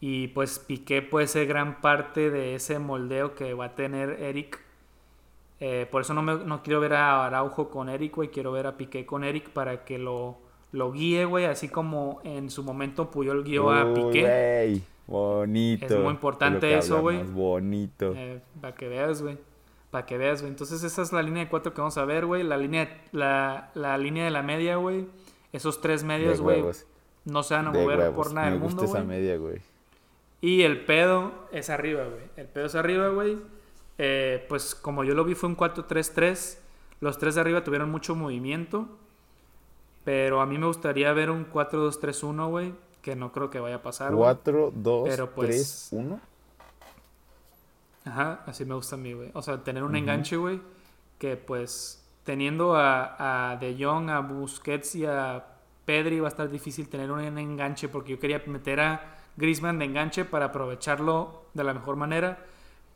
Y 0.00 0.28
pues 0.28 0.58
Piqué 0.58 1.02
puede 1.02 1.26
ser 1.26 1.46
gran 1.46 1.80
parte 1.80 2.30
de 2.30 2.54
ese 2.54 2.78
moldeo 2.78 3.34
que 3.34 3.52
va 3.54 3.66
a 3.66 3.74
tener 3.74 4.22
Eric. 4.22 4.60
Eh, 5.60 5.86
por 5.90 6.00
eso 6.02 6.14
no, 6.14 6.22
me, 6.22 6.36
no 6.36 6.62
quiero 6.62 6.80
ver 6.80 6.94
a 6.94 7.26
Araujo 7.26 7.68
con 7.68 7.90
Eric, 7.90 8.16
güey. 8.16 8.30
Quiero 8.30 8.52
ver 8.52 8.66
a 8.66 8.78
Piqué 8.78 9.04
con 9.04 9.24
Eric 9.24 9.50
para 9.50 9.84
que 9.84 9.98
lo, 9.98 10.38
lo 10.72 10.90
guíe, 10.90 11.26
güey. 11.26 11.44
Así 11.44 11.68
como 11.68 12.20
en 12.24 12.48
su 12.48 12.62
momento 12.62 13.10
Puyol 13.10 13.44
guió 13.44 13.70
a 13.70 13.92
Piqué. 13.92 14.80
Bonito. 15.06 15.86
Es 15.86 15.98
muy 15.98 16.12
importante 16.12 16.78
eso, 16.78 17.02
güey. 17.02 17.22
Bonito. 17.24 18.14
Eh, 18.16 18.40
para 18.60 18.74
que 18.74 18.88
veas, 18.88 19.20
güey. 19.20 19.36
Para 19.90 20.06
que 20.06 20.18
veas, 20.18 20.40
güey. 20.40 20.52
Entonces 20.52 20.82
esa 20.82 21.02
es 21.02 21.12
la 21.12 21.22
línea 21.22 21.44
de 21.44 21.50
cuatro 21.50 21.74
que 21.74 21.80
vamos 21.80 21.98
a 21.98 22.04
ver, 22.04 22.26
güey. 22.26 22.42
La 22.42 22.56
línea, 22.56 23.02
la, 23.12 23.70
la 23.74 23.98
línea 23.98 24.24
de 24.24 24.30
la 24.30 24.42
media, 24.42 24.76
güey. 24.76 25.06
Esos 25.52 25.80
tres 25.80 26.04
medios, 26.04 26.40
güey. 26.40 26.64
No 27.24 27.42
se 27.42 27.54
van 27.54 27.66
a 27.66 27.70
mover 27.72 28.12
por 28.12 28.32
nada 28.32 28.50
del 28.50 28.60
mundo, 28.60 28.84
esa 28.84 29.02
media, 29.02 29.36
güey. 29.36 29.60
Y 30.40 30.62
el 30.62 30.84
pedo 30.84 31.32
es 31.52 31.68
arriba, 31.70 32.04
güey. 32.04 32.22
El 32.36 32.46
pedo 32.46 32.66
es 32.66 32.74
arriba, 32.74 33.08
güey. 33.08 33.38
Eh, 33.98 34.46
pues 34.48 34.74
como 34.74 35.04
yo 35.04 35.14
lo 35.14 35.24
vi 35.24 35.34
fue 35.34 35.48
un 35.48 35.56
4-3-3. 35.56 36.58
Los 37.00 37.18
tres 37.18 37.34
de 37.34 37.40
arriba 37.42 37.64
tuvieron 37.64 37.90
mucho 37.90 38.14
movimiento. 38.14 38.88
Pero 40.04 40.40
a 40.40 40.46
mí 40.46 40.56
me 40.56 40.66
gustaría 40.66 41.12
ver 41.12 41.30
un 41.30 41.50
4-2-3-1, 41.50 42.48
güey 42.48 42.72
que 43.00 43.16
no 43.16 43.32
creo 43.32 43.50
que 43.50 43.60
vaya 43.60 43.76
a 43.76 43.82
pasar. 43.82 44.12
4, 44.12 44.72
2, 44.74 45.08
3, 45.36 45.88
1. 45.92 46.20
Ajá, 48.10 48.42
así 48.46 48.64
me 48.64 48.74
gusta 48.74 48.96
a 48.96 48.98
mí, 48.98 49.12
güey. 49.12 49.30
O 49.34 49.42
sea, 49.42 49.62
tener 49.62 49.82
un 49.82 49.96
enganche, 49.96 50.36
güey, 50.36 50.60
que 51.18 51.36
pues 51.36 52.04
teniendo 52.24 52.74
a, 52.76 53.52
a 53.52 53.56
De 53.56 53.76
Jong, 53.78 54.10
a 54.10 54.20
Busquets 54.20 54.94
y 54.96 55.06
a 55.06 55.44
Pedri 55.84 56.20
va 56.20 56.28
a 56.28 56.30
estar 56.30 56.50
difícil 56.50 56.88
tener 56.88 57.10
un 57.10 57.38
enganche 57.38 57.88
porque 57.88 58.12
yo 58.12 58.18
quería 58.18 58.42
meter 58.46 58.80
a 58.80 59.18
Griezmann 59.36 59.78
de 59.78 59.86
enganche 59.86 60.24
para 60.24 60.46
aprovecharlo 60.46 61.46
de 61.54 61.64
la 61.64 61.74
mejor 61.74 61.96
manera, 61.96 62.44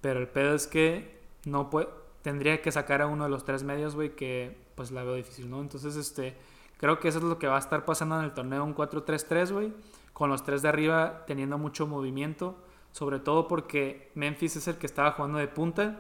pero 0.00 0.20
el 0.20 0.28
pedo 0.28 0.54
es 0.54 0.66
que 0.66 1.20
no 1.44 1.70
puede, 1.70 1.88
tendría 2.22 2.60
que 2.60 2.72
sacar 2.72 3.02
a 3.02 3.06
uno 3.06 3.24
de 3.24 3.30
los 3.30 3.44
tres 3.44 3.62
medios, 3.62 3.94
güey, 3.94 4.14
que 4.14 4.58
pues 4.74 4.90
la 4.90 5.04
veo 5.04 5.14
difícil, 5.14 5.48
¿no? 5.48 5.60
Entonces, 5.60 5.96
este, 5.96 6.36
Creo 6.78 7.00
que 7.00 7.08
eso 7.08 7.18
es 7.18 7.24
lo 7.24 7.38
que 7.38 7.46
va 7.46 7.56
a 7.56 7.60
estar 7.60 7.84
pasando 7.84 8.18
en 8.18 8.24
el 8.24 8.32
torneo, 8.32 8.64
un 8.64 8.74
4-3-3, 8.74 9.52
güey, 9.52 9.72
con 10.12 10.28
los 10.28 10.44
tres 10.44 10.62
de 10.62 10.68
arriba 10.68 11.24
teniendo 11.26 11.56
mucho 11.58 11.86
movimiento, 11.86 12.56
sobre 12.94 13.18
todo 13.18 13.48
porque 13.48 14.12
Memphis 14.14 14.54
es 14.54 14.68
el 14.68 14.76
que 14.76 14.86
estaba 14.86 15.10
jugando 15.10 15.38
de 15.38 15.48
punta 15.48 15.98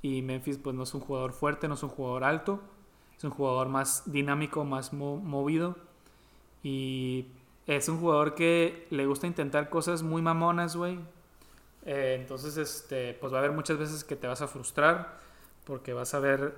y 0.00 0.22
Memphis 0.22 0.56
pues 0.56 0.74
no 0.74 0.84
es 0.84 0.94
un 0.94 1.02
jugador 1.02 1.34
fuerte, 1.34 1.68
no 1.68 1.74
es 1.74 1.82
un 1.82 1.90
jugador 1.90 2.24
alto, 2.24 2.58
es 3.18 3.22
un 3.22 3.32
jugador 3.32 3.68
más 3.68 4.10
dinámico, 4.10 4.64
más 4.64 4.94
movido 4.94 5.76
y 6.62 7.26
es 7.66 7.90
un 7.90 8.00
jugador 8.00 8.34
que 8.34 8.86
le 8.88 9.04
gusta 9.04 9.26
intentar 9.26 9.68
cosas 9.68 10.02
muy 10.02 10.22
mamonas, 10.22 10.74
güey. 10.74 10.98
Eh, 11.84 12.16
entonces, 12.18 12.56
este, 12.56 13.12
pues 13.20 13.30
va 13.30 13.36
a 13.36 13.40
haber 13.40 13.52
muchas 13.52 13.76
veces 13.76 14.02
que 14.02 14.16
te 14.16 14.26
vas 14.26 14.40
a 14.40 14.48
frustrar 14.48 15.18
porque 15.66 15.92
vas 15.92 16.14
a 16.14 16.20
ver 16.20 16.56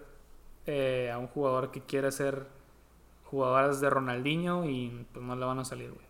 eh, 0.67 1.11
a 1.13 1.19
un 1.19 1.27
jugador 1.27 1.73
que 1.73 1.81
quiere 1.81 2.13
ser 2.13 2.47
jugadoras 3.25 3.81
de 3.81 3.91
Ronaldinho 3.91 4.67
y 4.67 5.05
pues 5.13 5.25
no 5.25 5.35
le 5.35 5.45
van 5.45 5.59
a 5.59 5.65
salir, 5.65 5.91
güey. 5.91 6.08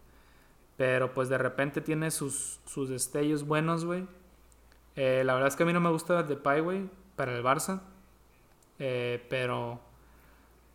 Pero 0.78 1.12
pues 1.12 1.28
de 1.28 1.36
repente 1.36 1.82
tiene 1.82 2.10
sus, 2.10 2.60
sus 2.64 2.88
destellos 2.88 3.44
buenos, 3.44 3.84
güey. 3.84 4.06
Eh, 4.96 5.22
la 5.26 5.34
verdad 5.34 5.48
es 5.48 5.56
que 5.56 5.64
a 5.64 5.66
mí 5.66 5.72
no 5.72 5.80
me 5.80 5.90
gusta 5.90 6.22
Depay, 6.22 6.60
güey, 6.60 6.88
para 7.16 7.36
el 7.36 7.44
Barça. 7.44 7.82
Eh, 8.78 9.26
pero 9.28 9.80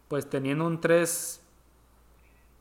pues 0.10 0.30
teniendo 0.30 0.68
un 0.68 0.80
3, 0.80 1.42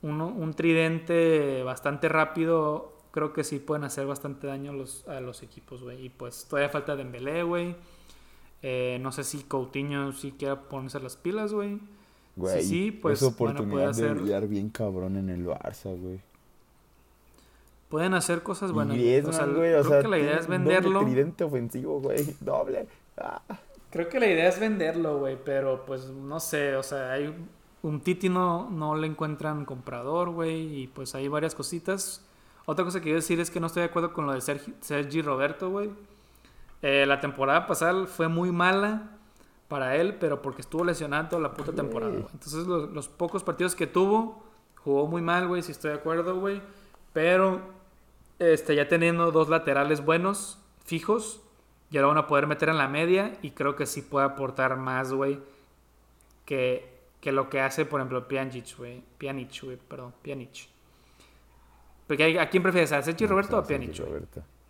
un 0.02 0.55
tridente 0.55 1.62
bastante 1.64 2.09
rápido, 2.09 2.97
creo 3.10 3.32
que 3.32 3.44
sí 3.44 3.59
pueden 3.59 3.85
hacer 3.85 4.06
bastante 4.06 4.47
daño 4.47 4.70
a 4.70 4.74
los, 4.74 5.06
a 5.09 5.20
los 5.20 5.43
equipos, 5.43 5.82
güey. 5.82 6.06
Y 6.06 6.09
pues 6.10 6.47
todavía 6.48 6.70
falta 6.70 6.97
Dembélé, 6.97 7.43
güey. 7.43 7.77
Eh, 8.62 8.98
no 9.01 9.10
sé 9.10 9.24
si 9.24 9.43
Coutinho 9.43 10.12
sí 10.12 10.32
quiera 10.39 10.69
ponerse 10.69 11.01
las 11.01 11.16
pilas, 11.16 11.52
güey. 11.52 11.81
Güey, 12.36 12.62
sí, 12.62 12.93
pues, 12.93 13.20
es 13.20 13.28
oportunidad 13.28 13.94
de 13.94 14.14
brillar 14.14 14.47
bien 14.47 14.70
cabrón 14.70 15.16
en 15.16 15.28
el 15.28 15.44
Barça, 15.44 15.94
güey. 15.98 16.20
Pueden 17.93 18.14
hacer 18.14 18.43
cosas 18.43 18.73
buenas. 18.73 18.97
o 18.97 19.32
sea, 19.35 19.44
creo 19.44 20.01
que 20.01 20.09
la 20.09 20.19
idea 20.19 20.39
es 20.39 20.47
venderlo. 20.47 21.01
Doble 21.01 21.12
tridente 21.12 21.44
ofensivo, 21.44 22.01
güey. 22.01 22.35
Doble. 22.40 22.89
Ah. 23.19 23.43
Creo 23.90 24.09
que 24.09 24.19
la 24.19 24.28
idea 24.28 24.48
es 24.48 24.59
venderlo, 24.59 25.19
güey. 25.19 25.36
Pero 25.44 25.85
pues 25.85 26.06
no 26.06 26.40
sé. 26.40 26.74
O 26.77 26.82
sea, 26.82 27.12
hay 27.12 27.35
un 27.82 28.01
Titi 28.01 28.31
no, 28.31 28.70
no 28.70 28.97
le 28.97 29.06
encuentran 29.06 29.66
comprador, 29.66 30.31
güey. 30.31 30.85
Y 30.85 30.86
pues 30.86 31.14
hay 31.14 31.28
varias 31.28 31.55
cositas. 31.55 32.24
Otra 32.64 32.82
cosa 32.82 33.01
que 33.01 33.02
quiero 33.02 33.19
decir 33.19 33.40
es 33.40 33.51
que 33.51 33.60
no 33.60 33.66
estoy 33.66 33.82
de 33.82 33.90
acuerdo 33.90 34.14
con 34.14 34.24
lo 34.24 34.32
de 34.32 34.40
Sergi, 34.40 34.73
Sergi 34.81 35.20
Roberto, 35.20 35.69
güey. 35.69 35.90
Eh, 36.81 37.05
la 37.05 37.20
temporada 37.20 37.66
pasada 37.66 38.06
fue 38.06 38.27
muy 38.27 38.52
mala 38.52 39.19
para 39.69 39.97
él, 39.97 40.16
pero 40.19 40.40
porque 40.40 40.62
estuvo 40.62 40.82
lesionado 40.82 41.28
toda 41.28 41.43
la 41.43 41.52
puta 41.52 41.73
temporada, 41.73 42.14
Entonces, 42.32 42.66
los, 42.66 43.09
pocos 43.10 43.44
partidos 43.44 43.74
que 43.74 43.86
tuvo, 43.86 44.43
jugó 44.77 45.06
muy 45.06 45.20
mal, 45.20 45.47
güey, 45.47 45.62
si 45.62 45.73
estoy 45.73 45.90
de 45.90 45.98
acuerdo, 45.98 46.40
güey. 46.40 46.62
Pero 47.12 47.81
este, 48.38 48.74
ya 48.74 48.88
teniendo 48.88 49.30
dos 49.30 49.48
laterales 49.48 50.04
buenos, 50.04 50.59
fijos, 50.84 51.40
ya 51.90 52.00
lo 52.00 52.09
van 52.09 52.18
a 52.18 52.26
poder 52.26 52.46
meter 52.46 52.68
en 52.68 52.78
la 52.78 52.88
media 52.88 53.36
y 53.42 53.50
creo 53.50 53.76
que 53.76 53.86
sí 53.86 54.02
puede 54.02 54.26
aportar 54.26 54.76
más, 54.76 55.12
güey, 55.12 55.38
que, 56.44 56.88
que 57.20 57.32
lo 57.32 57.50
que 57.50 57.60
hace, 57.60 57.84
por 57.84 58.00
ejemplo, 58.00 58.26
Pjanic, 58.26 58.76
güey. 58.76 59.02
Pjanic, 59.18 59.62
güey, 59.62 59.76
perdón, 59.76 60.14
Pjanic. 60.22 60.68
Porque 62.06 62.38
¿a 62.40 62.48
quién 62.48 62.62
prefieres? 62.62 62.92
¿A 62.92 63.02
Sergio 63.02 63.26
Roberto 63.28 63.56
o 63.56 63.60
a 63.60 63.64
Pjanic? 63.64 64.02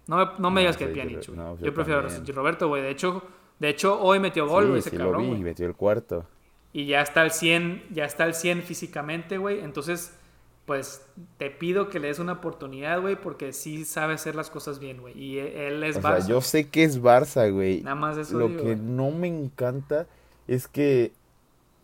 No, 0.07 0.17
me, 0.17 0.27
no 0.39 0.51
me 0.51 0.61
digas 0.63 0.77
que 0.77 0.89
Pjanic, 0.89 1.29
güey. 1.29 1.59
yo, 1.61 1.75
prefiero 1.75 2.07
a 2.07 2.11
Sergio 2.11 2.35
Roberto, 2.35 2.69
güey. 2.69 2.83
De 2.83 2.91
hecho, 2.91 3.23
de 3.59 3.69
hecho, 3.69 4.01
hoy 4.01 4.19
metió 4.19 4.47
gol, 4.49 4.67
güey, 4.67 4.81
ese 4.81 4.91
sí 4.91 4.97
cabrón. 4.97 5.29
Lo 5.29 5.35
vi, 5.35 5.43
metió 5.43 5.67
el 5.67 5.75
cuarto. 5.75 6.27
Y 6.73 6.87
ya 6.87 7.03
está 7.03 7.21
al 7.21 7.31
100, 7.31 7.85
ya 7.91 8.05
está 8.05 8.25
al 8.25 8.35
100 8.35 8.63
físicamente, 8.63 9.39
güey. 9.39 9.61
Entonces, 9.61 10.19
pues 10.67 11.03
te 11.39 11.51
pido 11.51 11.89
que 11.89 11.99
le 11.99 12.09
des 12.09 12.19
una 12.19 12.35
oportunidad, 12.35 13.01
güey, 13.01 13.17
porque 13.17 13.53
sí 13.53 13.85
sabe 13.85 14.15
hacer 14.15 14.35
las 14.35 14.49
cosas 14.49 14.79
bien, 14.79 15.01
güey. 15.01 15.19
Y 15.19 15.39
él 15.39 15.83
es 15.83 15.97
o 15.97 16.03
Sea, 16.03 16.21
yo 16.21 16.41
sé 16.41 16.69
que 16.69 16.85
es 16.85 17.03
Barça, 17.03 17.53
güey. 17.53 17.83
Nada 17.83 17.97
más 17.97 18.17
eso 18.17 18.39
Lo 18.39 18.49
que 18.49 18.77
no 18.77 19.11
me 19.11 19.27
encanta 19.29 20.07
es 20.47 20.69
que 20.69 21.13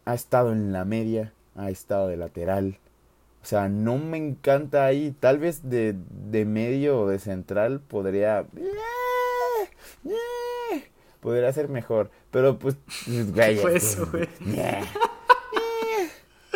ha 0.04 0.14
estado 0.14 0.52
en 0.52 0.72
la 0.72 0.84
media, 0.84 1.32
ha 1.56 1.70
estado 1.70 2.08
de 2.08 2.16
lateral. 2.16 2.78
O 3.42 3.46
sea, 3.46 3.68
no 3.68 3.98
me 3.98 4.16
encanta 4.16 4.84
ahí. 4.84 5.14
Tal 5.18 5.38
vez 5.38 5.68
de, 5.68 5.96
de 6.30 6.44
medio 6.44 7.00
o 7.00 7.08
de 7.08 7.18
central 7.18 7.80
podría. 7.80 8.46
Podría 11.20 11.52
ser 11.52 11.68
mejor. 11.68 12.10
Pero 12.30 12.58
pues. 12.58 12.76
Güey, 13.06 13.56
¿Qué 13.56 13.60
fue 13.60 13.76
eso, 13.76 14.06
güey? 14.10 14.28
Me 14.40 14.82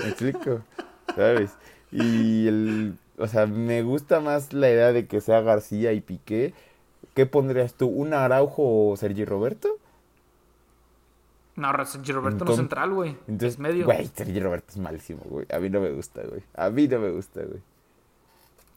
explico. 0.08 0.62
¿Sabes? 1.14 1.50
Y 1.93 2.48
el. 2.48 2.98
O 3.19 3.28
sea, 3.28 3.47
me 3.47 3.82
gusta 3.82 4.20
más 4.20 4.52
la 4.52 4.70
idea 4.70 4.93
de 4.93 5.06
que 5.06 5.20
sea 5.20 5.43
García 5.43 5.93
y 5.93 6.01
Piqué. 6.01 6.55
¿Qué 7.14 7.27
pondrías 7.27 7.74
tú? 7.74 7.86
¿Un 7.86 8.14
Araujo 8.14 8.89
o 8.89 8.97
Sergi 8.97 9.24
Roberto? 9.24 9.69
No, 11.55 11.70
Sergi 11.85 12.12
Roberto 12.12 12.47
no 12.47 12.52
es 12.52 12.56
central, 12.56 12.94
güey. 12.94 13.10
Entonces, 13.28 13.55
es 13.55 13.59
medio. 13.59 13.85
Güey, 13.85 14.06
Sergi 14.06 14.40
Roberto 14.40 14.69
es 14.70 14.78
malísimo, 14.78 15.20
güey. 15.27 15.47
A 15.52 15.59
mí 15.59 15.69
no 15.69 15.81
me 15.81 15.90
gusta, 15.90 16.23
güey. 16.23 16.43
A 16.55 16.70
mí 16.70 16.89
no 16.89 16.98
me 16.98 17.10
gusta, 17.10 17.43
güey. 17.43 17.60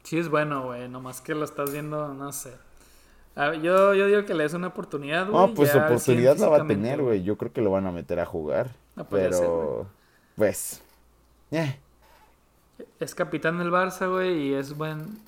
Sí 0.04 0.20
es 0.20 0.30
bueno, 0.30 0.66
güey. 0.66 0.90
Nomás 0.90 1.22
que 1.22 1.34
lo 1.34 1.46
estás 1.46 1.72
viendo, 1.72 2.14
no 2.14 2.34
sé. 2.34 2.52
yo, 3.36 3.94
yo 3.94 4.08
digo 4.08 4.26
que 4.26 4.34
le 4.34 4.44
des 4.44 4.54
una 4.54 4.68
oportunidad, 4.68 5.30
güey. 5.30 5.48
No, 5.48 5.54
pues 5.54 5.74
oportunidad 5.74 6.38
la 6.38 6.50
va 6.50 6.58
a 6.58 6.68
tener, 6.68 7.02
güey. 7.02 7.24
Yo 7.24 7.38
creo 7.38 7.54
que 7.54 7.62
lo 7.62 7.72
van 7.72 7.88
a 7.88 7.92
meter 7.92 8.20
a 8.20 8.26
jugar. 8.26 8.72
pero, 9.10 9.88
pues, 10.36 10.82
eh. 11.52 11.80
Es 12.99 13.15
capitán 13.15 13.57
del 13.57 13.72
Barça, 13.72 14.10
güey, 14.10 14.49
y 14.49 14.53
es 14.53 14.76
buen... 14.77 15.19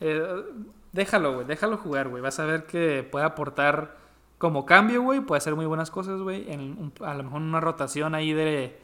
Eh, 0.00 0.44
déjalo, 0.92 1.34
güey, 1.34 1.46
déjalo 1.46 1.76
jugar, 1.76 2.08
güey. 2.08 2.22
Vas 2.22 2.38
a 2.38 2.44
ver 2.44 2.64
que 2.64 3.02
puede 3.02 3.24
aportar 3.24 3.96
como 4.38 4.66
cambio, 4.66 5.02
güey. 5.02 5.20
Puede 5.20 5.38
hacer 5.38 5.54
muy 5.54 5.66
buenas 5.66 5.90
cosas, 5.90 6.20
güey. 6.20 6.46
a 7.00 7.14
lo 7.14 7.22
mejor 7.22 7.42
una 7.42 7.60
rotación 7.60 8.14
ahí 8.14 8.32
de, 8.32 8.78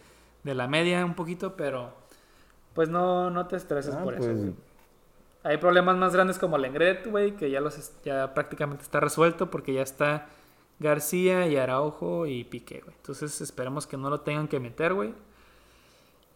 de, 0.44 0.54
la 0.54 0.68
media 0.68 1.04
un 1.04 1.14
poquito, 1.14 1.56
pero 1.56 1.94
pues 2.74 2.88
no, 2.88 3.30
no 3.30 3.46
te 3.46 3.56
estreses 3.56 3.94
ah, 3.94 4.02
por 4.04 4.14
eso, 4.14 4.30
pues. 4.32 4.52
Hay 5.42 5.58
problemas 5.58 5.96
más 5.96 6.12
grandes 6.12 6.38
como 6.40 6.58
Lengret, 6.58 7.08
güey, 7.08 7.36
que 7.36 7.50
ya, 7.50 7.60
los, 7.60 7.92
ya 8.04 8.34
prácticamente 8.34 8.82
está 8.82 8.98
resuelto 8.98 9.48
porque 9.48 9.72
ya 9.72 9.82
está 9.82 10.26
García 10.80 11.46
y 11.46 11.56
Araujo 11.56 12.26
y 12.26 12.42
Piqué, 12.44 12.80
güey. 12.80 12.96
Entonces 12.96 13.40
esperemos 13.40 13.86
que 13.86 13.96
no 13.96 14.10
lo 14.10 14.20
tengan 14.20 14.48
que 14.48 14.58
meter, 14.58 14.92
güey. 14.92 15.14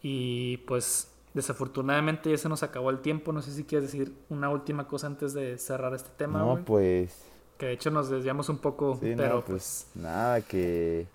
Y 0.01 0.59
pues 0.59 1.13
desafortunadamente 1.35 2.31
ya 2.31 2.39
se 2.39 2.49
nos 2.49 2.63
acabó 2.63 2.91
el 2.91 3.01
tiempo. 3.01 3.33
No 3.33 3.43
sé 3.43 3.53
si 3.53 3.65
quieres 3.65 3.91
decir 3.91 4.13
una 4.29 4.51
última 4.51 4.87
cosa 4.89 5.07
antes 5.07 5.33
de 5.33 5.59
cerrar 5.59 5.95
este 5.95 6.11
tema. 6.17 6.41
No, 6.41 6.65
pues. 6.65 7.25
Que 7.59 7.67
de 7.67 7.73
hecho 7.73 7.91
nos 7.91 8.09
desviamos 8.09 8.49
un 8.49 8.59
poco, 8.59 8.99
pero 9.01 9.45
pues, 9.45 9.87
pues, 9.93 10.03
Nada, 10.03 10.41
que. 10.41 11.07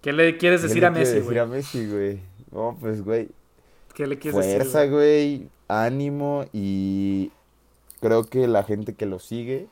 ¿Qué 0.00 0.12
le 0.12 0.38
quieres 0.38 0.62
decir 0.62 0.84
a 0.86 0.90
Messi, 0.90 1.12
güey? 1.12 1.22
decir 1.22 1.38
a 1.40 1.46
Messi, 1.46 1.86
güey? 1.90 2.20
No, 2.50 2.76
pues, 2.80 3.04
güey. 3.04 3.28
¿Qué 3.94 4.06
le 4.06 4.18
quieres 4.18 4.40
decir? 4.40 4.62
Fuerza, 4.62 4.86
güey. 4.86 5.48
Ánimo 5.68 6.46
y. 6.52 7.30
Creo 8.00 8.24
que 8.24 8.48
la 8.48 8.62
gente 8.62 8.94
que 8.94 9.04
lo 9.04 9.18
sigue, 9.18 9.66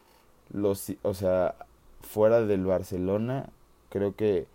los, 0.52 0.92
o 1.00 1.14
sea, 1.14 1.54
fuera 2.02 2.42
del 2.42 2.66
Barcelona, 2.66 3.48
creo 3.88 4.14
que 4.14 4.46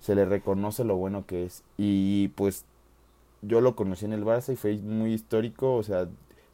se 0.00 0.14
le 0.14 0.24
reconoce 0.24 0.84
lo 0.84 0.96
bueno 0.96 1.26
que 1.26 1.44
es. 1.44 1.62
Y 1.76 2.28
pues 2.28 2.64
yo 3.42 3.60
lo 3.60 3.76
conocí 3.76 4.04
en 4.04 4.12
el 4.12 4.24
Barça 4.24 4.52
y 4.52 4.56
fue 4.56 4.76
muy 4.78 5.12
histórico, 5.12 5.74
o 5.74 5.82
sea, 5.82 6.08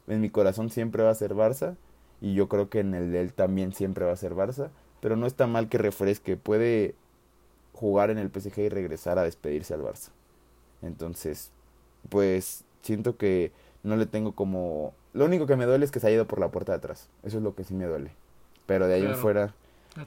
en 0.07 0.21
mi 0.21 0.29
corazón 0.29 0.69
siempre 0.69 1.03
va 1.03 1.11
a 1.11 1.15
ser 1.15 1.33
Barça 1.33 1.75
y 2.21 2.33
yo 2.33 2.47
creo 2.47 2.69
que 2.69 2.79
en 2.79 2.93
el 2.93 3.11
de 3.11 3.21
él 3.21 3.33
también 3.33 3.73
siempre 3.73 4.05
va 4.05 4.13
a 4.13 4.17
ser 4.17 4.33
Barça, 4.33 4.69
pero 5.01 5.15
no 5.15 5.27
está 5.27 5.47
mal 5.47 5.69
que 5.69 5.77
refresque, 5.77 6.37
puede 6.37 6.95
jugar 7.73 8.09
en 8.09 8.17
el 8.17 8.29
PSG 8.29 8.59
y 8.59 8.69
regresar 8.69 9.19
a 9.19 9.23
despedirse 9.23 9.73
al 9.73 9.81
Barça. 9.81 10.09
Entonces, 10.81 11.51
pues 12.09 12.63
siento 12.81 13.17
que 13.17 13.51
no 13.83 13.95
le 13.95 14.05
tengo 14.05 14.33
como... 14.33 14.93
Lo 15.13 15.25
único 15.25 15.45
que 15.45 15.55
me 15.55 15.65
duele 15.65 15.85
es 15.85 15.91
que 15.91 15.99
se 15.99 16.07
ha 16.07 16.11
ido 16.11 16.27
por 16.27 16.39
la 16.39 16.49
puerta 16.49 16.71
de 16.71 16.77
atrás, 16.77 17.09
eso 17.23 17.37
es 17.37 17.43
lo 17.43 17.55
que 17.55 17.63
sí 17.63 17.73
me 17.73 17.85
duele. 17.85 18.11
Pero 18.65 18.87
de 18.87 18.95
ahí 18.95 19.05
en 19.05 19.15
fuera, 19.15 19.53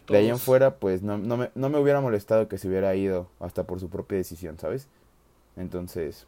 de 0.09 0.16
ahí 0.16 0.28
en 0.28 0.39
fuera, 0.39 0.77
pues 0.77 1.02
no, 1.02 1.19
no, 1.19 1.36
me, 1.36 1.51
no 1.55 1.69
me 1.69 1.78
hubiera 1.78 2.01
molestado 2.01 2.48
que 2.48 2.59
se 2.59 2.69
hubiera 2.69 2.94
ido 2.94 3.27
hasta 3.40 3.65
por 3.65 3.81
su 3.81 3.89
propia 3.89 4.19
decisión, 4.19 4.59
¿sabes? 4.59 4.86
Entonces, 5.57 6.27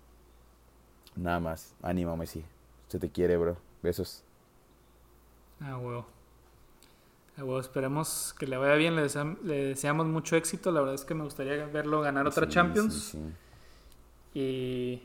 Nada 1.17 1.41
más. 1.41 1.75
Ánimo, 1.83 2.17
Messi. 2.17 2.45
Se 2.89 2.99
te 2.99 3.11
quiere, 3.11 3.37
bro. 3.37 3.57
Besos. 3.83 4.23
Ah, 5.61 5.79
huevo. 5.79 6.07
Ah, 7.37 7.45
huevo. 7.45 7.61
Esperemos 7.61 8.35
que 8.39 8.47
le 8.47 8.57
vaya 8.57 8.75
bien. 8.75 8.97
Le, 8.97 9.03
deseamos 9.45 10.07
mucho 10.07 10.37
éxito. 10.37 10.71
La 10.71 10.81
verdad 10.81 10.95
es 10.95 11.05
que 11.05 11.15
me 11.15 11.25
gustaría 11.25 11.67
verlo 11.67 12.01
ganar 12.01 12.27
otra 12.27 12.49
Champions. 12.49 13.17
Y, 14.35 15.03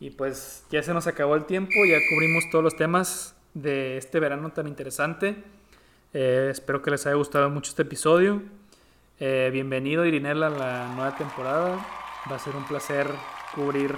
y 0.00 0.10
pues 0.10 0.64
ya 0.70 0.82
se 0.82 0.94
nos 0.94 1.06
acabó 1.06 1.34
el 1.34 1.44
tiempo. 1.44 1.72
Ya 1.88 1.98
cubrimos 2.10 2.44
todos 2.50 2.64
los 2.64 2.76
temas 2.76 3.34
de 3.54 3.96
este 3.96 4.20
verano 4.20 4.50
tan 4.52 4.68
interesante. 4.68 5.42
Eh, 6.12 6.48
espero 6.50 6.80
que 6.80 6.90
les 6.90 7.06
haya 7.06 7.16
gustado 7.16 7.50
mucho 7.50 7.70
este 7.70 7.82
episodio. 7.82 8.42
Eh, 9.20 9.50
bienvenido, 9.52 10.06
Irinela, 10.06 10.46
a 10.46 10.50
la 10.50 10.94
nueva 10.94 11.16
temporada. 11.16 11.84
Va 12.30 12.36
a 12.36 12.38
ser 12.38 12.54
un 12.56 12.64
placer 12.64 13.08
cubrir 13.54 13.94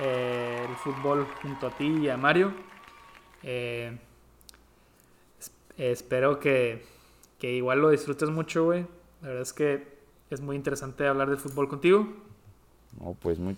eh, 0.00 0.66
el 0.68 0.74
fútbol 0.76 1.26
junto 1.42 1.66
a 1.66 1.70
ti 1.70 1.86
y 2.02 2.08
a 2.08 2.16
Mario. 2.16 2.52
Eh, 3.42 3.96
espero 5.76 6.40
que, 6.40 6.84
que, 7.38 7.52
igual 7.52 7.80
lo 7.80 7.90
disfrutes 7.90 8.30
mucho, 8.30 8.64
güey. 8.64 8.86
La 9.22 9.28
verdad 9.28 9.42
es 9.42 9.52
que 9.52 9.86
es 10.30 10.40
muy 10.40 10.56
interesante 10.56 11.06
hablar 11.06 11.28
del 11.28 11.38
fútbol 11.38 11.68
contigo. 11.68 12.06
No, 13.00 13.16
pues 13.20 13.38
muy... 13.38 13.56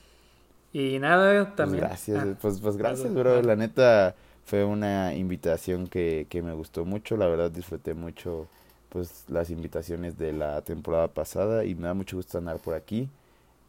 Y 0.72 0.98
nada, 0.98 1.44
pues 1.44 1.56
también... 1.56 1.84
gracias, 1.84 2.24
ah, 2.24 2.36
pues, 2.40 2.60
pues 2.60 2.76
gracias, 2.76 3.12
bro. 3.14 3.40
La 3.42 3.56
neta 3.56 4.14
fue 4.44 4.64
una 4.64 5.14
invitación 5.14 5.86
que, 5.86 6.26
que 6.28 6.42
me 6.42 6.52
gustó 6.52 6.84
mucho. 6.84 7.16
La 7.16 7.26
verdad 7.26 7.50
disfruté 7.50 7.94
mucho 7.94 8.48
pues 8.88 9.24
las 9.28 9.50
invitaciones 9.50 10.16
de 10.16 10.32
la 10.32 10.62
temporada 10.62 11.08
pasada 11.08 11.64
y 11.64 11.74
me 11.74 11.86
da 11.86 11.94
mucho 11.94 12.16
gusto 12.16 12.38
andar 12.38 12.58
por 12.58 12.74
aquí. 12.74 13.08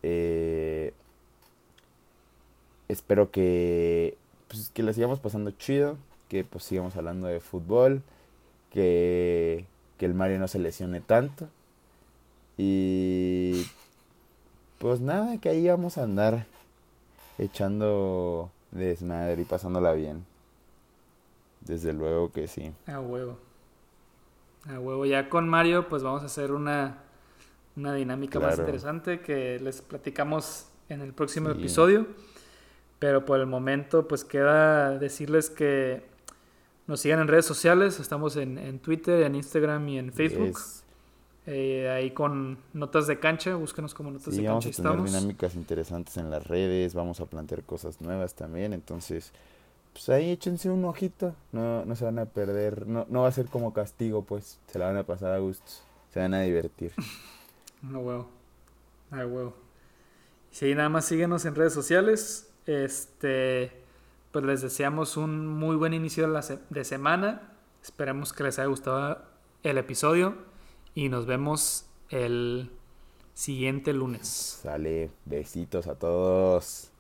Eh, 0.03 0.93
espero 2.87 3.31
que, 3.31 4.17
pues, 4.47 4.69
que 4.69 4.83
la 4.83 4.93
sigamos 4.93 5.19
pasando 5.19 5.51
chido, 5.51 5.97
que 6.29 6.43
pues 6.43 6.63
sigamos 6.63 6.95
hablando 6.95 7.27
de 7.27 7.39
fútbol, 7.39 8.01
que, 8.71 9.65
que 9.97 10.05
el 10.05 10.13
Mario 10.13 10.39
no 10.39 10.47
se 10.47 10.59
lesione 10.59 11.01
tanto. 11.01 11.47
Y 12.57 13.65
pues 14.79 14.99
nada, 14.99 15.37
que 15.39 15.49
ahí 15.49 15.67
vamos 15.67 15.97
a 15.97 16.03
andar 16.03 16.45
echando 17.37 18.51
desmadre 18.71 19.41
y 19.41 19.45
pasándola 19.45 19.93
bien. 19.93 20.25
Desde 21.61 21.93
luego 21.93 22.31
que 22.31 22.47
sí. 22.47 22.73
A 22.87 22.99
huevo. 22.99 23.37
A 24.67 24.79
huevo. 24.79 25.05
Ya 25.05 25.29
con 25.29 25.47
Mario, 25.49 25.87
pues 25.87 26.03
vamos 26.03 26.23
a 26.23 26.25
hacer 26.25 26.51
una, 26.51 27.03
una 27.75 27.93
dinámica 27.93 28.39
más 28.39 28.57
interesante 28.57 29.19
que 29.21 29.59
les 29.59 29.81
platicamos 29.81 30.67
en 30.89 31.01
el 31.01 31.13
próximo 31.13 31.49
episodio. 31.49 32.07
Pero 32.99 33.25
por 33.25 33.39
el 33.39 33.45
momento, 33.45 34.07
pues 34.07 34.23
queda 34.23 34.97
decirles 34.97 35.49
que 35.49 36.03
nos 36.87 37.01
sigan 37.01 37.19
en 37.19 37.27
redes 37.27 37.45
sociales. 37.45 37.99
Estamos 37.99 38.35
en, 38.37 38.57
en 38.57 38.79
Twitter, 38.79 39.23
en 39.23 39.35
Instagram 39.35 39.87
y 39.89 39.99
en 39.99 40.11
Facebook. 40.11 40.57
Eh, 41.45 41.89
ahí 41.89 42.11
con 42.11 42.57
notas 42.73 43.07
de 43.07 43.19
cancha, 43.19 43.55
búsquenos 43.55 43.93
como 43.93 44.11
notas 44.11 44.35
de 44.35 44.45
vamos 44.45 44.65
cancha. 44.65 44.83
Vamos 44.83 44.99
a 44.99 45.05
tener 45.05 45.19
dinámicas 45.21 45.55
interesantes 45.55 46.17
en 46.17 46.29
las 46.29 46.45
redes, 46.45 46.93
vamos 46.93 47.21
a 47.21 47.25
plantear 47.25 47.63
cosas 47.63 48.01
nuevas 48.01 48.33
también. 48.33 48.73
Entonces, 48.73 49.31
pues 49.93 50.09
ahí 50.09 50.31
échense 50.31 50.69
un 50.69 50.83
ojito. 50.83 51.33
No, 51.53 51.85
no 51.85 51.95
se 51.95 52.03
van 52.03 52.19
a 52.19 52.25
perder. 52.25 52.85
No, 52.85 53.05
no 53.09 53.21
va 53.21 53.29
a 53.29 53.31
ser 53.31 53.45
como 53.45 53.73
castigo, 53.73 54.23
pues. 54.23 54.59
Se 54.67 54.77
la 54.77 54.87
van 54.87 54.97
a 54.97 55.03
pasar 55.03 55.31
a 55.31 55.37
gusto. 55.37 55.71
Se 56.13 56.19
van 56.19 56.33
a 56.33 56.41
divertir. 56.41 56.91
no, 57.81 57.99
huevo. 57.99 58.27
Ay, 59.09 59.25
huevo. 59.25 59.53
Sí, 60.51 60.75
nada 60.75 60.89
más 60.89 61.05
síguenos 61.05 61.45
en 61.45 61.55
redes 61.55 61.73
sociales. 61.73 62.46
Este, 62.67 63.71
pues 64.31 64.45
les 64.45 64.61
deseamos 64.61 65.17
un 65.17 65.47
muy 65.47 65.75
buen 65.77 65.93
inicio 65.93 66.29
de, 66.69 66.83
semana. 66.83 67.53
Esperemos 67.81 68.33
que 68.33 68.43
les 68.43 68.59
haya 68.59 68.67
gustado 68.67 69.21
el 69.63 69.77
episodio 69.77 70.35
y 70.93 71.09
nos 71.09 71.25
vemos 71.25 71.85
el 72.09 72.69
siguiente 73.33 73.93
lunes. 73.93 74.59
Sale, 74.61 75.09
besitos 75.25 75.87
a 75.87 75.95
todos. 75.95 76.91